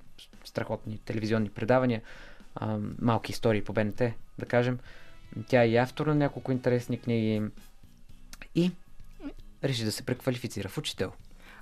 страхотни 0.54 0.98
телевизионни 0.98 1.50
предавания. 1.50 2.02
А, 2.56 2.78
малки 3.02 3.32
истории 3.32 3.64
по 3.64 3.74
БНТ, 3.74 4.02
да 4.40 4.46
кажем. 4.48 4.80
Тя 5.48 5.64
е 5.64 5.70
и 5.70 5.78
автор 5.78 6.08
на 6.08 6.16
няколко 6.16 6.52
интересни 6.52 7.00
книги. 7.00 7.42
И 8.56 8.72
реши 9.64 9.86
да 9.86 9.92
се 9.92 10.06
преквалифицира 10.06 10.70
в 10.70 10.78
учител. 10.78 11.12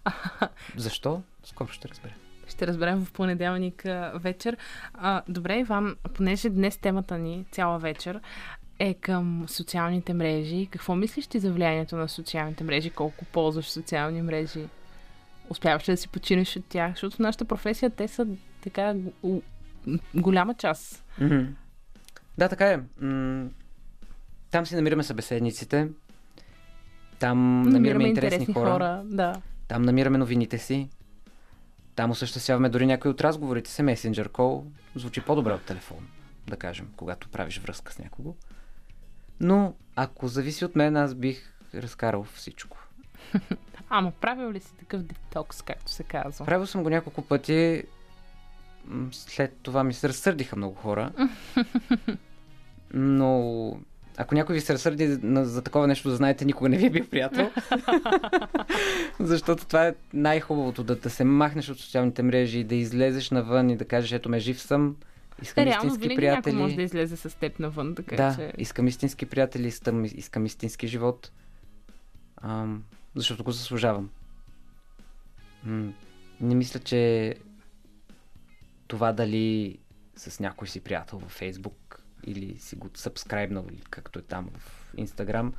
Защо? 0.78 1.22
Скоро 1.44 1.68
ще 1.68 1.88
разберем. 1.88 2.16
Ще 2.48 2.68
разберем 2.68 3.06
в 3.06 3.12
понеделник 3.12 3.84
вечер. 4.14 4.58
А, 4.94 5.22
добре, 5.28 5.60
Иван, 5.60 5.96
понеже 6.14 6.50
днес 6.50 6.78
темата 6.78 7.18
ни 7.18 7.46
цяла 7.52 7.80
вечер 7.80 8.22
е 8.80 8.94
към 8.94 9.46
социалните 9.48 10.14
мрежи. 10.14 10.68
Какво 10.72 10.96
мислиш 10.96 11.28
ти 11.28 11.40
за 11.40 11.52
влиянието 11.52 11.96
на 11.96 12.10
социалните 12.10 12.64
мрежи? 12.64 12.90
Колко 12.90 13.26
ползваш 13.26 13.66
социални 13.66 14.22
мрежи? 14.22 14.68
Успяваш 15.50 15.90
ли 15.90 15.94
да 15.94 15.98
си 15.98 16.08
починеш 16.08 16.56
от 16.56 16.66
тях? 16.66 16.92
Защото 16.92 17.16
в 17.16 17.20
нашата 17.20 17.46
професия 17.46 17.90
те 17.90 18.08
са 18.08 18.28
така 18.62 18.96
голяма 20.16 20.54
част. 20.54 21.04
Мгм. 21.22 21.44
Да, 22.38 22.50
така 22.50 22.68
е. 22.72 22.80
М- 23.06 23.50
Там 24.52 24.66
си 24.66 24.76
намираме 24.76 25.04
събеседниците. 25.04 25.90
Там 27.20 27.62
намираме, 27.62 28.08
интересни, 28.08 28.54
хора. 28.54 28.72
хора. 28.72 29.02
Да. 29.06 29.42
Там 29.68 29.82
намираме 29.82 30.18
новините 30.18 30.58
си. 30.58 30.90
Там 31.96 32.12
осъществяваме 32.12 32.70
дори 32.70 32.86
някои 32.86 33.12
от 33.12 33.22
разговорите 33.22 33.72
си. 33.72 33.82
Messenger 33.82 34.28
Call 34.28 34.64
звучи 34.96 35.22
по-добре 35.22 35.54
от 35.54 35.62
телефон, 35.66 36.08
да 36.48 36.58
кажем, 36.58 36.88
когато 36.98 37.30
правиш 37.30 37.60
връзка 37.60 37.94
с 37.94 38.00
някого. 38.00 38.36
Но 39.40 39.74
ако 39.96 40.28
зависи 40.28 40.66
от 40.66 40.76
мен, 40.76 40.98
аз 40.98 41.16
бих 41.16 41.54
разкарал 41.76 42.24
всичко. 42.24 42.78
Ама 43.90 44.12
правил 44.12 44.52
ли 44.52 44.60
си 44.60 44.76
такъв 44.76 45.02
детокс, 45.04 45.62
както 45.62 45.92
се 45.92 46.04
казва? 46.04 46.46
Правил 46.46 46.68
съм 46.68 46.84
го 46.84 46.90
няколко 46.90 47.22
пъти. 47.22 47.84
След 49.12 49.58
това 49.62 49.84
ми 49.84 49.94
се 49.94 50.10
разсърдиха 50.10 50.56
много 50.56 50.76
хора. 50.76 51.12
Но 52.94 53.80
ако 54.18 54.36
някой 54.36 54.56
ви 54.56 54.62
се 54.62 54.74
разсърди 54.74 55.08
за 55.24 55.62
такова 55.62 55.88
нещо, 55.88 56.10
да 56.10 56.16
знаете, 56.16 56.45
никога 56.45 56.70
не 56.70 56.78
ви 56.78 56.86
е 56.86 56.90
бил 56.90 57.08
приятел. 57.08 57.52
Защото 59.20 59.66
това 59.66 59.88
е 59.88 59.94
най-хубавото, 60.14 60.84
да, 60.84 60.95
да 60.95 61.10
се 61.10 61.24
махнеш 61.24 61.70
от 61.70 61.80
социалните 61.80 62.24
мрежи 62.24 62.60
и 62.60 62.64
да 62.64 62.76
излезеш 62.76 63.30
навън 63.30 63.70
и 63.70 63.78
да 63.78 63.86
кажеш, 63.86 64.12
ето 64.12 64.30
ме, 64.30 64.40
жив 64.40 64.62
съм. 64.62 64.95
Искам 65.41 65.62
Е, 65.62 65.66
реално 65.66 65.88
истински 65.88 66.02
винаги 66.02 66.16
приятели. 66.16 66.56
може 66.56 66.76
да 66.76 66.82
излезе 66.82 67.18
с 67.18 67.38
теб 67.38 67.60
навън, 67.60 67.95
така 67.95 68.16
Да, 68.16 68.36
че... 68.36 68.53
искам 68.58 68.88
истински 68.88 69.26
приятели, 69.26 69.68
искам, 69.68 70.06
искам 70.06 70.45
истински 70.45 70.88
живот. 70.88 71.32
Ам, 72.38 72.84
защото 73.16 73.44
го 73.44 73.52
заслужавам. 73.52 74.10
М, 75.64 75.94
не 76.41 76.56
мисля, 76.56 76.80
че 76.80 77.36
това 78.92 79.14
дали 79.14 79.78
с 80.16 80.40
някой 80.40 80.68
си 80.68 80.80
приятел 80.80 81.20
във 81.20 81.32
Фейсбук 81.32 82.04
или 82.24 82.60
си 82.60 82.76
го 82.76 82.90
сабскрайбнал, 82.94 83.66
или 83.70 83.82
както 83.90 84.20
е 84.20 84.22
там 84.22 84.50
в 84.58 84.94
Инстаграм, 84.98 85.54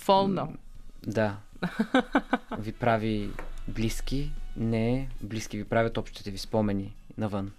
Фолно. 0.00 0.56
да, 1.06 1.36
ви 2.58 2.72
прави 2.72 3.30
близки. 3.68 4.32
Не, 4.56 5.08
близки 5.22 5.56
ви 5.56 5.64
правят 5.64 5.96
общите 5.96 6.30
ви 6.30 6.38
спомени 6.38 6.96
навън. 7.16 7.52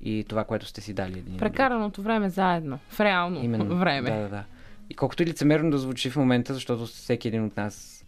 И 0.00 0.24
това, 0.28 0.44
което 0.44 0.66
сте 0.66 0.80
си 0.80 0.94
дали 0.94 1.18
един. 1.18 1.36
друг. 1.36 1.38
Прекараното 1.38 2.02
време 2.02 2.30
заедно. 2.30 2.78
В 2.88 3.00
реално 3.00 3.44
Именно. 3.44 3.76
време. 3.78 4.10
Да, 4.10 4.16
да, 4.16 4.28
да. 4.28 4.44
И 4.90 4.94
колкото 4.94 5.22
и 5.22 5.26
лицемерно 5.26 5.70
да 5.70 5.78
звучи 5.78 6.10
в 6.10 6.16
момента, 6.16 6.54
защото 6.54 6.86
всеки 6.86 7.28
един 7.28 7.44
от 7.44 7.56
нас 7.56 8.04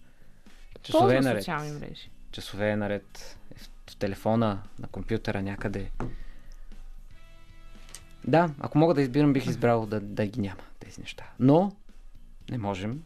часове 0.82 1.14
Ползва 1.14 1.30
наред, 1.30 1.46
часове 2.32 2.76
наред 2.76 3.38
е 3.54 3.58
в 3.90 3.96
телефона, 3.96 4.62
на 4.78 4.88
компютъра, 4.88 5.42
някъде. 5.42 5.90
Да, 8.26 8.50
ако 8.60 8.78
мога 8.78 8.94
да 8.94 9.02
избирам, 9.02 9.32
бих 9.32 9.46
избрал 9.46 9.86
да, 9.86 10.00
да 10.00 10.26
ги 10.26 10.40
няма 10.40 10.60
тези 10.78 11.00
неща. 11.00 11.24
Но 11.40 11.72
не 12.50 12.58
можем 12.58 13.02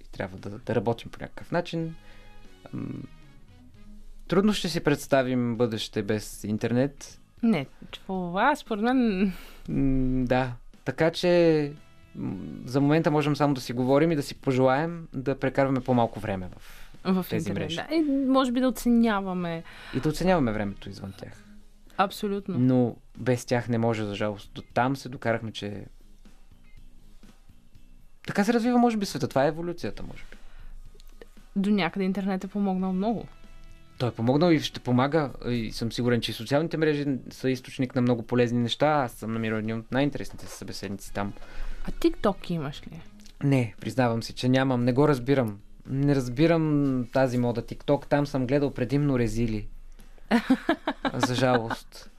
и 0.00 0.04
трябва 0.12 0.38
да, 0.38 0.50
да 0.50 0.74
работим 0.74 1.10
по 1.10 1.20
някакъв 1.20 1.52
начин. 1.52 1.94
Трудно 4.28 4.52
ще 4.52 4.68
си 4.68 4.80
представим 4.80 5.56
бъдеще 5.56 6.02
без 6.02 6.44
интернет. 6.44 7.20
Не, 7.42 7.66
това 7.90 8.56
според 8.56 8.84
мен... 8.84 9.32
Да. 10.26 10.52
Така 10.84 11.10
че 11.10 11.72
за 12.64 12.80
момента 12.80 13.10
можем 13.10 13.36
само 13.36 13.54
да 13.54 13.60
си 13.60 13.72
говорим 13.72 14.12
и 14.12 14.16
да 14.16 14.22
си 14.22 14.34
пожелаем 14.34 15.08
да 15.12 15.38
прекарваме 15.38 15.80
по-малко 15.80 16.20
време 16.20 16.48
в... 16.56 16.84
В 17.04 17.26
Тези 17.30 17.48
интернет. 17.48 17.68
мрежи. 17.68 17.88
Да. 17.88 17.94
И 17.94 18.26
може 18.26 18.52
би 18.52 18.60
да 18.60 18.68
оценяваме. 18.68 19.62
и 19.96 20.00
да 20.00 20.08
оценяваме 20.08 20.52
времето 20.52 20.90
извън 20.90 21.12
тях. 21.18 21.47
Абсолютно. 21.98 22.58
Но 22.58 22.96
без 23.18 23.44
тях 23.44 23.68
не 23.68 23.78
може, 23.78 24.04
за 24.04 24.14
жалост. 24.14 24.50
До 24.54 24.62
там 24.74 24.96
се 24.96 25.08
докарахме, 25.08 25.52
че... 25.52 25.84
Така 28.26 28.44
се 28.44 28.52
развива, 28.52 28.78
може 28.78 28.96
би, 28.96 29.06
света. 29.06 29.28
Това 29.28 29.44
е 29.44 29.48
еволюцията, 29.48 30.02
може 30.02 30.24
би. 30.30 30.36
До 31.56 31.70
някъде 31.70 32.04
интернет 32.04 32.44
е 32.44 32.48
помогнал 32.48 32.92
много. 32.92 33.26
Той 33.98 34.08
е 34.08 34.12
помогнал 34.12 34.50
и 34.50 34.60
ще 34.60 34.80
помага. 34.80 35.30
И 35.48 35.72
съм 35.72 35.92
сигурен, 35.92 36.20
че 36.20 36.30
и 36.30 36.34
социалните 36.34 36.76
мрежи 36.76 37.06
са 37.30 37.50
източник 37.50 37.94
на 37.94 38.00
много 38.00 38.22
полезни 38.22 38.58
неща. 38.58 38.86
Аз 38.86 39.12
съм 39.12 39.32
намирал 39.32 39.56
едни 39.56 39.74
от 39.74 39.92
най-интересните 39.92 40.46
събеседници 40.46 41.12
там. 41.12 41.32
А 41.84 41.90
TikTok 41.90 42.50
имаш 42.50 42.82
ли? 42.86 43.00
Не, 43.42 43.74
признавам 43.80 44.22
си, 44.22 44.32
че 44.32 44.48
нямам. 44.48 44.84
Не 44.84 44.92
го 44.92 45.08
разбирам. 45.08 45.58
Не 45.86 46.14
разбирам 46.14 47.06
тази 47.12 47.38
мода 47.38 47.62
TikTok. 47.62 48.06
Там 48.06 48.26
съм 48.26 48.46
гледал 48.46 48.74
предимно 48.74 49.18
резили. 49.18 49.68
За 51.14 51.34
жалост. 51.34 52.10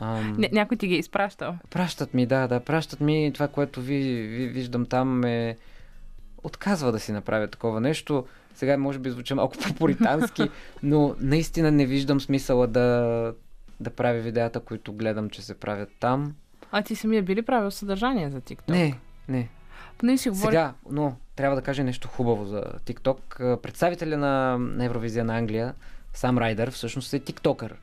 Ам, 0.00 0.34
Не, 0.38 0.50
някой 0.52 0.76
ти 0.76 0.86
ги 0.86 0.94
е 0.94 0.98
изпращал. 0.98 1.54
Пращат 1.70 2.14
ми, 2.14 2.26
да, 2.26 2.48
да, 2.48 2.60
пращат 2.60 3.00
ми 3.00 3.30
това, 3.34 3.48
което 3.48 3.80
ви, 3.80 3.98
ви 4.22 4.46
виждам 4.46 4.86
там 4.86 5.08
ме 5.08 5.56
отказва 6.42 6.92
да 6.92 7.00
си 7.00 7.12
направя 7.12 7.48
такова 7.48 7.80
нещо. 7.80 8.26
Сега 8.54 8.76
може 8.76 8.98
би 8.98 9.10
звуча 9.10 9.34
малко 9.34 9.54
по-пуритански, 9.68 10.50
но 10.82 11.14
наистина 11.20 11.70
не 11.70 11.86
виждам 11.86 12.20
смисъла 12.20 12.66
да, 12.66 13.34
да 13.80 13.90
правя 13.90 14.20
видеята, 14.20 14.60
които 14.60 14.92
гледам, 14.92 15.30
че 15.30 15.42
се 15.42 15.54
правят 15.54 15.90
там. 16.00 16.34
А 16.72 16.82
ти 16.82 16.96
самия 16.96 17.22
би 17.22 17.36
ли 17.36 17.42
правил 17.42 17.70
съдържание 17.70 18.30
за 18.30 18.40
TikTok? 18.40 18.70
Не, 18.70 18.98
не. 19.28 19.48
Не 20.02 20.18
си 20.18 20.28
говори... 20.28 20.52
Сега, 20.52 20.74
но 20.90 21.16
трябва 21.36 21.56
да 21.56 21.62
кажа 21.62 21.84
нещо 21.84 22.08
хубаво 22.08 22.44
за 22.44 22.62
TikTok. 22.62 23.56
Представителя 23.56 24.16
на, 24.16 24.58
на 24.58 24.84
Евровизия 24.84 25.24
на 25.24 25.38
Англия, 25.38 25.74
Сам 26.14 26.38
Райдър, 26.38 26.70
всъщност 26.70 27.14
е 27.14 27.18
тиктокър. 27.18 27.76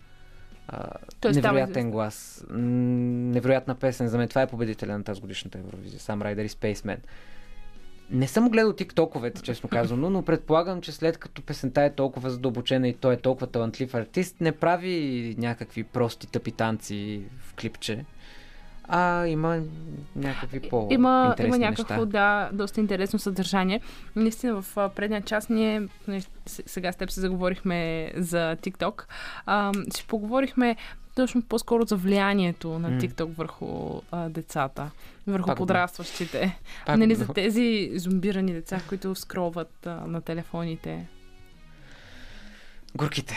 А, 0.68 0.89
невероятен 1.26 1.69
известен. 1.69 1.91
глас. 1.91 2.45
Невероятна 2.49 3.76
песен. 3.76 4.07
За 4.07 4.18
мен 4.18 4.27
това 4.27 4.41
е 4.41 4.47
победителя 4.47 4.97
на 4.97 5.03
тази 5.03 5.22
годишната 5.22 5.57
Евровизия. 5.57 5.99
Сам 5.99 6.22
Райдър 6.22 6.45
и 6.45 6.49
Spaceman. 6.49 6.97
Не 8.11 8.27
съм 8.27 8.49
гледал 8.49 8.73
тиктоковете, 8.73 9.41
честно 9.41 9.69
казано, 9.69 10.10
но 10.10 10.22
предполагам, 10.22 10.81
че 10.81 10.91
след 10.91 11.18
като 11.18 11.41
песента 11.41 11.81
е 11.81 11.93
толкова 11.93 12.30
задълбочена 12.30 12.88
и 12.88 12.93
той 12.93 13.14
е 13.14 13.18
толкова 13.18 13.47
талантлив 13.47 13.95
артист, 13.95 14.35
не 14.41 14.51
прави 14.51 15.35
някакви 15.38 15.84
прости 15.84 16.27
тъпи 16.27 16.51
танци 16.51 17.23
в 17.39 17.53
клипче, 17.53 18.06
а 18.90 19.28
има 19.28 19.60
някакви 20.16 20.60
по-интересни 20.61 20.94
Има, 20.94 21.36
има 21.40 21.57
някакво, 21.57 21.94
неща. 21.94 22.06
да, 22.06 22.49
доста 22.53 22.80
интересно 22.80 23.20
съдържание. 23.20 23.82
Наистина 24.16 24.61
в 24.61 24.90
предния 24.90 25.22
час 25.22 25.49
ние, 25.49 25.88
сега 26.45 26.91
с 26.91 26.95
теб 26.95 27.11
се 27.11 27.22
заговорихме 27.22 28.11
за 28.16 28.56
TikTok, 28.56 29.03
а, 29.45 29.72
си 29.90 30.06
поговорихме 30.07 30.76
точно 31.16 31.41
по-скоро 31.41 31.86
за 31.86 31.95
влиянието 31.95 32.80
на. 32.80 32.90
TikTok 32.91 33.26
върху 33.28 33.68
а, 34.11 34.30
децата, 34.30 34.91
върху 35.28 35.49
го- 35.49 35.56
подрастващите. 35.56 36.60
Пак 36.86 36.98
нали, 36.98 37.16
за 37.16 37.28
тези 37.28 37.91
зомбирани 37.95 38.53
деца, 38.53 38.82
които 38.90 39.16
скролват 39.16 39.88
а, 39.88 39.90
на 39.90 40.22
телефоните. 40.22 41.07
Горките. 42.95 43.36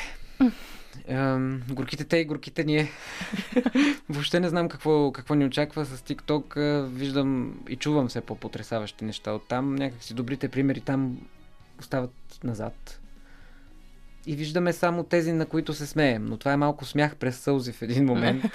Ем, 1.06 1.62
горките 1.70 2.04
те 2.04 2.16
и 2.16 2.24
горките 2.24 2.64
ние. 2.64 2.90
Въобще 4.08 4.40
не 4.40 4.48
знам 4.48 4.68
какво, 4.68 5.12
какво 5.12 5.34
ни 5.34 5.44
очаква 5.44 5.84
с 5.84 6.00
TikTok. 6.00 6.80
Виждам 6.86 7.60
и 7.68 7.76
чувам 7.76 8.08
все 8.08 8.20
по-потрясаващи 8.20 9.04
неща 9.04 9.32
от 9.32 9.48
там. 9.48 9.74
Някакси 9.74 10.14
добрите 10.14 10.48
примери 10.48 10.80
там 10.80 11.18
остават 11.80 12.40
назад. 12.44 13.00
И 14.26 14.36
виждаме 14.36 14.72
само 14.72 15.04
тези, 15.04 15.32
на 15.32 15.46
които 15.46 15.74
се 15.74 15.86
смеем. 15.86 16.24
Но 16.24 16.36
това 16.36 16.52
е 16.52 16.56
малко 16.56 16.84
смях 16.84 17.16
през 17.16 17.38
сълзи 17.38 17.72
в 17.72 17.82
един 17.82 18.04
момент. 18.04 18.44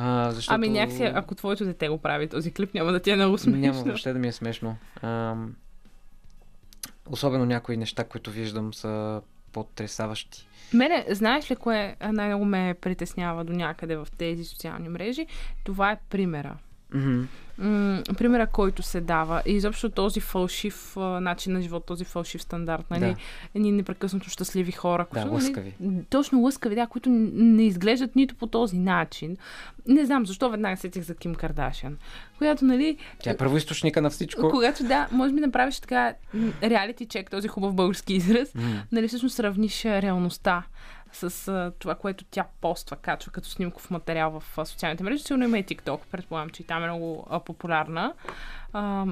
А, 0.00 0.30
защото... 0.32 0.54
Ами 0.54 0.68
някакси, 0.68 1.02
ако 1.02 1.34
твоето 1.34 1.64
дете 1.64 1.88
го 1.88 1.98
прави 1.98 2.28
този 2.28 2.52
клип, 2.52 2.74
няма 2.74 2.92
да 2.92 3.00
ти 3.00 3.10
е 3.10 3.16
много 3.16 3.38
смешно. 3.38 3.60
Няма 3.60 3.82
въобще 3.82 4.12
да 4.12 4.18
ми 4.18 4.28
е 4.28 4.32
смешно. 4.32 4.76
Ам, 5.02 5.54
особено 7.10 7.44
някои 7.44 7.76
неща, 7.76 8.04
които 8.04 8.30
виждам 8.30 8.74
са 8.74 9.22
потрясаващи. 9.52 10.47
Мене, 10.74 11.04
знаеш 11.08 11.50
ли 11.50 11.56
кое 11.56 11.96
най-много 12.12 12.44
ме 12.44 12.74
притеснява 12.80 13.44
до 13.44 13.52
някъде 13.52 13.96
в 13.96 14.08
тези 14.18 14.44
социални 14.44 14.88
мрежи? 14.88 15.26
Това 15.64 15.90
е 15.90 15.98
примера. 16.10 16.56
М- 16.94 17.26
примера, 18.18 18.46
който 18.46 18.82
се 18.82 19.00
дава 19.00 19.42
и 19.46 19.52
изобщо 19.52 19.90
този 19.90 20.20
фалшив 20.20 20.96
а, 20.96 21.00
начин 21.20 21.52
на 21.52 21.62
живот, 21.62 21.86
този 21.86 22.04
фалшив 22.04 22.42
стандарт, 22.42 22.84
нали? 22.90 23.00
Да. 23.00 23.14
Едни 23.54 23.72
непрекъснато 23.72 24.30
щастливи 24.30 24.72
хора, 24.72 25.06
Да, 25.14 25.20
които, 25.20 25.34
лъскави. 25.34 25.74
Нали, 25.80 26.04
точно 26.10 26.40
лъскави, 26.40 26.74
да, 26.74 26.86
които 26.86 27.10
не 27.32 27.62
изглеждат 27.62 28.16
нито 28.16 28.34
по 28.34 28.46
този 28.46 28.78
начин. 28.78 29.36
Не 29.86 30.04
знам 30.04 30.26
защо 30.26 30.50
веднага 30.50 30.76
сетих 30.76 31.02
за 31.02 31.14
Ким 31.14 31.34
Кардашиан, 31.34 31.96
която, 32.38 32.64
нали, 32.64 32.96
Тя 33.22 33.30
е 33.30 33.36
първоисточника 33.36 34.02
на 34.02 34.10
всичко. 34.10 34.50
когато 34.50 34.84
да, 34.84 35.08
може 35.12 35.34
би 35.34 35.40
направиш 35.40 35.80
така 35.80 36.14
реалити 36.62 37.06
чек, 37.06 37.30
този 37.30 37.48
хубав 37.48 37.74
български 37.74 38.14
израз, 38.14 38.54
М. 38.54 38.82
нали, 38.92 39.08
всъщност 39.08 39.34
сравниш 39.36 39.84
реалността 39.84 40.62
с 41.12 41.48
а, 41.48 41.72
това, 41.78 41.94
което 41.94 42.24
тя 42.30 42.46
поства, 42.60 42.96
качва 42.96 43.32
като 43.32 43.48
снимков 43.48 43.90
материал 43.90 44.40
в 44.40 44.58
а, 44.58 44.64
социалните 44.64 45.04
мрежи. 45.04 45.22
Сигурно 45.22 45.44
има 45.44 45.58
и 45.58 45.64
TikTok, 45.64 46.00
предполагам, 46.10 46.50
че 46.50 46.62
и 46.62 46.66
там 46.66 46.84
е 46.84 46.86
много 46.86 47.26
а, 47.30 47.40
популярна. 47.40 48.14
А, 48.72 49.06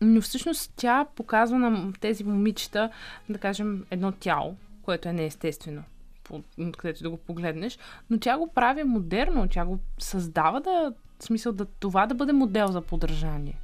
но 0.00 0.20
всъщност 0.20 0.72
тя 0.76 1.06
показва 1.16 1.58
на 1.58 1.92
тези 2.00 2.24
момичета, 2.24 2.90
да 3.28 3.38
кажем, 3.38 3.86
едно 3.90 4.12
тяло, 4.12 4.56
което 4.82 5.08
е 5.08 5.12
неестествено, 5.12 5.82
по- 6.24 6.42
където 6.78 7.02
да 7.02 7.10
го 7.10 7.16
погледнеш, 7.16 7.78
но 8.10 8.18
тя 8.18 8.38
го 8.38 8.52
прави 8.54 8.84
модерно, 8.84 9.48
тя 9.48 9.64
го 9.64 9.78
създава 9.98 10.60
да, 10.60 10.92
в 11.18 11.24
смисъл 11.24 11.52
да 11.52 11.64
това 11.64 12.06
да 12.06 12.14
бъде 12.14 12.32
модел 12.32 12.66
за 12.66 12.80
поддържание. 12.80 13.58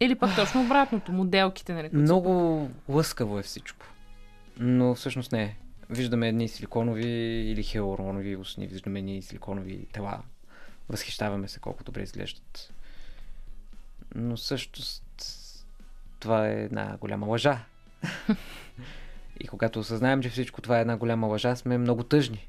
Или 0.00 0.14
пък 0.14 0.36
точно 0.36 0.62
обратното, 0.62 1.12
моделките, 1.12 1.74
нали? 1.74 1.90
Много 1.92 2.70
лъскаво 2.88 3.38
е 3.38 3.42
всичко. 3.42 3.86
Но 4.58 4.94
всъщност 4.94 5.32
не 5.32 5.42
е. 5.42 5.56
Виждаме 5.90 6.28
едни 6.28 6.48
силиконови 6.48 7.06
или 7.50 7.62
хиалуронови 7.62 8.36
устни, 8.36 8.66
виждаме 8.66 8.98
едни 8.98 9.22
силиконови 9.22 9.86
тела. 9.92 10.22
Възхищаваме 10.88 11.48
се 11.48 11.60
колко 11.60 11.84
добре 11.84 12.02
изглеждат. 12.02 12.72
Но 14.14 14.36
също 14.36 14.80
това 16.20 16.48
е 16.48 16.62
една 16.62 16.96
голяма 16.96 17.26
лъжа. 17.26 17.64
И 19.40 19.48
когато 19.48 19.80
осъзнаем, 19.80 20.22
че 20.22 20.28
всичко 20.28 20.60
това 20.60 20.78
е 20.78 20.80
една 20.80 20.96
голяма 20.96 21.26
лъжа, 21.26 21.56
сме 21.56 21.78
много 21.78 22.02
тъжни. 22.02 22.48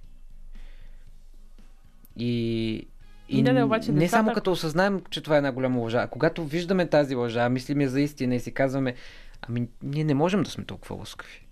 И, 2.18 2.88
и 3.30 3.44
Да, 3.44 3.53
да, 3.53 3.65
обаче 3.65 3.91
не 3.91 3.99
децата- 3.99 4.10
само 4.10 4.34
като 4.34 4.52
осъзнаем, 4.52 5.02
че 5.10 5.22
това 5.22 5.36
е 5.36 5.38
една 5.38 5.52
голяма 5.52 5.80
лъжа, 5.80 6.02
а 6.02 6.07
когато 6.07 6.45
виждаме 6.45 6.90
тази 6.90 7.15
лъжа, 7.15 7.49
мислим 7.49 7.81
я 7.81 7.90
за 7.90 8.02
истина 8.02 8.36
и 8.36 8.40
си 8.40 8.52
казваме, 8.52 8.95
ами 9.41 9.68
ние 9.84 10.03
не 10.03 10.14
можем 10.14 10.44
да 10.44 10.49
сме 10.49 10.64
толкова 10.65 10.95
лъскави. 10.95 11.45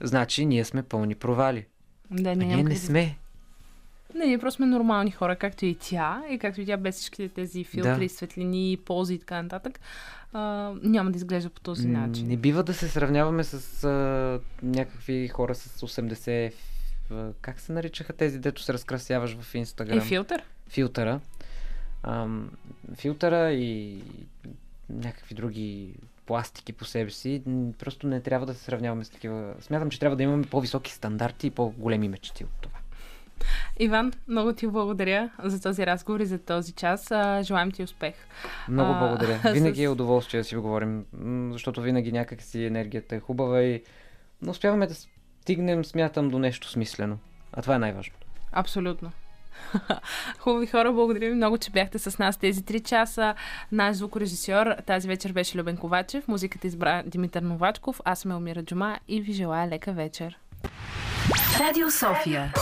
Значи 0.00 0.46
ние 0.46 0.64
сме 0.64 0.82
пълни 0.82 1.14
провали. 1.14 1.66
Да, 2.10 2.30
А 2.30 2.36
не, 2.36 2.44
ние 2.44 2.56
няма 2.56 2.68
не 2.68 2.76
сме. 2.76 3.18
Не, 4.14 4.26
ние 4.26 4.38
просто 4.38 4.56
сме 4.56 4.66
нормални 4.66 5.10
хора, 5.10 5.36
както 5.36 5.66
и 5.66 5.76
тя, 5.76 6.22
и 6.30 6.38
както 6.38 6.60
и 6.60 6.66
тя 6.66 6.76
без 6.76 6.94
всичките 6.94 7.28
тези 7.28 7.64
филтри, 7.64 7.98
Да. 7.98 8.08
светлини, 8.08 8.78
пози 8.78 9.14
и 9.14 9.18
така 9.18 9.42
нататък. 9.42 9.80
А, 10.32 10.40
няма 10.82 11.10
да 11.10 11.16
изглежда 11.16 11.50
по 11.50 11.60
този 11.60 11.88
начин. 11.88 12.28
Не 12.28 12.36
бива 12.36 12.62
да 12.62 12.74
се 12.74 12.88
сравняваме 12.88 13.44
с 13.44 13.84
а, 13.84 14.40
някакви 14.62 15.28
хора 15.28 15.54
с 15.54 15.80
80... 15.80 16.52
в- 17.10 17.32
Как 17.40 17.60
се 17.60 17.72
наричаха 17.72 18.12
тези, 18.12 18.38
дето 18.38 18.62
се 18.62 18.72
разкрасяваш 18.72 19.36
в 19.36 19.54
Инстаграм? 19.54 19.98
Е, 19.98 20.00
филтър? 20.00 20.42
филтъра. 20.68 21.20
Ам, 22.02 22.50
филтъра 22.94 23.52
и 23.52 24.02
някакви 24.90 25.34
други 25.34 25.94
пластики 26.26 26.72
по 26.72 26.84
себе 26.84 27.10
си. 27.10 27.42
Просто 27.78 28.06
не 28.06 28.20
трябва 28.20 28.46
да 28.46 28.54
се 28.54 28.64
сравняваме 28.64 29.04
с 29.04 29.10
такива. 29.10 29.54
Смятам, 29.60 29.90
че 29.90 30.00
трябва 30.00 30.16
да 30.16 30.22
имаме 30.22 30.44
по-високи 30.44 30.92
стандарти 30.92 31.46
и 31.46 31.50
по-големи 31.50 32.08
мечти 32.08 32.44
от 32.44 32.50
това. 32.60 32.78
Иван, 33.78 34.12
много 34.28 34.52
ти 34.52 34.66
благодаря 34.66 35.30
за 35.38 35.62
този 35.62 35.86
разговор 35.86 36.20
и 36.20 36.26
за 36.26 36.38
този 36.38 36.72
час. 36.72 37.12
Желаем 37.42 37.70
ти 37.70 37.82
успех. 37.82 38.14
Много 38.68 38.98
благодаря. 38.98 39.38
с- 39.42 39.52
Винаги 39.52 39.82
е 39.82 39.88
удоволствие 39.88 40.40
да 40.40 40.44
си 40.44 40.56
говорим, 40.56 41.04
защото 41.52 41.82
винаги 41.82 42.12
някак 42.12 42.42
си 42.42 42.64
енергията 42.64 43.16
е 43.16 43.20
хубава 43.20 43.62
и 43.62 43.82
но 44.42 44.50
успяваме 44.50 44.86
да 44.86 44.94
стигнем, 45.40 45.84
смятам, 45.84 46.28
до 46.28 46.38
нещо 46.38 46.68
смислено. 46.68 47.18
А 47.52 47.62
това 47.62 47.74
е 47.74 47.78
най-важното. 47.78 48.26
Абсолютно. 48.52 49.12
Хубави 50.38 50.66
хора, 50.66 50.92
благодаря 50.92 51.28
ви 51.28 51.34
много, 51.34 51.58
че 51.58 51.70
бяхте 51.70 51.98
с 51.98 52.18
нас 52.18 52.36
тези 52.36 52.62
3 52.62 52.82
часа. 52.84 53.34
Наш 53.72 53.96
звукорежисьор 53.96 54.66
тази 54.86 55.08
вечер 55.08 55.32
беше 55.32 55.58
Любен 55.58 55.76
Ковачев, 55.76 56.28
музиката 56.28 56.66
избра 56.66 57.02
Димитър 57.06 57.42
Новачков, 57.42 58.00
аз 58.04 58.18
съм 58.18 58.30
Елмира 58.30 58.62
Джума 58.62 58.98
и 59.08 59.20
ви 59.20 59.32
желая 59.32 59.68
лека 59.68 59.92
вечер. 59.92 60.38
Радио 61.60 61.90
София. 61.90 62.52